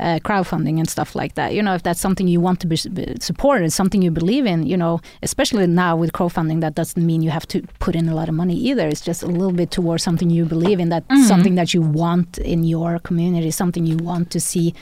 uh, 0.00 0.18
crowdfunding 0.24 0.78
and 0.78 0.88
stuff 0.88 1.14
like 1.14 1.34
that, 1.34 1.54
you 1.54 1.62
know, 1.62 1.74
if 1.74 1.82
that's 1.82 2.00
something 2.00 2.28
you 2.28 2.40
want 2.40 2.60
to 2.60 2.66
be, 2.66 2.76
be 2.92 3.14
supported, 3.20 3.72
something 3.72 4.02
you 4.02 4.10
believe 4.10 4.46
in, 4.46 4.66
you 4.66 4.76
know, 4.76 5.00
especially 5.22 5.66
now 5.66 5.96
with 5.96 6.12
crowdfunding, 6.12 6.60
that 6.60 6.74
doesn't 6.74 7.04
mean 7.04 7.22
you 7.22 7.30
have 7.30 7.46
to 7.48 7.62
put 7.80 7.94
in 7.96 8.08
a 8.08 8.14
lot 8.14 8.28
of 8.28 8.34
money 8.34 8.54
either. 8.54 8.86
It's 8.88 9.00
just 9.00 9.22
a 9.22 9.26
little 9.26 9.52
bit 9.52 9.70
towards 9.70 10.02
something 10.02 10.30
you 10.30 10.44
believe 10.44 10.80
in, 10.80 10.88
that 10.90 11.06
Mhm. 11.08 11.26
something 11.28 11.54
that 11.56 11.72
you 11.74 11.82
want 11.82 12.38
in 12.38 12.64
your 12.64 12.98
community, 13.00 13.50
something 13.50 13.86
you 13.86 13.96
want 13.96 14.30
to 14.30 14.40
see 14.40 14.74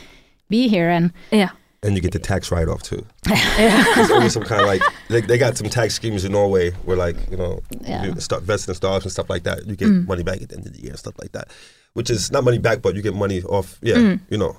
be 0.49 0.69
here. 0.69 0.89
And 0.91 1.12
Yeah. 1.31 1.51
And 1.83 1.95
you 1.95 2.01
get 2.01 2.12
the 2.12 2.19
tax 2.19 2.51
write 2.51 2.69
off 2.69 2.83
too. 2.83 3.05
Yeah. 3.59 3.85
There's 3.95 4.11
always 4.11 4.33
some 4.33 4.43
kind 4.45 4.62
of 4.62 4.67
like 4.67 4.83
they, 5.09 5.21
they 5.21 5.37
got 5.39 5.57
some 5.59 5.69
tax 5.69 5.93
schemes 5.95 6.25
in 6.25 6.33
Norway 6.33 6.71
where 6.87 6.97
like 6.97 7.17
you 7.31 7.37
know 7.37 7.61
Yeah. 7.83 8.05
you 8.07 8.21
start 8.21 8.41
investing 8.43 8.73
in 8.73 8.77
stocks 8.77 9.05
and 9.05 9.12
stuff 9.12 9.29
like 9.29 9.43
that. 9.45 9.67
You 9.67 9.77
get 9.77 9.89
Mm. 9.89 10.07
money 10.09 10.23
back 10.23 10.41
at 10.43 10.49
the 10.49 10.57
end 10.57 10.67
of 10.67 10.73
the 10.73 10.81
year 10.81 10.91
and 10.91 10.99
stuff 10.99 11.15
like 11.21 11.33
that, 11.33 11.49
which 11.93 12.09
is 12.11 12.33
not 12.33 12.43
money 12.43 12.59
back, 12.59 12.81
but 12.81 12.95
you 12.97 13.03
get 13.03 13.15
money 13.15 13.43
off. 13.43 13.79
Yeah, 13.83 13.97
Mm. 13.97 14.21
you 14.31 14.39
know. 14.39 14.57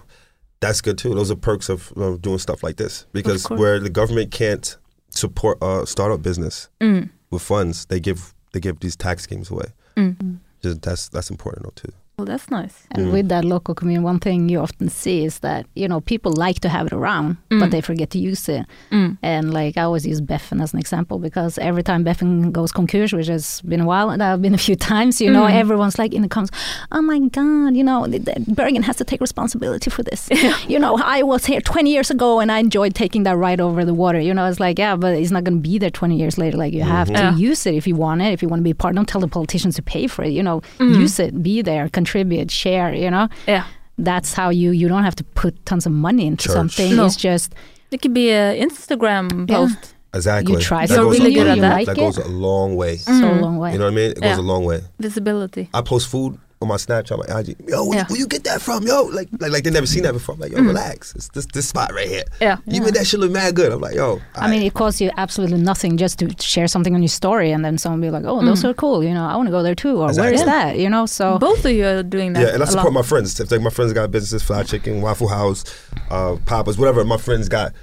That's 0.59 0.81
good 0.81 0.97
too. 0.97 1.13
Those 1.13 1.31
are 1.31 1.35
perks 1.35 1.69
of 1.69 1.95
know, 1.95 2.17
doing 2.17 2.39
stuff 2.39 2.63
like 2.63 2.77
this 2.77 3.05
because 3.13 3.49
where 3.49 3.79
the 3.79 3.89
government 3.89 4.31
can't 4.31 4.77
support 5.09 5.57
a 5.61 5.85
startup 5.85 6.21
business 6.21 6.69
Mm. 6.81 7.09
with 7.31 7.41
funds, 7.41 7.85
they 7.87 7.99
give 7.99 8.33
they 8.53 8.59
give 8.59 8.79
these 8.79 8.95
tax 8.95 9.23
schemes 9.23 9.49
away. 9.51 9.65
Mm. 9.97 10.39
Just, 10.61 10.81
that's 10.81 11.09
that's 11.09 11.29
important 11.29 11.63
though 11.65 11.73
too. 11.75 11.93
Well, 12.17 12.25
that's 12.25 12.49
nice. 12.49 12.87
And 12.91 13.07
Mm. 13.07 13.11
with 13.11 13.27
that 13.29 13.43
local 13.43 13.75
community, 13.75 14.05
one 14.05 14.19
thing 14.19 14.47
you 14.47 14.59
often 14.61 14.87
see 14.89 15.25
is 15.25 15.39
that 15.39 15.65
you 15.75 15.87
know 15.87 15.99
people 15.99 16.31
like 16.31 16.59
to 16.61 16.69
have 16.69 16.87
it 16.87 16.93
around, 16.93 17.35
Mm. 17.51 17.59
but 17.59 17.71
they 17.71 17.81
forget 17.81 18.09
to 18.11 18.19
use 18.19 18.47
it. 18.47 18.65
Mm. 18.91 19.17
And 19.21 19.53
like 19.53 19.75
I 19.77 19.81
always 19.81 20.05
use 20.07 20.21
Beffen 20.21 20.61
as 20.61 20.73
an 20.73 20.79
example 20.79 21.19
because 21.19 21.57
every 21.57 21.83
time 21.83 22.05
Beffen 22.05 22.51
goes 22.53 22.71
concurs, 22.71 23.11
which 23.11 23.27
has 23.27 23.61
been 23.67 23.81
a 23.81 23.85
while, 23.85 24.09
and 24.11 24.23
I've 24.23 24.41
been 24.41 24.53
a 24.55 24.57
few 24.67 24.75
times, 24.93 25.19
you 25.19 25.29
know, 25.29 25.43
Mm. 25.45 25.51
everyone's 25.61 25.99
like 25.99 26.13
in 26.13 26.21
the 26.21 26.29
comments, 26.29 26.55
"Oh 26.91 27.01
my 27.01 27.19
God, 27.19 27.75
you 27.75 27.83
know, 27.83 28.07
the- 28.07 28.19
the- 28.19 28.45
Bergen 28.47 28.83
has 28.83 28.95
to 28.95 29.03
take 29.03 29.19
responsibility 29.21 29.89
for 29.89 30.03
this." 30.03 30.29
You 30.69 30.79
know, 30.79 30.97
I 31.03 31.21
was 31.23 31.45
here 31.45 31.59
20 31.61 31.91
years 31.91 32.09
ago 32.09 32.39
and 32.39 32.49
I 32.51 32.59
enjoyed 32.59 32.93
taking 32.95 33.23
that 33.23 33.35
ride 33.37 33.59
over 33.61 33.83
the 33.85 33.93
water. 33.93 34.19
You 34.21 34.33
know, 34.33 34.45
it's 34.49 34.59
like, 34.59 34.79
yeah, 34.79 34.95
but 34.95 35.13
it's 35.19 35.31
not 35.31 35.43
going 35.43 35.57
to 35.61 35.69
be 35.69 35.77
there 35.77 35.89
20 35.91 36.15
years 36.15 36.37
later. 36.37 36.57
Like 36.57 36.73
you 36.73 36.83
have 36.83 37.07
to 37.07 37.13
Yeah. 37.13 37.35
use 37.49 37.65
it 37.67 37.75
if 37.75 37.85
you 37.87 37.95
want 37.95 38.21
it, 38.21 38.31
if 38.33 38.41
you 38.41 38.47
want 38.49 38.59
to 38.61 38.63
be 38.63 38.71
a 38.71 38.75
part. 38.75 38.95
Don't 38.95 39.07
tell 39.07 39.21
the 39.21 39.27
politicians 39.27 39.75
to 39.75 39.81
pay 39.81 40.07
for 40.07 40.23
it. 40.23 40.31
You 40.31 40.43
know, 40.43 40.61
Mm. 40.79 40.95
use 41.03 41.19
it, 41.19 41.43
be 41.43 41.61
there, 41.61 41.89
contribute, 42.05 42.51
share. 42.51 42.93
You 42.93 43.09
know 43.11 43.27
Yeah. 43.47 43.63
that's 43.97 44.33
how 44.33 44.49
you 44.51 44.71
you 44.71 44.87
don't 44.87 45.03
have 45.03 45.15
to 45.15 45.23
put 45.41 45.53
tons 45.65 45.85
of 45.85 45.91
money 45.91 46.25
into 46.27 46.43
Church. 46.47 46.53
something 46.53 46.95
No. 46.95 47.05
it's 47.05 47.15
just 47.15 47.53
It 47.91 48.01
could 48.01 48.13
be 48.13 48.29
an 48.31 48.55
Instagram 48.69 49.27
Yeah. 49.49 49.55
post. 49.57 49.93
Exactly. 50.13 50.53
you 50.53 50.59
try 50.59 50.85
That 50.87 50.95
You're 50.95 51.03
goes 51.05 51.19
really 51.19 51.31
a, 51.35 51.37
good 51.39 51.47
at 51.47 51.59
that. 51.59 51.73
like 51.77 51.85
That 51.87 51.97
it 51.97 52.05
goes 52.05 52.17
a 52.17 52.27
long 52.47 52.75
way. 52.81 52.97
so 52.97 53.11
Mm. 53.11 53.41
long 53.41 53.57
way 53.57 53.71
You 53.73 53.79
know 53.79 53.85
what 53.85 53.99
I 53.99 54.01
mean? 54.01 54.11
It 54.11 54.21
goes 54.21 54.37
a 54.37 54.41
long 54.53 54.63
way. 54.69 54.79
Visibility. 54.99 55.63
I 55.73 55.81
post 55.81 56.07
food 56.07 56.37
on 56.61 56.67
my 56.69 56.75
Snapchat, 56.75 57.17
my 57.27 57.39
IG. 57.39 57.55
Yo, 57.67 57.83
where, 57.85 57.99
Yeah. 57.99 58.05
where 58.07 58.17
you 58.17 58.27
get 58.27 58.43
that 58.45 58.61
from? 58.61 58.87
Yo, 58.87 59.03
like 59.03 59.27
like 59.39 59.51
like 59.51 59.63
they 59.65 59.69
never 59.71 59.85
seen 59.85 60.03
that 60.03 60.13
before. 60.13 60.35
I'm 60.35 60.41
like, 60.41 60.51
yo, 60.53 60.61
relax. 60.61 61.13
It's 61.15 61.27
this 61.29 61.45
this 61.53 61.67
spot 61.67 61.91
right 61.93 62.07
here. 62.07 62.23
Yeah. 62.39 62.57
You 62.65 62.81
made 62.81 62.93
that 62.93 63.05
shit 63.05 63.19
look 63.19 63.31
mad 63.31 63.55
good. 63.55 63.71
I'm 63.73 63.81
like, 63.81 63.95
yo. 63.95 64.21
I 64.35 64.49
mean, 64.49 64.61
it 64.61 64.73
costs 64.73 65.01
you 65.01 65.11
absolutely 65.17 65.57
nothing 65.59 65.97
just 65.97 66.19
to 66.19 66.33
share 66.39 66.67
something 66.67 66.95
on 66.95 67.01
your 67.01 67.09
story, 67.09 67.51
and 67.51 67.63
then 67.65 67.77
someone 67.77 67.99
be 68.01 68.09
like, 68.09 68.23
"Oh, 68.25 68.43
those 68.43 68.61
Mm. 68.63 68.69
are 68.69 68.73
cool. 68.73 69.03
You 69.03 69.13
know, 69.13 69.25
I 69.25 69.35
want 69.35 69.47
to 69.47 69.51
go 69.51 69.61
there 69.63 69.75
too." 69.75 69.97
Or 69.97 70.07
where 70.13 70.33
is 70.33 70.41
Exactly. 70.41 70.45
that? 70.45 70.79
You 70.79 70.89
know, 70.89 71.05
so 71.05 71.37
Both 71.39 71.65
of 71.65 71.71
you 71.71 71.85
are 71.85 72.03
doing 72.03 72.33
that. 72.33 72.41
yeah, 72.41 72.53
and 72.53 72.63
I 72.63 72.65
support 72.65 72.93
my 72.93 73.01
friends. 73.01 73.37
If 73.39 73.51
like 73.51 73.61
my 73.61 73.69
friends 73.69 73.91
got 73.93 74.09
businesses, 74.11 74.41
Fly 74.43 74.63
Chicken, 74.63 75.01
Waffle 75.01 75.27
House, 75.27 75.65
uh, 76.09 76.37
Papa's, 76.45 76.77
whatever 76.77 77.03
my 77.03 77.17
friends 77.17 77.49
got, 77.49 77.73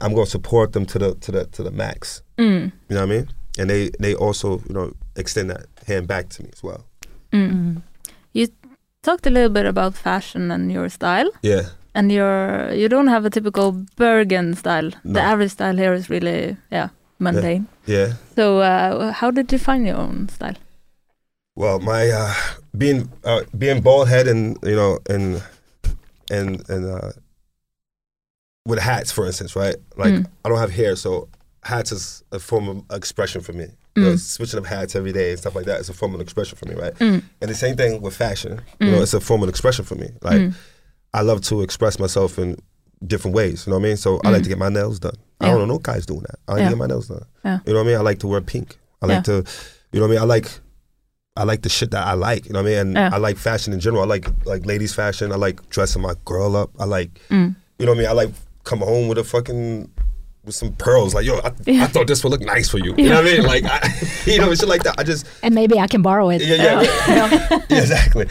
I'm 0.00 0.12
gonna 0.12 0.26
support 0.26 0.72
them 0.72 0.84
to 0.86 0.98
the 0.98 1.14
to 1.14 1.30
the 1.32 1.44
to 1.46 1.62
the 1.62 1.70
max. 1.70 2.22
Mm. 2.36 2.72
You 2.88 2.94
know 2.96 2.96
what 2.96 3.02
I 3.02 3.06
mean? 3.06 3.28
And 3.58 3.70
they 3.70 3.90
they 4.00 4.14
also 4.14 4.60
you 4.68 4.74
know 4.74 4.92
extend 5.16 5.50
that 5.50 5.66
hand 5.86 6.06
back 6.08 6.28
to 6.30 6.42
me 6.42 6.50
as 6.52 6.62
well. 6.62 6.84
Mm. 7.32 7.82
Talked 9.08 9.26
a 9.26 9.30
little 9.30 9.48
bit 9.58 9.64
about 9.64 9.94
fashion 9.94 10.50
and 10.50 10.70
your 10.70 10.88
style, 10.90 11.30
Yeah. 11.42 11.62
and 11.94 12.12
your 12.12 12.70
you 12.80 12.88
don't 12.88 13.06
have 13.08 13.24
a 13.24 13.30
typical 13.30 13.72
Bergen 13.96 14.54
style. 14.54 14.90
No. 15.04 15.12
The 15.14 15.20
average 15.22 15.52
style 15.52 15.76
here 15.82 15.94
is 15.94 16.10
really 16.10 16.56
yeah 16.70 16.88
mundane. 17.18 17.66
Yeah. 17.86 18.12
So 18.36 18.58
uh, 18.60 19.12
how 19.12 19.30
did 19.30 19.50
you 19.52 19.58
find 19.58 19.86
your 19.86 19.96
own 19.96 20.28
style? 20.28 20.56
Well, 21.56 21.78
my 21.80 22.10
uh, 22.10 22.34
being 22.76 23.08
uh, 23.24 23.40
being 23.56 23.80
bald 23.80 24.08
head 24.08 24.28
and 24.28 24.58
you 24.62 24.76
know 24.76 24.98
and 25.08 25.42
and 26.30 26.68
and 26.68 26.84
uh, 26.84 27.10
with 28.66 28.78
hats, 28.78 29.10
for 29.10 29.26
instance, 29.26 29.56
right? 29.56 29.76
Like 29.96 30.12
Mm. 30.12 30.26
I 30.44 30.48
don't 30.50 30.58
have 30.58 30.74
hair, 30.80 30.96
so 30.96 31.28
hats 31.62 31.92
is 31.92 32.22
a 32.30 32.38
form 32.38 32.68
of 32.68 32.76
expression 32.90 33.40
for 33.40 33.54
me. 33.54 33.68
You 33.98 34.04
know, 34.04 34.12
Mm. 34.14 34.18
switching 34.20 34.58
up 34.58 34.66
hats 34.66 34.94
every 34.96 35.12
day 35.12 35.30
and 35.30 35.38
stuff 35.38 35.54
like 35.54 35.66
that 35.66 35.80
is 35.80 35.88
a 35.88 35.92
form 35.94 36.14
of 36.14 36.20
expression 36.20 36.56
for 36.56 36.66
me, 36.68 36.74
right? 36.74 36.94
Mm. 36.98 37.22
And 37.40 37.50
the 37.50 37.54
same 37.54 37.76
thing 37.76 38.00
with 38.00 38.14
fashion. 38.16 38.60
You 38.80 38.86
Mm. 38.86 38.92
know, 38.92 39.02
it's 39.02 39.14
a 39.14 39.20
form 39.20 39.42
of 39.42 39.48
expression 39.48 39.84
for 39.84 39.94
me. 39.96 40.08
Like 40.22 40.40
Mm. 40.40 40.54
I 41.14 41.22
love 41.22 41.40
to 41.50 41.62
express 41.62 41.98
myself 41.98 42.38
in 42.38 42.56
different 43.06 43.34
ways. 43.34 43.66
You 43.66 43.70
know 43.72 43.78
what 43.78 43.84
I 43.86 43.88
mean? 43.88 43.96
So 43.96 44.20
I 44.24 44.30
like 44.30 44.40
Mm. 44.40 44.44
to 44.44 44.48
get 44.50 44.58
my 44.58 44.68
nails 44.68 44.98
done. 44.98 45.16
I 45.40 45.46
don't 45.48 45.58
know 45.60 45.66
no 45.74 45.78
guys 45.78 46.04
doing 46.06 46.20
that. 46.28 46.38
I 46.48 46.52
like 46.52 46.60
Yeah. 46.60 46.68
to 46.68 46.74
get 46.74 46.78
my 46.78 46.86
nails 46.86 47.08
done. 47.08 47.24
Yeah. 47.44 47.58
You 47.66 47.72
know 47.72 47.78
what 47.80 47.86
I 47.86 47.90
mean? 47.90 47.98
I 47.98 48.02
like 48.02 48.18
to 48.20 48.26
wear 48.26 48.40
pink. 48.40 48.78
I 49.02 49.06
like 49.06 49.24
to, 49.24 49.44
you 49.92 50.00
know 50.00 50.06
what 50.06 50.12
I 50.12 50.14
mean? 50.14 50.22
I 50.22 50.24
like, 50.24 50.48
I 51.36 51.44
like 51.44 51.62
the 51.62 51.68
shit 51.68 51.92
that 51.92 52.04
I 52.06 52.14
like. 52.14 52.46
You 52.46 52.52
know 52.52 52.62
what 52.62 52.68
I 52.68 52.70
mean? 52.70 52.78
And 52.78 52.92
Yeah. 52.94 53.10
I 53.12 53.18
like 53.18 53.36
fashion 53.38 53.72
in 53.72 53.78
general. 53.80 54.02
I 54.02 54.06
like 54.06 54.26
like 54.44 54.66
ladies 54.66 54.92
fashion. 54.92 55.30
I 55.32 55.36
like 55.36 55.68
dressing 55.70 56.02
my 56.02 56.14
girl 56.24 56.56
up. 56.56 56.70
I 56.80 56.84
like, 56.84 57.20
Mm. 57.30 57.54
you 57.78 57.86
know 57.86 57.92
what 57.92 57.98
I 57.98 58.00
mean? 58.02 58.08
I 58.10 58.12
like 58.12 58.30
come 58.64 58.80
home 58.80 59.06
with 59.08 59.18
a 59.18 59.24
fucking 59.24 59.88
with 60.48 60.56
some 60.56 60.72
pearls. 60.74 61.14
Like 61.14 61.24
yo, 61.26 61.38
I, 61.38 61.52
Yeah. 61.64 61.84
I 61.84 61.86
thought 61.86 62.06
this 62.08 62.24
would 62.24 62.30
look 62.30 62.40
nice 62.40 62.68
for 62.68 62.78
you. 62.78 62.94
You 62.98 63.10
know 63.10 63.22
what 63.22 63.26
I 63.32 63.36
mean? 63.36 63.42
Like 63.44 63.64
I, 63.64 63.78
you 64.26 64.38
know 64.38 64.52
shit 64.54 64.68
like 64.68 64.82
that. 64.82 64.96
I 64.98 65.04
just 65.04 65.26
and 65.44 65.54
maybe 65.54 65.78
I 65.78 65.86
can 65.86 66.02
borrow 66.02 66.30
it. 66.30 66.42
yeah 66.42 66.56
yeah 66.56 66.82
yeah, 67.08 67.58
yeah 67.70 67.78
exactly. 67.78 68.26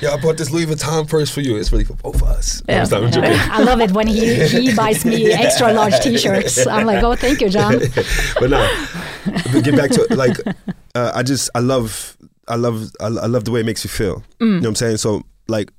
Yeah, 0.00 0.10
I 0.14 0.16
bought 0.20 0.36
this 0.38 0.50
Louis 0.50 0.66
Vuitton 0.66 1.08
purse 1.08 1.30
for 1.30 1.40
you. 1.42 1.56
It's 1.56 1.70
really 1.70 1.84
for 1.84 1.94
both 1.94 2.16
of 2.16 2.24
us. 2.24 2.62
Yeah. 2.68 2.80
I'm 2.80 2.86
sorry, 2.86 3.06
I'm 3.06 3.12
joking. 3.12 3.32
I 3.38 3.62
love 3.62 3.80
it 3.80 3.92
when 3.92 4.06
he 4.08 4.46
he 4.48 4.74
buys 4.74 5.04
me 5.04 5.30
extra 5.32 5.72
large 5.72 6.00
T-shirts. 6.00 6.66
I'm 6.66 6.86
like, 6.86 7.02
"Oh, 7.04 7.14
thank 7.14 7.40
you, 7.40 7.48
John." 7.50 7.78
but 8.40 8.50
no, 8.50 8.60
but 9.52 9.62
get 9.62 9.76
back 9.76 9.90
to 9.92 10.02
it. 10.08 10.16
like, 10.16 10.36
uh, 10.94 11.12
I 11.14 11.22
just 11.22 11.50
I 11.54 11.60
love 11.60 12.16
I 12.48 12.56
love 12.56 12.90
I, 13.00 13.08
love 13.08 13.44
the 13.44 13.50
way 13.52 13.60
it 13.60 13.66
makes 13.66 13.84
you 13.84 13.90
feel. 13.90 14.24
You 14.40 14.46
know 14.46 14.58
what 14.60 14.66
I'm 14.68 14.74
saying? 14.74 14.96
So 14.96 15.22
like, 15.48 15.70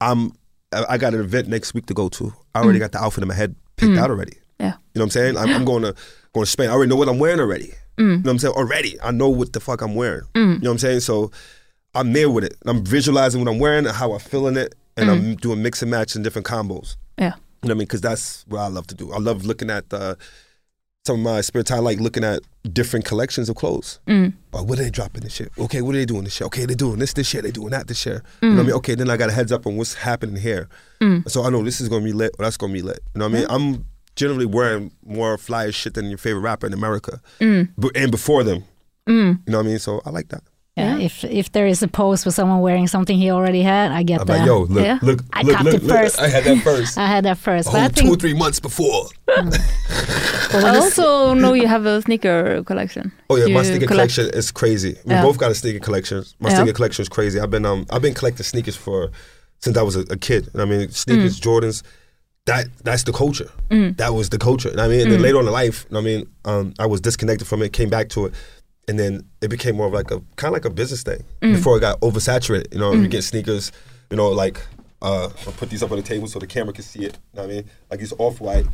I'm 0.00 0.32
I 0.72 0.84
I 0.90 0.98
got 0.98 1.14
an 1.14 1.20
event 1.20 1.48
next 1.48 1.74
week 1.74 1.86
to 1.86 1.94
go 1.94 2.08
to. 2.10 2.32
I 2.54 2.60
already 2.60 2.78
Mm. 2.78 2.82
got 2.82 2.92
the 2.92 3.02
outfit 3.02 3.22
in 3.22 3.28
my 3.28 3.34
head 3.34 3.56
picked 3.76 3.92
Mm. 3.92 3.98
out 3.98 4.10
already. 4.10 4.36
You 4.94 5.00
know 5.00 5.04
what 5.04 5.06
I'm 5.06 5.10
saying? 5.10 5.36
I'm, 5.36 5.48
I'm 5.50 5.64
going 5.64 5.82
to 5.82 5.94
going 6.32 6.44
to 6.44 6.50
Spain. 6.50 6.68
I 6.68 6.72
already 6.72 6.90
know 6.90 6.96
what 6.96 7.08
I'm 7.08 7.18
wearing 7.18 7.40
already. 7.40 7.72
Mm. 7.98 7.98
You 7.98 8.06
know 8.06 8.16
what 8.16 8.30
I'm 8.30 8.38
saying? 8.38 8.54
Already, 8.54 9.00
I 9.00 9.10
know 9.10 9.28
what 9.28 9.52
the 9.52 9.60
fuck 9.60 9.80
I'm 9.80 9.94
wearing. 9.94 10.26
Mm. 10.34 10.34
You 10.34 10.46
know 10.46 10.70
what 10.70 10.70
I'm 10.72 10.78
saying? 10.78 11.00
So 11.00 11.30
I'm 11.94 12.12
there 12.12 12.30
with 12.30 12.44
it. 12.44 12.56
I'm 12.66 12.84
visualizing 12.84 13.40
what 13.40 13.50
I'm 13.50 13.58
wearing 13.58 13.86
and 13.86 13.94
how 13.94 14.12
I 14.12 14.18
feel 14.18 14.46
in 14.48 14.56
it, 14.56 14.74
and 14.96 15.10
I'm 15.10 15.36
doing 15.36 15.62
mix 15.62 15.82
and 15.82 15.90
match 15.90 16.14
and 16.14 16.24
different 16.24 16.46
combos. 16.46 16.96
Yeah. 17.18 17.26
You 17.26 17.30
know 17.30 17.36
what 17.62 17.70
I 17.70 17.74
mean? 17.74 17.78
Because 17.86 18.00
that's 18.00 18.44
what 18.48 18.60
I 18.60 18.68
love 18.68 18.86
to 18.88 18.94
do. 18.94 19.12
I 19.12 19.18
love 19.18 19.46
looking 19.46 19.70
at 19.70 19.90
the, 19.90 20.18
some 21.06 21.18
of 21.18 21.22
my 21.22 21.40
spare 21.40 21.62
time, 21.62 21.84
like 21.84 22.00
looking 22.00 22.24
at 22.24 22.40
different 22.72 23.04
collections 23.04 23.48
of 23.48 23.56
clothes. 23.56 24.00
Mm. 24.06 24.34
Oh, 24.52 24.62
what 24.62 24.78
are 24.78 24.82
they 24.82 24.90
dropping 24.90 25.22
this 25.22 25.34
shit? 25.34 25.50
Okay, 25.58 25.80
what 25.82 25.94
are 25.94 25.98
they 25.98 26.04
doing 26.04 26.24
this 26.24 26.38
year? 26.40 26.46
Okay, 26.46 26.66
they're 26.66 26.76
doing 26.76 26.98
this 26.98 27.12
this 27.12 27.32
year. 27.32 27.42
They're 27.42 27.52
doing 27.52 27.70
that 27.70 27.86
this 27.86 28.04
year. 28.04 28.22
You 28.42 28.50
know 28.50 28.56
what 28.56 28.60
I 28.62 28.66
mean? 28.66 28.76
Okay, 28.76 28.94
then 28.94 29.08
I 29.10 29.16
got 29.16 29.30
a 29.30 29.32
heads 29.32 29.52
up 29.52 29.66
on 29.66 29.76
what's 29.76 29.94
happening 29.94 30.36
here. 30.36 30.68
Mm. 31.00 31.28
So 31.30 31.44
I 31.44 31.50
know 31.50 31.62
this 31.62 31.80
is 31.80 31.88
gonna 31.88 32.04
be 32.04 32.12
lit 32.12 32.34
or 32.38 32.44
that's 32.44 32.56
gonna 32.56 32.72
be 32.72 32.82
lit. 32.82 33.00
You 33.14 33.20
know 33.20 33.28
what 33.28 33.36
I 33.36 33.38
mean? 33.38 33.46
I'm 33.50 33.84
generally 34.16 34.46
wearing 34.46 34.90
more 35.04 35.36
fly 35.38 35.70
shit 35.70 35.94
than 35.94 36.06
your 36.08 36.18
favorite 36.18 36.42
rapper 36.42 36.66
in 36.66 36.72
America, 36.72 37.20
Mm. 37.40 37.68
but 37.76 37.90
and 37.96 38.10
before 38.10 38.44
them. 38.44 38.64
Mm. 39.08 39.38
You 39.46 39.52
know 39.52 39.58
what 39.58 39.64
I 39.66 39.68
mean? 39.68 39.78
So 39.78 40.00
I 40.06 40.10
like 40.10 40.28
that. 40.28 40.42
Yeah, 40.76 40.98
if 40.98 41.22
if 41.24 41.52
there 41.52 41.68
is 41.68 41.82
a 41.84 41.88
post 41.88 42.26
with 42.26 42.34
someone 42.34 42.60
wearing 42.60 42.88
something 42.88 43.16
he 43.16 43.30
already 43.30 43.62
had, 43.62 43.92
I 43.92 44.02
get 44.02 44.20
I'm 44.22 44.26
that. 44.26 44.38
like, 44.38 44.46
yo, 44.46 44.62
look, 44.62 44.84
Yeah. 44.84 44.98
look, 45.02 45.20
I 45.32 45.42
look, 45.42 45.52
copped 45.56 45.64
look, 45.66 45.74
it 45.74 45.82
look. 45.84 45.96
first. 45.96 46.18
I 46.20 46.28
had 46.28 46.42
that 46.44 46.62
first. 46.64 46.98
I 47.04 47.06
had 47.06 47.24
that 47.26 47.38
first, 47.38 47.68
a 47.68 47.72
but 47.72 47.80
I 47.80 47.88
think 47.88 48.08
two 48.08 48.12
or 48.14 48.16
three 48.16 48.34
months 48.34 48.58
before. 48.58 49.06
but 49.26 50.64
I 50.64 50.76
also 50.76 51.34
know 51.34 51.52
you 51.54 51.66
have 51.68 51.86
a 51.86 52.02
sneaker 52.02 52.62
collection. 52.64 53.12
Oh 53.30 53.36
yeah, 53.36 53.54
my 53.54 53.62
sneaker 53.62 53.86
collect- 53.86 54.14
collection 54.14 54.38
is 54.38 54.50
crazy. 54.50 54.96
We 55.04 55.12
Yeah. 55.14 55.22
both 55.22 55.38
got 55.38 55.50
a 55.50 55.54
sneaker 55.54 55.78
collection. 55.80 56.24
My 56.40 56.50
Yeah. 56.50 56.56
sneaker 56.56 56.72
collection 56.72 57.02
is 57.02 57.08
crazy. 57.08 57.38
I've 57.40 57.50
been 57.50 57.66
um 57.66 57.86
I've 57.90 58.02
been 58.02 58.14
collecting 58.14 58.44
sneakers 58.44 58.76
for 58.76 59.10
since 59.60 59.76
I 59.76 59.82
was 59.82 59.96
a, 59.96 60.00
a 60.10 60.16
kid. 60.16 60.48
I 60.58 60.64
mean, 60.64 60.90
sneakers, 60.90 61.40
Jordans. 61.40 61.82
That 62.46 62.66
that's 62.82 63.04
the 63.04 63.12
culture. 63.12 63.50
Mm. 63.70 63.96
That 63.96 64.12
was 64.14 64.28
the 64.28 64.38
culture. 64.38 64.68
And 64.68 64.80
I 64.80 64.88
mean, 64.88 65.00
and 65.00 65.10
then 65.12 65.22
later 65.22 65.38
on 65.38 65.46
in 65.46 65.52
life, 65.52 65.86
I 65.94 66.00
mean, 66.00 66.28
um, 66.44 66.74
I 66.78 66.86
was 66.86 67.00
disconnected 67.00 67.46
from 67.48 67.62
it, 67.62 67.72
came 67.72 67.88
back 67.88 68.10
to 68.10 68.26
it, 68.26 68.34
and 68.86 68.98
then 68.98 69.24
it 69.40 69.48
became 69.48 69.76
more 69.76 69.86
of 69.86 69.94
like 69.94 70.10
a 70.10 70.20
kind 70.36 70.48
of 70.48 70.52
like 70.52 70.64
a 70.66 70.70
business 70.70 71.02
thing. 71.02 71.24
Before 71.40 71.76
it 71.78 71.80
got 71.80 72.00
oversaturated, 72.00 72.72
you 72.74 72.80
know, 72.80 72.92
you 72.92 73.08
get 73.08 73.22
sneakers, 73.22 73.72
you 74.10 74.16
know, 74.18 74.28
like 74.28 74.60
uh, 75.00 75.30
I'll 75.46 75.52
put 75.52 75.70
these 75.70 75.82
up 75.82 75.90
on 75.90 75.96
the 75.96 76.02
table 76.02 76.26
so 76.28 76.38
the 76.38 76.46
camera 76.46 76.72
can 76.74 76.84
see 76.84 77.00
it. 77.04 77.18
You 77.32 77.36
know 77.40 77.42
what 77.46 77.50
I 77.50 77.54
mean, 77.54 77.64
like 77.90 78.00
these 78.00 78.12
off 78.18 78.40
white. 78.40 78.66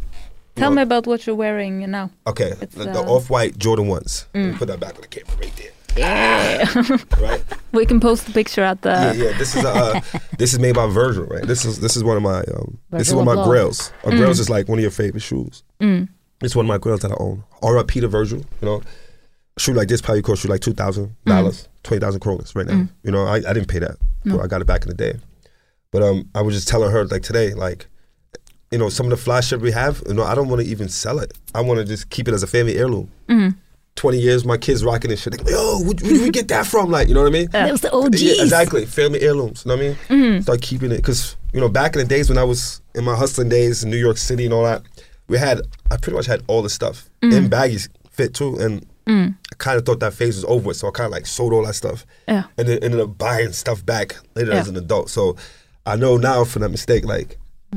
Tell 0.57 0.73
me 0.73 0.83
about 0.83 1.07
what 1.07 1.27
you're 1.27 1.37
wearing 1.37 1.89
now. 1.91 2.11
Okay, 2.27 2.53
It's, 2.61 2.75
the, 2.75 2.85
the 2.85 3.01
uh, 3.01 3.05
off 3.15 3.31
white 3.31 3.57
Jordan 3.57 3.87
ones. 3.87 4.27
Put 4.33 4.67
that 4.67 4.81
back 4.81 4.97
on 4.97 5.01
the 5.03 5.07
camera 5.07 5.37
right 5.41 5.55
there. 5.57 5.71
Yeah. 5.97 6.73
Right. 7.21 7.43
we 7.73 7.87
can 7.87 8.01
post 8.01 8.27
the 8.27 8.33
picture 8.33 8.63
at 8.63 8.83
the. 8.83 8.91
yeah, 8.91 9.13
yeah. 9.13 9.39
This 9.39 9.57
is 9.57 9.65
uh, 9.65 10.01
this 10.39 10.53
is 10.53 10.59
made 10.59 10.75
by 10.75 10.87
Virgil, 10.87 11.25
right? 11.25 11.45
This 11.47 11.65
is 11.65 11.81
this 11.81 11.97
is 11.97 12.05
one 12.05 12.17
of 12.17 12.23
my 12.23 12.41
um, 12.41 12.79
this 12.91 13.09
is 13.09 13.15
one 13.15 13.27
of 13.27 13.37
my 13.37 13.45
grails. 13.45 13.93
A 14.05 14.11
grails 14.11 14.41
is 14.41 14.49
like 14.51 14.69
one 14.69 14.79
of 14.79 14.83
your 14.83 14.91
favorite 14.91 15.23
shoes. 15.23 15.63
Mm. 15.81 16.09
It's 16.43 16.57
one 16.57 16.65
of 16.65 16.69
my 16.69 16.79
grails 16.79 17.01
that 17.01 17.11
I 17.11 17.17
own. 17.19 17.45
R.I.P. 17.63 18.01
to 18.01 18.09
Virgil. 18.09 18.39
You 18.39 18.67
know, 18.67 18.83
a 19.57 19.61
shoe 19.61 19.75
like 19.75 19.89
this 19.89 20.01
probably 20.01 20.23
cost 20.23 20.45
you 20.45 20.51
like 20.51 20.61
two 20.61 20.73
thousand 20.73 21.15
dollars, 21.27 21.69
twenty 21.83 22.01
thousand 22.01 22.21
kronas 22.21 22.55
right 22.55 22.67
now. 22.67 22.89
You 23.03 23.11
know, 23.11 23.27
I, 23.27 23.37
I 23.37 23.53
didn't 23.53 23.69
pay 23.69 23.81
that. 23.81 23.97
I 24.27 24.47
got 24.47 24.61
it 24.61 24.67
back 24.67 24.83
in 24.83 24.89
the 24.89 24.95
day. 24.95 25.19
But 25.91 26.03
um, 26.03 26.29
I 26.35 26.43
was 26.43 26.55
just 26.55 26.69
telling 26.69 26.91
her 26.93 27.05
like 27.07 27.23
today, 27.23 27.53
like, 27.53 27.87
you 28.71 28.79
know, 28.79 28.89
some 28.89 29.07
of 29.07 29.11
the 29.11 29.17
fly 29.17 29.41
shit 29.41 29.61
we 29.61 29.73
have, 29.73 30.03
you 30.07 30.15
know, 30.15 30.23
I 30.23 30.35
don't 30.35 30.49
want 30.49 30.63
to 30.63 30.69
even 30.69 30.89
sell 30.89 31.19
it. 31.19 31.37
I 31.55 31.61
want 31.63 31.79
to 31.81 31.85
just 31.85 32.11
keep 32.11 32.29
it 32.29 32.35
as 32.35 32.43
a 32.43 32.47
family 32.47 32.77
heirloom. 32.77 33.11
Mm. 33.29 33.57
20 34.01 34.19
years, 34.19 34.47
my 34.47 34.57
kids 34.57 34.83
rocking 34.83 35.11
this 35.11 35.21
shit. 35.21 35.37
They 35.37 35.45
go, 35.45 35.51
Yo, 35.51 35.85
where, 35.85 35.93
did 35.93 36.11
we 36.23 36.31
get 36.31 36.49
that 36.49 36.67
from? 36.67 36.91
Like, 36.91 37.09
you 37.09 37.13
know 37.15 37.21
what 37.21 37.27
I 37.29 37.33
mean? 37.33 37.51
that 37.51 37.71
was 37.71 37.83
the 37.83 37.93
OGs. 37.93 38.23
Yeah, 38.23 38.43
exactly. 38.43 38.87
Family 38.87 39.21
heirlooms. 39.21 39.65
You 39.65 39.69
know 39.69 39.77
what 39.77 39.85
I 40.09 40.15
mean? 40.15 40.37
Mm. 40.39 40.43
Start 40.43 40.63
keeping 40.63 40.91
it 40.91 40.97
because 40.97 41.37
you 41.53 41.61
know 41.61 41.69
back 41.69 41.95
in 41.95 41.99
the 42.01 42.07
days 42.09 42.31
when 42.31 42.39
I 42.39 42.45
was 42.45 42.81
in 42.95 43.05
my 43.05 43.15
hustling 43.15 43.51
days 43.51 43.85
in 43.85 43.91
New 43.91 43.99
York 43.99 44.17
City 44.17 44.47
and 44.47 44.55
all 44.55 44.65
that, 44.65 44.83
we 45.29 45.37
had 45.37 45.61
I 45.91 45.99
pretty 45.99 46.17
much 46.17 46.25
had 46.27 46.43
all 46.47 46.63
the 46.63 46.71
stuff 46.71 47.11
in 47.21 47.51
baggies 47.51 47.89
fit 48.11 48.33
too, 48.35 48.57
and 48.59 48.87
Mm. 49.07 49.35
I 49.53 49.55
kind 49.57 49.77
of 49.77 49.85
thought 49.85 49.99
that 50.01 50.13
phase 50.15 50.37
was 50.37 50.45
over 50.45 50.73
so 50.73 50.87
I 50.87 50.91
kind 50.93 51.07
of 51.07 51.13
like 51.13 51.27
sold 51.27 51.53
all 51.53 51.65
that 51.67 51.75
stuff 51.75 52.07
Yeah. 52.29 52.45
and 52.57 52.69
then 52.69 52.79
ended 52.83 53.01
up 53.01 53.19
buying 53.19 53.53
stuff 53.53 53.85
back 53.85 54.15
later 54.37 54.53
Yeah. 54.53 54.61
as 54.61 54.69
an 54.69 54.77
adult. 54.77 55.09
So 55.11 55.37
I 55.85 55.97
know 55.97 56.17
now 56.17 56.45
from 56.45 56.63
that 56.63 56.69
mistake, 56.69 57.05
like 57.05 57.29
Mm. 57.31 57.37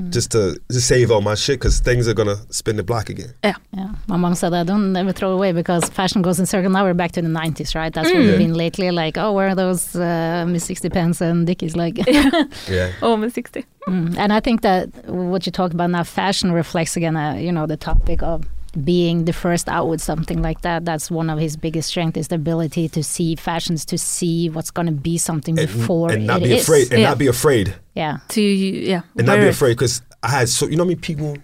Just 0.10 0.32
to 0.32 0.60
just 0.72 0.88
save 0.88 1.12
all 1.12 1.22
my 1.22 1.36
shit 1.36 1.60
because 1.60 1.80
things 1.80 2.08
are 2.08 2.16
gonna 2.16 2.38
spin 2.50 2.78
the 2.78 2.84
block 2.84 3.10
again. 3.10 3.32
Yeah, 3.44 3.56
yeah. 3.74 3.92
my 4.08 4.18
mom 4.18 4.34
said 4.36 4.50
that 4.50 4.66
don't 4.66 4.96
ever 4.96 5.12
throw 5.12 5.32
away 5.32 5.52
because 5.52 5.88
fashion 5.90 6.22
goes 6.24 6.40
in 6.40 6.46
circle. 6.48 6.72
Now 6.72 6.84
we're 6.84 6.96
back 6.96 7.12
to 7.14 7.22
the 7.22 7.28
90s, 7.28 7.76
right? 7.76 7.94
That's 7.94 8.12
where 8.12 8.22
Mm. 8.22 8.28
we've 8.30 8.38
been 8.40 8.54
lately. 8.56 8.90
Like, 8.92 9.18
oh, 9.20 9.32
where 9.34 9.50
are 9.50 9.56
those 9.56 9.96
uh, 9.96 10.46
Miss 10.48 10.66
60 10.66 10.90
pence 10.90 11.22
and 11.22 11.46
Dickies? 11.46 11.76
Like, 11.76 11.98
Yeah, 12.08 12.92
Oh, 13.04 13.14
I'm 13.14 13.30
60. 13.30 13.66
Mm. 13.88 14.18
and 14.18 14.34
I 14.34 14.40
think 14.40 14.62
that 14.62 14.90
what 15.08 15.46
you 15.46 15.52
talk 15.52 15.74
about 15.74 15.90
now, 15.92 16.04
fashion 16.04 16.52
reflects 16.52 16.96
again, 16.98 17.16
uh, 17.16 17.36
you 17.36 17.52
know, 17.52 17.68
the 17.68 17.78
topic 17.78 18.24
of 18.24 18.44
being 18.84 19.26
the 19.26 19.34
first 19.34 19.68
out 19.70 19.88
with 19.88 20.02
something 20.02 20.42
like 20.42 20.62
that. 20.62 20.86
That's 20.86 21.12
one 21.12 21.30
of 21.30 21.40
his 21.40 21.56
biggest 21.58 21.90
strengths 21.90 22.18
is 22.18 22.28
the 22.30 22.36
ability 22.36 22.90
to 22.90 23.04
see 23.04 23.36
fashions, 23.36 23.86
to 23.86 23.98
see 23.98 24.50
what's 24.50 24.72
going 24.72 24.88
to 24.88 24.92
be 24.92 25.18
something 25.18 25.58
and, 25.60 25.68
before 25.68 26.12
and 26.12 26.26
not 26.28 26.42
it 26.42 26.46
be 26.46 26.54
is. 26.56 26.64
afraid, 26.64 26.92
and 26.92 27.02
Yeah. 27.02 27.10
not 27.10 27.18
be 27.18 27.28
afraid, 27.28 27.76
Yeah. 27.96 28.18
To, 28.30 28.42
yeah. 28.42 29.02
and 29.18 29.28
not 29.28 29.40
be 29.40 29.48
afraid 29.48 29.74
because 29.74 30.02
I 30.22 30.30
had 30.30 30.50
so 30.50 30.68
you 30.68 30.76
know 30.78 30.84
what 30.84 30.88
I 30.88 30.96
mean 30.96 31.00
people. 31.02 31.38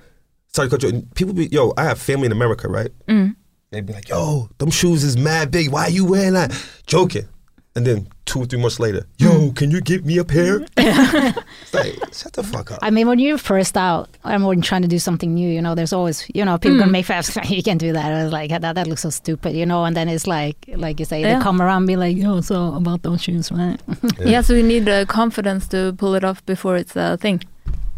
Sorry, 0.52 0.68
to 0.68 0.72
cut 0.76 0.84
you. 0.84 0.90
and 0.90 1.14
People 1.16 1.34
be 1.36 1.46
yo. 1.48 1.74
I 1.78 1.84
have 1.84 2.00
family 2.00 2.26
in 2.26 2.32
America, 2.32 2.68
right? 2.68 2.90
Mm. 3.08 3.36
They'd 3.72 3.86
be 3.86 3.94
like, 3.94 4.10
yo, 4.10 4.50
them 4.58 4.72
shoes 4.72 5.04
is 5.04 5.16
mad 5.16 5.52
big. 5.52 5.70
Why 5.72 5.88
you 5.88 6.06
wearing 6.06 6.34
that? 6.34 6.52
Joking. 6.88 7.28
And 7.76 7.86
then 7.86 8.08
two 8.26 8.40
or 8.42 8.46
three 8.46 8.60
months 8.60 8.80
later, 8.80 9.06
yo, 9.20 9.52
can 9.52 9.70
you 9.72 9.80
get 9.80 10.04
me 10.04 10.18
a 10.18 10.26
pair? 10.26 10.66
it's 10.78 11.74
like, 11.74 11.94
shut 12.14 12.34
the 12.34 12.44
fuck 12.44 12.72
up. 12.72 12.80
I 12.82 12.90
mean, 12.90 13.08
when 13.08 13.20
you're 13.20 13.38
first 13.38 13.78
out 13.78 14.10
and 14.24 14.44
when 14.46 14.62
trying 14.62 14.82
to 14.82 14.88
do 14.88 14.98
something 14.98 15.34
new, 15.36 15.48
you 15.48 15.62
know, 15.62 15.76
there's 15.76 15.94
always, 15.94 16.26
you 16.34 16.44
know, 16.44 16.58
people 16.58 16.78
Mm. 16.78 16.80
gonna 16.80 16.92
make 16.92 17.06
fast. 17.06 17.38
You 17.50 17.62
can't 17.64 17.80
do 17.80 17.94
that. 17.94 18.12
I 18.12 18.24
was 18.24 18.34
like, 18.34 18.50
that, 18.50 18.74
that 18.76 18.88
looks 18.88 19.04
so 19.04 19.12
stupid, 19.12 19.54
you 19.56 19.66
know. 19.68 19.86
And 19.86 19.96
then 19.96 20.10
it's 20.10 20.26
like, 20.26 20.58
like 20.76 21.00
you 21.00 21.06
say, 21.06 21.22
Yeah. 21.22 21.38
they 21.38 21.44
come 21.44 21.62
around, 21.62 21.84
and 21.84 21.88
be 21.88 21.96
like, 21.96 22.18
yo, 22.18 22.42
so 22.42 22.74
about 22.74 23.04
those 23.04 23.22
shoes, 23.22 23.52
right? 23.52 23.80
Yeah. 24.20 24.42
so 24.42 24.54
you 24.56 24.64
need 24.64 24.86
the 24.86 25.06
confidence 25.08 25.68
to 25.70 25.94
pull 25.98 26.16
it 26.16 26.24
off 26.24 26.44
before 26.48 26.76
it's 26.76 26.96
a 26.96 27.18
thing. 27.18 27.44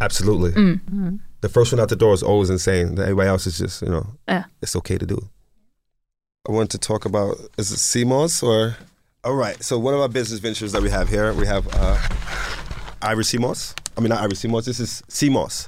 Absolutely. 0.02 0.52
Mm. 0.52 0.82
Mm. 0.92 1.20
The 1.40 1.50
first 1.50 1.72
one 1.72 1.80
out 1.80 1.90
the 1.90 1.96
door 1.96 2.14
is 2.14 2.22
always 2.24 2.50
insane. 2.50 3.00
Everybody 3.00 3.30
else 3.30 3.48
is 3.48 3.58
just, 3.58 3.82
you 3.82 3.90
know, 3.90 4.06
Yeah. 4.28 4.44
it's 4.62 4.76
okay 4.76 4.98
to 4.98 5.06
do. 5.06 5.30
I 6.48 6.52
want 6.52 6.70
to 6.72 6.78
talk 6.78 7.06
about, 7.06 7.38
is 7.58 7.72
it 7.72 7.78
sea 7.80 8.04
moss 8.04 8.44
or? 8.44 8.76
All 9.24 9.36
right. 9.36 9.62
So 9.64 9.78
one 9.78 9.94
of 9.94 10.00
our 10.00 10.10
business 10.10 10.40
ventures 10.40 10.72
that 10.72 10.82
we 10.82 10.90
have 10.90 11.08
here, 11.08 11.32
we 11.34 11.46
have 11.46 11.68
uh, 11.74 12.00
Irish 13.04 13.28
sea 13.28 13.38
moss. 13.38 13.76
I 13.96 14.02
mean, 14.02 14.10
not 14.10 14.22
Irish 14.22 14.40
sea 14.40 14.48
moss, 14.48 14.66
this 14.66 14.80
is 14.80 15.04
sea 15.10 15.30
moss. 15.30 15.68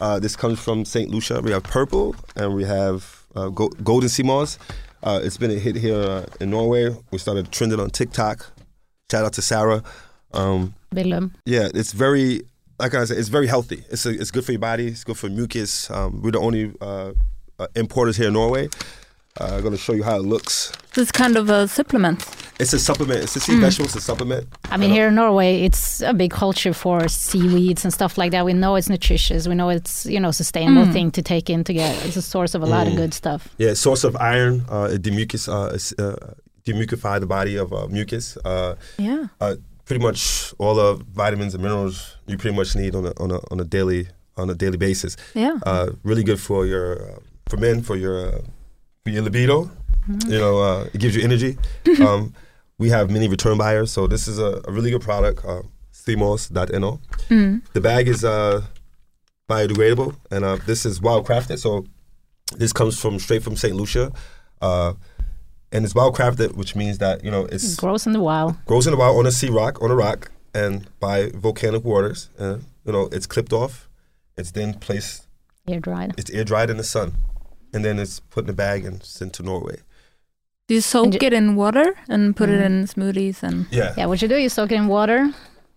Uh, 0.00 0.18
this 0.18 0.34
comes 0.34 0.58
from 0.58 0.84
St. 0.84 1.08
Lucia. 1.08 1.40
We 1.40 1.52
have 1.52 1.62
purple 1.62 2.16
and 2.34 2.54
we 2.54 2.64
have 2.64 3.24
uh, 3.36 3.48
go- 3.50 3.68
golden 3.84 4.08
sea 4.08 4.24
moss. 4.24 4.58
Uh, 5.04 5.20
it's 5.22 5.36
been 5.36 5.52
a 5.52 5.54
hit 5.54 5.76
here 5.76 6.00
uh, 6.00 6.26
in 6.40 6.50
Norway. 6.50 6.94
We 7.12 7.18
started 7.18 7.52
trending 7.52 7.78
on 7.78 7.90
TikTok. 7.90 8.50
Shout 9.10 9.24
out 9.24 9.32
to 9.34 9.42
Sarah. 9.42 9.82
Um, 10.32 10.74
Willem. 10.92 11.34
yeah, 11.44 11.68
it's 11.74 11.92
very 11.92 12.42
like 12.80 12.94
I 12.94 13.04
said, 13.04 13.18
it's 13.18 13.28
very 13.28 13.46
healthy. 13.46 13.84
It's 13.90 14.06
a, 14.06 14.10
it's 14.10 14.30
good 14.30 14.44
for 14.44 14.52
your 14.52 14.60
body. 14.60 14.88
It's 14.88 15.04
good 15.04 15.18
for 15.18 15.28
mucus. 15.28 15.90
Um, 15.90 16.22
we're 16.22 16.30
the 16.30 16.40
only 16.40 16.72
uh, 16.80 17.12
uh, 17.58 17.66
importers 17.76 18.16
here 18.16 18.28
in 18.28 18.32
Norway. 18.32 18.68
Uh, 19.38 19.44
I'm 19.56 19.62
gonna 19.62 19.76
show 19.76 19.92
you 19.92 20.02
how 20.02 20.16
it 20.16 20.22
looks. 20.24 20.72
So 20.92 21.00
it's 21.00 21.12
kind 21.12 21.36
of 21.36 21.48
a 21.50 21.68
supplement. 21.68 22.24
It's 22.58 22.72
a 22.72 22.78
supplement. 22.78 23.22
It's 23.22 23.36
a 23.36 23.40
sea 23.40 23.52
Mm. 23.54 23.60
vegetable. 23.60 23.86
It's 23.86 23.94
a 23.96 24.00
supplement. 24.00 24.48
I 24.70 24.76
mean, 24.76 24.90
here 24.90 25.08
in 25.08 25.14
Norway, 25.14 25.62
it's 25.62 26.02
a 26.02 26.12
big 26.12 26.30
culture 26.32 26.74
for 26.74 27.08
seaweeds 27.08 27.84
and 27.84 27.94
stuff 27.94 28.18
like 28.18 28.32
that. 28.32 28.44
We 28.44 28.52
know 28.54 28.74
it's 28.76 28.88
nutritious. 28.90 29.46
We 29.48 29.54
know 29.54 29.68
it's, 29.70 30.04
you 30.04 30.18
know, 30.20 30.30
sustainable 30.32 30.86
Mm. 30.86 30.92
thing 30.92 31.10
to 31.12 31.22
take 31.22 31.48
in 31.48 31.62
to 31.64 31.72
get. 31.72 32.04
It's 32.04 32.16
a 32.16 32.22
source 32.22 32.54
of 32.56 32.62
a 32.62 32.66
lot 32.66 32.86
of 32.88 32.92
Mm. 32.94 32.96
good 32.96 33.14
stuff. 33.14 33.48
Yeah, 33.56 33.74
source 33.74 34.02
of 34.04 34.16
iron. 34.16 34.64
Uh, 34.68 34.90
it 34.94 35.02
demucus, 35.02 35.48
uh, 35.48 35.78
uh, 35.98 36.16
demucify 36.66 37.18
the 37.20 37.26
body 37.26 37.56
of 37.56 37.72
uh, 37.72 37.86
mucus. 37.88 38.36
Uh, 38.44 38.74
Yeah. 38.98 39.26
pretty 39.86 40.02
much 40.04 40.52
all 40.58 40.74
the 40.74 41.02
vitamins 41.14 41.54
and 41.54 41.62
minerals 41.62 42.16
you 42.26 42.36
pretty 42.36 42.56
much 42.56 42.76
need 42.76 42.94
on 42.94 43.06
a 43.06 43.12
on 43.18 43.30
a 43.32 43.38
on 43.50 43.58
a 43.58 43.64
daily 43.64 44.06
on 44.36 44.48
a 44.50 44.54
daily 44.54 44.76
basis. 44.76 45.16
Yeah. 45.34 45.56
Uh, 45.64 45.86
really 46.04 46.22
good 46.22 46.38
for 46.40 46.64
your 46.66 46.86
uh, 47.02 47.18
for 47.48 47.56
men 47.56 47.82
for 47.82 47.96
your 47.96 48.16
uh, 48.28 48.38
for 49.04 49.10
your 49.10 49.22
libido. 49.22 49.70
Mm-hmm. 50.08 50.30
You 50.30 50.38
know, 50.38 50.58
uh, 50.58 50.88
it 50.92 50.98
gives 50.98 51.16
you 51.16 51.22
energy. 51.22 51.56
um, 52.00 52.34
we 52.78 52.88
have 52.90 53.10
many 53.10 53.28
return 53.28 53.58
buyers, 53.58 53.92
so 53.92 54.06
this 54.06 54.26
is 54.26 54.38
a, 54.38 54.62
a 54.66 54.72
really 54.72 54.90
good 54.90 55.02
product. 55.02 55.44
Uh, 55.44 55.62
CMOS.no. 55.92 57.00
Mm. 57.28 57.62
The 57.72 57.80
bag 57.80 58.08
is 58.08 58.24
uh, 58.24 58.62
biodegradable, 59.48 60.16
and 60.30 60.44
uh, 60.44 60.56
this 60.66 60.86
is 60.86 61.00
wild 61.00 61.26
crafted. 61.26 61.58
So 61.58 61.86
this 62.56 62.72
comes 62.72 62.98
from 62.98 63.18
straight 63.18 63.42
from 63.42 63.56
St. 63.56 63.74
Lucia, 63.74 64.10
uh, 64.62 64.94
and 65.72 65.84
it's 65.84 65.94
wild 65.94 66.16
crafted, 66.16 66.54
which 66.54 66.74
means 66.74 66.98
that 66.98 67.22
you 67.22 67.30
know 67.30 67.44
it's 67.46 67.76
Grows 67.76 68.06
in 68.06 68.12
the 68.12 68.20
wild. 68.20 68.56
grows 68.64 68.86
in 68.86 68.92
the 68.92 68.96
wild 68.96 69.18
on 69.18 69.26
a 69.26 69.30
sea 69.32 69.50
rock, 69.50 69.82
on 69.82 69.90
a 69.90 69.94
rock, 69.94 70.30
and 70.54 70.88
by 70.98 71.30
volcanic 71.34 71.84
waters. 71.84 72.30
And 72.38 72.64
you 72.84 72.92
know, 72.92 73.08
it's 73.12 73.26
clipped 73.26 73.52
off. 73.52 73.88
It's 74.38 74.52
then 74.52 74.74
placed. 74.74 75.26
Air 75.68 75.80
dried. 75.80 76.14
It's 76.16 76.30
air 76.30 76.44
dried 76.44 76.70
in 76.70 76.78
the 76.78 76.84
sun, 76.84 77.12
and 77.72 77.84
then 77.84 77.98
it's 77.98 78.20
put 78.20 78.44
in 78.44 78.50
a 78.50 78.54
bag 78.54 78.84
and 78.84 79.02
sent 79.02 79.32
to 79.34 79.42
Norway. 79.42 79.78
Do 80.68 80.74
you 80.74 80.80
soak 80.80 81.04
And 81.04 81.12
ju- 81.20 81.26
it 81.26 81.32
in 81.32 81.56
water 81.56 81.94
and 82.08 82.36
put 82.36 82.48
it 82.48 82.60
Mm. 82.60 82.66
in 82.66 82.86
smoothies 82.86 83.42
and 83.42 83.66
Yeah. 83.70 83.92
Yeah, 83.96 84.06
what 84.06 84.22
you 84.22 84.28
do, 84.28 84.36
you 84.36 84.48
soak 84.48 84.70
it 84.72 84.76
in 84.76 84.86
water, 84.86 85.32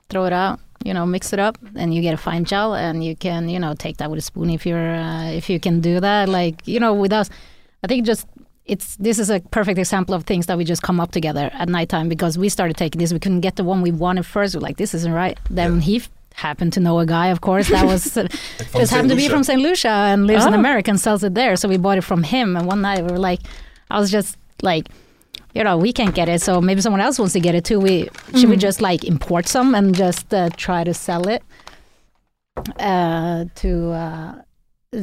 throw 0.10 0.26
it 0.26 0.34
out, 0.34 0.60
you 0.84 0.94
know, 0.94 1.06
mix 1.06 1.34
it 1.34 1.40
up, 1.40 1.58
and 1.76 1.94
you 1.94 2.02
get 2.02 2.14
a 2.14 2.18
fine 2.18 2.44
gel, 2.46 2.76
and 2.76 3.04
you 3.04 3.16
can, 3.16 3.50
you 3.50 3.60
know, 3.60 3.74
take 3.74 3.98
that 3.98 4.10
with 4.12 4.20
a 4.20 4.22
spoon 4.22 4.50
if 4.52 4.66
you're, 4.68 4.96
uh, 4.96 5.32
if 5.32 5.50
you 5.50 5.60
can 5.60 5.80
do 5.82 6.00
that. 6.00 6.30
Like, 6.30 6.56
you 6.68 6.80
know, 6.80 6.94
with 6.94 7.12
us, 7.14 7.30
I 7.84 7.88
think 7.88 8.06
just 8.06 8.28
it's 8.66 8.96
this 8.98 9.20
is 9.20 9.30
a 9.30 9.40
perfect 9.52 9.78
example 9.78 10.16
of 10.16 10.24
things 10.24 10.46
that 10.46 10.58
we 10.58 10.64
just 10.64 10.82
come 10.84 11.00
up 11.04 11.12
together 11.12 11.50
at 11.54 11.68
nighttime 11.68 12.08
because 12.08 12.38
we 12.38 12.48
started 12.48 12.78
taking 12.78 13.00
this. 13.00 13.12
We 13.12 13.20
couldn't 13.20 13.42
get 13.42 13.56
the 13.56 13.64
one 13.64 13.82
we 13.82 13.92
wanted 13.92 14.26
first. 14.26 14.56
We're 14.56 14.62
like, 14.62 14.78
this 14.78 14.94
isn't 14.94 15.12
right. 15.12 15.38
Then 15.50 15.82
he 15.82 15.98
f- 15.98 16.10
happened 16.34 16.74
to 16.74 16.80
know 16.80 17.00
a 17.00 17.06
guy, 17.06 17.28
of 17.28 17.42
course, 17.42 17.70
that 17.70 17.86
was 17.86 18.18
uh, 18.18 18.28
just 18.76 18.92
happened 18.92 19.10
to 19.10 19.16
be 19.16 19.30
from 19.30 19.44
St. 19.44 19.62
Lucia 19.62 19.88
and 19.90 20.28
lives 20.28 20.46
in 20.46 20.54
Oh. 20.54 20.58
America 20.60 20.90
and 20.92 21.00
sells 21.00 21.24
it 21.24 21.34
there. 21.36 21.56
So 21.56 21.68
we 21.70 21.78
bought 21.78 21.98
it 21.98 22.04
from 22.04 22.24
him. 22.24 22.56
And 22.58 22.66
one 22.68 22.82
night 22.82 23.04
we 23.06 23.12
were 23.12 23.20
like, 23.20 23.42
I 23.90 24.00
was 24.00 24.12
just 24.12 24.38
like, 24.62 24.88
you 25.54 25.64
know, 25.64 25.78
we 25.78 25.94
can't 25.94 26.16
get 26.16 26.28
it, 26.30 26.42
so 26.42 26.60
maybe 26.62 26.82
someone 26.82 27.00
else 27.02 27.20
wants 27.20 27.34
to 27.34 27.40
get 27.40 27.54
it 27.54 27.64
too. 27.64 27.80
We 27.80 28.10
should 28.36 28.50
we 28.50 28.56
Mm. 28.56 28.60
just 28.60 28.82
like 28.82 29.04
import 29.04 29.48
some 29.48 29.76
and 29.76 29.94
just 29.96 30.34
uh, 30.34 30.50
try 30.58 30.84
to 30.84 30.94
sell 30.96 31.28
it 31.28 31.44
uh, 32.80 33.46
to 33.56 33.92
uh, 33.92 34.42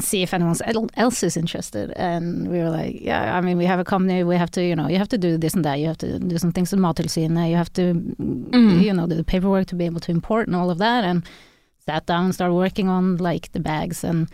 see 0.01 0.23
if 0.23 0.33
anyone 0.35 0.57
else 0.97 1.23
is 1.23 1.37
interested? 1.37 1.93
And 1.97 2.49
we 2.49 2.59
were 2.59 2.71
like, 2.71 3.01
yeah, 3.01 3.37
I 3.37 3.41
mean, 3.41 3.57
we 3.59 3.65
have 3.67 3.81
a 3.81 3.85
company. 3.85 4.23
We 4.25 4.37
have 4.37 4.51
to, 4.53 4.63
you 4.65 4.77
know, 4.77 4.89
you 4.89 4.99
have 4.99 5.09
to 5.09 5.19
do 5.19 5.37
this 5.39 5.55
and 5.55 5.65
that. 5.65 5.81
You 5.81 5.87
have 5.89 5.99
to 5.99 6.19
do 6.19 6.39
some 6.39 6.53
things 6.53 6.71
with 6.71 6.81
Mattilsynet. 6.81 7.51
You 7.51 7.57
have 7.57 7.73
to, 7.75 7.95
Mm. 7.95 8.83
you 8.83 8.93
know, 8.93 9.07
do 9.07 9.15
the 9.17 9.25
paperwork 9.25 9.67
to 9.67 9.75
be 9.75 9.85
able 9.87 10.01
to 10.01 10.11
import 10.13 10.47
and 10.47 10.57
all 10.57 10.71
of 10.71 10.79
that. 10.79 11.05
And 11.05 11.23
sat 11.87 12.07
down 12.07 12.25
and 12.27 12.35
started 12.35 12.55
working 12.55 12.89
on 12.89 13.17
like 13.17 13.51
the 13.53 13.61
bags 13.61 14.05
and 14.05 14.29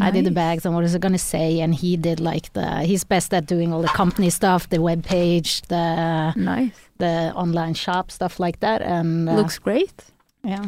I 0.00 0.10
did 0.10 0.24
the 0.24 0.30
bags 0.30 0.64
and 0.64 0.74
what 0.74 0.84
is 0.84 0.94
it 0.94 1.02
going 1.02 1.12
to 1.12 1.18
say, 1.18 1.60
and 1.60 1.74
he 1.74 1.98
did 1.98 2.18
like 2.18 2.50
the 2.54 2.80
he's 2.80 3.04
best 3.04 3.34
at 3.34 3.44
doing 3.44 3.74
all 3.74 3.82
the 3.82 3.88
company 3.88 4.30
stuff, 4.30 4.66
the 4.70 4.80
web 4.80 5.04
page, 5.04 5.60
the 5.68 6.32
Nice. 6.34 6.72
the 6.96 7.30
online 7.34 7.74
shop 7.74 8.10
stuff 8.10 8.40
like 8.40 8.60
that, 8.60 8.80
and 8.80 9.28
uh, 9.28 9.34
Looks 9.34 9.58
great. 9.58 9.92
yeah, 10.44 10.64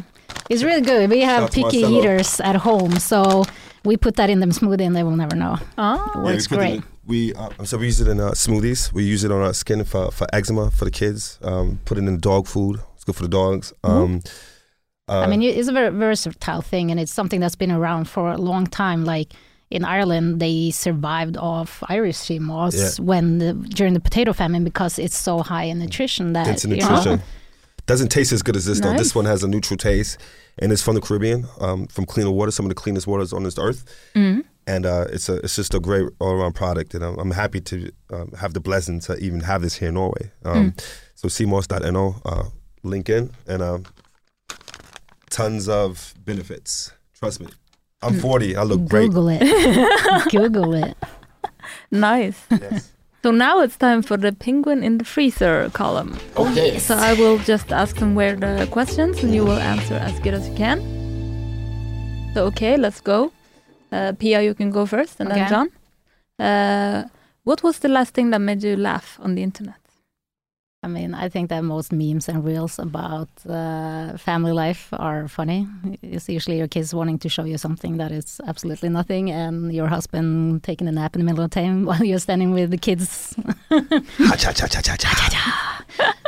it's 0.47 0.61
really 0.61 0.81
good. 0.81 1.09
We 1.09 1.21
have 1.21 1.41
Shout 1.45 1.53
picky 1.53 1.81
Marcelo. 1.81 1.99
eaters 1.99 2.39
at 2.39 2.55
home, 2.57 2.99
so 2.99 3.45
we 3.85 3.97
put 3.97 4.15
that 4.15 4.29
in 4.29 4.39
them 4.39 4.51
smoothie, 4.51 4.85
and 4.85 4.95
they 4.95 5.03
will 5.03 5.15
never 5.15 5.35
know. 5.35 5.57
Oh, 5.77 5.93
It 5.95 6.17
Yeah, 6.17 6.23
works 6.23 6.49
we 6.51 6.57
great. 6.57 6.83
we 7.05 7.33
uh, 7.33 7.49
so 7.63 7.77
we 7.77 7.85
use 7.87 8.01
it 8.01 8.07
in 8.07 8.19
uh, 8.19 8.31
smoothies. 8.31 8.91
We 8.91 9.03
use 9.03 9.23
it 9.23 9.31
on 9.31 9.41
our 9.41 9.53
skin 9.53 9.83
for, 9.83 10.11
for 10.11 10.27
eczema 10.33 10.71
for 10.71 10.85
the 10.85 10.91
kids. 10.91 11.39
Um, 11.41 11.79
put 11.85 11.97
it 11.97 12.03
in 12.07 12.19
dog 12.19 12.47
food. 12.47 12.79
It's 12.95 13.03
good 13.03 13.15
for 13.15 13.23
the 13.23 13.29
dogs. 13.29 13.73
Um, 13.83 14.21
uh, 15.07 15.19
I 15.19 15.27
mean, 15.27 15.41
it's 15.43 15.67
a 15.67 15.71
very 15.71 15.89
versatile 15.95 16.61
thing, 16.61 16.89
and 16.91 16.99
it's 16.99 17.11
something 17.13 17.39
that's 17.39 17.55
been 17.55 17.71
around 17.71 18.05
for 18.09 18.31
a 18.31 18.37
long 18.37 18.65
time. 18.65 19.05
Like 19.05 19.33
in 19.69 19.85
Ireland, 19.85 20.39
they 20.39 20.71
survived 20.71 21.37
off 21.37 21.83
Irish 21.89 22.17
sea 22.17 22.39
moss 22.39 22.75
Yeah. 22.75 23.05
when 23.05 23.37
the, 23.37 23.53
during 23.53 23.93
the 23.93 23.99
potato 23.99 24.33
famine 24.33 24.63
because 24.63 24.97
it's 24.99 25.17
so 25.17 25.39
high 25.43 25.63
in 25.65 25.77
nutrition 25.79 26.33
that 26.33 26.45
dense 26.45 26.65
in 26.65 26.71
you 26.71 26.77
know, 26.77 26.89
nutrition. 26.89 27.21
Doesn't 27.85 28.09
taste 28.09 28.31
as 28.31 28.41
good 28.41 28.55
as 28.55 28.65
this 28.65 28.79
though. 28.79 28.93
This 28.97 29.13
one 29.13 29.25
has 29.25 29.43
a 29.43 29.47
neutral 29.47 29.77
taste, 29.77 30.17
and 30.57 30.71
it's 30.71 30.81
from 30.81 30.95
the 30.95 31.01
Caribbean, 31.01 31.45
um, 31.59 31.85
from 31.87 32.05
cleaner 32.05 32.31
water, 32.31 32.51
some 32.51 32.65
of 32.65 32.69
the 32.69 32.75
cleanest 32.75 33.05
waters 33.07 33.31
on 33.31 33.43
this 33.43 33.59
earth. 33.59 33.85
Mm. 34.15 34.43
And 34.67 34.85
uh, 34.87 35.05
it's 35.11 35.29
a 35.29 35.35
it's 35.37 35.55
just 35.55 35.73
a 35.75 35.79
great 35.79 36.07
all 36.19 36.31
around 36.31 36.53
product, 36.53 36.95
and 36.95 37.03
I'm, 37.03 37.19
I'm 37.19 37.31
happy 37.31 37.61
to 37.61 37.91
um, 38.11 38.31
have 38.39 38.53
the 38.53 38.59
blessing 38.59 38.99
to 39.01 39.15
even 39.17 39.41
have 39.41 39.61
this 39.61 39.75
here 39.75 39.89
in 39.89 39.93
Norway. 39.95 40.31
Um, 40.43 40.73
So 41.13 41.27
cmos.no, 41.29 42.15
uh, 42.25 42.43
link 42.83 43.07
in, 43.09 43.29
and 43.47 43.61
um, 43.61 43.85
tons 45.29 45.69
of 45.69 46.13
benefits. 46.25 46.91
Trust 47.17 47.39
me, 47.39 47.47
I'm 48.01 48.19
40. 48.19 48.55
I 48.57 48.63
look 48.63 48.85
great. 48.87 49.07
Google 49.09 49.29
it. 49.29 49.41
Google 50.31 50.73
it. 50.73 50.97
Nice. 51.91 52.39
Yes. 52.51 52.91
So 53.25 53.31
now 53.31 53.61
it's 53.61 53.75
time 53.75 54.03
for 54.03 54.17
the 54.17 54.31
penguin 54.31 54.83
in 54.83 54.99
the 54.99 55.03
freezer 55.03 55.71
column. 55.73 56.15
Okay. 56.37 56.77
So 56.77 56.93
I 56.93 57.13
will 57.13 57.39
just 57.39 57.71
ask 57.71 57.97
some 57.97 58.13
weird 58.13 58.43
uh, 58.43 58.67
questions 58.67 59.23
and 59.23 59.33
you 59.33 59.43
will 59.43 59.57
answer 59.57 59.95
as 59.95 60.19
good 60.19 60.35
as 60.35 60.47
you 60.47 60.53
can. 60.53 60.77
So 62.35 62.45
okay, 62.45 62.77
let's 62.77 63.01
go. 63.01 63.31
Uh, 63.91 64.13
Pia, 64.19 64.43
you 64.43 64.53
can 64.53 64.69
go 64.69 64.85
first, 64.85 65.19
and 65.19 65.31
then 65.31 65.49
John. 65.49 65.71
Uh, 66.37 67.05
what 67.45 67.63
was 67.63 67.79
the 67.79 67.87
last 67.87 68.13
thing 68.13 68.29
that 68.29 68.41
made 68.41 68.61
you 68.61 68.75
laugh 68.75 69.17
on 69.19 69.33
the 69.33 69.41
internet? 69.41 69.79
I 70.85 70.87
mean, 70.87 71.15
I 71.15 71.29
think 71.29 71.49
that 71.49 71.63
most 71.63 71.91
memes 71.91 72.29
and 72.29 72.45
reels 72.45 72.77
about 72.77 73.29
uh, 73.49 74.17
family 74.17 74.51
life 74.51 74.87
are 74.93 75.27
funny. 75.27 75.67
It's 76.03 76.29
usually 76.29 76.57
your 76.59 76.67
kids 76.67 76.93
wanting 76.93 77.17
to 77.19 77.29
show 77.29 77.43
you 77.43 77.57
something 77.57 77.97
that 77.97 78.11
is 78.11 78.39
absolutely 78.47 78.89
nothing, 78.89 79.31
and 79.31 79.73
your 79.73 79.87
husband 79.87 80.61
taking 80.63 80.87
a 80.87 80.91
nap 80.91 81.15
in 81.15 81.21
the 81.21 81.25
middle 81.25 81.43
of 81.43 81.49
time 81.49 81.85
while 81.89 82.03
you're 82.03 82.19
standing 82.19 82.51
with 82.53 82.69
the 82.69 82.77
kids. 82.77 83.35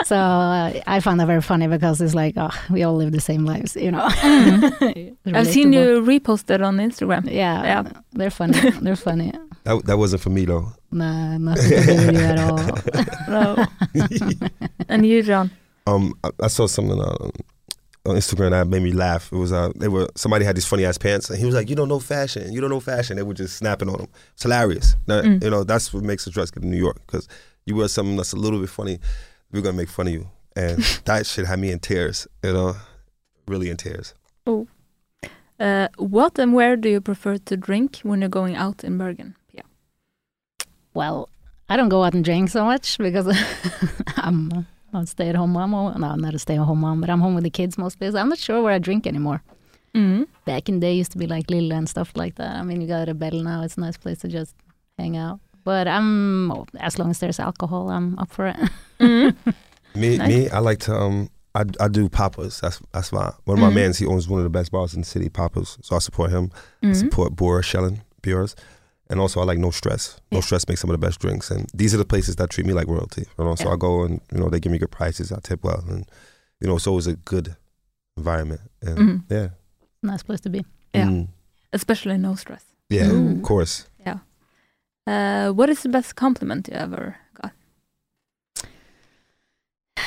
So 0.05 0.15
uh, 0.15 0.71
I 0.87 0.99
find 1.01 1.19
that 1.19 1.27
very 1.27 1.41
funny 1.41 1.67
because 1.67 2.01
it's 2.01 2.15
like, 2.15 2.33
oh, 2.37 2.49
we 2.71 2.83
all 2.83 2.95
live 2.95 3.11
the 3.11 3.19
same 3.21 3.45
lives, 3.45 3.75
you 3.75 3.91
know. 3.91 4.05
I've 5.37 5.47
seen 5.47 5.73
you 5.73 6.01
reposted 6.01 6.65
on 6.65 6.77
Instagram. 6.77 7.25
Yeah, 7.25 7.63
Yeah. 7.63 7.83
they're 8.13 8.31
funny. 8.31 8.57
They're 8.81 8.95
funny. 8.95 9.33
That, 9.65 9.85
that 9.85 9.97
wasn't 9.97 10.21
for 10.21 10.29
me 10.29 10.45
though. 10.45 10.71
Nah, 10.91 11.37
nothing 11.37 11.69
to 11.69 11.85
do 11.85 11.95
with 11.95 12.13
you 12.15 12.21
at 12.21 12.39
all. 12.39 12.57
No. 13.29 13.65
and 14.87 15.05
you, 15.05 15.21
John? 15.23 15.51
Um, 15.85 16.13
I, 16.23 16.29
I 16.43 16.47
saw 16.47 16.67
something 16.67 16.97
on, 16.99 17.31
on 18.05 18.15
Instagram 18.15 18.51
that 18.51 18.67
made 18.67 18.81
me 18.83 18.91
laugh. 18.93 19.31
It 19.31 19.35
was 19.37 19.51
uh, 19.51 19.71
they 19.75 19.87
were 19.89 20.07
somebody 20.15 20.45
had 20.45 20.55
these 20.55 20.65
funny 20.65 20.85
ass 20.85 20.97
pants, 20.97 21.29
and 21.29 21.37
he 21.39 21.45
was 21.45 21.55
like, 21.55 21.69
"You 21.69 21.75
don't 21.75 21.89
know 21.89 21.99
fashion. 21.99 22.51
You 22.53 22.61
don't 22.61 22.69
know 22.69 22.79
fashion." 22.79 23.17
They 23.17 23.23
were 23.23 23.33
just 23.33 23.57
snapping 23.57 23.89
on 23.89 23.99
him. 23.99 24.07
It's 24.33 24.43
hilarious. 24.43 24.95
Now, 25.07 25.21
Mm. 25.21 25.43
You 25.43 25.49
know, 25.49 25.63
that's 25.63 25.93
what 25.93 26.03
makes 26.03 26.25
a 26.27 26.29
dress 26.31 26.51
good 26.51 26.63
in 26.63 26.71
New 26.71 26.77
York 26.77 26.97
because 27.05 27.27
you 27.65 27.75
wear 27.75 27.87
something 27.89 28.15
that's 28.15 28.33
a 28.33 28.37
little 28.37 28.59
bit 28.59 28.69
funny, 28.69 28.99
we're 29.51 29.61
gonna 29.61 29.77
make 29.77 29.89
fun 29.89 30.07
of 30.07 30.13
you, 30.13 30.29
and 30.55 30.77
that 31.05 31.25
shit 31.25 31.45
had 31.45 31.59
me 31.59 31.71
in 31.71 31.79
tears. 31.79 32.27
You 32.43 32.53
know, 32.53 32.75
really 33.47 33.69
in 33.69 33.77
tears. 33.77 34.13
Uh, 35.59 35.87
what 35.97 36.37
and 36.37 36.53
where 36.53 36.75
do 36.75 36.87
you 36.87 37.01
prefer 37.01 37.37
to 37.37 37.57
drink 37.57 37.99
when 38.03 38.21
you're 38.21 38.29
going 38.29 38.55
out 38.55 38.83
in 38.83 38.97
Bergen? 38.97 39.35
Yeah. 40.97 41.09
Well, 41.09 41.29
I 41.69 41.75
don't 41.77 41.89
go 41.89 42.03
out 42.03 42.13
and 42.13 42.23
drink 42.23 42.49
so 42.49 42.63
much 42.65 42.97
because 42.97 43.27
I'm 44.17 44.65
a 44.93 45.05
stay-at-home 45.05 45.51
mom. 45.51 45.71
No, 45.71 46.07
I'm 46.07 46.21
not 46.21 46.33
a 46.33 46.39
stay-at-home 46.39 46.79
mom, 46.79 47.01
but 47.01 47.09
I'm 47.09 47.19
home 47.21 47.35
with 47.35 47.43
the 47.43 47.49
kids 47.49 47.77
most 47.77 47.99
days. 47.99 48.15
I'm 48.15 48.29
not 48.29 48.37
sure 48.39 48.61
where 48.61 48.73
I 48.73 48.79
drink 48.79 49.05
anymore. 49.07 49.41
Mm. 49.95 50.27
Back 50.45 50.69
in 50.69 50.75
the 50.75 50.87
day, 50.87 50.93
used 50.93 51.11
to 51.13 51.17
be 51.17 51.27
like 51.27 51.49
Lille 51.49 51.73
and 51.73 51.89
stuff 51.89 52.11
like 52.15 52.35
that. 52.35 52.55
I 52.55 52.63
mean, 52.63 52.81
you 52.81 52.87
got 52.87 53.09
a 53.09 53.13
Bell 53.13 53.43
now. 53.43 53.63
It's 53.63 53.77
a 53.77 53.81
nice 53.81 53.97
place 53.97 54.19
to 54.19 54.27
just 54.27 54.55
hang 54.97 55.17
out. 55.17 55.39
But 55.63 55.87
I'm 55.87 56.51
as 56.79 56.97
long 56.99 57.09
as 57.09 57.19
there's 57.19 57.39
alcohol, 57.39 57.89
I'm 57.89 58.17
up 58.19 58.31
for 58.31 58.47
it. 58.47 58.57
Mm. 58.99 59.35
Me, 59.95 60.17
Nice. 60.17 60.27
me, 60.29 60.49
I 60.49 60.59
like 60.59 60.79
to 60.81 60.93
um, 60.95 61.29
I, 61.55 61.63
I 61.79 61.87
do 61.87 62.07
Papas. 62.07 62.59
That's 62.61 62.79
that's 62.93 63.11
my 63.11 63.31
one 63.45 63.57
of 63.57 63.61
my 63.63 63.69
Mhm. 63.71 63.75
mans. 63.75 63.97
He 63.97 64.05
owns 64.05 64.27
one 64.29 64.39
of 64.39 64.43
the 64.43 64.49
best 64.59 64.71
bars 64.71 64.93
in 64.93 65.01
the 65.01 65.07
city, 65.07 65.27
Papas. 65.27 65.77
So 65.81 65.95
I 65.95 65.99
support 65.99 66.29
him. 66.29 66.51
I 66.83 66.87
Mm. 66.87 66.95
support 66.95 67.35
Bora 67.35 67.63
Schellen 67.63 68.01
beers. 68.21 68.55
And 69.09 69.19
also, 69.21 69.39
I 69.39 69.45
like 69.45 69.57
No 69.59 69.71
Stress. 69.71 70.19
No 70.31 70.37
Yeah. 70.39 70.41
Stress 70.43 70.67
makes 70.67 70.81
some 70.81 70.89
of 70.89 70.99
the 70.99 71.05
best 71.07 71.19
drinks, 71.21 71.49
and 71.51 71.65
these 71.73 71.93
are 71.93 71.97
the 71.97 72.05
places 72.05 72.35
that 72.35 72.49
treat 72.49 72.67
me 72.67 72.73
like 72.73 72.87
royalty. 72.87 73.25
You 73.39 73.45
know, 73.45 73.55
so 73.55 73.65
Yeah. 73.69 73.73
I 73.73 73.77
go 73.77 74.03
and 74.03 74.19
you 74.33 74.39
know 74.39 74.49
they 74.49 74.59
give 74.59 74.71
me 74.71 74.77
good 74.77 74.91
prices. 74.91 75.31
I 75.31 75.39
tip 75.41 75.63
well, 75.63 75.83
and 75.87 76.05
you 76.59 76.67
know 76.67 76.75
it's 76.75 76.87
always 76.87 77.07
a 77.07 77.15
good 77.15 77.55
environment. 78.17 78.61
And 78.81 78.97
Mhm. 78.99 79.23
yeah, 79.29 79.47
nice 80.03 80.23
place 80.23 80.41
to 80.41 80.49
be. 80.49 80.65
Yeah. 80.93 81.05
Mm. 81.07 81.27
Especially 81.73 82.17
no 82.17 82.35
stress. 82.35 82.63
yeah, 82.89 83.07
Mm. 83.09 83.37
of 83.37 83.43
course. 83.43 83.85
Uh, 85.09 85.51
what 85.53 85.69
is 85.69 85.83
the 85.83 85.89
best 85.89 86.15
compliment 86.17 86.67
you 86.67 86.73
ever 86.75 87.15
got? 87.41 87.53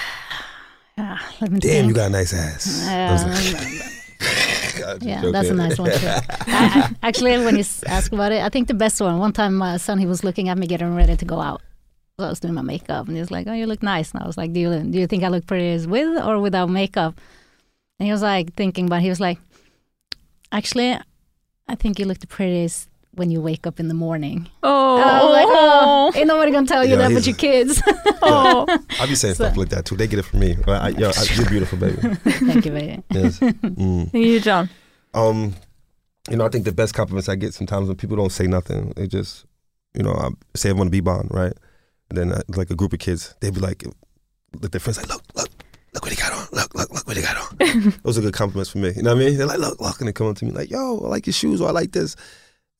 Yeah, 0.98 1.18
let 1.40 1.50
me 1.50 1.58
Damn, 1.58 1.70
think. 1.70 1.88
you 1.88 1.94
got 1.94 2.08
a 2.08 2.10
nice 2.10 2.34
ass. 2.34 2.66
Yeah, 4.80 4.86
like- 4.86 5.00
God, 5.00 5.02
yeah, 5.08 5.16
joking. 5.20 5.32
that's 5.32 5.48
a 5.48 5.54
nice 5.54 5.78
one. 5.78 5.90
Too. 5.90 6.06
I, 6.06 6.90
I- 7.02 7.08
actually, 7.08 7.38
when 7.44 7.54
you 7.54 7.60
s- 7.60 7.82
ask 7.84 8.12
about 8.12 8.32
it, 8.32 8.42
I 8.42 8.48
think 8.48 8.68
the 8.68 8.74
best 8.74 9.00
one. 9.00 9.18
One 9.18 9.32
time, 9.32 9.54
my 9.56 9.76
son 9.76 9.98
he 9.98 10.06
was 10.06 10.24
looking 10.24 10.48
at 10.48 10.58
me 10.58 10.66
getting 10.66 10.94
ready 10.94 11.16
to 11.16 11.24
go 11.24 11.40
out. 11.40 11.62
So 12.18 12.26
I 12.26 12.28
was 12.28 12.40
doing 12.40 12.52
my 12.54 12.60
makeup, 12.62 13.06
and 13.06 13.16
he 13.16 13.20
was 13.20 13.30
like, 13.30 13.46
"Oh, 13.46 13.54
you 13.54 13.66
look 13.66 13.82
nice." 13.82 14.12
And 14.12 14.22
I 14.22 14.26
was 14.26 14.36
like, 14.36 14.52
"Do 14.52 14.60
you 14.60 14.68
do 14.84 14.98
you 15.00 15.06
think 15.06 15.24
I 15.24 15.28
look 15.28 15.46
pretty 15.46 15.86
with 15.86 16.22
or 16.22 16.38
without 16.40 16.68
makeup?" 16.68 17.14
And 17.98 18.06
he 18.06 18.12
was 18.12 18.20
like 18.22 18.52
thinking, 18.56 18.88
but 18.88 19.00
he 19.00 19.08
was 19.08 19.20
like, 19.20 19.38
"Actually, 20.52 20.98
I 21.68 21.74
think 21.76 21.98
you 21.98 22.04
look 22.04 22.18
the 22.18 22.26
prettiest 22.26 22.89
when 23.14 23.30
you 23.30 23.40
wake 23.40 23.66
up 23.66 23.80
in 23.80 23.88
the 23.88 23.94
morning." 23.94 24.48
Oh, 24.62 24.96
And 24.96 25.32
like, 25.32 25.46
"Oh, 25.48 26.12
ain't 26.14 26.26
nobody 26.26 26.52
gonna 26.52 26.66
tell 26.66 26.84
you 26.84 26.90
Yeah, 26.96 27.08
that 27.08 27.14
but 27.14 27.26
your 27.26 27.36
kids." 27.36 27.82
oh. 28.22 28.66
I 29.00 29.06
be 29.06 29.14
saying 29.14 29.34
So- 29.34 29.44
stuff 29.44 29.56
like 29.56 29.68
that 29.70 29.84
too. 29.84 29.96
They 29.96 30.06
get 30.06 30.18
it 30.18 30.24
from 30.24 30.40
me. 30.40 30.56
But 30.64 30.82
I, 30.82 30.88
yo, 30.90 31.10
I, 31.10 31.22
you're 31.34 31.48
beautiful, 31.48 31.78
baby. 31.78 31.96
Thank 32.24 32.64
you, 32.66 32.72
baby. 32.72 33.02
Yes. 33.10 33.38
Mm. 33.40 34.12
And 34.12 34.22
you, 34.22 34.40
John? 34.40 34.68
Um, 35.14 35.54
you 36.30 36.36
know, 36.36 36.44
I 36.44 36.48
think 36.48 36.64
the 36.64 36.72
best 36.72 36.94
compliments 36.94 37.28
I 37.28 37.34
get 37.36 37.54
sometimes 37.54 37.88
when 37.88 37.96
people 37.96 38.16
don't 38.16 38.30
say 38.30 38.46
nothing, 38.46 38.92
they 38.96 39.06
just, 39.06 39.46
you 39.94 40.02
know, 40.02 40.12
I 40.12 40.28
say 40.54 40.68
I 40.70 40.72
want 40.72 40.88
to 40.88 40.92
be 40.92 41.00
bond, 41.00 41.28
right? 41.32 41.52
And 42.10 42.18
then 42.18 42.32
uh, 42.32 42.42
like 42.48 42.70
a 42.70 42.74
group 42.74 42.92
of 42.92 42.98
kids, 42.98 43.34
they'd 43.40 43.54
be 43.54 43.60
like, 43.60 43.84
look, 44.60 44.70
their 44.70 44.80
friends 44.80 44.98
like, 44.98 45.08
look, 45.08 45.22
look, 45.34 45.48
look 45.94 46.02
what 46.04 46.12
he 46.12 46.16
got 46.20 46.32
on, 46.32 46.46
look, 46.52 46.74
look, 46.74 46.90
look 46.92 47.06
what 47.06 47.16
he 47.16 47.22
got 47.22 47.36
on. 47.36 47.94
Those 48.04 48.18
are 48.18 48.20
good 48.20 48.34
compliments 48.34 48.70
for 48.70 48.78
me. 48.78 48.92
You 48.94 49.02
know 49.02 49.14
what 49.14 49.22
I 49.22 49.26
mean? 49.26 49.38
They're 49.38 49.46
like, 49.46 49.58
look, 49.58 49.80
look, 49.80 49.98
and 50.00 50.08
they 50.08 50.12
come 50.12 50.28
up 50.28 50.36
to 50.36 50.44
me 50.44 50.50
like, 50.52 50.70
yo, 50.70 50.98
I 51.00 51.08
like 51.08 51.26
your 51.26 51.32
shoes 51.34 51.60
or 51.60 51.68
I 51.68 51.72
like 51.72 51.92
this. 51.92 52.14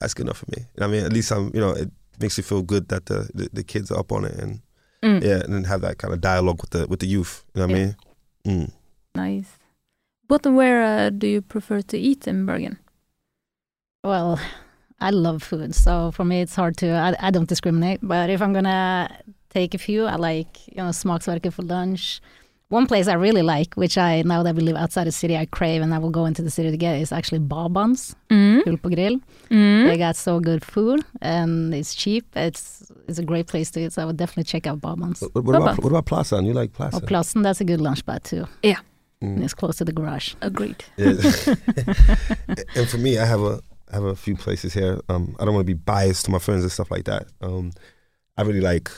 That's 0.00 0.14
good 0.14 0.26
enough 0.26 0.38
for 0.38 0.46
me. 0.56 0.58
You 0.74 0.80
know 0.80 0.86
what 0.88 0.94
I 0.94 0.96
mean? 0.96 1.04
At 1.04 1.12
least 1.12 1.30
I'm, 1.30 1.50
you 1.54 1.60
know, 1.60 1.70
it 1.70 1.90
makes 2.18 2.36
me 2.38 2.42
feel 2.42 2.62
good 2.62 2.88
that 2.88 3.06
the 3.06 3.30
the, 3.34 3.48
the 3.52 3.62
kids 3.62 3.90
are 3.90 3.98
up 3.98 4.12
on 4.12 4.24
it 4.24 4.34
and 4.34 4.60
Mm. 5.02 5.22
yeah, 5.24 5.40
and 5.40 5.54
then 5.54 5.64
have 5.64 5.80
that 5.80 5.96
kind 5.96 6.12
of 6.12 6.20
dialogue 6.20 6.60
with 6.60 6.70
the 6.70 6.86
with 6.86 7.00
the 7.00 7.06
youth. 7.06 7.44
You 7.54 7.60
know 7.60 7.66
what 7.68 7.74
I 7.76 7.78
mean? 7.78 7.96
Mm. 8.44 8.72
Nice. 9.14 9.58
What 10.28 10.44
and 10.44 10.56
where 10.56 10.82
uh, 10.84 11.08
do 11.08 11.26
you 11.26 11.40
prefer 11.40 11.80
to 11.80 11.96
eat 11.98 12.28
in 12.28 12.44
Bergen? 12.44 12.78
Well, 14.04 14.38
I 15.00 15.10
love 15.10 15.42
food, 15.42 15.74
so 15.74 16.10
for 16.10 16.24
me 16.24 16.42
it's 16.42 16.54
hard 16.54 16.76
to. 16.78 16.90
I, 16.90 17.28
I 17.28 17.30
don't 17.30 17.48
discriminate, 17.48 18.00
but 18.02 18.28
if 18.28 18.42
I'm 18.42 18.52
gonna 18.52 19.08
take 19.48 19.72
a 19.74 19.78
few, 19.78 20.04
I 20.04 20.16
like 20.16 20.68
you 20.68 20.76
know 20.76 20.90
Smaksverket 20.90 21.52
for 21.54 21.62
lunch. 21.62 22.20
One 22.70 22.86
place 22.86 23.08
I 23.08 23.14
really 23.14 23.42
like, 23.42 23.74
which 23.74 23.98
I 23.98 24.22
now 24.22 24.42
that 24.44 24.54
we 24.54 24.62
live 24.62 24.76
outside 24.76 25.06
the 25.06 25.12
city, 25.12 25.36
I 25.36 25.46
crave, 25.46 25.82
and 25.82 25.92
I 25.92 25.98
will 25.98 26.10
go 26.10 26.24
into 26.24 26.40
the 26.42 26.50
city 26.50 26.70
to 26.70 26.76
get, 26.76 27.00
is 27.00 27.12
actually 27.12 27.40
Babans, 27.40 28.14
Mm. 28.30 28.62
Grill 28.64 28.76
på 28.78 28.88
grill. 28.90 29.18
Mm. 29.50 29.88
They 29.88 29.96
got 29.98 30.16
so 30.16 30.38
good 30.40 30.64
food, 30.64 31.00
and 31.20 31.74
it's 31.74 31.94
cheap. 31.96 32.24
It's 32.36 32.92
it's 33.08 33.18
a 33.18 33.24
great 33.24 33.46
place 33.46 33.70
to 33.72 33.80
eat, 33.80 33.92
so 33.92 34.02
I 34.02 34.04
would 34.04 34.16
definitely 34.16 34.44
check 34.44 34.66
out 34.66 34.80
Babans. 34.80 35.20
What, 35.20 35.44
what 35.44 35.56
about 35.56 35.82
what 35.82 35.90
about 35.90 36.06
Plaza? 36.06 36.40
You 36.42 36.52
like 36.52 36.72
Plaza? 36.72 36.96
Or 36.96 37.00
Plassen, 37.00 37.42
that's 37.42 37.60
a 37.60 37.64
good 37.64 37.80
lunch 37.80 37.98
spot 37.98 38.22
too. 38.24 38.46
Mm. 38.62 39.34
And 39.34 39.44
it's 39.44 39.54
close 39.54 39.76
to 39.78 39.84
the 39.84 39.92
garage. 39.92 40.34
Agreed. 40.40 40.84
Yeah. 40.96 41.08
and 42.76 42.88
for 42.88 42.98
me, 42.98 43.18
I 43.18 43.26
have 43.26 43.42
a 43.42 43.60
I 43.92 43.94
have 43.96 44.04
a 44.04 44.14
few 44.16 44.36
places 44.36 44.72
here. 44.74 45.00
Um, 45.08 45.34
I 45.38 45.44
don't 45.44 45.54
want 45.54 45.66
to 45.66 45.74
be 45.74 45.82
biased 45.92 46.24
to 46.26 46.30
my 46.30 46.38
friends 46.38 46.62
and 46.62 46.72
stuff 46.72 46.90
like 46.90 47.04
that. 47.04 47.26
Um, 47.42 47.72
I 48.38 48.42
really 48.42 48.60
like 48.60 48.90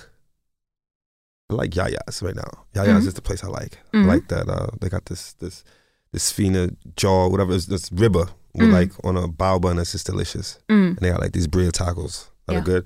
I 1.53 1.55
like 1.57 1.71
Yaya's 1.71 2.23
right 2.23 2.35
now. 2.37 2.51
Yaya's 2.75 3.05
Mhm. 3.05 3.09
is 3.09 3.15
the 3.15 3.23
place 3.23 3.45
I 3.45 3.49
like. 3.49 3.79
Mhm. 3.95 4.05
I 4.05 4.07
like 4.07 4.29
that. 4.29 4.49
Uh, 4.49 4.69
they 4.81 4.89
got 4.89 5.05
this 5.07 5.35
this 5.35 5.63
this 6.13 6.31
fina 6.33 6.71
jaw, 6.97 7.29
whatever. 7.29 7.55
It's 7.55 7.67
this 7.67 7.89
ribba 7.91 8.29
with 8.55 8.69
Mm. 8.69 8.73
like 8.73 8.93
on 9.05 9.17
a 9.17 9.29
bao 9.29 9.61
bun. 9.61 9.79
It's 9.79 9.93
just 9.93 10.07
delicious. 10.07 10.59
Mm. 10.69 10.89
And 10.89 10.99
they 10.99 11.11
got 11.11 11.21
like 11.21 11.33
these 11.33 11.47
birria 11.49 11.71
tacos 11.73 12.27
that 12.47 12.53
Yeah. 12.55 12.59
are 12.59 12.63
good. 12.65 12.85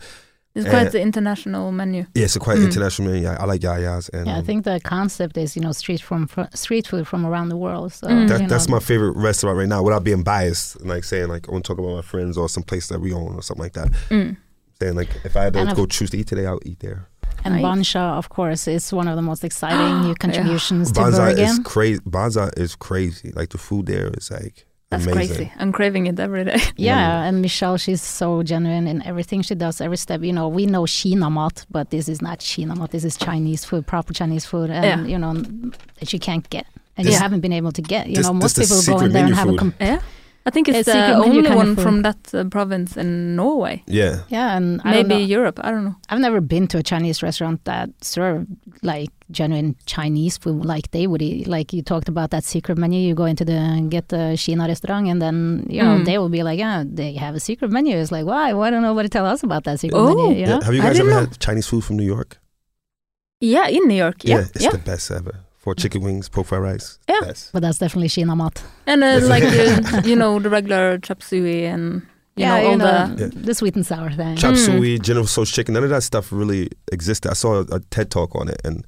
It's 0.54 0.66
Uh, 0.66 0.70
quite 0.70 0.92
the 0.92 1.00
international 1.02 1.70
menu. 1.70 2.06
Yeah, 2.14 2.24
it's 2.24 2.36
a 2.36 2.38
quite 2.38 2.58
Mm. 2.58 2.64
international 2.66 3.10
menu. 3.12 3.28
I, 3.28 3.34
I 3.34 3.44
like 3.44 3.60
Yaya's 3.60 4.08
and 4.10 4.26
Yeah, 4.26 4.38
I 4.38 4.42
think 4.42 4.64
the 4.64 4.80
concept 4.82 5.36
is 5.36 5.54
you 5.56 5.60
know 5.62 5.72
street 5.72 6.00
from 6.00 6.26
fr- 6.28 6.52
street 6.54 6.86
food 6.86 7.06
from 7.06 7.26
around 7.26 7.48
the 7.50 7.56
world. 7.58 7.92
So 7.92 8.06
Mm. 8.06 8.28
that, 8.28 8.48
that's 8.48 8.68
know, 8.68 8.76
my 8.76 8.80
favorite 8.80 9.16
restaurant 9.16 9.58
right 9.58 9.68
now. 9.68 9.82
Without 9.82 10.02
being 10.04 10.22
biased 10.22 10.76
and 10.76 10.88
like 10.88 11.04
saying 11.04 11.28
like 11.28 11.48
I 11.48 11.52
want 11.52 11.64
to 11.64 11.68
talk 11.68 11.78
about 11.78 11.94
my 11.94 12.02
friends 12.02 12.38
or 12.38 12.48
some 12.48 12.62
place 12.62 12.86
that 12.88 13.00
we 13.00 13.12
own 13.12 13.34
or 13.34 13.42
something 13.42 13.64
like 13.64 13.74
that. 13.74 13.88
Mm. 14.08 14.36
Saying 14.80 14.94
like 14.94 15.10
if 15.24 15.36
I 15.36 15.44
had 15.44 15.52
to 15.54 15.58
And 15.60 15.74
go 15.76 15.82
I've- 15.82 15.90
choose 15.90 16.10
to 16.10 16.16
eat 16.18 16.26
today, 16.28 16.46
I'll 16.46 16.60
eat 16.64 16.80
there. 16.80 17.08
And 17.46 17.54
Nice. 17.54 17.64
Bansha, 17.64 18.04
of 18.20 18.28
course, 18.28 18.66
is 18.76 18.92
one 18.92 19.08
of 19.08 19.16
the 19.16 19.22
most 19.30 19.42
exciting 19.44 20.00
new 20.02 20.08
Yeah. 20.14 20.14
contributions 20.24 20.92
to 20.92 21.00
Banza 21.00 21.30
is 21.30 21.36
Bergen. 21.38 21.64
crazy. 21.64 22.00
Banza 22.16 22.46
is 22.58 22.74
crazy. 22.76 23.32
Like 23.38 23.50
the 23.50 23.58
food 23.58 23.86
there 23.86 24.08
is 24.18 24.30
like 24.30 24.66
That's 24.90 25.06
amazing. 25.06 25.36
crazy. 25.36 25.52
I'm 25.60 25.72
craving 25.72 26.06
it 26.10 26.18
every 26.26 26.44
day. 26.44 26.60
Yeah, 26.76 27.22
and 27.26 27.42
Michelle, 27.42 27.76
she's 27.84 28.02
so 28.02 28.42
genuine 28.42 28.86
in 28.92 28.98
everything 29.10 29.42
she 29.42 29.54
does, 29.54 29.80
every 29.80 29.96
step. 30.06 30.20
You 30.22 30.32
know, 30.38 30.48
we 30.48 30.64
know 30.66 30.84
Kina 30.86 31.28
but 31.70 31.90
this 31.90 32.08
is 32.08 32.20
not 32.22 32.38
Kina. 32.40 32.74
This 32.88 33.04
is 33.04 33.16
Chinese 33.16 33.64
food, 33.64 33.82
proper 33.86 34.12
Chinese 34.20 34.44
food, 34.50 34.70
and 34.70 34.84
Yeah. 34.84 35.06
you 35.12 35.18
know 35.18 35.34
that 35.98 36.08
you 36.12 36.18
can't 36.28 36.48
get, 36.50 36.66
and 36.96 37.06
This- 37.06 37.14
you 37.14 37.20
haven't 37.20 37.40
been 37.46 37.52
able 37.60 37.72
to 37.72 37.82
get. 37.82 38.02
You 38.08 38.16
this- 38.16 38.26
know, 38.26 38.34
most 38.34 38.56
people 38.58 38.76
go 38.76 38.82
secret 38.82 39.06
in 39.06 39.12
there 39.12 39.24
and 39.26 39.30
menu 39.30 39.34
have 39.34 39.48
a 39.48 39.50
food. 39.50 39.58
com- 39.58 39.74
Yeah. 39.80 40.00
I 40.46 40.50
think 40.50 40.68
it's 40.68 40.78
It's 40.78 40.92
the 40.92 41.14
only 41.14 41.42
kind 41.42 41.46
of 41.48 41.54
one 41.56 41.74
food. 41.74 41.82
from 41.82 42.02
that 42.02 42.20
uh, 42.32 42.44
province 42.44 42.96
in 42.96 43.34
Norway. 43.34 43.82
Yeah. 43.88 44.20
yeah, 44.28 44.56
and 44.56 44.80
I 44.84 44.92
don't 44.94 45.08
Maybe 45.08 45.20
know. 45.22 45.26
Europe. 45.38 45.58
I 45.66 45.72
don't 45.72 45.84
know. 45.84 45.96
I've 46.08 46.20
never 46.20 46.40
been 46.40 46.66
to 46.68 46.78
a 46.78 46.82
Chinese 46.84 47.20
restaurant 47.20 47.64
that 47.64 47.90
served 48.00 48.46
like 48.82 49.10
genuine 49.32 49.74
Chinese 49.86 50.38
food 50.38 50.64
like 50.64 50.86
they 50.92 51.06
would 51.08 51.20
eat. 51.20 51.48
Like 51.48 51.72
you 51.76 51.82
talked 51.82 52.08
about 52.08 52.30
that 52.30 52.44
secret 52.44 52.78
menu, 52.78 53.00
you 53.00 53.14
go 53.14 53.24
into 53.32 53.44
the 53.44 53.60
get 53.90 54.08
the 54.10 54.36
Kina 54.38 54.68
restaurant 54.68 55.08
and 55.08 55.20
then 55.20 55.66
you 55.68 55.82
know 55.82 55.96
Mm. 55.98 56.04
they 56.04 56.16
will 56.18 56.28
be 56.38 56.42
like, 56.44 56.60
yeah, 56.60 56.84
they 56.86 57.14
have 57.14 57.34
a 57.34 57.40
secret 57.40 57.70
menu. 57.72 57.96
It's 57.96 58.12
like, 58.12 58.24
why? 58.32 58.52
Why 58.52 58.70
don't 58.70 58.82
nobody 58.90 59.08
tell 59.08 59.26
us 59.26 59.42
about 59.42 59.64
that 59.64 59.80
secret 59.80 59.98
Oh. 59.98 60.14
menu? 60.14 60.26
You 60.40 60.46
Yeah. 60.46 60.60
Have 60.62 60.74
you 60.74 60.82
guys 60.82 61.00
ever 61.00 61.10
know. 61.10 61.20
had 61.26 61.38
Chinese 61.40 61.66
food 61.66 61.82
from 61.82 61.96
New 61.96 62.06
York? 62.16 62.38
Yeah, 63.40 63.66
in 63.66 63.88
New 63.88 63.96
York. 64.04 64.18
Yeah. 64.22 64.44
it's 64.54 64.62
Yeah. 64.64 64.70
the 64.70 64.78
best 64.78 65.10
ever. 65.10 65.34
For 65.66 65.74
chicken 65.74 66.02
wings, 66.02 66.28
pork 66.28 66.46
fried 66.46 66.62
rice. 66.62 67.00
Yeah. 67.08 67.22
Best. 67.22 67.52
But 67.52 67.62
that's 67.62 67.78
definitely 67.78 68.08
Kina 68.08 68.36
mat. 68.36 68.62
And 68.86 69.02
uh, 69.02 69.18
like 69.26 69.42
uh, 69.42 70.02
you 70.10 70.14
know 70.14 70.38
the 70.38 70.48
regular 70.48 70.98
chop 70.98 71.24
suey 71.24 71.64
and 71.64 72.02
you 72.36 72.44
yeah, 72.44 72.48
know 72.60 72.64
all 72.66 72.70
you 72.70 72.76
know, 72.78 73.14
the 73.16 73.22
Yeah. 73.34 73.42
the 73.46 73.52
sweet 73.54 73.74
and 73.74 73.84
sour 73.84 74.12
thing. 74.12 74.36
Chop 74.36 74.54
Mm. 74.54 74.64
suey, 74.64 74.98
General 75.00 75.26
Tso's 75.26 75.50
chicken, 75.50 75.74
none 75.74 75.82
of 75.82 75.90
that 75.90 76.04
stuff 76.04 76.30
really 76.30 76.70
existed. 76.92 77.30
I 77.32 77.34
saw 77.34 77.62
a, 77.62 77.76
a 77.76 77.80
TED 77.90 78.12
talk 78.12 78.36
on 78.36 78.48
it 78.48 78.60
and 78.64 78.86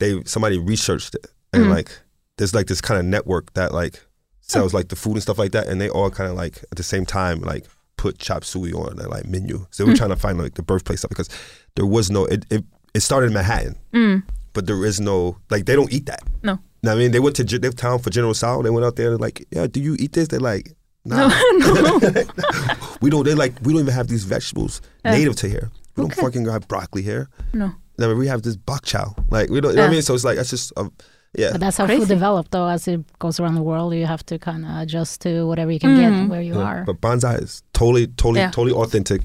they 0.00 0.20
somebody 0.24 0.58
researched 0.58 1.14
it 1.14 1.26
and 1.52 1.66
Mhm. 1.66 1.70
like 1.76 1.90
there's 2.38 2.54
like 2.56 2.66
this 2.66 2.80
kind 2.80 2.98
of 2.98 3.06
network 3.06 3.52
that 3.54 3.72
like 3.72 4.00
sells 4.40 4.74
like 4.74 4.88
the 4.88 4.96
food 4.96 5.12
and 5.12 5.22
stuff 5.22 5.38
like 5.38 5.52
that, 5.52 5.68
and 5.68 5.80
they 5.80 5.88
all 5.90 6.10
kind 6.10 6.28
of 6.28 6.36
like 6.36 6.56
at 6.72 6.76
the 6.76 6.82
same 6.82 7.06
time 7.06 7.40
like 7.40 7.66
put 7.96 8.18
chop 8.18 8.42
suey 8.44 8.72
on 8.72 8.96
their 8.96 9.06
like 9.06 9.26
menu. 9.28 9.64
So 9.70 9.84
we're 9.86 9.92
Mm. 9.92 9.98
trying 9.98 10.10
to 10.10 10.16
find 10.16 10.38
like 10.38 10.54
the 10.54 10.62
birthplace 10.64 11.04
of 11.04 11.08
it 11.12 11.14
because 11.14 11.28
there 11.76 11.86
was 11.86 12.10
no 12.10 12.24
it, 12.24 12.46
it 12.50 12.64
it 12.94 13.00
started 13.00 13.28
in 13.28 13.34
Manhattan, 13.34 13.76
Mm. 13.94 14.22
But 14.52 14.66
there 14.66 14.84
is 14.84 15.00
no 15.00 15.36
like 15.50 15.66
they 15.66 15.74
don't 15.76 15.92
eat 15.92 16.06
that. 16.06 16.22
No. 16.42 16.58
I 16.86 16.94
mean, 16.94 17.10
they 17.12 17.20
went 17.20 17.36
to 17.36 17.44
Ge- 17.44 17.60
their 17.60 17.72
town 17.72 17.98
for 17.98 18.08
General 18.10 18.32
Tso. 18.34 18.62
They 18.62 18.70
went 18.70 18.86
out 18.86 18.96
there 18.96 19.16
like, 19.18 19.46
yeah, 19.50 19.66
do 19.66 19.80
you 19.80 19.96
eat 19.98 20.12
this? 20.12 20.28
They're 20.28 20.40
like, 20.40 20.72
nah, 21.04 21.28
No, 21.28 21.98
no. 21.98 22.24
we 23.02 23.10
don't. 23.10 23.24
They 23.24 23.34
like 23.34 23.54
we 23.62 23.72
don't 23.72 23.82
even 23.82 23.94
have 23.94 24.08
these 24.08 24.24
vegetables 24.24 24.80
Yeah. 25.04 25.12
native 25.12 25.36
to 25.36 25.48
here. 25.48 25.70
We 25.96 26.02
don't 26.04 26.14
fucking 26.14 26.46
have 26.46 26.66
broccoli 26.68 27.02
here. 27.02 27.28
no. 27.52 27.72
I 27.98 28.06
mean, 28.06 28.16
we 28.16 28.28
have 28.28 28.40
this 28.40 28.56
bok 28.56 28.86
chow. 28.86 29.14
Like 29.30 29.50
we 29.50 29.60
don't. 29.60 29.72
You 29.72 29.76
know 29.76 29.82
what 29.82 29.88
I 29.90 29.92
mean? 29.92 30.00
So 30.02 30.14
it's 30.14 30.24
like 30.24 30.36
that's 30.36 30.48
just 30.48 30.72
um, 30.78 30.90
yeah. 31.36 31.50
But 31.52 31.60
that's 31.60 31.76
how 31.76 31.84
Crazy. 31.84 32.00
food 32.00 32.08
developed, 32.08 32.50
though. 32.50 32.66
As 32.66 32.88
it 32.88 33.04
goes 33.18 33.38
around 33.38 33.56
the 33.56 33.62
world, 33.62 33.92
you 33.94 34.06
have 34.06 34.24
to 34.26 34.38
kind 34.38 34.64
of 34.64 34.70
adjust 34.78 35.20
to 35.20 35.46
whatever 35.46 35.70
you 35.70 35.78
can 35.78 35.90
Mm. 35.98 36.22
get 36.22 36.30
where 36.30 36.40
you 36.40 36.54
Yeah. 36.54 36.60
are. 36.64 36.84
But 36.86 37.02
Bonsai 37.02 37.42
is 37.42 37.62
totally, 37.74 38.06
totally, 38.06 38.40
Yeah. 38.40 38.50
totally 38.50 38.72
authentic. 38.72 39.20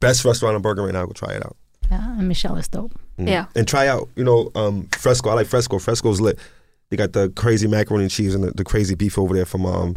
Best 0.00 0.22
restaurant 0.26 0.54
in 0.56 0.60
Bergen 0.62 0.84
right 0.84 0.92
now. 0.92 1.06
Go 1.06 1.12
try 1.12 1.32
it 1.32 1.42
out. 1.46 1.56
Yeah, 1.90 2.18
and 2.18 2.28
Michelle 2.28 2.56
is 2.56 2.68
dope. 2.68 2.92
Mm. 3.24 3.28
Yeah. 3.28 3.46
And 3.54 3.66
try 3.68 3.86
out, 3.88 4.08
you 4.16 4.24
know, 4.24 4.50
um, 4.54 4.86
Fresco. 4.98 5.30
I 5.30 5.34
like 5.34 5.46
Fresco. 5.46 5.78
Fresco's 5.78 6.20
lit. 6.20 6.38
They 6.90 6.96
got 6.96 7.12
the 7.12 7.28
crazy 7.30 7.68
macaroni 7.68 8.04
and 8.04 8.10
cheese 8.10 8.34
and 8.34 8.42
the, 8.44 8.50
the 8.52 8.64
crazy 8.64 8.94
beef 8.94 9.18
over 9.18 9.34
there 9.34 9.44
from 9.46 9.64
um 9.66 9.94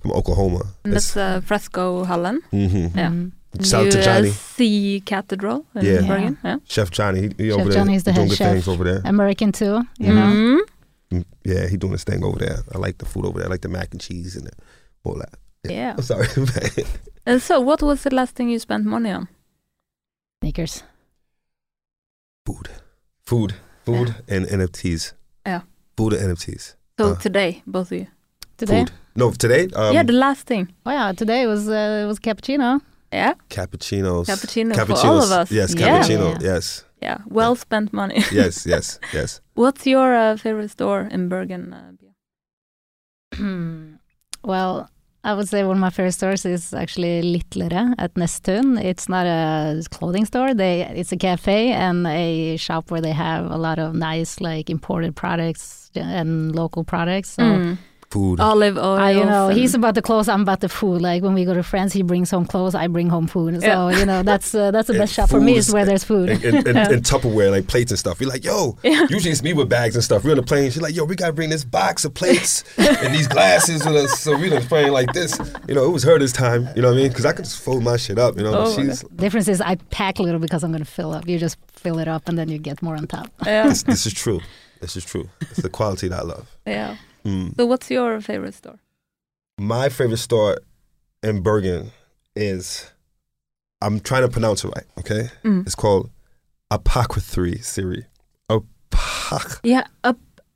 from 0.00 0.12
Oklahoma. 0.12 0.62
And 0.84 0.92
that's 0.92 1.16
uh, 1.16 1.40
Fresco 1.40 2.04
Hallen. 2.04 2.40
hmm 2.50 2.66
Yeah. 2.94 3.10
Mm. 3.10 3.32
Shout 3.64 3.86
out 3.86 3.92
to 3.92 4.02
Johnny, 4.02 4.30
Sea 4.30 5.02
Cathedral 5.04 5.64
in 5.74 5.84
Yeah. 5.84 6.06
Bergen. 6.06 6.38
Yeah. 6.44 6.58
Chef 6.68 6.90
Johnny. 6.90 7.20
He, 7.20 7.28
he 7.44 7.50
Chef 7.50 7.58
over 7.60 7.70
there 7.70 7.78
Johnny's 7.80 8.04
the 8.04 8.12
doing 8.12 8.28
head 8.28 8.30
good 8.30 8.38
chef. 8.38 8.52
things 8.52 8.68
over 8.68 8.84
there. 8.84 9.00
American 9.04 9.52
too, 9.52 9.82
you 9.98 10.12
know. 10.14 10.30
Mm. 10.30 10.60
Mm, 11.10 11.24
Yeah, 11.44 11.66
he 11.66 11.76
doing 11.78 11.92
his 11.92 12.04
thing 12.04 12.22
over 12.22 12.38
there. 12.38 12.58
I 12.74 12.78
like 12.78 12.98
the 12.98 13.06
food 13.06 13.24
over 13.24 13.38
there. 13.38 13.48
I 13.48 13.50
like 13.50 13.62
the 13.62 13.68
mac 13.70 13.88
and 13.92 14.00
cheese 14.00 14.36
and 14.36 14.46
the, 14.46 14.52
all 15.02 15.14
that. 15.14 15.34
Yeah. 15.64 15.94
I'm 15.96 16.02
sorry. 16.02 16.28
and 17.26 17.40
so, 17.42 17.58
what 17.60 17.82
was 17.82 18.02
the 18.02 18.14
last 18.14 18.36
thing 18.36 18.50
you 18.50 18.58
spent 18.58 18.84
money 18.84 19.10
on? 19.10 19.26
Sneakers. 20.42 20.82
Food, 22.48 22.68
food, 23.26 23.54
food, 23.84 24.14
and 24.28 24.46
NFTs. 24.46 25.12
Yeah. 25.46 25.60
Food 25.96 26.12
and 26.14 26.32
NFTs. 26.32 26.76
So 26.98 27.04
Uh, 27.12 27.14
today, 27.16 27.62
both 27.66 27.92
of 27.92 27.98
you. 27.98 28.06
Today? 28.56 28.78
Food. 28.80 28.90
No, 29.14 29.30
today. 29.32 29.68
Um, 29.76 29.94
yeah, 29.94 30.06
the 30.06 30.12
last 30.12 30.46
thing. 30.46 30.68
Oh 30.86 30.90
yeah, 30.90 31.12
today 31.12 31.46
was 31.46 31.68
uh, 31.68 32.06
was 32.08 32.18
cappuccino. 32.20 32.80
Yeah, 33.12 33.34
cappuccinos. 33.48 34.26
cappuccino 34.26 34.74
for 34.86 35.06
all 35.06 35.22
of 35.22 35.30
us. 35.30 35.50
Yes, 35.50 35.74
Yeah. 35.74 35.88
cappuccino. 35.88 36.26
Yeah. 36.30 36.54
Yes, 36.54 36.84
yeah. 37.02 37.18
Well 37.26 37.54
spent 37.56 37.92
money. 37.92 38.16
yes, 38.32 38.66
yes, 38.66 38.98
yes. 39.14 39.40
What's 39.54 39.86
your 39.86 40.14
uh, 40.14 40.36
favorite 40.36 40.70
store 40.70 41.08
in 41.10 41.28
Bergen? 41.28 41.72
Uh, 41.72 41.92
well, 44.44 44.88
I 45.24 45.34
would 45.34 45.48
say 45.48 45.64
one 45.64 45.76
of 45.76 45.80
my 45.80 45.90
favorite 45.90 46.12
stores 46.12 46.44
is 46.44 46.72
actually 46.72 47.22
Litlere 47.22 47.94
at 47.98 48.14
Nesttun. 48.14 48.82
It's 48.82 49.08
not 49.08 49.26
a 49.26 49.82
clothing 49.90 50.24
store. 50.24 50.54
They 50.54 50.82
it's 50.82 51.12
a 51.12 51.16
cafe 51.16 51.72
and 51.72 52.06
a 52.06 52.56
shop 52.56 52.90
where 52.90 53.00
they 53.00 53.12
have 53.12 53.50
a 53.50 53.56
lot 53.56 53.78
of 53.78 53.94
nice 53.94 54.40
like 54.40 54.70
imported 54.70 55.16
products 55.16 55.90
and 55.94 56.54
local 56.54 56.84
products. 56.84 57.30
So 57.30 57.42
Mm. 57.42 57.78
Food. 58.10 58.40
Olive 58.40 58.78
oil. 58.78 58.96
I, 58.96 59.10
you 59.10 59.24
know, 59.24 59.48
and- 59.48 59.58
he's 59.58 59.74
about 59.74 59.94
the 59.94 60.00
clothes. 60.00 60.30
I'm 60.30 60.40
about 60.40 60.60
the 60.60 60.68
food. 60.70 61.02
Like 61.02 61.22
when 61.22 61.34
we 61.34 61.44
go 61.44 61.52
to 61.52 61.62
France, 61.62 61.92
he 61.92 62.02
brings 62.02 62.30
home 62.30 62.46
clothes. 62.46 62.74
I 62.74 62.86
bring 62.86 63.10
home 63.10 63.26
food. 63.26 63.60
So 63.60 63.66
Yeah. 63.66 63.98
you 63.98 64.06
know, 64.06 64.22
that's 64.22 64.54
uh, 64.54 64.70
that's 64.70 64.88
the 64.88 64.94
best 64.94 65.12
shop 65.12 65.28
for 65.28 65.38
me 65.42 65.56
is 65.56 65.68
is- 65.68 65.74
where 65.74 65.84
there's 65.84 66.04
food. 66.04 66.30
and, 66.30 66.42
and, 66.42 66.66
and, 66.68 66.78
and 66.94 67.02
Tupperware, 67.04 67.50
like 67.50 67.66
plates 67.66 67.92
and 67.92 67.98
stuff. 67.98 68.18
You're 68.18 68.30
like, 68.30 68.44
yo, 68.44 68.78
Yeah. 68.82 69.06
usually 69.10 69.30
it's 69.32 69.42
me 69.42 69.52
with 69.52 69.68
bags 69.68 69.94
and 69.94 70.02
stuff. 70.02 70.24
We're 70.24 70.30
on 70.30 70.38
the 70.38 70.42
plane. 70.42 70.70
She's 70.70 70.80
like, 70.80 70.96
yo, 70.96 71.04
we 71.04 71.16
gotta 71.16 71.34
bring 71.34 71.50
this 71.50 71.64
box 71.64 72.06
of 72.06 72.14
plates 72.14 72.64
and 72.78 73.14
these 73.14 73.28
glasses 73.28 73.84
with 73.84 73.96
us. 73.96 74.18
So 74.20 74.38
we 74.38 74.48
done 74.48 74.62
playing 74.62 74.92
like 74.92 75.12
this. 75.12 75.38
You 75.68 75.74
know, 75.74 75.84
it 75.84 75.90
was 75.90 76.02
her 76.04 76.18
this 76.18 76.32
time. 76.32 76.66
You 76.74 76.80
know 76.80 76.88
what 76.88 76.94
I 76.94 77.00
mean? 77.02 77.08
Because 77.10 77.26
I 77.26 77.32
could 77.32 77.44
just 77.44 77.62
fold 77.62 77.82
my 77.84 77.98
shit 77.98 78.18
up. 78.18 78.38
You 78.38 78.44
know, 78.44 78.54
Oh, 78.58 78.74
but 78.74 78.82
she's 78.86 79.02
Difference 79.16 79.48
is 79.48 79.60
I 79.60 79.74
pack 79.90 80.18
a 80.18 80.22
little 80.22 80.40
because 80.40 80.64
I'm 80.64 80.70
going 80.70 80.82
to 80.84 80.90
fill 80.90 81.12
up. 81.12 81.28
You 81.28 81.38
just 81.38 81.58
fill 81.72 81.98
it 81.98 82.08
up 82.08 82.26
and 82.26 82.38
then 82.38 82.48
you 82.48 82.56
get 82.56 82.80
more 82.80 82.96
on 82.96 83.06
top. 83.06 83.30
yeah, 83.44 83.68
this, 83.68 83.82
this 83.82 84.06
is 84.06 84.14
true. 84.14 84.40
This 84.80 84.96
is 84.96 85.04
true. 85.04 85.28
It's 85.42 85.60
the 85.60 85.68
quality 85.68 86.08
that 86.08 86.20
I 86.20 86.22
love. 86.22 86.56
yeah. 86.66 86.96
Mm. 87.28 87.56
So, 87.56 87.66
what's 87.66 87.90
your 87.90 88.20
favorite 88.20 88.54
store? 88.54 88.78
My 89.58 89.88
favorite 89.88 90.18
store 90.18 90.58
in 91.22 91.42
Bergen 91.42 91.90
is 92.36 92.90
I'm 93.82 94.00
trying 94.00 94.22
to 94.22 94.28
pronounce 94.28 94.64
it 94.64 94.68
right, 94.68 94.84
okay? 94.98 95.28
Mm. 95.44 95.66
It's 95.66 95.74
called 95.74 96.10
Apothecary 96.70 97.58
Siri. 97.58 98.06
Apoc- 98.50 99.60
Yeah, 99.62 99.86
a 100.04 100.14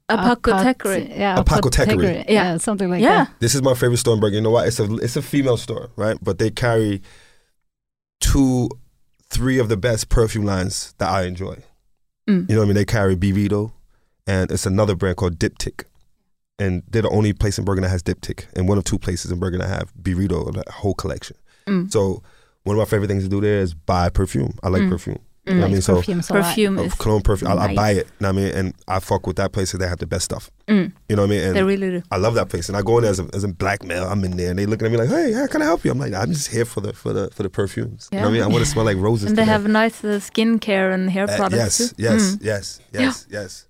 apothecary. 0.08 1.10
Yeah, 1.10 1.38
Apothecary. 1.38 1.84
apothecary. 1.94 2.24
Yeah, 2.28 2.56
something 2.58 2.88
like 2.90 3.02
yeah. 3.02 3.26
This 3.40 3.54
is 3.54 3.62
my 3.62 3.74
favorite 3.74 3.98
store 3.98 4.14
in 4.14 4.20
Bergen. 4.20 4.36
You 4.36 4.40
know 4.42 4.50
what? 4.50 4.66
It's 4.68 4.80
a 4.80 4.92
it's 4.96 5.16
a 5.16 5.22
female 5.22 5.56
store, 5.56 5.90
right? 5.96 6.16
But 6.22 6.38
they 6.38 6.50
carry 6.50 7.02
two, 8.20 8.68
three 9.30 9.58
of 9.58 9.68
the 9.68 9.76
best 9.76 10.08
perfume 10.08 10.44
lines 10.44 10.94
that 10.98 11.08
I 11.10 11.22
enjoy. 11.24 11.56
Mm. 12.28 12.48
You 12.48 12.54
know 12.54 12.60
what 12.60 12.64
I 12.64 12.66
mean? 12.68 12.74
They 12.76 12.84
carry 12.84 13.16
Byredo, 13.16 13.72
and 14.26 14.50
it's 14.50 14.66
another 14.66 14.94
brand 14.94 15.16
called 15.16 15.38
Diptyque. 15.38 15.84
And 16.58 16.82
they're 16.88 17.02
the 17.02 17.10
only 17.10 17.32
place 17.32 17.58
in 17.58 17.64
Bergen 17.64 17.82
that 17.82 17.88
has 17.90 18.02
Diptyque, 18.02 18.46
and 18.54 18.68
one 18.68 18.78
of 18.78 18.84
two 18.84 18.98
places 18.98 19.32
in 19.32 19.38
Bergen 19.40 19.60
that 19.60 19.68
have 19.68 19.92
Byredo, 20.00 20.52
the 20.52 20.70
whole 20.70 20.94
collection. 20.94 21.36
Mm. 21.66 21.90
So 21.90 22.22
one 22.64 22.76
of 22.76 22.78
my 22.78 22.84
favorite 22.84 23.08
things 23.08 23.22
to 23.24 23.28
do 23.28 23.40
there 23.40 23.60
is 23.60 23.74
buy 23.74 24.08
perfume. 24.10 24.56
I 24.62 24.68
like 24.68 24.82
Mm. 24.82 24.90
perfume. 24.90 25.18
Mm. 25.48 25.64
I 25.64 25.68
mean, 25.68 25.82
so- 25.82 25.96
perfume, 25.96 26.22
so 26.22 26.34
Perfume 26.34 26.78
Of 26.78 26.86
is. 26.86 26.94
cologne 26.94 27.22
perfume. 27.22 27.50
I, 27.50 27.54
I 27.56 27.74
buy 27.74 27.90
it. 27.92 27.96
You 27.96 28.02
know 28.20 28.28
what 28.32 28.38
I 28.38 28.44
mean? 28.44 28.52
And 28.54 28.74
I 28.86 29.00
fuck 29.00 29.26
with 29.26 29.34
that 29.36 29.50
place 29.50 29.72
'cause 29.72 29.80
they 29.80 29.88
have 29.88 29.98
the 29.98 30.06
best 30.06 30.26
stuff. 30.26 30.52
Mm. 30.68 30.92
You 31.08 31.16
know 31.16 31.22
what 31.22 31.30
I 31.32 31.34
mean? 31.34 31.42
And 31.48 31.56
They 31.56 31.62
really 31.64 31.90
do. 31.90 32.02
I 32.12 32.16
love 32.18 32.34
that 32.34 32.48
place, 32.48 32.68
and 32.68 32.76
I 32.78 32.82
go 32.82 32.98
in 32.98 33.02
there 33.02 33.10
as 33.10 33.18
a, 33.18 33.26
as 33.34 33.42
a 33.42 33.48
black 33.48 33.82
male. 33.82 34.04
I'm 34.04 34.22
in 34.22 34.36
there, 34.36 34.50
and 34.50 34.58
they 34.58 34.66
looking 34.66 34.86
at 34.86 34.92
me 34.92 34.98
like, 34.98 35.08
"Hey, 35.08 35.32
how 35.32 35.48
can 35.48 35.62
I 35.62 35.64
help 35.64 35.84
you?" 35.84 35.90
I'm 35.90 35.98
like, 35.98 36.14
"I'm 36.14 36.32
just 36.32 36.48
here 36.52 36.64
for 36.64 36.80
the 36.80 36.92
for 36.92 37.12
the 37.12 37.28
for 37.32 37.42
the 37.42 37.50
perfumes." 37.50 38.08
You 38.12 38.18
know 38.18 38.24
what 38.26 38.30
I 38.30 38.32
mean? 38.34 38.42
I 38.42 38.46
want 38.46 38.64
to 38.64 38.70
smell 38.70 38.84
like 38.84 38.98
roses. 38.98 39.30
And 39.30 39.36
they 39.36 39.42
today. 39.42 39.50
have 39.52 39.66
nice 39.66 40.04
uh, 40.04 40.20
skincare 40.20 40.94
and 40.94 41.10
hair 41.10 41.24
Uh, 41.28 41.36
products 41.36 41.56
yes, 41.56 41.78
too. 41.78 41.94
yes, 41.98 42.22
Mm. 42.36 42.38
yes, 42.44 42.80
yes, 42.92 43.26
yes. 43.28 43.66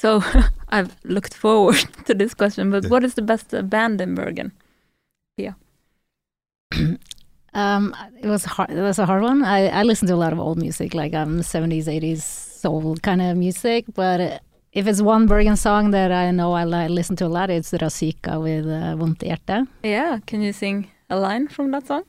So, 0.00 0.22
I've 0.68 0.96
looked 1.04 1.34
forward 1.34 1.76
to 2.06 2.14
this 2.14 2.34
question, 2.34 2.70
but 2.70 2.82
Yeah. 2.84 2.90
what 2.90 3.04
is 3.04 3.14
the 3.14 3.22
best 3.22 3.54
uh, 3.54 3.62
band 3.62 4.00
in 4.00 4.14
Bergen? 4.14 4.52
Um, 7.56 7.94
it 8.20 8.26
was 8.26 8.44
hard. 8.44 8.70
It 8.70 8.82
was 8.82 8.98
a 8.98 9.06
hard 9.06 9.22
one. 9.22 9.44
I, 9.44 9.68
I 9.68 9.82
listen 9.84 10.08
to 10.08 10.14
a 10.14 10.16
lot 10.24 10.32
of 10.32 10.40
old 10.40 10.58
music, 10.58 10.92
like 10.92 11.14
um, 11.14 11.38
70s, 11.40 11.84
80s 11.86 12.22
soul 12.22 12.96
kind 12.96 13.22
of 13.22 13.36
music. 13.36 13.84
But 13.94 14.20
uh, 14.20 14.38
if 14.72 14.88
it's 14.88 15.00
one 15.00 15.26
Bergen 15.28 15.56
song 15.56 15.92
that 15.92 16.10
I 16.10 16.32
know 16.32 16.52
I 16.52 16.64
li- 16.64 16.88
listen 16.88 17.14
to 17.16 17.26
a 17.26 17.28
lot, 17.28 17.50
it's 17.50 17.70
Rasika 17.70 18.42
with 18.42 18.66
uh, 18.66 18.96
Vondt 18.98 19.22
i. 19.48 19.62
Yeah, 19.88 20.18
can 20.26 20.42
you 20.42 20.52
sing 20.52 20.90
a 21.08 21.16
line 21.16 21.46
from 21.46 21.70
that 21.70 21.86
song? 21.86 22.02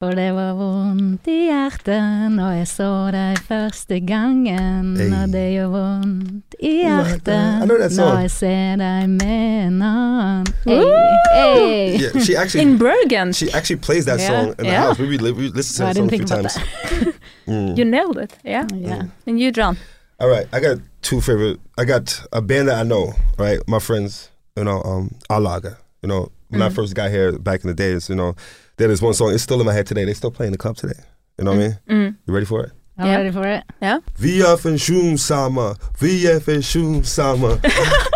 For 0.00 0.14
det 0.16 0.30
var 0.32 0.54
vondt 0.56 1.26
i 1.28 1.34
hjertet 1.50 2.30
når 2.32 2.54
jeg 2.56 2.68
så 2.70 2.86
deg 3.12 3.40
første 3.44 3.98
gangen. 4.08 4.94
Hey. 4.96 5.10
Og 5.12 5.26
det 5.34 5.42
gjør 5.52 5.66
vondt 5.74 6.54
i 6.56 6.70
I 6.70 6.86
hjertet 6.86 7.66
know 7.66 7.76
that 7.76 7.92
song. 7.92 8.06
når 8.14 8.22
jeg 8.24 8.30
ser 8.32 8.80
deg 8.80 9.10
med 9.18 9.66
en 9.66 9.82
annen. 9.84 10.48
Hey, 10.64 10.86
hey. 11.34 12.00
Yeah, 12.00 12.16
she 12.24 12.32
actually 12.36 12.64
In 12.64 12.78
Bergen! 12.80 13.34
she 13.36 13.50
actually 13.52 13.76
plays 13.84 14.06
that 14.06 14.20
Yeah, 14.24 14.28
song 14.32 14.48
in 14.58 14.64
the 14.64 14.72
yeah. 14.72 14.86
house. 14.86 14.98
We, 14.98 15.18
we, 15.18 15.32
we 15.32 15.48
listen 15.52 15.84
to 15.84 15.92
that 15.92 15.96
song 15.96 16.08
a 16.08 16.16
few 16.16 16.24
times. 16.24 16.56
Mm. 17.50 17.76
You 17.76 17.84
nailed 17.84 18.16
it, 18.18 18.32
yeah. 18.44 18.64
Yeah. 18.76 19.02
And 19.26 19.40
you, 19.40 19.50
John? 19.50 19.76
All 20.20 20.28
right, 20.28 20.46
I 20.52 20.60
got 20.60 20.78
two 21.02 21.20
favorite. 21.20 21.58
I 21.76 21.84
got 21.84 22.22
a 22.32 22.40
band 22.40 22.68
that 22.68 22.78
I 22.78 22.84
know, 22.84 23.12
right? 23.38 23.58
My 23.66 23.80
friends, 23.80 24.30
you 24.56 24.62
know, 24.64 24.80
um, 24.84 25.10
Alaga. 25.28 25.76
You 26.02 26.08
know, 26.08 26.30
when 26.48 26.62
I 26.62 26.68
Mm. 26.68 26.74
first 26.74 26.94
got 26.94 27.10
here 27.10 27.32
back 27.38 27.64
in 27.64 27.68
the 27.68 27.74
days, 27.74 28.08
you 28.08 28.14
know, 28.14 28.36
there 28.80 28.90
is 28.90 29.00
one 29.02 29.14
song. 29.14 29.32
It's 29.34 29.42
still 29.42 29.60
in 29.60 29.66
my 29.66 29.72
head 29.74 29.86
today. 29.86 30.04
They 30.04 30.14
still 30.14 30.30
play 30.30 30.46
in 30.46 30.52
the 30.52 30.58
club 30.58 30.76
today. 30.76 30.98
You 31.38 31.44
know 31.44 31.52
what 31.52 31.60
I 31.60 31.62
mean? 31.68 31.78
Mm. 31.88 32.16
You 32.26 32.34
ready 32.34 32.46
for 32.46 32.64
it? 32.64 32.72
I'm 32.98 33.06
Yeah. 33.06 33.16
ready 33.16 33.30
for 33.30 33.46
it. 33.46 33.62
Yeah. 33.80 34.56
for 34.56 34.76
sjum 34.78 35.16
sama, 35.18 35.76
vi 35.98 36.38
for 36.40 36.60
sjum 36.62 37.04
sama. 37.04 37.60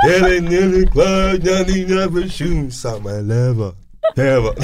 Det 0.05 0.43
nille 0.43 0.87
klar, 0.87 1.39
jeg 1.43 1.91
er 1.91 2.11
for 2.11 2.29
sjum 2.29 2.71
sama, 2.71 3.21
lever. 3.21 3.73
Never. 4.17 4.53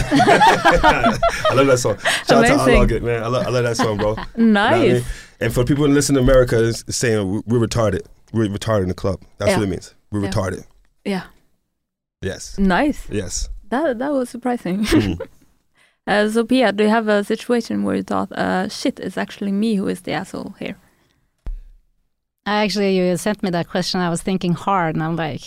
I 1.50 1.54
love 1.54 1.66
that 1.66 1.78
song. 1.78 1.96
Shout 2.28 2.44
out 2.44 2.46
to 2.46 2.54
Amazing. 2.62 2.82
Alaga, 2.88 3.02
man. 3.02 3.22
I 3.22 3.26
love, 3.28 3.46
I 3.46 3.50
love 3.50 3.64
that 3.64 3.76
song, 3.76 3.96
bro. 3.96 4.14
Know 4.36 4.60
I 4.60 4.70
Nice. 4.78 4.92
mean? 4.92 5.04
And 5.40 5.54
for 5.54 5.64
people 5.64 5.86
who 5.86 5.92
listen 5.92 6.14
to 6.16 6.20
America, 6.20 6.62
it's 6.68 6.84
it's 6.86 6.96
saying 6.98 7.26
we- 7.30 7.42
we're 7.46 7.66
retarded. 7.66 8.02
We're 8.32 8.48
retarded 8.48 8.82
in 8.82 8.88
the 8.88 8.94
club. 8.94 9.18
That's 9.38 9.50
Yeah. 9.50 9.56
what 9.58 9.64
it 9.68 9.70
means. 9.70 9.94
We're 10.12 10.22
Yeah. 10.22 10.30
retarded. 10.30 10.64
Yeah, 11.04 11.22
Yes. 12.22 12.58
nice. 12.58 13.00
Yes. 13.10 13.48
That 13.70 13.98
that 13.98 14.12
was 14.12 14.28
surprising. 14.28 14.84
Mm. 14.84 15.18
uh, 16.10 16.28
so, 16.30 16.44
Pia, 16.44 16.72
do 16.72 16.84
you 16.84 16.90
have 16.90 17.08
a 17.08 17.22
situation 17.24 17.84
where 17.84 17.96
you 17.96 18.02
thought, 18.02 18.30
uh, 18.32 18.68
shit, 18.68 18.98
it's 19.00 19.16
actually 19.16 19.52
me 19.52 19.76
who 19.76 19.88
is 19.88 20.00
the 20.02 20.12
asshole 20.12 20.54
here? 20.58 20.76
I 22.46 22.64
actually, 22.64 22.96
you 22.96 23.16
sent 23.16 23.42
me 23.42 23.50
that 23.50 23.68
question. 23.68 24.00
I 24.00 24.10
was 24.10 24.22
thinking 24.22 24.54
hard, 24.54 24.94
and 24.96 25.02
I'm 25.04 25.16
like, 25.16 25.42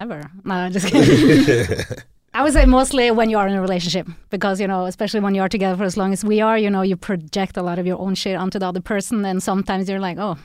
never. 0.00 0.30
No, 0.44 0.54
I'm 0.54 0.72
just 0.72 0.86
kidding. 0.88 1.84
I 2.34 2.42
would 2.42 2.52
say 2.52 2.66
mostly 2.66 3.10
when 3.10 3.30
you 3.30 3.38
are 3.38 3.48
in 3.48 3.54
a 3.54 3.60
relationship, 3.60 4.06
because 4.30 4.60
you 4.60 4.66
know, 4.68 4.84
especially 4.84 5.20
when 5.20 5.34
you 5.34 5.40
are 5.42 5.48
together 5.48 5.76
for 5.76 5.84
as 5.84 5.96
long 5.96 6.12
as 6.12 6.22
we 6.24 6.40
are, 6.40 6.58
you 6.58 6.70
know, 6.70 6.82
you 6.82 6.96
project 6.96 7.56
a 7.56 7.62
lot 7.62 7.78
of 7.78 7.86
your 7.86 7.98
own 7.98 8.14
shit 8.14 8.36
onto 8.36 8.58
the 8.58 8.66
other 8.66 8.80
person, 8.82 9.24
and 9.24 9.42
sometimes 9.42 9.88
you're 9.88 9.98
like, 10.08 10.18
oh, 10.18 10.36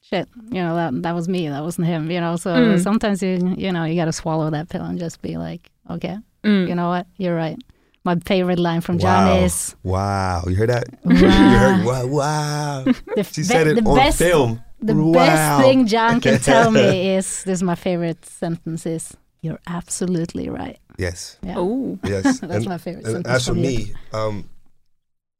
shit, 0.00 0.28
you 0.50 0.62
know, 0.62 0.74
that 0.74 1.02
that 1.02 1.14
was 1.14 1.28
me, 1.28 1.48
that 1.48 1.62
wasn't 1.62 1.86
him, 1.86 2.10
you 2.10 2.20
know. 2.20 2.36
So 2.36 2.50
Mm. 2.54 2.82
sometimes 2.82 3.22
you 3.22 3.54
you 3.56 3.70
know, 3.70 3.84
you 3.84 3.96
got 3.96 4.06
to 4.06 4.12
swallow 4.12 4.48
that 4.50 4.68
pill 4.70 4.84
and 4.84 4.98
just 4.98 5.20
be 5.22 5.36
like, 5.36 5.70
okay, 5.90 6.16
Mm. 6.42 6.68
you 6.68 6.74
know 6.74 6.88
what, 6.88 7.06
you're 7.18 7.36
right. 7.36 7.58
My 8.06 8.14
favorite 8.24 8.60
line 8.60 8.80
from 8.82 8.98
John 9.00 9.26
Wow. 9.26 9.44
is 9.44 9.74
Wow, 9.82 10.44
you 10.46 10.54
heard 10.54 10.68
that? 10.70 10.84
Wow. 11.04 11.12
you 11.20 11.28
heard 11.28 11.84
wow, 11.84 12.06
wow. 12.06 12.82
the, 12.84 13.24
She 13.24 13.40
be- 13.40 13.42
said 13.42 13.66
it 13.66 13.82
the 13.82 13.90
on 13.90 13.96
best 13.96 14.18
film. 14.18 14.62
the 14.80 14.94
Wow. 14.94 15.12
best 15.12 15.62
thing 15.64 15.86
John 15.88 16.20
can 16.20 16.38
tell 16.50 16.70
me 16.70 17.16
is 17.16 17.42
this 17.42 17.58
is 17.58 17.62
my 17.64 17.74
favorite 17.74 18.24
sentence 18.24 18.86
is 18.86 19.16
you're 19.42 19.58
absolutely 19.66 20.48
right. 20.48 20.78
Yes, 20.98 21.36
Yeah. 21.42 21.54
Oh. 21.58 21.98
yes. 22.04 22.38
That's 22.38 22.42
and, 22.42 22.68
my 22.68 22.78
favorite 22.78 23.04
and 23.06 23.14
sentence. 23.26 23.34
as 23.34 23.46
for 23.48 23.54
me, 23.54 23.92
um, 24.12 24.48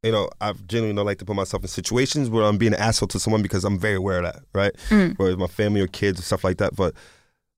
you 0.03 0.11
know, 0.11 0.29
I 0.41 0.51
genuinely 0.67 0.95
don't 0.97 1.05
like 1.05 1.19
to 1.19 1.25
put 1.25 1.35
myself 1.37 1.63
in 1.63 1.69
situations 1.69 2.29
where 2.29 2.43
I'm 2.43 2.57
being 2.57 2.73
an 2.73 2.79
asshole 2.81 3.07
to 3.09 3.19
someone 3.19 3.41
because 3.41 3.63
I'm 3.63 3.79
very 3.79 3.95
aware 3.95 4.19
of 4.19 4.25
that, 4.25 4.43
right? 4.53 4.73
Mm. 4.89 5.17
Whether 5.17 5.31
it's 5.31 5.39
my 5.39 5.47
family 5.47 5.79
or 5.81 5.87
kids 5.87 6.19
or 6.19 6.23
stuff 6.23 6.43
like 6.43 6.57
that. 6.57 6.75
But 6.75 6.93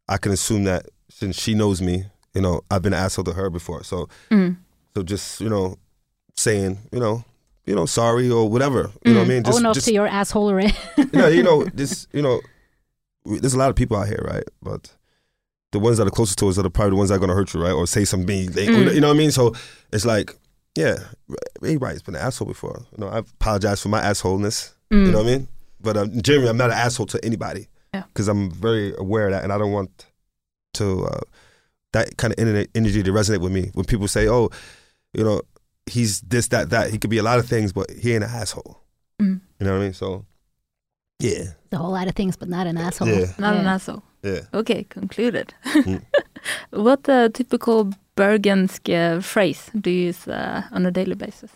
I 0.08 0.18
can 0.18 0.32
assume 0.32 0.64
that 0.66 0.86
since 1.10 1.36
she 1.40 1.56
knows 1.56 1.82
me, 1.82 2.06
you 2.36 2.42
know, 2.42 2.62
I've 2.72 2.84
been 2.84 2.94
an 2.94 3.00
asshole 3.00 3.26
to 3.26 3.34
her 3.34 3.50
before. 3.50 3.84
So, 3.84 4.08
Mm. 4.32 4.58
So 4.96 5.04
just 5.04 5.42
you 5.42 5.50
know, 5.50 5.78
saying, 6.36 6.78
you 6.92 7.00
know, 7.00 7.24
you 7.66 7.76
know, 7.76 7.86
sorry 7.86 8.30
or 8.30 8.50
whatever. 8.50 8.92
You 9.06 9.14
know 9.14 9.20
what 9.20 9.26
I 9.26 9.30
Mm. 9.30 9.34
mean? 9.36 9.44
Just, 9.44 9.58
Own 9.60 9.66
up 9.68 9.74
just 9.76 9.88
to 9.88 9.94
your 9.94 10.08
assholery. 10.08 10.74
you 10.98 11.20
know, 11.20 11.28
you 11.28 11.44
know, 11.50 11.64
this, 11.66 12.08
you 12.14 12.22
know, 12.22 12.42
we- 13.26 13.40
there's 13.40 13.54
a 13.54 13.58
lot 13.60 13.70
of 13.70 13.76
people 13.76 13.98
out 13.98 14.08
here, 14.08 14.24
right? 14.28 14.44
But 14.62 14.96
the 15.72 15.80
ones 15.80 15.98
that 16.00 16.08
are 16.08 16.12
closest 16.12 16.40
to 16.40 16.48
us 16.50 16.58
are 16.58 16.64
the, 16.64 16.70
probably 16.70 16.92
the 16.92 16.96
ones 16.96 17.10
that 17.10 17.16
are 17.16 17.20
going 17.20 17.30
to 17.30 17.36
hurt 17.36 17.54
you, 17.54 17.62
right? 17.62 17.72
Or 17.74 17.86
say 17.86 18.06
something, 18.06 18.52
they, 18.52 18.68
Mm. 18.68 18.96
you 18.96 19.02
know 19.02 19.10
what 19.10 19.16
I 19.16 19.18
mean? 19.20 19.32
So 19.32 19.54
it's 19.94 20.06
like, 20.06 20.36
yeah, 20.76 20.96
everybody's 21.62 22.02
been 22.02 22.16
an 22.16 22.22
asshole 22.22 22.48
before. 22.48 22.86
You 22.98 23.04
know, 23.06 23.10
I 23.10 23.20
apologize 23.20 23.82
for 23.82 23.90
my 23.90 24.02
assholeness. 24.02 24.72
Mm. 24.92 25.06
You 25.06 25.12
know 25.12 25.18
what 25.20 25.28
I 25.28 25.32
mean? 25.32 25.48
But 25.82 25.98
um, 25.98 26.22
generally, 26.22 26.50
I'm 26.50 26.58
not 26.58 26.72
an 26.72 26.78
asshole 26.78 27.06
to 27.08 27.24
anybody. 27.24 27.68
Yeah. 27.94 28.04
Because 28.08 28.28
I'm 28.28 28.50
very 28.52 28.94
aware 28.98 29.28
of 29.28 29.34
that, 29.34 29.44
and 29.44 29.52
I 29.54 29.58
don't 29.58 29.72
want 29.72 30.06
to 30.76 31.06
uh, 31.06 31.20
that 31.94 32.18
kind 32.18 32.34
of 32.34 32.40
energy 32.76 33.02
to 33.04 33.12
resonate 33.12 33.42
with 33.42 33.52
me. 33.52 33.72
When 33.74 33.86
people 33.86 34.08
say, 34.08 34.28
"Oh, 34.28 34.50
you 35.14 35.24
know, 35.24 35.42
he's 35.86 36.22
this, 36.22 36.48
that, 36.50 36.70
that," 36.70 36.92
he 36.92 36.98
could 36.98 37.10
be 37.10 37.18
a 37.20 37.24
lot 37.24 37.40
of 37.40 37.46
things, 37.48 37.74
but 37.74 37.90
he 37.92 38.14
ain't 38.14 38.24
an 38.24 38.30
asshole. 38.30 38.78
Mm. 39.22 39.42
You 39.60 39.66
know 39.66 39.74
what 39.74 39.80
I 39.82 39.84
mean? 39.84 39.94
So, 39.94 40.26
yeah, 41.20 41.54
a 41.72 41.78
whole 41.78 41.92
lot 41.92 42.08
of 42.08 42.16
things, 42.16 42.38
but 42.38 42.48
not 42.50 42.68
an 42.68 42.78
asshole. 42.78 43.08
Yeah. 43.10 43.34
Not 43.38 43.56
an 43.56 43.64
Yeah. 43.66 43.74
asshole. 43.76 44.04
yeah. 44.24 44.42
Okay, 44.54 44.86
concluded. 44.90 45.54
Mm. 45.66 46.02
what 46.72 47.10
uh, 47.10 47.30
typical 47.34 47.90
Bergensk 48.16 48.90
uh, 48.90 49.22
phrase 49.22 49.72
do 49.82 49.90
you 49.90 50.08
use 50.08 50.28
uh, 50.28 50.62
on 50.72 50.86
a 50.86 50.92
daily 50.92 51.16
basis? 51.16 51.52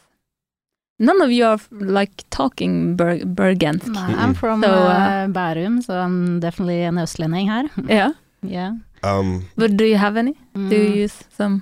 None 1.00 1.22
of 1.22 1.32
you 1.32 1.46
are 1.46 1.60
like 1.72 2.24
talking 2.30 2.96
Ber 2.96 3.20
Bergensk. 3.26 3.88
No, 3.88 4.00
I'm 4.00 4.34
from 4.34 4.62
So, 4.62 4.68
uh, 4.70 4.74
uh, 4.90 5.28
Bærum, 5.28 5.82
so 5.84 5.94
I'm 5.94 6.40
definitely 6.40 6.84
an 6.84 6.98
östlänning 6.98 7.48
här. 7.50 7.70
Yeah, 7.90 8.12
Yeah. 8.42 8.72
Um, 9.04 9.46
but 9.58 9.76
do 9.78 9.86
you 9.86 9.98
have 9.98 10.18
any? 10.20 10.34
Do 10.56 10.76
you 10.76 10.90
Mm. 10.92 11.04
use 11.04 11.24
some? 11.38 11.62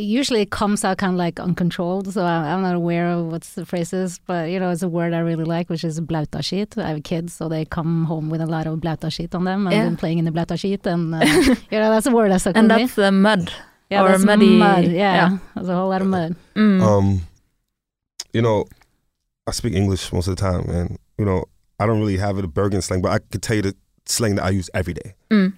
Usually 0.00 0.42
it 0.42 0.50
comes 0.50 0.84
out 0.84 0.98
kind 0.98 1.12
of 1.14 1.18
like 1.18 1.40
uncontrolled, 1.40 2.12
so 2.12 2.22
I- 2.22 2.52
I'm 2.52 2.62
not 2.62 2.74
aware 2.76 3.08
of 3.10 3.26
what 3.32 3.42
the 3.42 3.66
phrase 3.66 3.92
is, 3.92 4.20
but 4.26 4.48
you 4.50 4.60
know, 4.60 4.70
it's 4.70 4.82
a 4.82 4.88
word 4.88 5.12
I 5.12 5.18
really 5.18 5.44
like, 5.44 5.68
which 5.68 5.82
is 5.84 6.00
blautaskit. 6.00 6.78
I 6.82 6.90
have 6.90 7.02
kids, 7.02 7.32
so 7.32 7.48
they 7.48 7.64
come 7.64 8.04
home 8.04 8.30
with 8.30 8.40
a 8.40 8.46
lot 8.46 8.66
of 8.66 8.78
blautaskit 8.78 9.34
on 9.34 9.44
them. 9.44 9.66
I've 9.66 9.72
Yeah. 9.74 9.84
been 9.84 9.96
playing 9.96 10.18
in 10.18 10.24
the 10.24 10.30
blautaskit, 10.30 10.86
and 10.86 11.14
uh, 11.14 11.18
you 11.72 11.78
know, 11.78 11.90
that's 11.90 12.06
a 12.06 12.12
word 12.12 12.30
that 12.30 12.40
stuck 12.40 12.56
And 12.56 12.68
with 12.68 12.76
me. 12.76 12.84
that's 12.84 12.98
uh, 12.98 13.10
mud. 13.10 13.52
Yeah, 13.90 14.02
or 14.04 14.08
that's 14.10 14.24
muddy- 14.24 14.56
mud. 14.58 14.84
Yeah, 14.84 14.90
yeah. 14.92 15.38
there's 15.54 15.68
a 15.68 15.74
whole 15.74 15.88
lot 15.88 16.00
of 16.02 16.08
mud. 16.08 16.36
Mm. 16.54 16.80
um, 16.82 17.20
you 18.32 18.42
know, 18.42 18.66
I 19.46 19.50
speak 19.52 19.74
English 19.74 20.12
most 20.12 20.28
of 20.28 20.36
the 20.36 20.40
time, 20.40 20.68
and 20.70 20.98
you 21.18 21.24
know, 21.24 21.44
I 21.80 21.86
don't 21.86 21.98
really 21.98 22.18
have 22.18 22.38
a 22.38 22.46
Bergen 22.46 22.82
slang, 22.82 23.00
but 23.02 23.10
I 23.12 23.18
could 23.18 23.42
tell 23.42 23.56
you 23.56 23.62
the 23.62 23.74
slang 24.06 24.34
that 24.36 24.44
I 24.44 24.50
use 24.50 24.68
every 24.74 24.92
day. 24.94 25.14
Mm. 25.30 25.54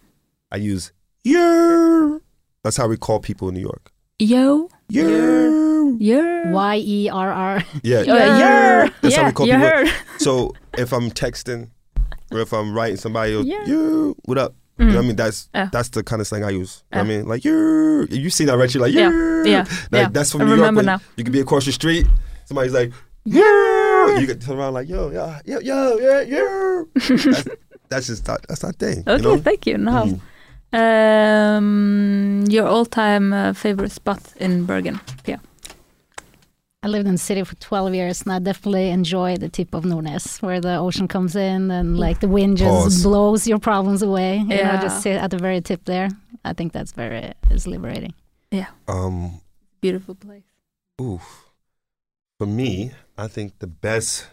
I 0.53 0.57
use 0.57 0.93
yeah. 1.25 2.19
That's 2.63 2.77
how 2.77 2.87
we 2.89 2.97
call 2.97 3.21
people 3.21 3.49
in 3.49 3.55
New 3.55 3.61
York. 3.61 3.91
Yo, 4.23 4.69
Yeah. 4.91 5.97
yeah. 5.99 6.53
Y 6.53 6.77
E 6.77 7.09
R 7.09 7.33
R. 7.33 7.65
Yeah. 7.83 8.03
Yeah, 8.07 8.39
yeah. 8.39 8.89
That's 9.01 9.17
how 9.17 9.25
we 9.27 9.33
call 9.33 9.47
you 9.49 9.55
people. 9.57 9.91
So 10.19 10.53
if 10.77 10.93
I'm 10.93 11.11
texting 11.11 11.71
or 12.31 12.41
if 12.41 12.53
I'm 12.53 12.75
writing 12.75 12.99
somebody, 12.99 13.35
else, 13.35 13.47
Yeah. 13.47 13.65
yeah, 13.65 14.13
what 14.27 14.37
up? 14.37 14.55
You 14.79 14.85
know 14.87 14.93
what 14.93 14.99
I 14.99 15.03
Mm. 15.03 15.07
mean? 15.09 15.17
That's 15.17 15.49
Yeah. 15.55 15.69
that's 15.73 15.89
the 15.89 16.03
kind 16.03 16.21
of 16.21 16.27
slang 16.27 16.45
I 16.45 16.51
use. 16.51 16.83
You 16.93 16.99
know 16.99 17.05
what 17.05 17.13
I 17.13 17.17
mean? 17.17 17.27
Like, 17.29 17.45
yeah. 17.47 18.05
You 18.11 18.29
see 18.29 18.45
that, 18.45 18.59
right? 18.59 18.73
You're 18.75 18.83
like, 18.83 18.93
Yeah. 18.93 19.09
yeah. 19.09 19.43
Yeah, 19.45 19.59
Like, 19.91 20.03
yeah. 20.03 20.09
That's 20.13 20.33
from 20.33 20.43
I 20.43 20.45
New 20.45 20.51
York. 20.51 20.61
remember 20.61 20.79
when 20.81 20.87
now. 20.87 21.01
You 21.17 21.25
could 21.25 21.33
be 21.33 21.41
across 21.41 21.65
the 21.65 21.73
street. 21.73 22.07
Somebody's 22.45 22.75
like, 22.75 22.93
yeah. 23.25 24.19
You 24.21 24.27
could 24.27 24.41
turn 24.43 24.59
around 24.59 24.75
like, 24.75 24.89
yo, 24.89 25.11
yo, 25.11 25.35
yo, 25.47 25.61
yo, 25.61 25.97
yeah, 25.99 26.21
yeah. 26.23 26.83
that's, 27.17 27.45
that's 27.89 28.07
just 28.09 28.25
that, 28.27 28.41
that's 28.49 28.65
our 28.65 28.73
thing. 28.73 29.03
Okay, 29.07 29.17
You 29.17 29.23
know? 29.23 29.39
thank 29.39 29.67
you. 29.67 29.79
Now, 29.79 30.05
Mm. 30.05 30.21
Um, 30.73 32.45
your 32.49 32.67
all-time 32.67 33.33
uh, 33.33 33.53
favorite 33.53 33.93
spot 33.93 34.21
in 34.37 34.65
Bergen? 34.67 35.01
Yeah. 35.27 35.39
I 36.83 36.89
lived 36.89 37.07
in 37.07 37.13
the 37.13 37.19
city 37.19 37.45
for 37.45 37.55
12 37.57 37.95
years 37.95 38.23
and 38.23 38.33
I 38.33 38.39
definitely 38.39 38.89
enjoy 38.89 39.37
the 39.37 39.51
tip 39.51 39.75
of 39.75 39.85
Nordnes 39.85 40.41
where 40.41 40.61
the 40.63 40.77
ocean 40.79 41.09
comes 41.09 41.37
in 41.37 41.71
and 41.71 41.99
like 41.99 42.21
the 42.21 42.29
wind 42.29 42.57
just 42.57 42.71
Pause. 42.71 43.03
blows 43.03 43.47
your 43.47 43.59
problems 43.59 44.01
away. 44.03 44.39
You 44.39 44.47
Yeah. 44.57 44.77
know, 44.77 44.83
just 44.83 45.03
sit 45.03 45.17
at 45.17 45.31
the 45.31 45.37
very 45.37 45.61
tip 45.61 45.85
there. 45.85 46.09
I 46.43 46.55
think 46.55 46.73
that's 46.73 46.93
very 46.93 47.33
is 47.51 47.67
liberating. 47.67 48.15
Yeah. 48.51 48.69
Um, 48.89 49.41
Beautiful 49.83 50.15
place. 50.15 50.45
oof. 51.01 51.45
For 52.39 52.47
me, 52.47 52.93
I 53.19 53.29
think 53.29 53.59
the 53.59 53.67
best 53.67 54.29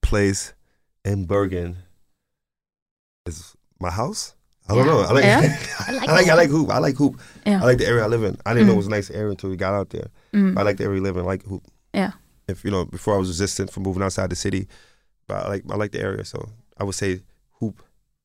place 0.00 0.54
in 1.04 1.26
Bergen 1.26 1.76
is 3.26 3.54
my 3.78 3.90
house. 3.90 4.34
I 4.70 4.74
don't 4.74 4.86
Yeah. 4.86 4.92
know. 4.92 5.00
I 5.00 5.12
like, 5.12 5.24
Yeah? 5.24 5.40
I 5.78 5.82
I 5.88 5.92
like, 5.96 6.08
like 6.08 6.28
I 6.28 6.34
like, 6.34 6.50
Hop. 6.50 6.70
I 6.70 6.78
like 6.78 6.96
Hop. 6.96 7.14
Yeah. 7.46 7.60
I 7.62 7.64
like 7.64 7.78
the 7.78 7.86
area 7.86 8.04
I 8.04 8.06
live 8.06 8.22
in. 8.22 8.36
I 8.46 8.54
didn't 8.54 8.66
know 8.68 8.72
Mm. 8.72 8.76
it 8.76 8.84
was 8.84 8.86
a 8.86 8.90
nice 8.90 9.10
area 9.10 9.30
until 9.30 9.50
we 9.50 9.56
got 9.56 9.74
out 9.74 9.90
there. 9.90 10.08
Mm. 10.32 10.58
I 10.58 10.62
like 10.62 10.76
the 10.78 10.84
area 10.84 10.94
we 11.00 11.00
live 11.08 11.16
in. 11.16 11.22
I 11.24 11.26
like 11.26 11.44
Hop. 11.46 11.62
Yeah. 11.94 12.12
If 12.48 12.64
you 12.64 12.70
know, 12.70 12.84
before 12.84 13.14
I 13.14 13.18
was 13.18 13.28
resistant 13.28 13.70
from 13.72 13.82
moving 13.82 14.02
outside 14.02 14.30
the 14.30 14.36
city, 14.36 14.68
but 15.28 15.46
I 15.46 15.48
like 15.48 15.64
I 15.70 15.76
like 15.76 15.92
the 15.92 16.00
area. 16.00 16.24
So 16.24 16.38
I 16.78 16.84
would 16.84 16.94
say 16.94 17.20
Hop 17.60 17.74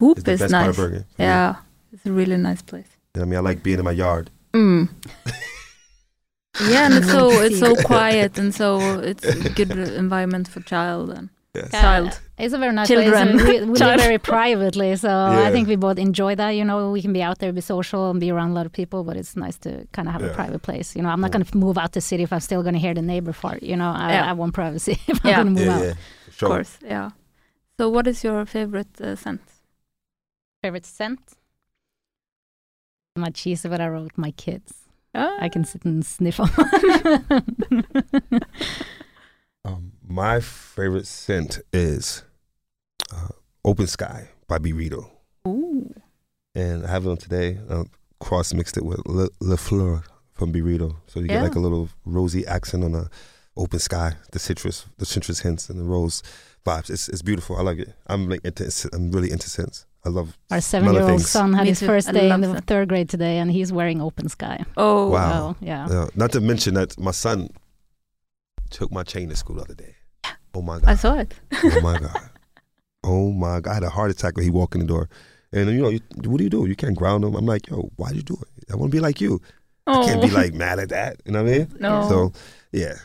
Hop 0.01 0.17
is 0.17 0.23
the 0.23 0.31
is 0.33 0.39
best 0.39 0.51
part 0.53 0.69
of 0.69 0.77
nice. 0.77 0.85
Bergen. 0.85 0.99
for 1.15 1.21
me. 1.21 1.25
Yeah, 1.27 1.55
it's 1.93 2.05
a 2.05 2.11
really 2.11 2.37
nice 2.37 2.61
place. 2.61 2.87
You 3.15 3.19
know 3.21 3.25
I 3.25 3.29
mean, 3.29 3.37
I 3.37 3.41
like 3.41 3.63
being 3.63 3.79
in 3.79 3.85
my 3.85 3.91
yard. 3.91 4.29
Mm. 4.53 4.89
yeah, 6.69 6.85
and 6.85 6.93
it's 6.95 7.11
so 7.11 7.29
it's 7.41 7.59
so 7.59 7.75
quiet 7.91 8.37
and 8.37 8.53
so 8.55 8.79
it's 8.99 9.25
a 9.25 9.49
good 9.49 9.71
environment 9.71 10.47
for 10.47 10.61
child 10.61 11.09
and 11.11 11.29
Yes. 11.55 11.71
child. 11.71 12.19
It's 12.37 12.53
a 12.53 12.57
very 12.57 12.73
nice 12.73 12.87
Children. 12.87 13.39
place. 13.39 13.61
We, 13.61 13.65
we 13.71 13.77
Child. 13.79 13.91
live 13.97 14.01
very 14.01 14.17
privately, 14.17 14.95
so 14.97 15.07
Yeah. 15.07 15.47
I 15.47 15.51
think 15.51 15.67
we 15.69 15.75
both 15.77 15.97
enjoy 15.97 16.35
that. 16.35 16.49
You 16.49 16.65
know, 16.65 16.91
we 16.91 17.01
can 17.01 17.13
be 17.13 17.21
out 17.23 17.39
there, 17.39 17.53
be 17.53 17.61
social, 17.61 18.09
and 18.11 18.19
be 18.19 18.29
around 18.29 18.51
a 18.51 18.53
lot 18.53 18.65
of 18.65 18.73
people, 18.73 19.03
but 19.03 19.15
it's 19.15 19.35
nice 19.37 19.57
to 19.59 19.87
kind 19.93 20.07
of 20.09 20.13
have 20.13 20.21
Yeah. 20.21 20.31
a 20.31 20.33
private 20.33 20.61
place. 20.61 20.95
You 20.95 21.01
know, 21.03 21.09
I'm 21.09 21.21
not 21.21 21.31
going 21.31 21.45
to 21.45 21.57
move 21.57 21.77
out 21.77 21.93
the 21.93 22.01
city 22.01 22.23
if 22.23 22.33
I'm 22.33 22.41
still 22.41 22.61
going 22.61 22.73
to 22.73 22.79
hear 22.79 22.93
the 22.93 23.01
neighbor 23.01 23.31
fart. 23.33 23.63
You 23.63 23.77
know, 23.77 23.89
I, 23.89 24.11
Yeah. 24.13 24.29
I 24.29 24.33
want 24.33 24.53
privacy 24.53 24.99
if 25.07 25.19
I'm 25.23 25.29
Yeah. 25.29 25.43
going 25.43 25.55
to 25.55 25.61
move 25.61 25.65
Yeah, 25.67 25.75
out. 25.77 25.83
yeah, 25.85 25.93
Of 26.27 26.37
course, 26.39 26.77
yeah. 26.83 27.09
So, 27.79 27.89
what 27.89 28.05
is 28.07 28.23
your 28.23 28.45
favorite 28.45 28.99
uh, 29.01 29.15
scent? 29.15 29.41
Favorite 30.61 30.85
scent? 30.85 31.19
My 33.17 33.29
cheese, 33.29 33.63
but 33.69 33.79
I 33.79 33.87
wrote 33.87 34.11
my 34.17 34.31
kids. 34.31 34.73
Ah. 35.13 35.37
I 35.39 35.47
can 35.47 35.63
sit 35.63 35.85
and 35.85 36.05
sniff 36.05 36.35
them. 36.37 36.49
My 40.15 40.39
favorite 40.39 41.07
scent 41.07 41.59
is 41.73 42.23
uh, 43.13 43.27
Open 43.65 43.85
Sky 43.85 44.29
by 44.47 44.59
Byredo. 44.59 45.09
Ooh. 45.45 45.93
And 46.55 46.85
I 46.85 46.89
have 46.89 47.05
it 47.05 47.09
on 47.09 47.17
today. 47.17 47.59
Uh, 47.69 47.83
cross 48.21 48.53
mixed 48.53 48.77
it 48.77 48.85
with 48.85 49.01
Le, 49.05 49.27
Le 49.41 49.57
Fleur 49.57 50.03
from 50.31 50.53
Byredo. 50.53 50.95
So 51.07 51.19
you 51.19 51.25
Yeah. 51.25 51.33
get 51.33 51.43
like 51.43 51.55
a 51.55 51.59
little 51.59 51.89
rosy 52.05 52.47
accent 52.47 52.85
on 52.85 52.93
the 52.93 53.09
open 53.57 53.77
sky, 53.79 54.13
the 54.31 54.39
citrus, 54.39 54.85
the 54.99 55.05
citrus 55.05 55.39
hints 55.41 55.69
and 55.69 55.77
the 55.81 55.83
rose 55.83 56.23
vibes. 56.65 56.89
It's 56.89 57.09
it's 57.09 57.21
beautiful. 57.21 57.57
I 57.57 57.63
like 57.63 57.79
it. 57.79 57.93
I'm 58.07 58.29
like 58.29 58.39
into, 58.45 58.63
I'm 58.93 59.11
really 59.11 59.31
into 59.31 59.49
scents. 59.49 59.85
I 60.05 60.09
love 60.09 60.37
Our 60.49 60.61
seven-year-old 60.61 61.23
son 61.23 61.51
had 61.51 61.63
Me 61.63 61.69
his 61.71 61.81
too. 61.81 61.87
first 61.87 62.09
day 62.13 62.29
in 62.29 62.39
the 62.39 62.53
that. 62.53 62.67
third 62.67 62.87
grade 62.87 63.09
today, 63.09 63.37
and 63.39 63.51
he's 63.51 63.73
wearing 63.73 64.01
open 64.01 64.29
sky. 64.29 64.63
Oh. 64.77 65.09
Wow. 65.09 65.57
So, 65.59 65.65
yeah. 65.65 65.87
Uh, 65.87 66.07
not 66.15 66.31
to 66.31 66.39
mention 66.39 66.75
that 66.75 66.97
my 66.97 67.11
son 67.11 67.49
took 68.69 68.93
my 68.93 69.03
chain 69.03 69.27
to 69.27 69.35
school 69.35 69.57
the 69.57 69.63
other 69.63 69.73
day. 69.75 69.94
Oh 70.55 70.61
my 70.61 70.79
god! 70.79 70.89
I 70.89 70.95
saw 70.95 71.15
it. 71.15 71.33
Oh 71.51 71.81
my 71.81 71.99
god! 71.99 72.29
Oh 73.03 73.31
my 73.31 73.59
god! 73.59 73.71
I 73.71 73.73
had 73.75 73.83
a 73.83 73.89
heart 73.89 74.11
attack 74.11 74.35
when 74.35 74.45
he 74.45 74.49
walked 74.49 74.73
in 74.75 74.81
the 74.81 74.87
door. 74.87 75.09
And 75.51 75.69
you 75.69 75.81
know, 75.81 75.89
you, 75.89 75.99
what 76.25 76.37
do 76.37 76.43
you 76.43 76.49
do? 76.49 76.65
You 76.65 76.75
can't 76.75 76.95
ground 76.95 77.23
him. 77.23 77.35
I'm 77.35 77.45
like, 77.45 77.67
yo, 77.69 77.89
why 77.95 78.07
would 78.07 78.15
you 78.17 78.23
do 78.23 78.37
it? 78.41 78.71
I 78.71 78.75
want 78.75 78.91
to 78.91 78.95
be 78.95 78.99
like 78.99 79.21
you. 79.21 79.41
Oh. 79.87 80.01
I 80.01 80.05
can't 80.05 80.21
be 80.21 80.31
oh. 80.31 80.33
like 80.33 80.53
mad 80.53 80.79
at 80.79 80.89
that. 80.89 81.21
You 81.25 81.31
know 81.33 81.43
what 81.43 81.53
I 81.53 81.57
mean? 81.57 81.75
No. 81.79 82.09
So 82.09 82.33
yeah, 82.71 82.95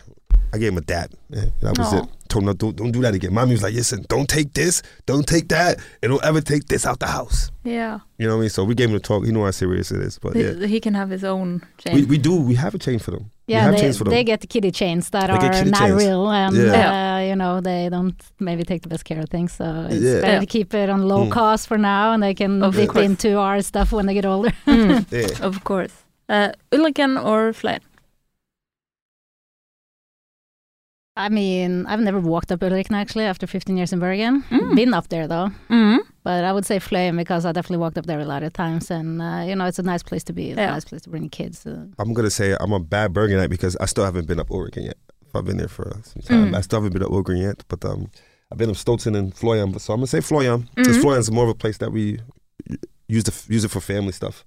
I 0.52 0.58
gave 0.58 0.72
him 0.72 0.78
a 0.78 0.80
dab. 0.80 1.12
Yeah, 1.28 1.44
that 1.60 1.78
was 1.78 1.92
Aw. 1.92 2.02
it. 2.02 2.08
Told 2.28 2.42
him, 2.42 2.46
no, 2.46 2.52
don't, 2.54 2.76
don't 2.76 2.92
do 2.92 3.00
that 3.02 3.14
again. 3.14 3.34
Mommy 3.34 3.52
was 3.52 3.62
like, 3.62 3.74
listen, 3.74 4.04
don't 4.08 4.28
take 4.28 4.52
this, 4.54 4.82
don't 5.04 5.26
take 5.26 5.48
that, 5.48 5.78
and 6.02 6.10
don't 6.10 6.24
ever 6.24 6.40
take 6.40 6.66
this 6.66 6.86
out 6.86 7.00
the 7.00 7.06
house. 7.06 7.50
yeah. 7.64 7.98
You 8.18 8.26
know 8.26 8.34
what 8.34 8.38
I 8.38 8.40
mean? 8.42 8.50
So 8.50 8.64
we 8.64 8.74
gave 8.74 8.90
him 8.90 8.96
a 8.96 9.00
talk. 9.00 9.24
He 9.24 9.32
knew 9.32 9.44
how 9.44 9.50
serious 9.50 9.90
it 9.90 10.00
is. 10.00 10.18
But 10.18 10.36
He, 10.36 10.42
yeah, 10.42 10.66
he 10.66 10.80
can 10.80 10.94
have 10.94 11.10
his 11.10 11.24
own 11.24 11.62
chain. 11.78 11.94
we, 11.94 12.04
we 12.04 12.18
do. 12.18 12.40
We 12.40 12.54
have 12.54 12.74
a 12.74 12.78
chain 12.78 12.98
for 12.98 13.10
them. 13.10 13.30
We 13.50 13.56
Yeah, 13.56 13.70
they, 13.72 13.80
chains 13.80 13.98
for 13.98 14.04
them. 14.04 14.12
they 14.14 14.22
get 14.24 14.40
the 14.40 14.46
kitty 14.46 14.70
chains 14.70 15.10
that 15.10 15.26
They 15.26 15.32
are 15.48 15.64
not 15.64 15.80
chains. 15.88 16.02
real, 16.04 16.30
and 16.30 16.54
Yeah. 16.56 17.16
uh, 17.16 17.18
you 17.28 17.34
know, 17.34 17.60
they 17.60 17.88
don't 17.90 18.14
maybe 18.38 18.62
take 18.62 18.82
the 18.82 18.88
best 18.88 19.04
care 19.04 19.18
of 19.18 19.28
things. 19.28 19.52
So 19.52 19.64
it's 19.90 20.04
Yeah. 20.04 20.20
better 20.20 20.32
Yeah. 20.34 20.40
to 20.40 20.46
keep 20.46 20.72
it 20.74 20.88
on 20.88 21.00
low 21.08 21.24
Mm. 21.26 21.30
cost 21.30 21.66
for 21.66 21.76
now, 21.78 22.12
and 22.12 22.22
they 22.22 22.34
can 22.34 22.62
Of 22.62 22.74
dip 22.76 22.90
course. 22.90 23.04
into 23.06 23.28
our 23.38 23.60
stuff 23.62 23.90
when 23.92 24.06
they 24.06 24.14
get 24.14 24.24
older. 24.24 24.52
Mm, 24.66 25.04
Yeah. 25.10 25.46
of 25.48 25.64
course. 25.64 25.92
Uh, 26.28 26.52
Ulriken 26.72 27.16
or 27.18 27.52
Fløyen? 27.52 27.80
I 31.16 31.28
mean, 31.28 31.86
I've 31.86 32.00
never 32.00 32.20
walked 32.20 32.52
up 32.52 32.60
Ulriken 32.60 32.94
actually 32.94 33.24
after 33.24 33.46
15 33.46 33.76
years 33.76 33.92
in 33.92 33.98
Bergen. 33.98 34.44
Mm. 34.50 34.74
Been 34.76 34.94
up 34.94 35.08
there 35.08 35.26
though, 35.26 35.50
Mm. 35.68 35.98
But 36.22 36.44
I 36.44 36.52
would 36.52 36.66
say 36.66 36.78
Fløyen 36.78 37.16
because 37.16 37.46
I 37.46 37.52
definitely 37.52 37.78
walked 37.78 37.96
up 37.98 38.06
there 38.06 38.20
a 38.20 38.24
lot 38.26 38.42
of 38.42 38.52
times, 38.52 38.90
and 38.90 39.22
uh, 39.22 39.42
you 39.48 39.54
know, 39.56 39.64
it's 39.64 39.78
a 39.78 39.82
nice 39.82 40.02
place 40.02 40.22
to 40.24 40.32
be. 40.32 40.50
It's 40.50 40.58
Yeah. 40.58 40.70
a 40.70 40.72
nice 40.72 40.84
place 40.84 41.02
to 41.02 41.10
bring 41.10 41.28
kids. 41.30 41.66
Uh, 41.66 41.86
I'm 41.98 42.12
gonna 42.12 42.30
say 42.30 42.56
I'm 42.60 42.72
a 42.72 42.80
bad 42.80 43.12
Bergenite 43.14 43.48
because 43.50 43.74
I 43.80 43.86
still 43.86 44.04
haven't 44.04 44.26
been 44.26 44.38
up 44.40 44.48
Ulriken 44.50 44.84
yet. 44.84 44.96
I've 45.34 45.44
been 45.44 45.56
there 45.58 45.68
for 45.68 45.90
some 46.04 46.22
time. 46.22 46.50
Mm. 46.52 46.56
I 46.56 46.60
still 46.60 46.78
haven't 46.80 46.92
been 46.92 47.02
up 47.02 47.10
Ulriken 47.10 47.40
yet, 47.40 47.64
but 47.68 47.84
um, 47.84 48.10
I've 48.52 48.58
been 48.58 48.68
up 48.70 48.76
Stoltzen 48.76 49.16
and 49.16 49.32
Fløyen. 49.34 49.80
So 49.80 49.92
I'm 49.94 50.00
gonna 50.00 50.06
say 50.08 50.18
Fløyen 50.20 50.66
because 50.74 50.98
Fløyen's 50.98 51.30
more 51.30 51.44
of 51.44 51.50
a 51.50 51.54
place 51.54 51.78
that 51.78 51.90
we 51.92 52.18
use 53.08 53.24
to 53.24 53.32
use 53.52 53.64
it 53.64 53.70
for 53.70 53.80
family 53.80 54.12
stuff. 54.12 54.44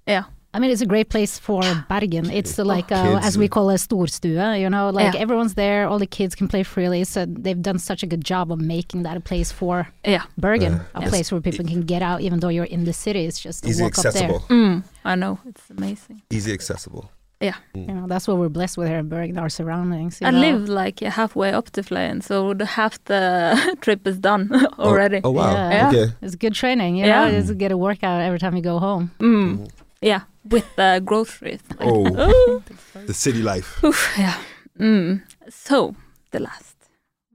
I 0.56 0.60
mean, 0.60 0.70
it's 0.72 0.82
a 0.82 0.86
great 0.86 1.10
place 1.10 1.40
for 1.40 1.62
Bergen. 1.90 2.30
It's 2.30 2.60
uh, 2.60 2.64
like, 2.64 2.92
uh, 2.92 3.20
as 3.24 3.38
we 3.38 3.48
call 3.48 3.70
a 3.72 3.76
storstue, 3.76 4.60
you 4.60 4.70
know, 4.70 4.90
like 4.92 5.14
Yeah. 5.16 5.20
everyone's 5.22 5.56
there, 5.56 5.88
all 5.90 5.98
the 6.00 6.06
kids 6.08 6.36
can 6.36 6.48
play 6.48 6.64
freely. 6.64 7.04
So 7.06 7.26
they've 7.26 7.60
done 7.62 7.80
such 7.80 8.04
a 8.04 8.08
good 8.08 8.24
job 8.24 8.52
of 8.52 8.60
making 8.60 9.04
that 9.04 9.18
a 9.18 9.20
place 9.20 9.52
for 9.52 9.88
Yeah. 10.06 10.24
Bergen, 10.38 10.74
Yeah. 10.74 10.80
a 10.96 11.02
Yes. 11.02 11.10
place 11.10 11.32
where 11.32 11.42
people 11.42 11.66
can 11.66 11.82
get 11.82 12.02
out, 12.02 12.22
even 12.22 12.40
though 12.40 12.50
you're 12.50 12.66
in 12.78 12.84
the 12.86 12.94
city. 12.94 13.26
It's 13.26 13.40
just 13.40 13.64
to 13.64 13.70
Easy 13.70 13.82
walk 13.84 13.94
accessible. 13.98 14.36
up 14.36 14.48
there. 14.48 14.58
Mm. 14.58 14.84
I 15.06 15.16
know. 15.16 15.40
It's 15.50 15.64
amazing. 15.76 16.22
Easy 16.30 16.54
accessible. 16.54 17.10
Yeah. 17.42 17.56
Mm. 17.76 17.88
You 17.88 17.94
know, 17.96 18.08
that's 18.08 18.26
what 18.28 18.38
we're 18.38 18.48
blessed 18.48 18.78
with 18.78 18.88
here 18.88 19.00
in 19.00 19.10
Bergen, 19.10 19.38
our 19.40 19.50
surroundings. 19.50 20.22
You 20.22 20.28
I 20.28 20.32
know? 20.32 20.40
live 20.40 20.70
like 20.70 21.00
halfway 21.02 21.52
up 21.52 21.72
to 21.72 21.82
Fløyen, 21.82 22.22
so 22.24 22.54
the 22.54 22.66
half 22.66 23.04
the 23.06 23.76
trip 23.82 24.08
is 24.08 24.18
done 24.20 24.50
already. 24.80 25.18
Oh, 25.24 25.30
oh, 25.30 25.32
wow. 25.32 25.52
Yeah. 25.70 25.90
Okay. 25.90 26.14
It's 26.22 26.36
good 26.36 26.54
training, 26.54 26.96
you 26.98 27.06
Yeah. 27.06 27.26
know, 27.30 27.32
just 27.42 27.58
get 27.58 27.72
a 27.72 27.78
workout 27.78 28.22
every 28.22 28.40
time 28.40 28.56
you 28.56 28.62
go 28.62 28.78
home. 28.80 29.12
Mm. 29.20 29.68
Yeah, 30.04 30.22
with 30.50 30.66
the 30.76 31.02
groceries. 31.06 31.62
Oh, 31.80 32.06
Oh. 32.18 32.64
the 33.06 33.14
city 33.14 33.42
life. 33.42 33.82
Oof, 33.84 34.14
yeah. 34.18 34.38
Mm. 34.80 35.22
So, 35.50 35.96
the 36.32 36.40
last. 36.40 36.76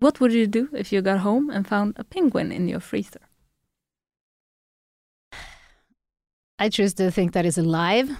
What 0.01 0.21
would 0.21 0.33
you 0.33 0.47
do 0.47 0.69
if 0.73 0.93
you 0.93 1.01
got 1.03 1.19
home 1.21 1.51
and 1.51 1.67
found 1.67 1.95
a 1.97 2.05
penguin 2.05 2.53
in 2.53 2.69
your 2.69 2.81
freezer? 2.81 3.21
I 6.59 6.69
choose 6.69 6.95
to 6.95 7.11
think 7.11 7.33
that 7.33 7.47
it's 7.47 7.59
alive. 7.59 8.11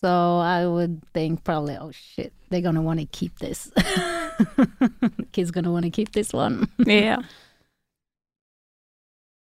So 0.00 0.38
I 0.38 0.66
would 0.66 1.02
think 1.14 1.44
probably, 1.44 1.76
oh 1.76 1.92
shit, 1.92 2.32
they're 2.50 2.60
gonna 2.60 2.82
want 2.82 2.98
to 3.00 3.06
keep 3.06 3.38
this. 3.38 3.70
Kid's 5.32 5.50
gonna 5.52 5.70
want 5.70 5.84
to 5.84 5.90
keep 5.90 6.12
this 6.12 6.32
one. 6.32 6.68
yeah. 6.78 7.18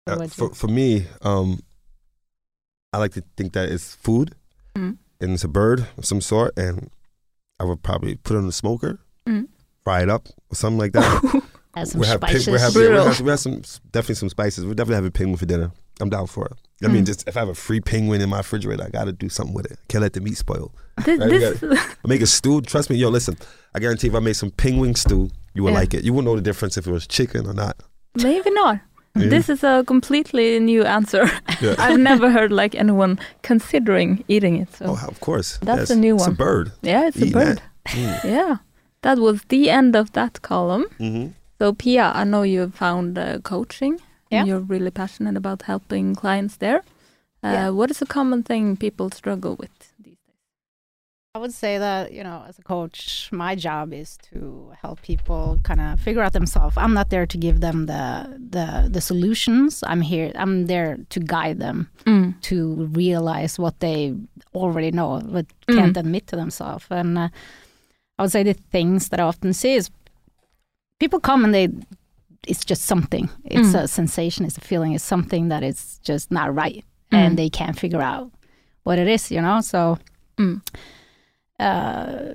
Uh, 0.07 0.27
for 0.29 0.55
for 0.55 0.69
me, 0.69 1.07
um, 1.23 1.59
I 2.93 2.99
like 2.99 3.13
to 3.15 3.23
think 3.37 3.53
that 3.53 3.69
it's 3.69 3.95
food 3.97 4.35
Mm. 4.77 4.99
and 5.21 5.33
it's 5.33 5.45
a 5.45 5.49
bird 5.49 5.87
of 5.99 6.05
some 6.05 6.21
sort, 6.21 6.57
and 6.59 6.91
I 7.59 7.65
would 7.65 7.83
probably 7.83 8.17
put 8.17 8.35
it 8.35 8.39
on 8.39 8.47
the 8.47 8.53
smoker, 8.53 9.01
Mm. 9.27 9.49
fry 9.83 10.03
it 10.03 10.11
up 10.11 10.29
or 10.51 10.55
something 10.57 10.79
like 10.79 10.93
that. 10.93 11.43
Some 11.85 12.01
we 12.01 12.07
have 12.07 12.23
pig, 12.23 12.41
spices. 12.41 12.47
we 12.49 12.59
have, 12.59 12.75
yeah, 12.75 12.89
we 12.89 12.95
have, 13.07 13.21
we 13.21 13.29
have 13.31 13.39
some 13.41 13.61
definitely 13.93 14.15
some 14.15 14.31
spices. 14.31 14.65
We're 14.65 14.73
definitely 14.73 14.95
have 14.95 15.05
a 15.05 15.11
penguin 15.11 15.37
for 15.37 15.45
dinner. 15.45 15.73
I'm 16.01 16.09
down 16.09 16.27
for 16.27 16.47
it. 16.47 16.53
I 16.83 16.89
mean, 16.89 17.03
Mm. 17.03 17.07
just 17.07 17.29
if 17.29 17.37
I 17.37 17.41
have 17.41 17.51
a 17.51 17.55
free 17.55 17.83
penguin 17.83 18.23
in 18.23 18.31
my 18.31 18.39
refrigerator, 18.39 18.83
I 18.85 18.89
got 18.89 19.05
to 19.05 19.13
do 19.13 19.29
something 19.29 19.53
with 19.55 19.67
it. 19.71 19.79
Can't 19.89 20.01
let 20.01 20.15
the 20.15 20.23
meat 20.23 20.39
spoil. 20.39 20.73
This, 21.05 21.19
Right, 21.21 21.29
this, 21.61 21.97
make 22.07 22.23
a 22.23 22.27
stew. 22.27 22.63
Trust 22.63 22.89
me, 22.89 22.97
yo, 22.97 23.11
listen. 23.11 23.37
I 23.75 23.79
guarantee 23.81 24.07
if 24.09 24.15
I 24.15 24.21
made 24.21 24.37
some 24.37 24.53
penguin 24.53 24.95
stew, 24.95 25.29
you 25.53 25.65
would 25.65 25.75
Yeah. 25.75 25.79
like 25.81 25.93
it. 25.93 26.03
You 26.03 26.15
wouldn't 26.15 26.33
know 26.33 26.37
the 26.37 26.41
difference 26.41 26.79
if 26.79 26.87
it 26.87 26.91
was 26.91 27.07
chicken 27.07 27.47
or 27.47 27.53
not. 27.53 27.77
maybe 28.23 28.51
not. 28.53 28.81
Yeah. 29.21 29.29
This 29.31 29.49
is 29.49 29.65
a 29.65 29.83
completely 29.87 30.59
new 30.61 30.85
answer. 30.85 31.25
Yeah. 31.61 31.75
I've 31.79 31.99
never 32.01 32.31
heard 32.31 32.53
like 32.53 32.75
anyone 32.81 33.19
considering 33.43 34.25
eating 34.29 34.57
it. 34.63 34.69
So 34.77 34.85
Oh, 34.87 35.09
of 35.09 35.21
course. 35.21 35.59
That's 35.63 35.89
Yes. 35.89 35.91
a 35.91 35.97
new 35.97 36.17
one. 36.17 36.31
It's 36.31 36.41
a 36.41 36.45
bird. 36.45 36.71
yeah, 36.83 37.09
it's 37.09 37.23
a 37.23 37.31
bird. 37.31 37.57
that. 37.57 37.97
Mm. 37.97 38.25
Yeah, 38.37 38.57
that 39.03 39.19
was 39.19 39.41
the 39.49 39.71
end 39.71 39.97
of 39.97 40.11
that 40.13 40.41
column. 40.43 40.85
hmm 40.99 41.27
So 41.59 41.73
Pia, 41.73 42.13
I 42.15 42.25
know 42.25 42.45
you 42.45 42.61
have 42.61 42.75
found 42.75 43.19
uh, 43.19 43.39
coaching. 43.43 43.99
Yeah. 44.31 44.41
and 44.41 44.49
You're 44.49 44.67
really 44.69 44.91
passionate 44.91 45.37
about 45.39 45.63
helping 45.63 46.15
clients 46.15 46.57
there. 46.59 46.77
Uh, 47.45 47.53
Yeah. 47.55 47.71
What 47.75 47.91
is 47.91 48.03
a 48.03 48.07
common 48.07 48.43
thing 48.43 48.77
people 48.77 49.11
struggle 49.11 49.55
with 49.59 49.71
these 49.76 49.76
days? 49.76 49.76
I 51.37 51.39
would 51.39 51.53
say 51.53 51.77
that, 51.77 52.13
you 52.13 52.25
know, 52.25 52.43
as 52.49 52.59
a 52.59 52.63
coach, 52.63 53.29
my 53.31 53.55
job 53.55 53.93
is 53.93 54.17
to 54.31 54.73
help 54.81 55.03
people 55.03 55.59
kind 55.65 55.83
of 55.83 56.01
figure 56.01 56.23
out 56.23 56.33
themselves. 56.33 56.79
I'm 56.79 56.95
not 56.95 57.11
there 57.11 57.27
to 57.27 57.37
give 57.47 57.61
them 57.61 57.85
the 57.93 58.05
the 58.55 58.89
the 58.91 59.03
solutions. 59.03 59.85
I'm 59.87 60.01
here 60.01 60.33
I'm 60.35 60.67
there 60.67 60.97
to 61.11 61.21
guide 61.21 61.59
them 61.59 61.79
to 62.49 62.57
realize 63.03 63.59
what 63.59 63.75
they 63.81 64.15
already 64.55 64.91
know 64.99 65.21
but 65.37 65.47
Mm. 65.69 65.75
can't 65.77 65.97
admit 65.97 66.27
to 66.29 66.37
themselves. 66.37 66.87
And 66.91 67.19
uh, 67.19 67.29
I 68.19 68.23
would 68.23 68.33
say 68.33 68.43
the 68.45 68.55
things 68.73 69.09
that 69.11 69.21
I 69.21 69.25
often 69.25 69.53
see 69.53 69.75
is 69.75 69.91
people 71.03 71.21
come 71.21 71.45
and 71.45 71.53
they 71.55 71.69
it's 72.47 72.65
just 72.65 72.83
something. 72.87 73.29
It's 73.45 73.73
Mm. 73.75 73.83
a 73.85 73.89
sensation, 73.89 74.47
it's 74.47 74.57
a 74.59 74.67
feeling, 74.71 74.95
it's 74.95 75.05
something 75.15 75.49
that 75.51 75.63
is 75.63 76.01
just 76.11 76.31
not 76.31 76.49
right 76.65 76.85
Mm. 77.13 77.19
and 77.19 77.39
they 77.39 77.51
can't 77.51 77.79
figure 77.79 78.03
out 78.13 78.31
what 78.85 78.99
it 78.99 79.09
is, 79.09 79.31
you 79.31 79.43
know? 79.43 79.61
So 79.61 79.99
Mm. 80.39 80.61
Uh, 81.59 82.35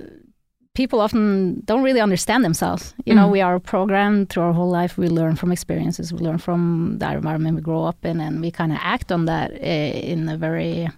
people 0.74 1.00
often 1.00 1.60
don't 1.66 1.82
really 1.82 2.00
understand 2.00 2.44
themselves. 2.44 2.94
You 3.04 3.14
know, 3.14 3.26
Mm. 3.28 3.32
we 3.32 3.40
are 3.42 3.58
programmed 3.60 4.28
through 4.30 4.44
our 4.44 4.52
whole 4.54 4.70
life. 4.70 4.96
We 4.96 5.08
learn 5.08 5.36
from 5.36 5.52
experiences. 5.52 6.12
We 6.12 6.20
learn 6.20 6.38
from 6.38 6.96
the 6.98 7.12
environment 7.12 7.56
we 7.56 7.62
grow 7.62 7.84
up 7.84 8.04
in, 8.04 8.20
and 8.20 8.40
we 8.40 8.50
kind 8.50 8.72
of 8.72 8.78
act 8.80 9.12
on 9.12 9.26
that 9.26 9.50
uh, 9.52 10.12
in 10.12 10.28
a 10.28 10.36
very 10.36 10.88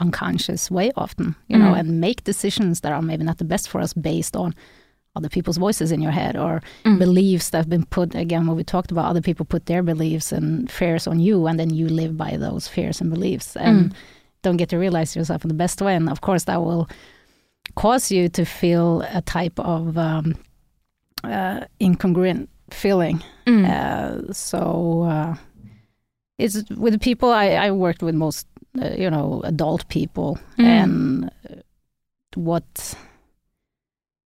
unconscious 0.00 0.70
way 0.70 0.90
often. 0.96 1.34
You 1.48 1.58
know, 1.58 1.72
Mm. 1.74 1.78
and 1.80 2.00
make 2.00 2.24
decisions 2.24 2.80
that 2.80 2.92
are 2.92 3.02
maybe 3.02 3.24
not 3.24 3.38
the 3.38 3.44
best 3.44 3.68
for 3.68 3.80
us 3.80 3.92
based 3.92 4.36
on 4.36 4.54
other 5.16 5.28
people's 5.28 5.58
voices 5.58 5.92
in 5.92 6.00
your 6.02 6.12
head 6.12 6.36
or 6.36 6.60
Mm. 6.84 6.98
beliefs 6.98 7.50
that 7.50 7.58
have 7.58 7.68
been 7.68 7.84
put 7.86 8.14
again 8.14 8.46
what 8.46 8.56
we 8.56 8.64
talked 8.64 8.90
about 8.92 9.06
other 9.06 9.20
people 9.22 9.44
put 9.46 9.66
their 9.66 9.82
beliefs 9.82 10.32
and 10.32 10.68
fears 10.70 11.06
on 11.06 11.20
you 11.20 11.46
and 11.46 11.58
then 11.58 11.70
you 11.70 11.88
live 11.88 12.16
by 12.16 12.36
those 12.36 12.66
fears 12.68 13.00
and 13.00 13.10
beliefs 13.10 13.56
and 13.56 13.78
Mm. 13.90 13.92
don't 14.42 14.56
get 14.58 14.68
to 14.70 14.76
realize 14.78 15.14
yourself 15.18 15.44
in 15.44 15.48
the 15.48 15.54
best 15.64 15.80
way 15.80 15.94
and 15.94 16.08
of 16.10 16.20
course 16.20 16.44
that 16.44 16.60
will 16.60 16.88
cause 17.74 18.10
you 18.10 18.28
to 18.28 18.44
feel 18.44 19.02
a 19.12 19.20
type 19.22 19.58
of 19.58 19.96
um, 19.98 20.34
uh, 21.24 21.60
incongruent 21.80 22.48
feeling 22.70 23.22
Mm. 23.46 23.64
uh, 23.68 24.32
so 24.32 25.02
uh, 25.02 25.36
it's 26.38 26.62
with 26.76 26.92
the 26.94 26.98
people 26.98 27.30
I, 27.30 27.50
I 27.66 27.70
worked 27.72 28.02
with 28.02 28.14
most 28.14 28.46
uh, 28.82 28.90
you 28.96 29.10
know 29.10 29.40
adult 29.44 29.86
people 29.88 30.38
Mm. 30.58 30.64
and 30.64 31.24
uh, 31.50 31.60
what 32.36 32.94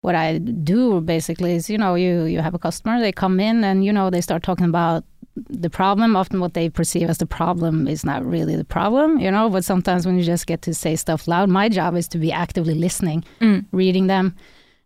what 0.01 0.15
I 0.15 0.38
do 0.38 1.01
basically 1.01 1.56
is 1.56 1.69
you 1.69 1.77
know 1.77 1.95
you 1.95 2.23
you 2.26 2.39
have 2.41 2.53
a 2.56 2.60
customer 2.60 2.99
they 2.99 3.11
come 3.11 3.39
in 3.39 3.64
and 3.64 3.84
you 3.84 3.91
know 3.93 4.10
they 4.10 4.22
start 4.22 4.43
talking 4.43 4.65
about 4.68 5.03
the 5.49 5.69
problem 5.69 6.15
often 6.15 6.39
what 6.39 6.53
they 6.53 6.69
perceive 6.69 7.09
as 7.09 7.17
the 7.17 7.25
problem 7.25 7.87
is 7.87 8.03
not 8.03 8.25
really 8.25 8.55
the 8.55 8.65
problem 8.65 9.19
you 9.19 9.31
know 9.31 9.49
but 9.49 9.63
sometimes 9.65 10.05
when 10.05 10.17
you 10.17 10.23
just 10.23 10.45
get 10.47 10.61
to 10.61 10.73
say 10.73 10.95
stuff 10.95 11.27
loud 11.27 11.49
my 11.49 11.69
job 11.69 11.95
is 11.95 12.07
to 12.07 12.17
be 12.17 12.31
actively 12.31 12.73
listening 12.73 13.23
Mm. 13.41 13.65
reading 13.71 14.07
them 14.07 14.35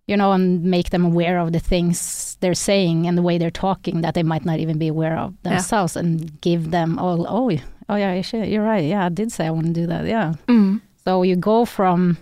you 0.07 0.17
know 0.17 0.31
and 0.33 0.63
make 0.63 0.89
them 0.89 1.05
aware 1.05 1.39
of 1.39 1.51
the 1.53 1.59
things 1.59 2.37
they're 2.41 2.53
saying 2.53 3.07
and 3.07 3.17
the 3.17 3.21
way 3.21 3.37
they're 3.37 3.49
talking 3.67 4.01
that 4.01 4.13
they 4.13 4.23
might 4.23 4.45
not 4.45 4.59
even 4.59 4.77
be 4.77 4.87
aware 4.87 5.17
of 5.17 5.33
Yeah. 5.43 5.51
themselves 5.51 5.95
and 5.95 6.39
give 6.41 6.71
them 6.71 6.99
all 6.99 7.25
oh 7.27 7.49
oh 7.89 7.95
yeah 7.95 8.21
you're 8.33 8.63
right 8.63 8.83
yeah 8.83 9.05
I 9.05 9.09
did 9.09 9.31
say 9.31 9.45
I 9.47 9.51
want 9.51 9.67
to 9.67 9.73
do 9.73 9.87
that 9.87 10.05
yeah 10.05 10.33
Mm. 10.47 10.81
so 11.05 11.23
you 11.23 11.35
go 11.35 11.65
from 11.65 12.17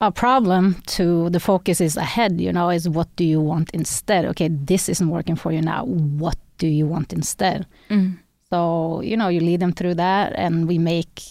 a 0.00 0.12
problem 0.12 0.76
to 0.86 1.28
the 1.30 1.40
focus 1.40 1.80
is 1.80 1.96
ahead, 1.96 2.40
you 2.40 2.52
know, 2.52 2.70
is 2.70 2.88
what 2.88 3.08
do 3.16 3.24
you 3.24 3.40
want 3.40 3.70
instead? 3.70 4.24
Okay, 4.26 4.48
this 4.48 4.88
isn't 4.88 5.08
working 5.10 5.34
for 5.36 5.50
you 5.52 5.60
now. 5.60 5.84
What 5.84 6.36
do 6.58 6.68
you 6.68 6.86
want 6.86 7.12
instead? 7.12 7.66
Mm. 7.90 8.18
So, 8.50 9.00
you 9.02 9.16
know, 9.16 9.28
you 9.28 9.40
lead 9.40 9.60
them 9.60 9.72
through 9.72 9.94
that 9.94 10.32
and 10.36 10.68
we 10.68 10.78
make 10.78 11.22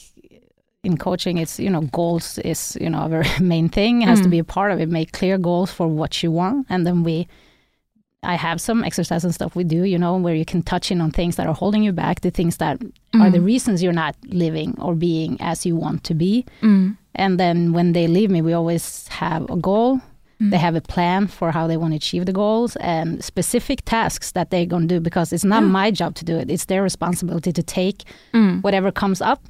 in 0.84 0.98
coaching 0.98 1.38
it's, 1.38 1.60
you 1.60 1.70
know, 1.70 1.82
goals 1.82 2.38
is, 2.40 2.78
you 2.80 2.90
know, 2.90 3.06
a 3.06 3.10
very 3.10 3.28
main 3.42 3.70
thing. 3.70 4.02
It 4.02 4.08
has 4.08 4.22
to 4.22 4.28
Mm. 4.28 4.32
be 4.32 4.40
a 4.40 4.44
part 4.44 4.72
of 4.72 4.80
it. 4.80 4.90
Make 4.90 5.12
clear 5.14 5.38
goals 5.38 5.72
for 5.72 5.88
what 5.88 6.22
you 6.22 6.32
want. 6.32 6.68
And 6.70 6.86
then 6.86 7.04
we 7.04 7.28
I 8.24 8.36
have 8.36 8.60
some 8.60 8.84
exercise 8.84 9.24
and 9.24 9.34
stuff 9.34 9.56
we 9.56 9.64
do, 9.64 9.84
you 9.84 9.98
know, 9.98 10.18
where 10.18 10.34
you 10.36 10.44
can 10.44 10.62
touch 10.64 10.92
in 10.92 11.00
on 11.02 11.12
things 11.12 11.36
that 11.36 11.48
are 11.48 11.54
holding 11.54 11.84
you 11.84 11.94
back, 11.94 12.22
the 12.22 12.32
things 12.32 12.58
that 12.58 12.82
are 13.14 13.30
the 13.30 13.38
Mm. 13.38 13.46
reasons 13.46 13.82
you're 13.84 13.94
not 14.06 14.16
living 14.26 14.76
or 14.82 14.96
being 14.96 15.38
as 15.40 15.66
you 15.66 15.76
want 15.76 16.04
to 16.06 16.14
be. 16.14 16.44
Mm. 16.62 16.98
And 17.18 17.38
then 17.40 17.74
when 17.74 17.94
they 17.94 18.08
leave 18.08 18.30
me, 18.32 18.42
we 18.42 18.54
always 18.54 19.08
have 19.10 19.50
a 19.50 19.58
goal. 19.58 20.00
Mm. 20.40 20.52
They 20.52 20.58
have 20.58 20.76
a 20.76 20.82
plan 20.82 21.28
for 21.28 21.52
how 21.52 21.66
they 21.68 21.78
want 21.78 21.94
to 21.94 21.98
achieve 21.98 22.26
the 22.28 22.32
goals 22.34 22.76
and 22.78 23.24
specific 23.24 23.82
tasks 23.86 24.32
that 24.34 24.50
they're 24.52 24.68
going 24.68 24.88
to 24.88 24.96
do 24.96 25.00
because 25.02 25.34
it's 25.34 25.44
not 25.44 25.64
Yeah. 25.64 25.70
my 25.70 25.92
job 25.92 26.14
to 26.16 26.24
do 26.26 26.38
it. 26.38 26.50
It's 26.52 26.66
their 26.66 26.84
responsibility 26.84 27.52
to 27.52 27.64
take 27.64 28.04
Mm. 28.34 28.62
whatever 28.62 28.92
comes 28.92 29.20
up 29.20 29.42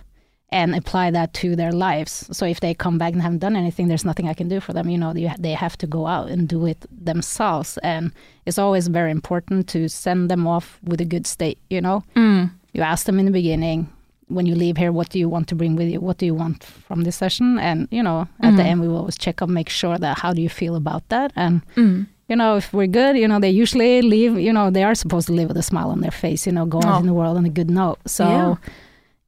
and 0.49 0.73
apply 0.73 1.11
that 1.11 1.33
to 1.33 1.57
their 1.57 1.73
lives. 1.73 2.25
So 2.31 2.45
if 2.45 2.61
they 2.61 2.73
come 2.73 2.97
back 2.97 3.11
and 3.11 3.21
haven't 3.21 3.39
done 3.39 3.57
anything, 3.57 3.89
there's 3.89 4.05
nothing 4.05 4.29
I 4.29 4.33
can 4.33 4.47
do 4.47 4.61
for 4.61 4.71
them. 4.71 4.87
You 4.87 4.97
know, 4.97 5.13
you, 5.13 5.29
they 5.37 5.51
have 5.51 5.77
to 5.79 5.87
go 5.87 6.07
out 6.07 6.29
and 6.29 6.47
do 6.47 6.65
it 6.65 6.85
themselves. 6.89 7.77
And 7.83 8.13
it's 8.45 8.57
always 8.57 8.87
very 8.87 9.11
important 9.11 9.67
to 9.73 9.89
send 9.89 10.29
them 10.31 10.47
off 10.47 10.79
with 10.83 11.01
a 11.01 11.05
good 11.05 11.27
state. 11.27 11.57
You 11.69 11.81
know, 11.81 12.03
Mm. 12.15 12.51
you 12.73 12.81
ask 12.81 13.05
them 13.05 13.19
in 13.19 13.25
the 13.25 13.31
beginning, 13.41 13.89
when 14.29 14.45
you 14.45 14.55
leave 14.55 14.77
here, 14.77 14.91
what 14.91 15.09
do 15.09 15.17
you 15.19 15.29
want 15.29 15.47
to 15.47 15.55
bring 15.55 15.75
with 15.77 15.87
you? 15.89 15.99
What 16.01 16.17
do 16.17 16.25
you 16.25 16.35
want 16.35 16.63
from 16.63 17.03
this 17.03 17.15
session? 17.15 17.57
And 17.59 17.87
you 17.91 18.03
know, 18.03 18.27
at 18.41 18.55
the 18.57 18.63
Mm. 18.63 18.69
end, 18.71 18.81
we 18.81 18.87
will 18.87 18.97
always 18.97 19.17
check 19.17 19.41
up, 19.41 19.49
make 19.49 19.69
sure 19.69 19.97
that 19.97 20.17
how 20.19 20.33
do 20.33 20.41
you 20.41 20.49
feel 20.49 20.75
about 20.75 21.03
that, 21.09 21.31
and 21.35 21.61
Mm. 21.75 22.07
you 22.29 22.35
know, 22.35 22.57
if 22.57 22.73
we're 22.73 22.87
good, 22.91 23.15
you 23.17 23.27
know, 23.27 23.39
they 23.39 23.49
usually 23.63 24.01
leave, 24.01 24.37
you 24.47 24.51
know, 24.51 24.69
they 24.69 24.83
are 24.83 24.95
supposed 24.95 25.27
to 25.27 25.33
leave 25.33 25.47
with 25.47 25.57
a 25.57 25.63
smile 25.63 25.89
on 25.91 26.01
their 26.01 26.11
face, 26.11 26.45
you 26.45 26.51
know, 26.53 26.65
go 26.65 26.79
out 26.79 26.95
Oh. 26.97 26.99
in 26.99 27.05
the 27.07 27.13
world 27.13 27.37
on 27.37 27.45
a 27.45 27.49
good 27.59 27.69
note. 27.69 27.99
So, 28.05 28.25
Yeah. 28.25 28.55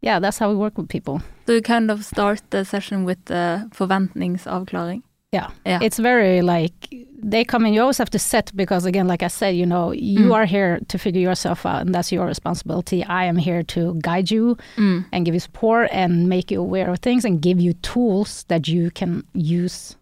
yeah, 0.01 0.19
that's 0.19 0.37
how 0.39 0.49
we 0.49 0.55
work 0.55 0.77
with 0.77 0.89
people. 0.89 1.21
So 1.45 1.53
you 1.53 1.61
kind 1.61 1.89
of 1.91 2.03
start 2.03 2.41
the 2.49 2.63
session 2.65 3.05
with 3.05 3.17
the 3.25 3.69
forventningsavklaring. 3.73 5.01
Yeah. 5.31 5.47
Yeah. 5.65 5.79
It's 5.81 5.97
very 5.99 6.41
like 6.41 6.93
they 7.21 7.43
come 7.43 7.65
in, 7.65 7.73
you 7.73 7.81
always 7.81 7.97
have 7.97 8.09
to 8.11 8.19
set 8.19 8.51
because, 8.55 8.85
again, 8.85 9.07
like 9.07 9.23
I 9.23 9.27
said, 9.27 9.55
you 9.55 9.65
know, 9.65 9.91
you 9.91 10.27
Mm. 10.27 10.33
are 10.35 10.45
here 10.45 10.79
to 10.87 10.97
figure 10.97 11.21
yourself 11.21 11.65
out 11.65 11.81
and 11.85 11.93
that's 11.93 12.11
your 12.11 12.25
responsibility. 12.25 13.03
I 13.03 13.25
am 13.25 13.35
here 13.37 13.63
to 13.63 13.99
guide 14.01 14.31
you 14.31 14.57
Mm. 14.77 15.05
and 15.11 15.25
give 15.25 15.33
you 15.33 15.39
support 15.39 15.89
and 15.91 16.27
make 16.29 16.49
you 16.51 16.59
aware 16.61 16.89
of 16.89 16.99
things 16.99 17.25
and 17.25 17.41
give 17.41 17.59
you 17.59 17.73
tools 17.81 18.45
that 18.47 18.67
you 18.67 18.91
can 18.91 19.23
use 19.33 19.95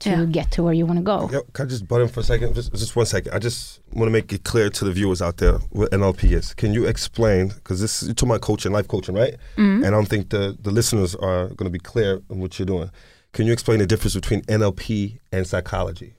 to 0.00 0.10
Yeah. 0.10 0.24
get 0.24 0.50
to 0.50 0.62
where 0.62 0.72
you 0.74 0.84
want 0.86 0.98
to 0.98 1.02
go. 1.04 1.30
Yo, 1.32 1.42
can 1.52 1.66
I 1.66 1.68
just 1.68 1.86
butt 1.86 2.00
in 2.02 2.08
for 2.08 2.20
a 2.20 2.24
second? 2.24 2.54
Just, 2.54 2.72
just 2.74 2.96
one 2.96 3.06
second. 3.06 3.32
I 3.32 3.38
just 3.38 3.80
want 3.92 4.08
to 4.08 4.12
make 4.12 4.32
it 4.32 4.42
clear 4.44 4.68
to 4.68 4.84
the 4.84 4.92
viewers 4.92 5.22
out 5.22 5.36
there 5.36 5.58
what 5.70 5.92
NLP 5.92 6.32
is. 6.32 6.52
Can 6.54 6.74
you 6.74 6.84
explain? 6.84 7.48
Because 7.48 7.80
this 7.80 8.02
you're 8.02 8.12
talking 8.14 8.30
about 8.30 8.40
coaching, 8.42 8.72
life 8.72 8.88
coaching, 8.88 9.14
right? 9.14 9.34
Mm. 9.56 9.76
And 9.76 9.86
I 9.86 9.90
don't 9.90 10.08
think 10.08 10.30
the 10.30 10.56
the 10.60 10.70
listeners 10.72 11.14
are 11.14 11.46
going 11.56 11.66
to 11.66 11.70
be 11.70 11.78
clear 11.78 12.20
on 12.30 12.40
what 12.40 12.58
you're 12.58 12.66
doing. 12.66 12.90
Can 13.32 13.46
you 13.46 13.52
explain 13.52 13.78
the 13.78 13.86
difference 13.86 14.14
between 14.14 14.42
NLP 14.42 15.18
and 15.32 15.46
psychology? 15.46 16.14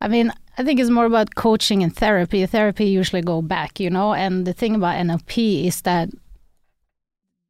I 0.00 0.08
mean, 0.08 0.32
I 0.56 0.64
think 0.64 0.80
it's 0.80 0.90
more 0.90 1.04
about 1.04 1.34
coaching 1.34 1.82
and 1.82 1.94
therapy. 1.94 2.44
Therapy 2.46 2.86
usually 2.86 3.22
go 3.22 3.42
back, 3.42 3.80
you 3.80 3.90
know, 3.90 4.14
and 4.14 4.46
the 4.46 4.52
thing 4.52 4.74
about 4.74 4.96
NLP 4.96 5.66
is 5.66 5.82
that 5.82 6.08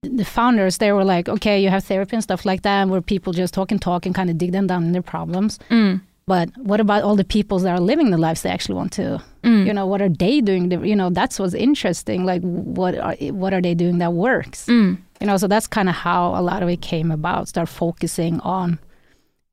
the 0.03 0.25
founders 0.25 0.79
they 0.79 0.93
were 0.93 1.05
like, 1.05 1.29
okay, 1.29 1.63
you 1.63 1.69
have 1.69 1.85
therapy 1.85 2.17
and 2.17 2.23
stuff 2.23 2.45
like 2.45 2.63
that, 2.63 2.89
where 2.89 3.01
people 3.01 3.33
just 3.33 3.55
talk 3.55 3.71
and 3.71 3.81
talk 3.81 4.07
and 4.07 4.15
kind 4.15 4.31
of 4.31 4.39
dig 4.39 4.53
them 4.53 4.67
down 4.67 4.85
in 4.85 4.93
their 4.93 5.03
problems. 5.03 5.59
Mm. 5.71 6.01
But 6.27 6.51
what 6.59 6.81
about 6.81 7.03
all 7.03 7.17
the 7.17 7.25
people 7.25 7.59
that 7.59 7.71
are 7.71 7.81
living 7.81 8.11
the 8.11 8.19
lives 8.19 8.43
they 8.43 8.51
actually 8.51 8.77
want 8.77 8.93
to? 8.93 9.21
Mm. 9.43 9.67
You 9.67 9.75
know, 9.75 9.87
what 9.87 10.01
are 10.01 10.09
they 10.09 10.41
doing? 10.41 10.71
You 10.71 10.95
know, 10.95 11.11
that's 11.11 11.39
what's 11.39 11.55
interesting. 11.55 12.25
Like, 12.25 12.43
what 12.43 12.97
are 12.97 13.15
what 13.33 13.53
are 13.53 13.61
they 13.61 13.75
doing 13.75 13.99
that 13.99 14.13
works? 14.13 14.67
Mm. 14.67 14.99
You 15.21 15.27
know, 15.27 15.37
so 15.37 15.49
that's 15.49 15.67
kind 15.67 15.89
of 15.89 15.95
how 15.95 16.35
a 16.37 16.43
lot 16.43 16.63
of 16.63 16.69
it 16.69 16.81
came 16.81 17.11
about. 17.11 17.49
Start 17.49 17.69
focusing 17.69 18.41
on 18.41 18.79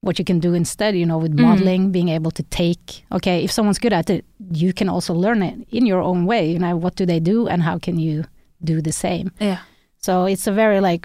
what 0.07 0.17
you 0.19 0.25
can 0.25 0.39
do 0.39 0.53
instead, 0.53 0.91
you 0.95 1.05
know, 1.05 1.19
with 1.23 1.34
Mm. 1.35 1.41
modeling, 1.47 1.91
being 1.91 2.09
able 2.17 2.31
to 2.31 2.43
take, 2.43 2.85
okay, 3.11 3.43
if 3.45 3.51
someone's 3.51 3.79
good 3.85 3.93
at 3.93 4.09
it, 4.09 4.23
you 4.63 4.71
can 4.79 4.88
also 4.89 5.13
learn 5.13 5.41
it 5.49 5.55
in 5.77 5.85
your 5.85 6.01
own 6.09 6.25
way. 6.31 6.43
You 6.53 6.59
know, 6.59 6.75
what 6.84 6.95
do 6.99 7.05
they 7.05 7.19
do 7.19 7.47
and 7.51 7.61
how 7.61 7.77
can 7.85 7.95
you 7.99 8.23
do 8.63 8.81
the 8.81 8.91
same? 8.91 9.27
Yeah. 9.39 9.59
So 10.05 10.11
it's 10.31 10.47
a 10.47 10.51
very 10.63 10.79
like 10.91 11.03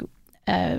uh, 0.49 0.79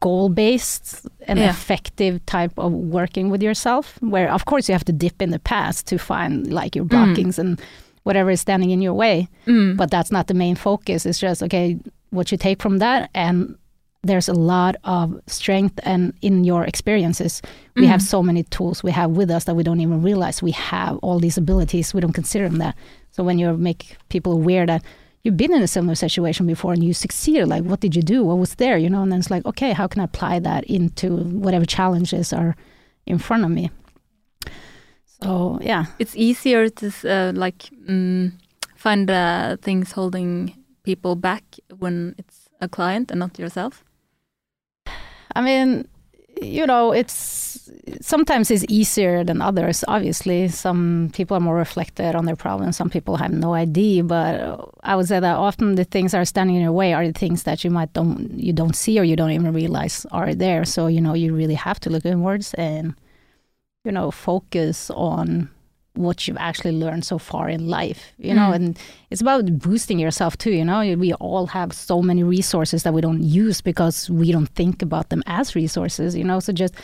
goal 0.00 0.28
based 0.30 1.06
and 1.28 1.38
Yeah. 1.38 1.50
effective 1.50 2.14
type 2.26 2.52
of 2.56 2.72
working 2.72 3.30
with 3.32 3.42
yourself, 3.42 3.84
where 4.00 4.28
of 4.32 4.42
course 4.44 4.68
you 4.68 4.74
have 4.74 4.84
to 4.86 4.92
dip 5.04 5.20
in 5.22 5.30
the 5.30 5.38
past 5.38 5.86
to 5.90 5.96
find 5.98 6.32
like 6.60 6.72
your 6.78 6.86
Mm. 6.86 6.90
blockings 6.94 7.38
and 7.38 7.60
whatever 8.04 8.30
is 8.30 8.40
standing 8.40 8.70
in 8.70 8.82
your 8.82 8.94
way 8.94 9.28
Mm. 9.46 9.76
but 9.76 9.90
that's 9.90 10.10
not 10.10 10.26
the 10.26 10.34
main 10.34 10.56
focus. 10.56 11.06
It's 11.06 11.20
just 11.20 11.42
okay, 11.42 11.76
what 12.10 12.30
you 12.32 12.38
take 12.38 12.62
from 12.62 12.78
that, 12.78 13.10
and 13.14 13.54
there's 14.04 14.28
a 14.28 14.34
lot 14.34 14.74
of 14.84 15.20
strength 15.26 15.78
and 15.84 16.12
in 16.22 16.44
your 16.44 16.64
experiences. 16.64 17.40
We 17.76 17.86
have 17.86 18.00
Mhm. 18.00 18.06
so 18.08 18.22
many 18.22 18.42
tools 18.42 18.82
we 18.82 18.90
have 18.92 19.10
with 19.16 19.30
us 19.30 19.44
that 19.44 19.54
we 19.56 19.62
don't 19.62 19.80
even 19.80 20.02
realize 20.02 20.42
we 20.42 20.52
have 20.52 20.98
all 21.02 21.20
these 21.20 21.38
abilities. 21.40 21.94
We 21.94 22.00
don't 22.00 22.12
consider 22.14 22.48
them 22.48 22.58
that. 22.58 22.74
So 23.10 23.22
when 23.24 23.38
you 23.38 23.56
make 23.56 23.96
people 24.08 24.32
aware 24.32 24.66
that 24.66 24.82
you've 25.22 25.36
been 25.36 25.54
in 25.54 25.62
a 25.62 25.66
similar 25.68 25.94
situation 25.94 26.46
before 26.46 26.72
and 26.74 26.82
you 26.82 26.92
succeeded, 26.94 27.46
like 27.48 27.62
what 27.64 27.80
did 27.80 27.94
you 27.94 28.02
do? 28.02 28.24
What 28.24 28.38
was 28.38 28.54
there? 28.56 28.76
You 28.76 28.90
know, 28.90 29.02
and 29.02 29.12
then 29.12 29.20
it's 29.20 29.30
like, 29.30 29.46
okay, 29.46 29.72
how 29.72 29.86
can 29.86 30.00
I 30.00 30.04
apply 30.04 30.40
that 30.40 30.64
into 30.64 31.08
whatever 31.44 31.64
challenges 31.66 32.32
are 32.32 32.56
in 33.06 33.18
front 33.18 33.44
of 33.44 33.50
me? 33.50 33.70
So 35.22 35.58
yeah. 35.62 35.84
It's 35.98 36.16
easier 36.16 36.68
to 36.68 36.86
uh, 37.04 37.32
like 37.34 37.70
mm, 37.88 38.32
find 38.76 39.08
uh, 39.10 39.56
things 39.62 39.92
holding 39.92 40.54
people 40.82 41.14
back 41.14 41.44
when 41.78 42.14
it's 42.18 42.48
a 42.60 42.68
client 42.68 43.10
and 43.12 43.20
not 43.20 43.38
yourself. 43.38 43.84
I 45.34 45.40
mean, 45.40 45.88
you 46.40 46.66
know, 46.66 46.92
it's 46.92 47.70
sometimes 48.00 48.50
it's 48.50 48.64
easier 48.68 49.24
than 49.24 49.40
others. 49.40 49.84
Obviously, 49.88 50.48
some 50.48 51.10
people 51.14 51.36
are 51.36 51.40
more 51.40 51.56
reflected 51.56 52.14
on 52.14 52.24
their 52.24 52.36
problems. 52.36 52.76
Some 52.76 52.90
people 52.90 53.16
have 53.16 53.32
no 53.32 53.54
idea. 53.54 54.02
But 54.02 54.60
I 54.82 54.96
would 54.96 55.08
say 55.08 55.20
that 55.20 55.36
often 55.36 55.74
the 55.74 55.84
things 55.84 56.12
that 56.12 56.18
are 56.18 56.24
standing 56.24 56.56
in 56.56 56.62
your 56.62 56.72
way 56.72 56.92
are 56.92 57.06
the 57.06 57.12
things 57.12 57.44
that 57.44 57.64
you 57.64 57.70
might 57.70 57.92
don't 57.92 58.30
you 58.38 58.52
don't 58.52 58.76
see 58.76 58.98
or 58.98 59.04
you 59.04 59.16
don't 59.16 59.30
even 59.30 59.52
realize 59.52 60.06
are 60.10 60.34
there. 60.34 60.64
So 60.64 60.86
you 60.86 61.00
know, 61.00 61.14
you 61.14 61.34
really 61.34 61.54
have 61.54 61.80
to 61.80 61.90
look 61.90 62.04
inwards 62.04 62.54
and 62.54 62.94
you 63.84 63.92
know 63.92 64.10
focus 64.10 64.90
on 64.90 65.50
what 65.94 66.26
you've 66.26 66.38
actually 66.38 66.72
learned 66.72 67.04
so 67.04 67.18
far 67.18 67.48
in 67.50 67.68
life 67.68 68.12
you 68.18 68.32
know 68.32 68.48
Mm. 68.50 68.54
and 68.56 68.78
it's 69.10 69.20
about 69.20 69.44
boosting 69.58 69.98
yourself 69.98 70.36
too 70.38 70.50
you 70.52 70.64
know. 70.64 70.80
We 70.96 71.12
all 71.14 71.46
have 71.48 71.72
so 71.72 72.00
many 72.00 72.22
resources 72.22 72.82
that 72.84 72.94
we 72.94 73.00
don't 73.02 73.22
use 73.22 73.60
because 73.60 74.08
we 74.08 74.32
don't 74.32 74.48
think 74.54 74.80
about 74.82 75.10
them 75.10 75.22
as 75.26 75.54
resources 75.54 76.16
you 76.16 76.24
know. 76.24 76.40
So 76.40 76.52
just 76.52 76.74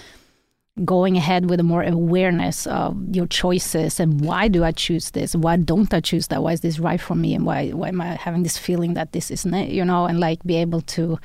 going 0.85 1.17
ahead 1.17 1.51
with 1.51 1.59
a 1.59 1.65
more 1.65 1.83
awareness 1.83 2.67
of 2.69 2.97
your 3.17 3.27
choices 3.27 3.99
and 3.99 4.21
why 4.21 4.47
do 4.47 4.63
i 4.63 4.71
choose 4.73 5.11
this? 5.11 5.35
Why 5.35 5.57
don't 5.57 5.93
i 5.93 6.01
choose 6.01 6.27
that? 6.29 6.43
Why 6.43 6.53
is 6.53 6.61
this 6.61 6.79
right 6.79 7.01
for 7.01 7.17
me? 7.17 7.35
And 7.35 7.45
why 7.45 7.71
why 7.71 7.89
am 7.89 8.01
i 8.01 8.09
having 8.15 8.43
this 8.45 8.59
feeling 8.59 8.95
that 8.95 9.13
this 9.13 9.31
isn't 9.31 9.55
it 9.55 9.71
you 9.71 9.85
know 9.85 10.05
and 10.05 10.21
like 10.21 10.41
be 10.45 10.57
able 10.57 10.83
to 10.97 11.19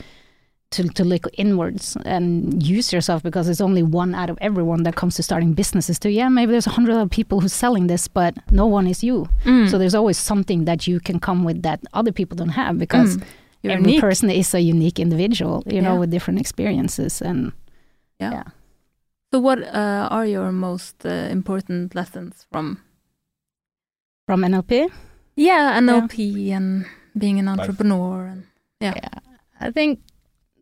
to, 0.74 0.84
to 0.90 1.04
look 1.04 1.26
inwards 1.38 1.98
and 2.06 2.62
use 2.62 2.92
yourself 2.94 3.24
because 3.24 3.50
it's 3.50 3.62
only 3.62 3.84
one 3.84 4.14
out 4.16 4.30
of 4.30 4.38
everyone 4.42 4.84
that 4.84 4.96
comes 4.96 5.16
to 5.16 5.24
starting 5.24 5.54
businesses 5.54 5.98
too. 6.00 6.10
Yeah, 6.10 6.30
maybe 6.30 6.52
there's 6.52 6.68
a 6.68 6.76
hundred 6.78 6.94
other 6.96 7.10
people 7.10 7.40
who's 7.42 7.54
selling 7.54 7.88
this, 7.88 8.08
but 8.08 8.34
no 8.52 8.66
one 8.66 8.88
is 8.88 9.04
you. 9.04 9.28
Mm. 9.46 9.70
So 9.70 9.78
there's 9.78 9.96
always 9.96 10.18
something 10.18 10.66
that 10.66 10.86
you 10.88 11.00
can 11.00 11.20
come 11.20 11.44
with 11.44 11.62
that 11.64 11.80
other 11.94 12.12
people 12.12 12.36
don't 12.36 12.56
have 12.56 12.78
because 12.78 13.18
Mm. 13.18 13.24
Every 13.66 13.92
unique. 13.92 14.02
person 14.02 14.30
is 14.30 14.54
a 14.54 14.60
unique 14.60 15.00
individual, 15.00 15.64
you 15.66 15.82
know, 15.82 15.96
with 15.96 16.12
different 16.12 16.38
experiences 16.40 17.22
and 17.22 17.54
Yeah. 18.20 18.32
yeah. 18.32 18.44
So, 19.32 19.40
what 19.40 19.60
uh, 19.64 20.08
are 20.12 20.26
your 20.26 20.52
most 20.52 21.06
uh, 21.06 21.32
important 21.32 21.96
lessons 21.96 22.46
from? 22.52 22.78
from 24.28 24.42
NLP. 24.44 24.90
Yeah, 25.36 25.80
NLP 25.80 26.52
and 26.52 26.86
being 27.18 27.40
an 27.40 27.48
entrepreneur. 27.48 28.26
And 28.26 28.44
yeah. 28.82 28.94
Yeah. 28.96 29.20
I 29.60 29.72
think 29.72 30.00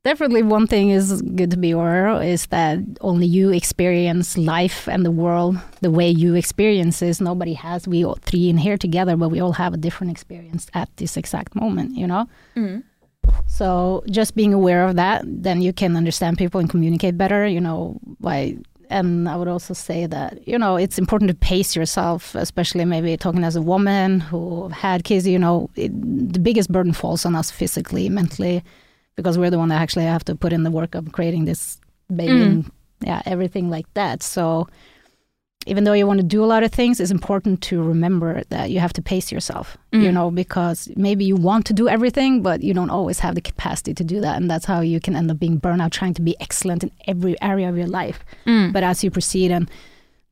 definitely 0.04 0.42
one 0.42 0.68
thing 0.68 0.90
is 0.90 1.22
good 1.22 1.52
to 1.52 1.58
be 1.58 1.72
aware 1.72 2.08
of 2.08 2.24
is 2.24 2.48
that 2.48 2.80
only 3.02 3.28
you 3.28 3.52
experience 3.52 4.38
life 4.38 4.88
and 4.88 5.06
the 5.06 5.12
world 5.12 5.58
the 5.82 5.92
way 5.92 6.10
you 6.10 6.36
experience 6.36 7.02
it. 7.02 7.22
Nobody 7.22 7.54
has. 7.54 7.88
We 7.88 8.04
all 8.04 8.18
three 8.22 8.50
in 8.50 8.58
here 8.58 8.78
together, 8.78 9.16
but 9.16 9.30
we 9.30 9.40
all 9.40 9.54
have 9.54 9.74
a 9.74 9.78
different 9.78 10.12
experience 10.12 10.68
at 10.74 10.90
this 10.98 11.18
exact 11.18 11.56
moment, 11.56 11.96
you 11.96 12.08
know? 12.08 12.28
Mm. 12.56 12.84
So 13.48 14.04
just 14.10 14.36
being 14.36 14.54
aware 14.54 14.88
of 14.88 14.96
that, 14.96 15.24
then 15.26 15.62
you 15.62 15.74
can 15.74 15.96
understand 15.96 16.38
people 16.38 16.60
and 16.60 16.70
communicate 16.70 17.18
better, 17.18 17.46
you 17.46 17.62
know, 17.62 18.00
why. 18.20 18.58
and 18.90 19.30
I 19.30 19.36
would 19.36 19.48
also 19.48 19.74
say 19.74 20.08
that, 20.08 20.48
you 20.48 20.58
know, 20.58 20.76
it's 20.78 20.98
important 20.98 21.30
to 21.30 21.36
pace 21.36 21.76
yourself, 21.76 22.34
especially 22.34 22.86
maybe 22.86 23.16
talking 23.18 23.44
as 23.44 23.56
a 23.56 23.62
woman 23.62 24.20
who 24.20 24.70
had 24.70 25.04
kids, 25.04 25.28
you 25.28 25.38
know, 25.38 25.70
it, 25.76 25.92
the 26.34 26.40
biggest 26.40 26.72
burden 26.72 26.94
falls 26.94 27.26
on 27.26 27.36
us 27.36 27.52
physically, 27.52 28.10
mentally, 28.10 28.64
because 29.22 29.38
we're 29.38 29.50
the 29.56 29.58
one 29.64 29.70
that 29.70 29.82
actually 29.82 30.06
have 30.06 30.24
to 30.26 30.36
put 30.36 30.52
in 30.54 30.64
the 30.64 30.72
work 30.72 30.96
of 30.96 31.12
creating 31.12 31.46
this 31.46 31.80
baby 32.22 32.34
Mm. 32.34 32.46
and 32.48 32.72
yeah, 33.10 33.22
everything 33.26 33.70
like 33.70 33.88
that. 33.94 34.22
So 34.24 34.68
even 35.68 35.84
though 35.84 35.94
you 35.94 36.08
want 36.08 36.20
to 36.20 36.26
do 36.26 36.44
a 36.44 36.50
lot 36.54 36.64
of 36.64 36.72
things, 36.72 37.00
it's 37.00 37.12
important 37.12 37.62
to 37.62 37.84
remember 37.84 38.42
that 38.50 38.72
you 38.72 38.80
have 38.80 38.94
to 38.94 39.02
pace 39.02 39.32
yourself, 39.32 39.78
you 39.92 40.10
Mm. 40.10 40.14
know, 40.14 40.32
because 40.32 40.90
maybe 40.96 41.24
you 41.24 41.36
want 41.36 41.66
to 41.68 41.74
do 41.74 41.88
everything, 41.88 42.42
but 42.42 42.64
you 42.64 42.74
don't 42.74 42.90
always 42.90 43.20
have 43.20 43.36
the 43.36 43.42
capacity 43.42 43.94
to 43.94 44.04
do 44.04 44.20
that. 44.22 44.38
And 44.42 44.50
that's 44.50 44.66
how 44.66 44.80
you 44.82 45.00
can 45.00 45.16
end 45.16 45.30
up 45.30 45.38
being 45.38 45.60
burnout, 45.60 45.92
trying 45.92 46.16
to 46.16 46.22
be 46.24 46.36
excellent 46.40 46.84
in 46.84 46.92
every 47.08 47.36
area 47.42 47.70
of 47.70 47.78
your 47.78 47.88
life. 48.02 48.20
Mm. 48.48 48.74
But 48.74 48.84
as 48.84 49.04
you 49.04 49.12
proceed 49.12 49.52
and 49.52 49.70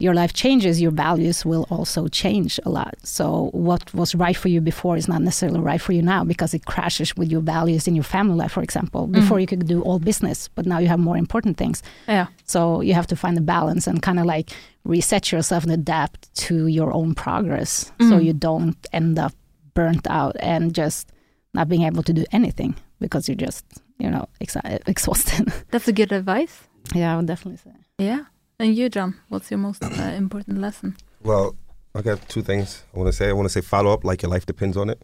your 0.02 0.14
life 0.14 0.32
changes, 0.34 0.80
your 0.82 0.92
values 0.92 1.46
will 1.46 1.66
also 1.70 2.08
change 2.08 2.58
a 2.66 2.70
lot. 2.70 2.96
So 3.04 3.50
what 3.52 3.94
was 3.94 4.16
right 4.16 4.38
for 4.38 4.48
you 4.48 4.62
before 4.62 4.96
is 4.98 5.08
not 5.10 5.22
necessarily 5.22 5.60
right 5.60 5.82
for 5.82 5.92
you 5.94 6.02
now 6.02 6.24
because 6.24 6.54
it 6.54 6.66
crashes 6.66 7.16
with 7.18 7.30
your 7.30 7.42
values 7.42 7.88
in 7.88 7.96
your 7.96 8.06
family 8.06 8.36
life, 8.36 8.54
for 8.54 8.64
example. 8.64 9.08
Before 9.08 9.38
Mm. 9.38 9.42
you 9.42 9.48
could 9.48 9.68
do 9.68 9.82
all 9.82 10.00
business, 10.00 10.50
but 10.56 10.66
now 10.66 10.78
you 10.80 10.88
have 10.88 11.00
more 11.00 11.18
important 11.18 11.58
things. 11.58 11.84
yeah. 12.08 12.28
So 12.46 12.82
you 12.82 12.94
have 12.94 13.08
to 13.08 13.16
find 13.16 13.38
a 13.38 13.42
balance 13.42 13.88
and 13.90 14.02
kind 14.02 14.20
of 14.20 14.26
like 14.26 14.52
reset 14.86 15.32
yourself 15.34 15.64
and 15.64 15.74
adapt 15.74 16.34
to 16.48 16.68
your 16.68 16.92
own 16.94 17.14
progress 17.14 17.92
so 18.00 18.16
Mm. 18.18 18.24
you 18.26 18.34
don't 18.34 18.78
end 18.94 19.20
up 19.20 19.34
burnt 19.74 20.08
out 20.10 20.36
and 20.40 20.74
just 20.74 21.12
not 21.54 21.68
being 21.68 21.84
able 21.84 22.04
to 22.04 22.14
do 22.14 22.24
anything 22.32 22.74
because 23.00 23.28
you're 23.28 23.46
just 23.48 23.66
you 24.02 24.10
know, 24.10 24.26
exa- 24.40 24.80
exhausted. 24.88 25.52
That's 25.72 25.90
a 25.90 25.92
good 25.94 26.12
advice. 26.14 26.56
yeah, 26.96 27.12
I 27.14 27.18
would 27.18 27.26
definitely 27.28 27.58
say. 27.58 27.76
Yeah. 27.98 28.24
And 28.60 28.76
you, 28.76 28.90
John, 28.90 29.16
what's 29.30 29.50
your 29.50 29.58
most 29.58 29.84
uh, 29.84 29.88
important 30.18 30.60
lesson? 30.60 30.98
Well, 31.24 31.56
I 31.96 32.02
got 32.02 32.28
two 32.28 32.42
things 32.42 32.84
I 32.94 32.98
want 32.98 33.08
to 33.08 33.14
say. 33.14 33.30
I 33.30 33.34
want 33.34 33.46
to 33.46 33.50
say 33.50 33.62
follow 33.62 33.94
up 33.94 34.04
like 34.04 34.22
your 34.22 34.30
life 34.30 34.46
depends 34.46 34.76
on 34.76 34.90
it. 34.90 35.02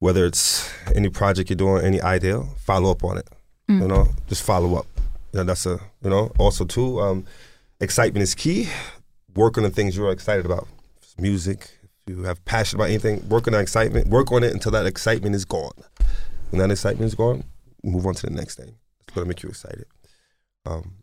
Whether 0.00 0.26
it's 0.26 0.70
any 0.94 1.08
project 1.08 1.48
you're 1.48 1.56
doing, 1.56 1.84
any 1.84 2.00
idea, 2.02 2.42
follow 2.58 2.90
up 2.90 3.04
on 3.04 3.18
it. 3.18 3.28
Mm. 3.70 3.80
You 3.80 3.88
know, 3.88 4.08
just 4.28 4.42
follow 4.42 4.74
up. 4.74 4.86
You 5.32 5.38
know, 5.38 5.44
that's 5.44 5.64
a 5.64 5.80
you 6.02 6.10
know. 6.10 6.30
Also, 6.38 6.64
too, 6.64 7.00
um, 7.00 7.24
excitement 7.80 8.22
is 8.22 8.34
key. 8.34 8.68
Work 9.34 9.56
on 9.56 9.64
the 9.64 9.70
things 9.70 9.96
you're 9.96 10.12
excited 10.12 10.44
about. 10.44 10.68
It's 11.00 11.16
music, 11.18 11.70
if 12.06 12.16
you 12.16 12.24
have 12.24 12.44
passion 12.44 12.78
about 12.78 12.90
anything, 12.90 13.26
work 13.28 13.46
on 13.46 13.52
that 13.52 13.60
excitement. 13.60 14.08
Work 14.08 14.30
on 14.32 14.42
it 14.42 14.52
until 14.52 14.72
that 14.72 14.86
excitement 14.86 15.34
is 15.34 15.44
gone. 15.44 15.72
When 16.50 16.58
that 16.60 16.70
excitement 16.70 17.06
is 17.06 17.14
gone, 17.14 17.44
move 17.82 18.06
on 18.06 18.14
to 18.14 18.26
the 18.26 18.32
next 18.32 18.56
thing. 18.56 18.74
It's 19.00 19.14
gonna 19.14 19.26
make 19.26 19.42
you 19.42 19.48
excited. 19.48 19.86
Um, 20.66 21.01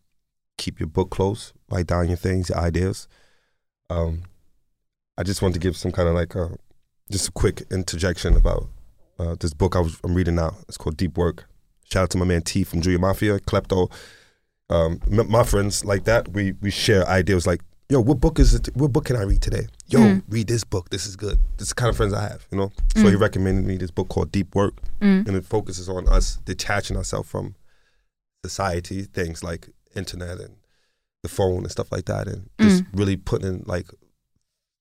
keep 0.59 0.79
your 0.79 0.87
book 0.87 1.09
close. 1.09 1.53
Write 1.71 1.87
down 1.87 2.07
your 2.07 2.17
things, 2.17 2.49
your 2.49 2.59
ideas. 2.59 3.07
Um, 3.89 4.23
I 5.17 5.23
just 5.23 5.41
want 5.41 5.53
to 5.55 5.59
give 5.59 5.75
some 5.75 5.91
kind 5.91 6.07
of 6.07 6.13
like 6.15 6.35
a, 6.35 6.55
just 7.11 7.29
a 7.29 7.31
quick 7.31 7.63
interjection 7.71 8.35
about 8.35 8.67
uh, 9.17 9.35
this 9.39 9.53
book 9.53 9.75
I 9.75 9.79
was 9.79 9.97
I'm 10.03 10.13
reading 10.13 10.35
now. 10.35 10.55
It's 10.67 10.77
called 10.77 10.97
Deep 10.97 11.17
Work. 11.17 11.45
Shout 11.91 12.03
out 12.03 12.09
to 12.11 12.17
my 12.17 12.25
man 12.25 12.41
T 12.43 12.63
from 12.63 12.81
Julia 12.81 12.99
Mafia, 12.99 13.39
Klepto. 13.39 13.91
Um, 14.69 14.99
my 15.07 15.43
friends 15.43 15.83
like 15.83 16.03
that. 16.05 16.29
We 16.33 16.53
we 16.61 16.69
share 16.71 17.07
ideas 17.07 17.47
like, 17.47 17.61
yo, 17.89 17.99
what 17.99 18.19
book 18.19 18.37
is 18.39 18.53
it? 18.53 18.69
What 18.75 18.93
book 18.93 19.05
can 19.05 19.15
I 19.15 19.23
read 19.23 19.41
today? 19.41 19.65
Yo, 19.87 19.99
Mm. 19.99 20.23
read 20.29 20.47
this 20.47 20.63
book. 20.63 20.89
This 20.91 21.07
is 21.07 21.15
good. 21.15 21.39
This 21.57 21.67
is 21.69 21.69
the 21.69 21.75
kind 21.81 21.89
of 21.89 21.97
friends 21.97 22.13
I 22.13 22.21
have. 22.29 22.45
You 22.51 22.57
know. 22.59 22.71
So 22.95 23.07
he 23.09 23.15
Mm. 23.15 23.21
recommended 23.21 23.65
me 23.65 23.77
this 23.77 23.89
book 23.91 24.07
called 24.09 24.31
Deep 24.31 24.53
Work, 24.55 24.75
Mm. 25.01 25.27
and 25.27 25.35
it 25.35 25.45
focuses 25.45 25.89
on 25.89 26.07
us 26.07 26.37
detaching 26.45 26.95
ourselves 26.97 27.27
from 27.27 27.55
society, 28.45 29.03
things 29.03 29.43
like 29.43 29.69
internet 29.95 30.39
and 30.39 30.55
the 31.23 31.29
phone 31.29 31.59
and 31.63 31.71
stuff 31.71 31.91
like 31.91 32.05
that, 32.05 32.27
and 32.27 32.49
just 32.61 32.83
really 32.93 33.17
putting 33.17 33.63
like 33.65 33.87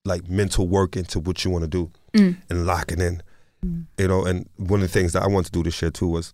like 0.05 0.29
mental 0.29 0.67
work 0.69 0.97
into 0.97 1.19
what 1.19 1.45
you 1.45 1.51
want 1.51 1.65
to 1.65 1.69
do 1.69 1.91
Mm. 2.15 2.37
and 2.49 2.67
locking 2.67 3.01
in 3.01 3.23
Mm. 3.67 3.87
you 3.99 4.07
know 4.09 4.25
and 4.25 4.49
one 4.57 4.81
of 4.81 4.89
the 4.89 4.93
things 4.93 5.13
that 5.13 5.23
i 5.23 5.27
wanted 5.27 5.47
to 5.47 5.53
do 5.53 5.63
this 5.65 5.83
year 5.83 5.91
too 5.91 6.07
was 6.07 6.33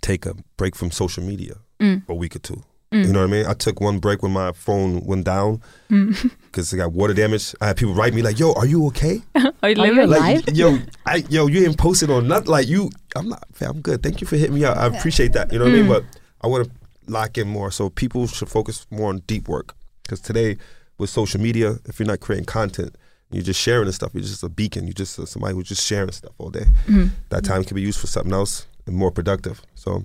take 0.00 0.26
a 0.26 0.34
break 0.56 0.74
from 0.74 0.90
social 0.90 1.22
media 1.22 1.54
Mm. 1.80 2.04
for 2.04 2.12
a 2.12 2.16
week 2.16 2.34
or 2.36 2.40
two 2.40 2.62
Mm. 2.92 3.06
you 3.06 3.12
know 3.12 3.20
what 3.20 3.28
i 3.28 3.32
mean 3.32 3.46
i 3.46 3.54
took 3.54 3.80
one 3.80 4.00
break 4.00 4.22
when 4.22 4.32
my 4.32 4.50
phone 4.52 5.00
went 5.06 5.24
down 5.24 5.62
Mm. 5.88 6.30
because 6.46 6.74
i 6.74 6.76
got 6.76 6.92
water 6.92 7.14
damage 7.14 7.54
i 7.60 7.68
had 7.68 7.76
people 7.76 7.94
write 7.94 8.12
me 8.12 8.22
like 8.22 8.38
yo 8.40 8.52
are 8.54 8.66
you 8.66 8.84
okay 8.88 9.22
Are 9.36 9.42
you 9.44 9.52
Are 9.62 9.70
you 9.70 9.76
living? 9.76 9.98
alive? 10.00 10.42
like 10.46 10.56
yo 10.56 10.78
I, 11.06 11.24
yo 11.30 11.46
you 11.46 11.64
ain't 11.64 11.78
posted 11.78 12.10
on 12.10 12.26
nothing 12.28 12.48
like 12.50 12.66
you 12.68 12.90
i'm 13.16 13.28
not 13.28 13.44
i'm 13.60 13.80
good 13.80 14.02
thank 14.02 14.20
you 14.20 14.26
for 14.26 14.36
hitting 14.36 14.54
me 14.56 14.64
up 14.64 14.76
i 14.76 14.86
appreciate 14.86 15.32
that 15.34 15.52
you 15.52 15.58
know 15.60 15.64
what 15.66 15.72
i 15.74 15.76
mean 15.76 15.86
Mm. 15.86 15.88
but 15.90 16.04
i 16.42 16.48
want 16.48 16.64
to 16.66 16.70
lock 17.06 17.36
in 17.38 17.48
more 17.48 17.70
so 17.70 17.88
people 17.90 18.26
should 18.26 18.48
focus 18.48 18.86
more 18.90 19.08
on 19.08 19.18
deep 19.26 19.48
work 19.48 19.74
because 20.02 20.20
today 20.20 20.56
with 20.98 21.10
social 21.10 21.40
media 21.40 21.76
if 21.86 21.98
you're 21.98 22.06
not 22.06 22.20
creating 22.20 22.44
content 22.46 22.94
you're 23.30 23.42
just 23.42 23.60
sharing 23.60 23.86
the 23.86 23.92
stuff 23.92 24.10
you're 24.14 24.22
just 24.22 24.42
a 24.42 24.48
beacon 24.48 24.84
you're 24.86 24.92
just 24.94 25.18
uh, 25.18 25.26
somebody 25.26 25.54
who's 25.54 25.68
just 25.68 25.84
sharing 25.86 26.12
stuff 26.12 26.32
all 26.38 26.50
day 26.50 26.64
Mm. 26.86 27.10
that 27.30 27.44
time 27.44 27.64
can 27.64 27.74
be 27.74 27.82
used 27.82 27.98
for 27.98 28.06
something 28.06 28.32
else 28.32 28.66
and 28.86 28.96
more 28.96 29.10
productive. 29.12 29.62
So 29.74 30.04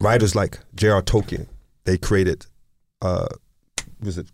writers 0.00 0.34
like 0.34 0.58
J.R. 0.74 1.02
Tolkien, 1.02 1.46
they 1.84 1.96
created 1.98 2.46
uh 3.02 3.26
was 4.02 4.18
it 4.18 4.28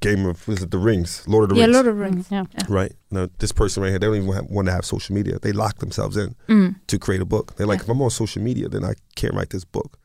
Game 0.00 0.26
of 0.26 0.48
was 0.48 0.62
it 0.62 0.70
the 0.72 0.78
Rings, 0.78 1.22
Lord 1.28 1.44
of 1.44 1.50
the 1.50 1.54
Yeah, 1.56 1.66
Rings. 1.66 1.74
Lord 1.74 1.86
of 1.86 1.98
Rings. 1.98 2.26
Yeah. 2.30 2.44
right. 2.68 2.92
Now 3.12 3.28
this 3.38 3.52
person 3.52 3.82
right 3.84 3.90
here, 3.90 4.00
they 4.00 4.06
don't 4.06 4.16
even 4.16 4.32
have, 4.32 4.46
want 4.46 4.66
to 4.66 4.72
have 4.72 4.84
social 4.84 5.14
media. 5.14 5.38
They 5.38 5.52
lock 5.52 5.78
themselves 5.78 6.16
in 6.16 6.34
Mm. 6.48 6.74
to 6.88 6.98
create 6.98 7.20
a 7.20 7.24
book. 7.24 7.54
They're 7.56 7.68
like, 7.68 7.78
Yeah. 7.80 7.84
if 7.84 7.88
I'm 7.90 8.02
on 8.02 8.10
social 8.10 8.42
media, 8.42 8.68
then 8.68 8.84
I 8.84 8.94
can't 9.14 9.32
write 9.34 9.50
this 9.50 9.64
book. 9.64 9.98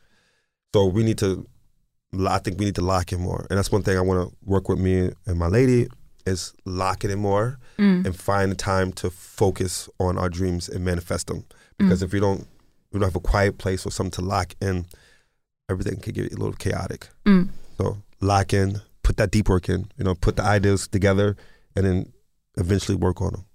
So 0.74 0.86
we 0.86 1.04
need 1.04 1.18
to 1.20 1.46
I 2.28 2.40
think 2.40 2.58
we 2.58 2.66
need 2.66 2.76
to 2.76 2.82
lock 2.82 3.12
in 3.12 3.20
more. 3.20 3.46
And 3.50 3.58
that's 3.58 3.72
one 3.72 3.84
thing 3.84 3.98
I 3.98 4.02
want 4.02 4.30
to 4.30 4.36
work 4.46 4.70
with 4.70 4.80
me 4.80 5.12
and 5.26 5.38
my 5.38 5.48
lady 5.48 5.88
is 6.26 6.54
locking 6.66 7.12
in 7.12 7.20
more 7.20 7.60
Mm. 7.78 8.06
and 8.06 8.16
find 8.16 8.52
the 8.52 8.56
time 8.56 8.92
to 8.94 9.10
focus 9.12 9.88
on 10.00 10.18
our 10.18 10.30
dreams 10.30 10.68
and 10.68 10.84
manifest 10.84 11.28
them. 11.28 11.44
Because 11.78 12.02
Mm. 12.02 12.06
if 12.06 12.14
we 12.14 12.20
don't, 12.20 12.48
we 12.92 13.00
don't 13.00 13.08
have 13.08 13.16
a 13.16 13.20
quiet 13.20 13.58
place 13.60 13.86
or 13.86 13.92
something 13.92 14.12
to 14.12 14.22
lock 14.22 14.56
in, 14.62 14.86
everything 15.70 16.00
can 16.00 16.14
get 16.14 16.32
a 16.34 16.38
little 16.38 16.54
chaotic. 16.54 17.10
Mm. 17.26 17.50
So 17.78 17.98
lock 18.20 18.52
in, 18.54 18.82
put 19.04 19.18
that 19.18 19.30
deep 19.32 19.48
work 19.48 19.70
in. 19.70 19.92
You 19.98 20.06
know, 20.06 20.16
put 20.16 20.38
the 20.38 20.44
ideas 20.44 20.88
together, 20.88 21.36
and 21.76 21.86
then 21.86 22.14
eventually 22.58 22.96
work 22.98 23.22
on 23.22 23.32
them. 23.34 23.46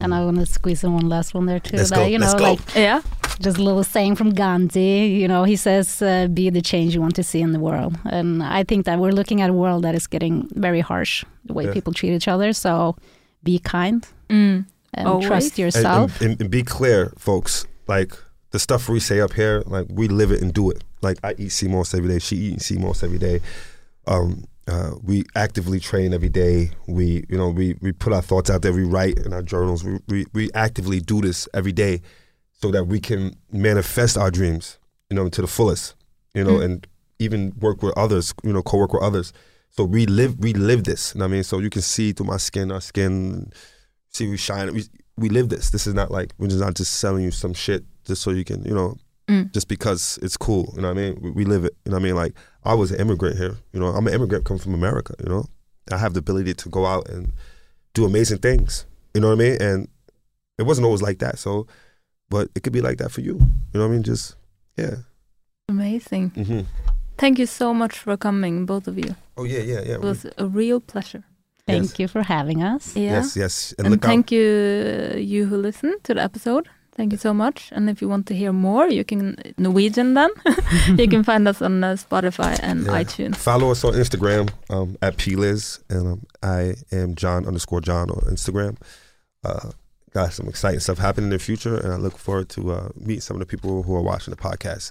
And 0.00 0.14
I 0.14 0.24
want 0.24 0.38
to 0.38 0.46
squeeze 0.46 0.82
in 0.82 0.92
one 0.94 1.08
last 1.08 1.34
one 1.34 1.46
there 1.46 1.60
too. 1.60 1.76
Let's 1.76 1.90
that, 1.90 1.96
go, 1.96 2.06
You 2.06 2.18
know, 2.18 2.26
let's 2.26 2.34
go. 2.40 2.50
like 2.52 2.60
Yeah. 2.74 3.02
just 3.38 3.58
a 3.58 3.62
little 3.62 3.84
saying 3.84 4.16
from 4.16 4.30
Gandhi. 4.30 5.08
You 5.20 5.28
know, 5.28 5.44
he 5.44 5.56
says, 5.56 6.00
uh, 6.02 6.26
"Be 6.28 6.50
the 6.50 6.62
change 6.62 6.94
you 6.94 7.00
want 7.02 7.14
to 7.16 7.22
see 7.22 7.40
in 7.40 7.52
the 7.52 7.60
world." 7.60 7.98
And 8.06 8.42
I 8.42 8.64
think 8.64 8.86
that 8.86 8.98
we're 8.98 9.12
looking 9.12 9.40
at 9.42 9.50
a 9.50 9.52
world 9.52 9.84
that 9.84 9.94
is 9.94 10.06
getting 10.06 10.48
very 10.54 10.80
harsh, 10.80 11.24
the 11.44 11.52
way 11.52 11.64
Yeah. 11.66 11.72
people 11.72 11.92
treat 11.92 12.12
each 12.14 12.28
other. 12.28 12.52
So, 12.52 12.96
be 13.44 13.58
kind 13.58 14.06
Mm. 14.28 14.64
and 14.94 15.08
Always. 15.08 15.26
trust 15.26 15.58
yourself. 15.58 16.20
and, 16.20 16.30
and, 16.32 16.40
and 16.42 16.50
be 16.50 16.62
clear, 16.62 17.12
folks. 17.18 17.66
Like 17.86 18.12
the 18.52 18.58
stuff 18.58 18.88
we 18.88 19.00
say 19.00 19.20
up 19.20 19.32
here, 19.34 19.62
like 19.66 19.86
we 19.90 20.08
live 20.08 20.30
it 20.32 20.40
and 20.42 20.52
do 20.54 20.70
it. 20.70 20.82
Like 21.02 21.18
I 21.22 21.34
eat 21.38 21.52
sea 21.52 21.68
moss 21.68 21.94
every 21.94 22.08
day. 22.08 22.18
She 22.20 22.36
eats 22.36 22.66
sea 22.66 22.78
moss 22.78 23.02
every 23.02 23.18
day. 23.18 23.40
Um, 24.06 24.44
uh, 24.70 24.90
we 25.02 25.24
actively 25.34 25.80
train 25.80 26.14
every 26.14 26.28
day. 26.28 26.70
We, 26.86 27.06
you 27.28 27.36
know, 27.40 27.48
we, 27.50 27.76
we 27.80 27.90
put 27.92 28.12
our 28.12 28.22
thoughts 28.22 28.48
out 28.50 28.62
there. 28.62 28.72
We 28.72 28.84
write 28.84 29.16
in 29.26 29.32
our 29.32 29.42
journals. 29.42 29.82
We, 29.84 29.98
we, 30.08 30.26
we 30.32 30.50
actively 30.54 31.00
do 31.00 31.20
this 31.20 31.48
every 31.52 31.72
day 31.72 32.00
so 32.60 32.70
that 32.70 32.84
we 32.84 33.00
can 33.00 33.34
manifest 33.52 34.16
our 34.16 34.30
dreams, 34.30 34.78
you 35.10 35.16
know, 35.16 35.28
to 35.28 35.40
the 35.40 35.46
fullest, 35.56 35.94
you 36.34 36.44
know, 36.44 36.58
Mm. 36.58 36.64
and 36.64 36.86
even 37.18 37.52
work 37.60 37.82
with 37.82 37.94
others, 37.98 38.32
you 38.44 38.52
know, 38.52 38.62
co-work 38.62 38.92
with 38.92 39.02
others. 39.02 39.32
So 39.70 39.84
we 39.84 40.06
live, 40.06 40.38
we 40.38 40.52
live 40.52 40.84
this. 40.84 41.14
You 41.14 41.18
know 41.20 41.26
what 41.26 41.32
I 41.32 41.34
mean? 41.34 41.44
So 41.44 41.58
you 41.58 41.70
can 41.70 41.82
see 41.82 42.12
through 42.12 42.26
my 42.26 42.38
skin, 42.38 42.70
our 42.72 42.80
skin, 42.80 43.50
see 44.10 44.28
we 44.28 44.36
shine. 44.36 44.72
We, 44.74 44.84
we 45.16 45.28
live 45.28 45.48
this. 45.48 45.70
This 45.70 45.86
is 45.86 45.94
not 45.94 46.10
like, 46.10 46.32
we're 46.38 46.48
just 46.48 46.60
not 46.60 46.74
just 46.74 46.92
selling 46.94 47.24
you 47.24 47.30
some 47.30 47.54
shit 47.54 47.84
just 48.04 48.22
so 48.22 48.30
you 48.30 48.44
can, 48.44 48.64
you 48.64 48.74
know, 48.74 48.96
Mm. 49.30 49.52
just 49.52 49.68
because 49.68 50.18
it's 50.22 50.36
cool. 50.36 50.72
You 50.74 50.82
know 50.82 50.88
what 50.88 50.98
I 50.98 51.02
mean? 51.02 51.18
We, 51.22 51.30
we 51.30 51.44
live 51.44 51.64
it. 51.64 51.74
You 51.84 51.92
know 51.92 51.96
what 51.96 52.02
I 52.02 52.06
mean? 52.06 52.16
Like 52.16 52.34
I 52.64 52.74
was 52.74 52.90
an 52.90 53.00
immigrant 53.00 53.36
here. 53.38 53.54
You 53.72 53.80
know, 53.80 53.86
I'm 53.86 54.06
an 54.06 54.14
immigrant 54.14 54.44
coming 54.44 54.60
from 54.60 54.74
America. 54.74 55.14
You 55.22 55.28
know, 55.28 55.44
I 55.92 55.98
have 55.98 56.14
the 56.14 56.18
ability 56.18 56.54
to 56.54 56.68
go 56.68 56.84
out 56.84 57.08
and 57.08 57.32
do 57.94 58.04
amazing 58.04 58.38
things. 58.38 58.86
You 59.14 59.20
know 59.20 59.28
what 59.28 59.40
I 59.40 59.44
mean? 59.44 59.62
And 59.62 59.88
it 60.58 60.64
wasn't 60.64 60.84
always 60.86 61.02
like 61.02 61.18
that. 61.20 61.38
So, 61.38 61.66
but 62.28 62.48
it 62.54 62.62
could 62.62 62.72
be 62.72 62.80
like 62.80 62.98
that 62.98 63.10
for 63.12 63.20
you. 63.20 63.34
You 63.34 63.78
know 63.78 63.86
what 63.86 63.92
I 63.92 63.94
mean? 63.94 64.02
Just 64.02 64.36
yeah. 64.76 64.96
Amazing. 65.68 66.30
hmm 66.30 66.60
Thank 67.18 67.38
you 67.38 67.46
so 67.46 67.74
much 67.74 67.98
for 67.98 68.16
coming, 68.16 68.64
both 68.64 68.88
of 68.88 68.96
you. 68.98 69.14
Oh 69.36 69.44
yeah, 69.44 69.60
yeah, 69.60 69.82
yeah. 69.84 69.94
It 69.94 70.00
was 70.00 70.26
a 70.38 70.46
real 70.46 70.80
pleasure. 70.80 71.22
Thank 71.66 71.90
yes. 71.90 71.98
you 71.98 72.08
for 72.08 72.22
having 72.22 72.62
us. 72.62 72.96
Yeah. 72.96 73.12
Yes, 73.20 73.36
yes. 73.36 73.74
And, 73.76 73.86
And, 73.86 73.92
look 73.92 74.04
out. 74.04 74.08
thank 74.08 74.32
you, 74.32 75.14
you 75.18 75.44
who 75.44 75.56
listened 75.58 76.02
to 76.04 76.14
the 76.14 76.22
episode. 76.22 76.66
Thank 76.96 77.12
you 77.12 77.18
so 77.18 77.32
much. 77.32 77.70
And 77.72 77.88
if 77.88 78.02
you 78.02 78.08
want 78.08 78.26
to 78.26 78.34
hear 78.34 78.52
more, 78.52 78.88
you 78.88 79.04
can 79.04 79.36
Norwegian 79.56 80.14
then. 80.14 80.30
you 80.96 81.08
can 81.08 81.22
find 81.24 81.46
us 81.48 81.62
on 81.62 81.82
uh, 81.82 81.94
Spotify 81.94 82.58
and 82.62 82.84
Yeah. 82.84 83.02
iTunes. 83.02 83.36
Follow 83.36 83.70
us 83.70 83.84
on 83.84 83.94
Instagram 83.94 84.50
um, 84.68 84.96
atpliz, 85.00 85.80
and 85.88 86.06
um, 86.06 86.26
I 86.42 86.74
am 86.92 87.14
John 87.14 87.46
underscore 87.46 87.80
John 87.80 88.10
on 88.10 88.20
Instagram. 88.34 88.76
Uh, 89.44 89.70
got 90.12 90.32
some 90.32 90.48
exciting 90.48 90.80
stuff 90.80 90.98
happening 90.98 91.26
in 91.26 91.30
the 91.30 91.38
future, 91.38 91.76
and 91.76 91.92
I 91.92 91.96
look 91.96 92.18
forward 92.18 92.48
to 92.50 92.72
uh, 92.72 92.88
meet 92.96 93.22
some 93.22 93.36
of 93.36 93.40
the 93.40 93.46
people 93.46 93.82
who 93.84 93.94
are 93.94 94.02
watching 94.02 94.34
the 94.34 94.40
podcast. 94.40 94.90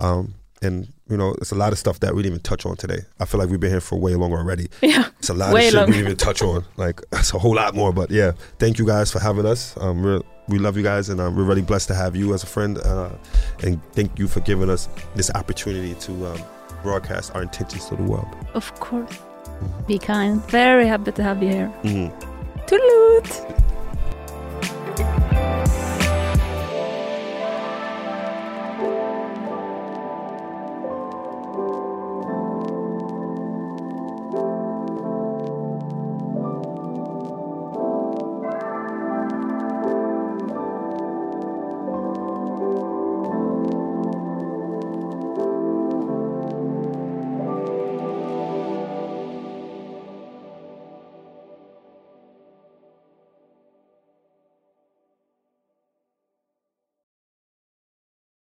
Um, 0.00 0.34
and 0.62 0.88
you 1.08 1.16
know, 1.16 1.34
it's 1.40 1.52
a 1.52 1.54
lot 1.54 1.72
of 1.72 1.78
stuff 1.78 2.00
that 2.00 2.14
we 2.14 2.22
didn't 2.22 2.34
even 2.34 2.42
touch 2.42 2.66
on 2.66 2.76
today. 2.76 2.98
I 3.18 3.24
feel 3.24 3.40
like 3.40 3.48
we've 3.48 3.60
been 3.60 3.70
here 3.70 3.80
for 3.80 3.98
way 3.98 4.14
longer 4.14 4.36
already. 4.36 4.68
Yeah. 4.82 5.08
It's 5.18 5.30
a 5.30 5.34
lot 5.34 5.52
Way 5.54 5.66
of 5.68 5.70
shit 5.72 5.74
long. 5.74 5.86
we 5.86 5.92
didn't 5.92 6.06
even 6.06 6.16
touch 6.16 6.42
on. 6.42 6.64
Like 6.76 7.00
it's 7.12 7.32
a 7.34 7.38
whole 7.38 7.54
lot 7.54 7.74
more. 7.74 7.92
But 7.92 8.10
yeah, 8.10 8.32
thank 8.58 8.78
you 8.78 8.86
guys 8.86 9.10
for 9.10 9.18
having 9.20 9.46
us. 9.46 9.74
Um, 9.78 10.02
we're, 10.02 10.20
we 10.48 10.58
love 10.58 10.76
you 10.76 10.82
guys, 10.82 11.08
and 11.10 11.20
um, 11.20 11.36
we're 11.36 11.44
really 11.44 11.62
blessed 11.62 11.88
to 11.88 11.94
have 11.94 12.14
you 12.16 12.32
as 12.34 12.42
a 12.42 12.46
friend. 12.46 12.78
Uh, 12.78 13.10
and 13.62 13.80
thank 13.92 14.18
you 14.18 14.26
for 14.28 14.40
giving 14.40 14.70
us 14.70 14.88
this 15.14 15.30
opportunity 15.34 15.94
to 15.94 16.26
um, 16.26 16.40
broadcast 16.82 17.34
our 17.34 17.42
intentions 17.42 17.86
to 17.88 17.96
the 17.96 18.02
world. 18.02 18.26
Of 18.54 18.72
course. 18.80 19.18
Be 19.86 19.98
kind. 19.98 20.42
Very 20.50 20.86
happy 20.86 21.12
to 21.12 21.22
have 21.22 21.42
you 21.42 21.48
here. 21.50 21.72
Mhm. 21.82 22.12
Toodaloot! 22.66 23.54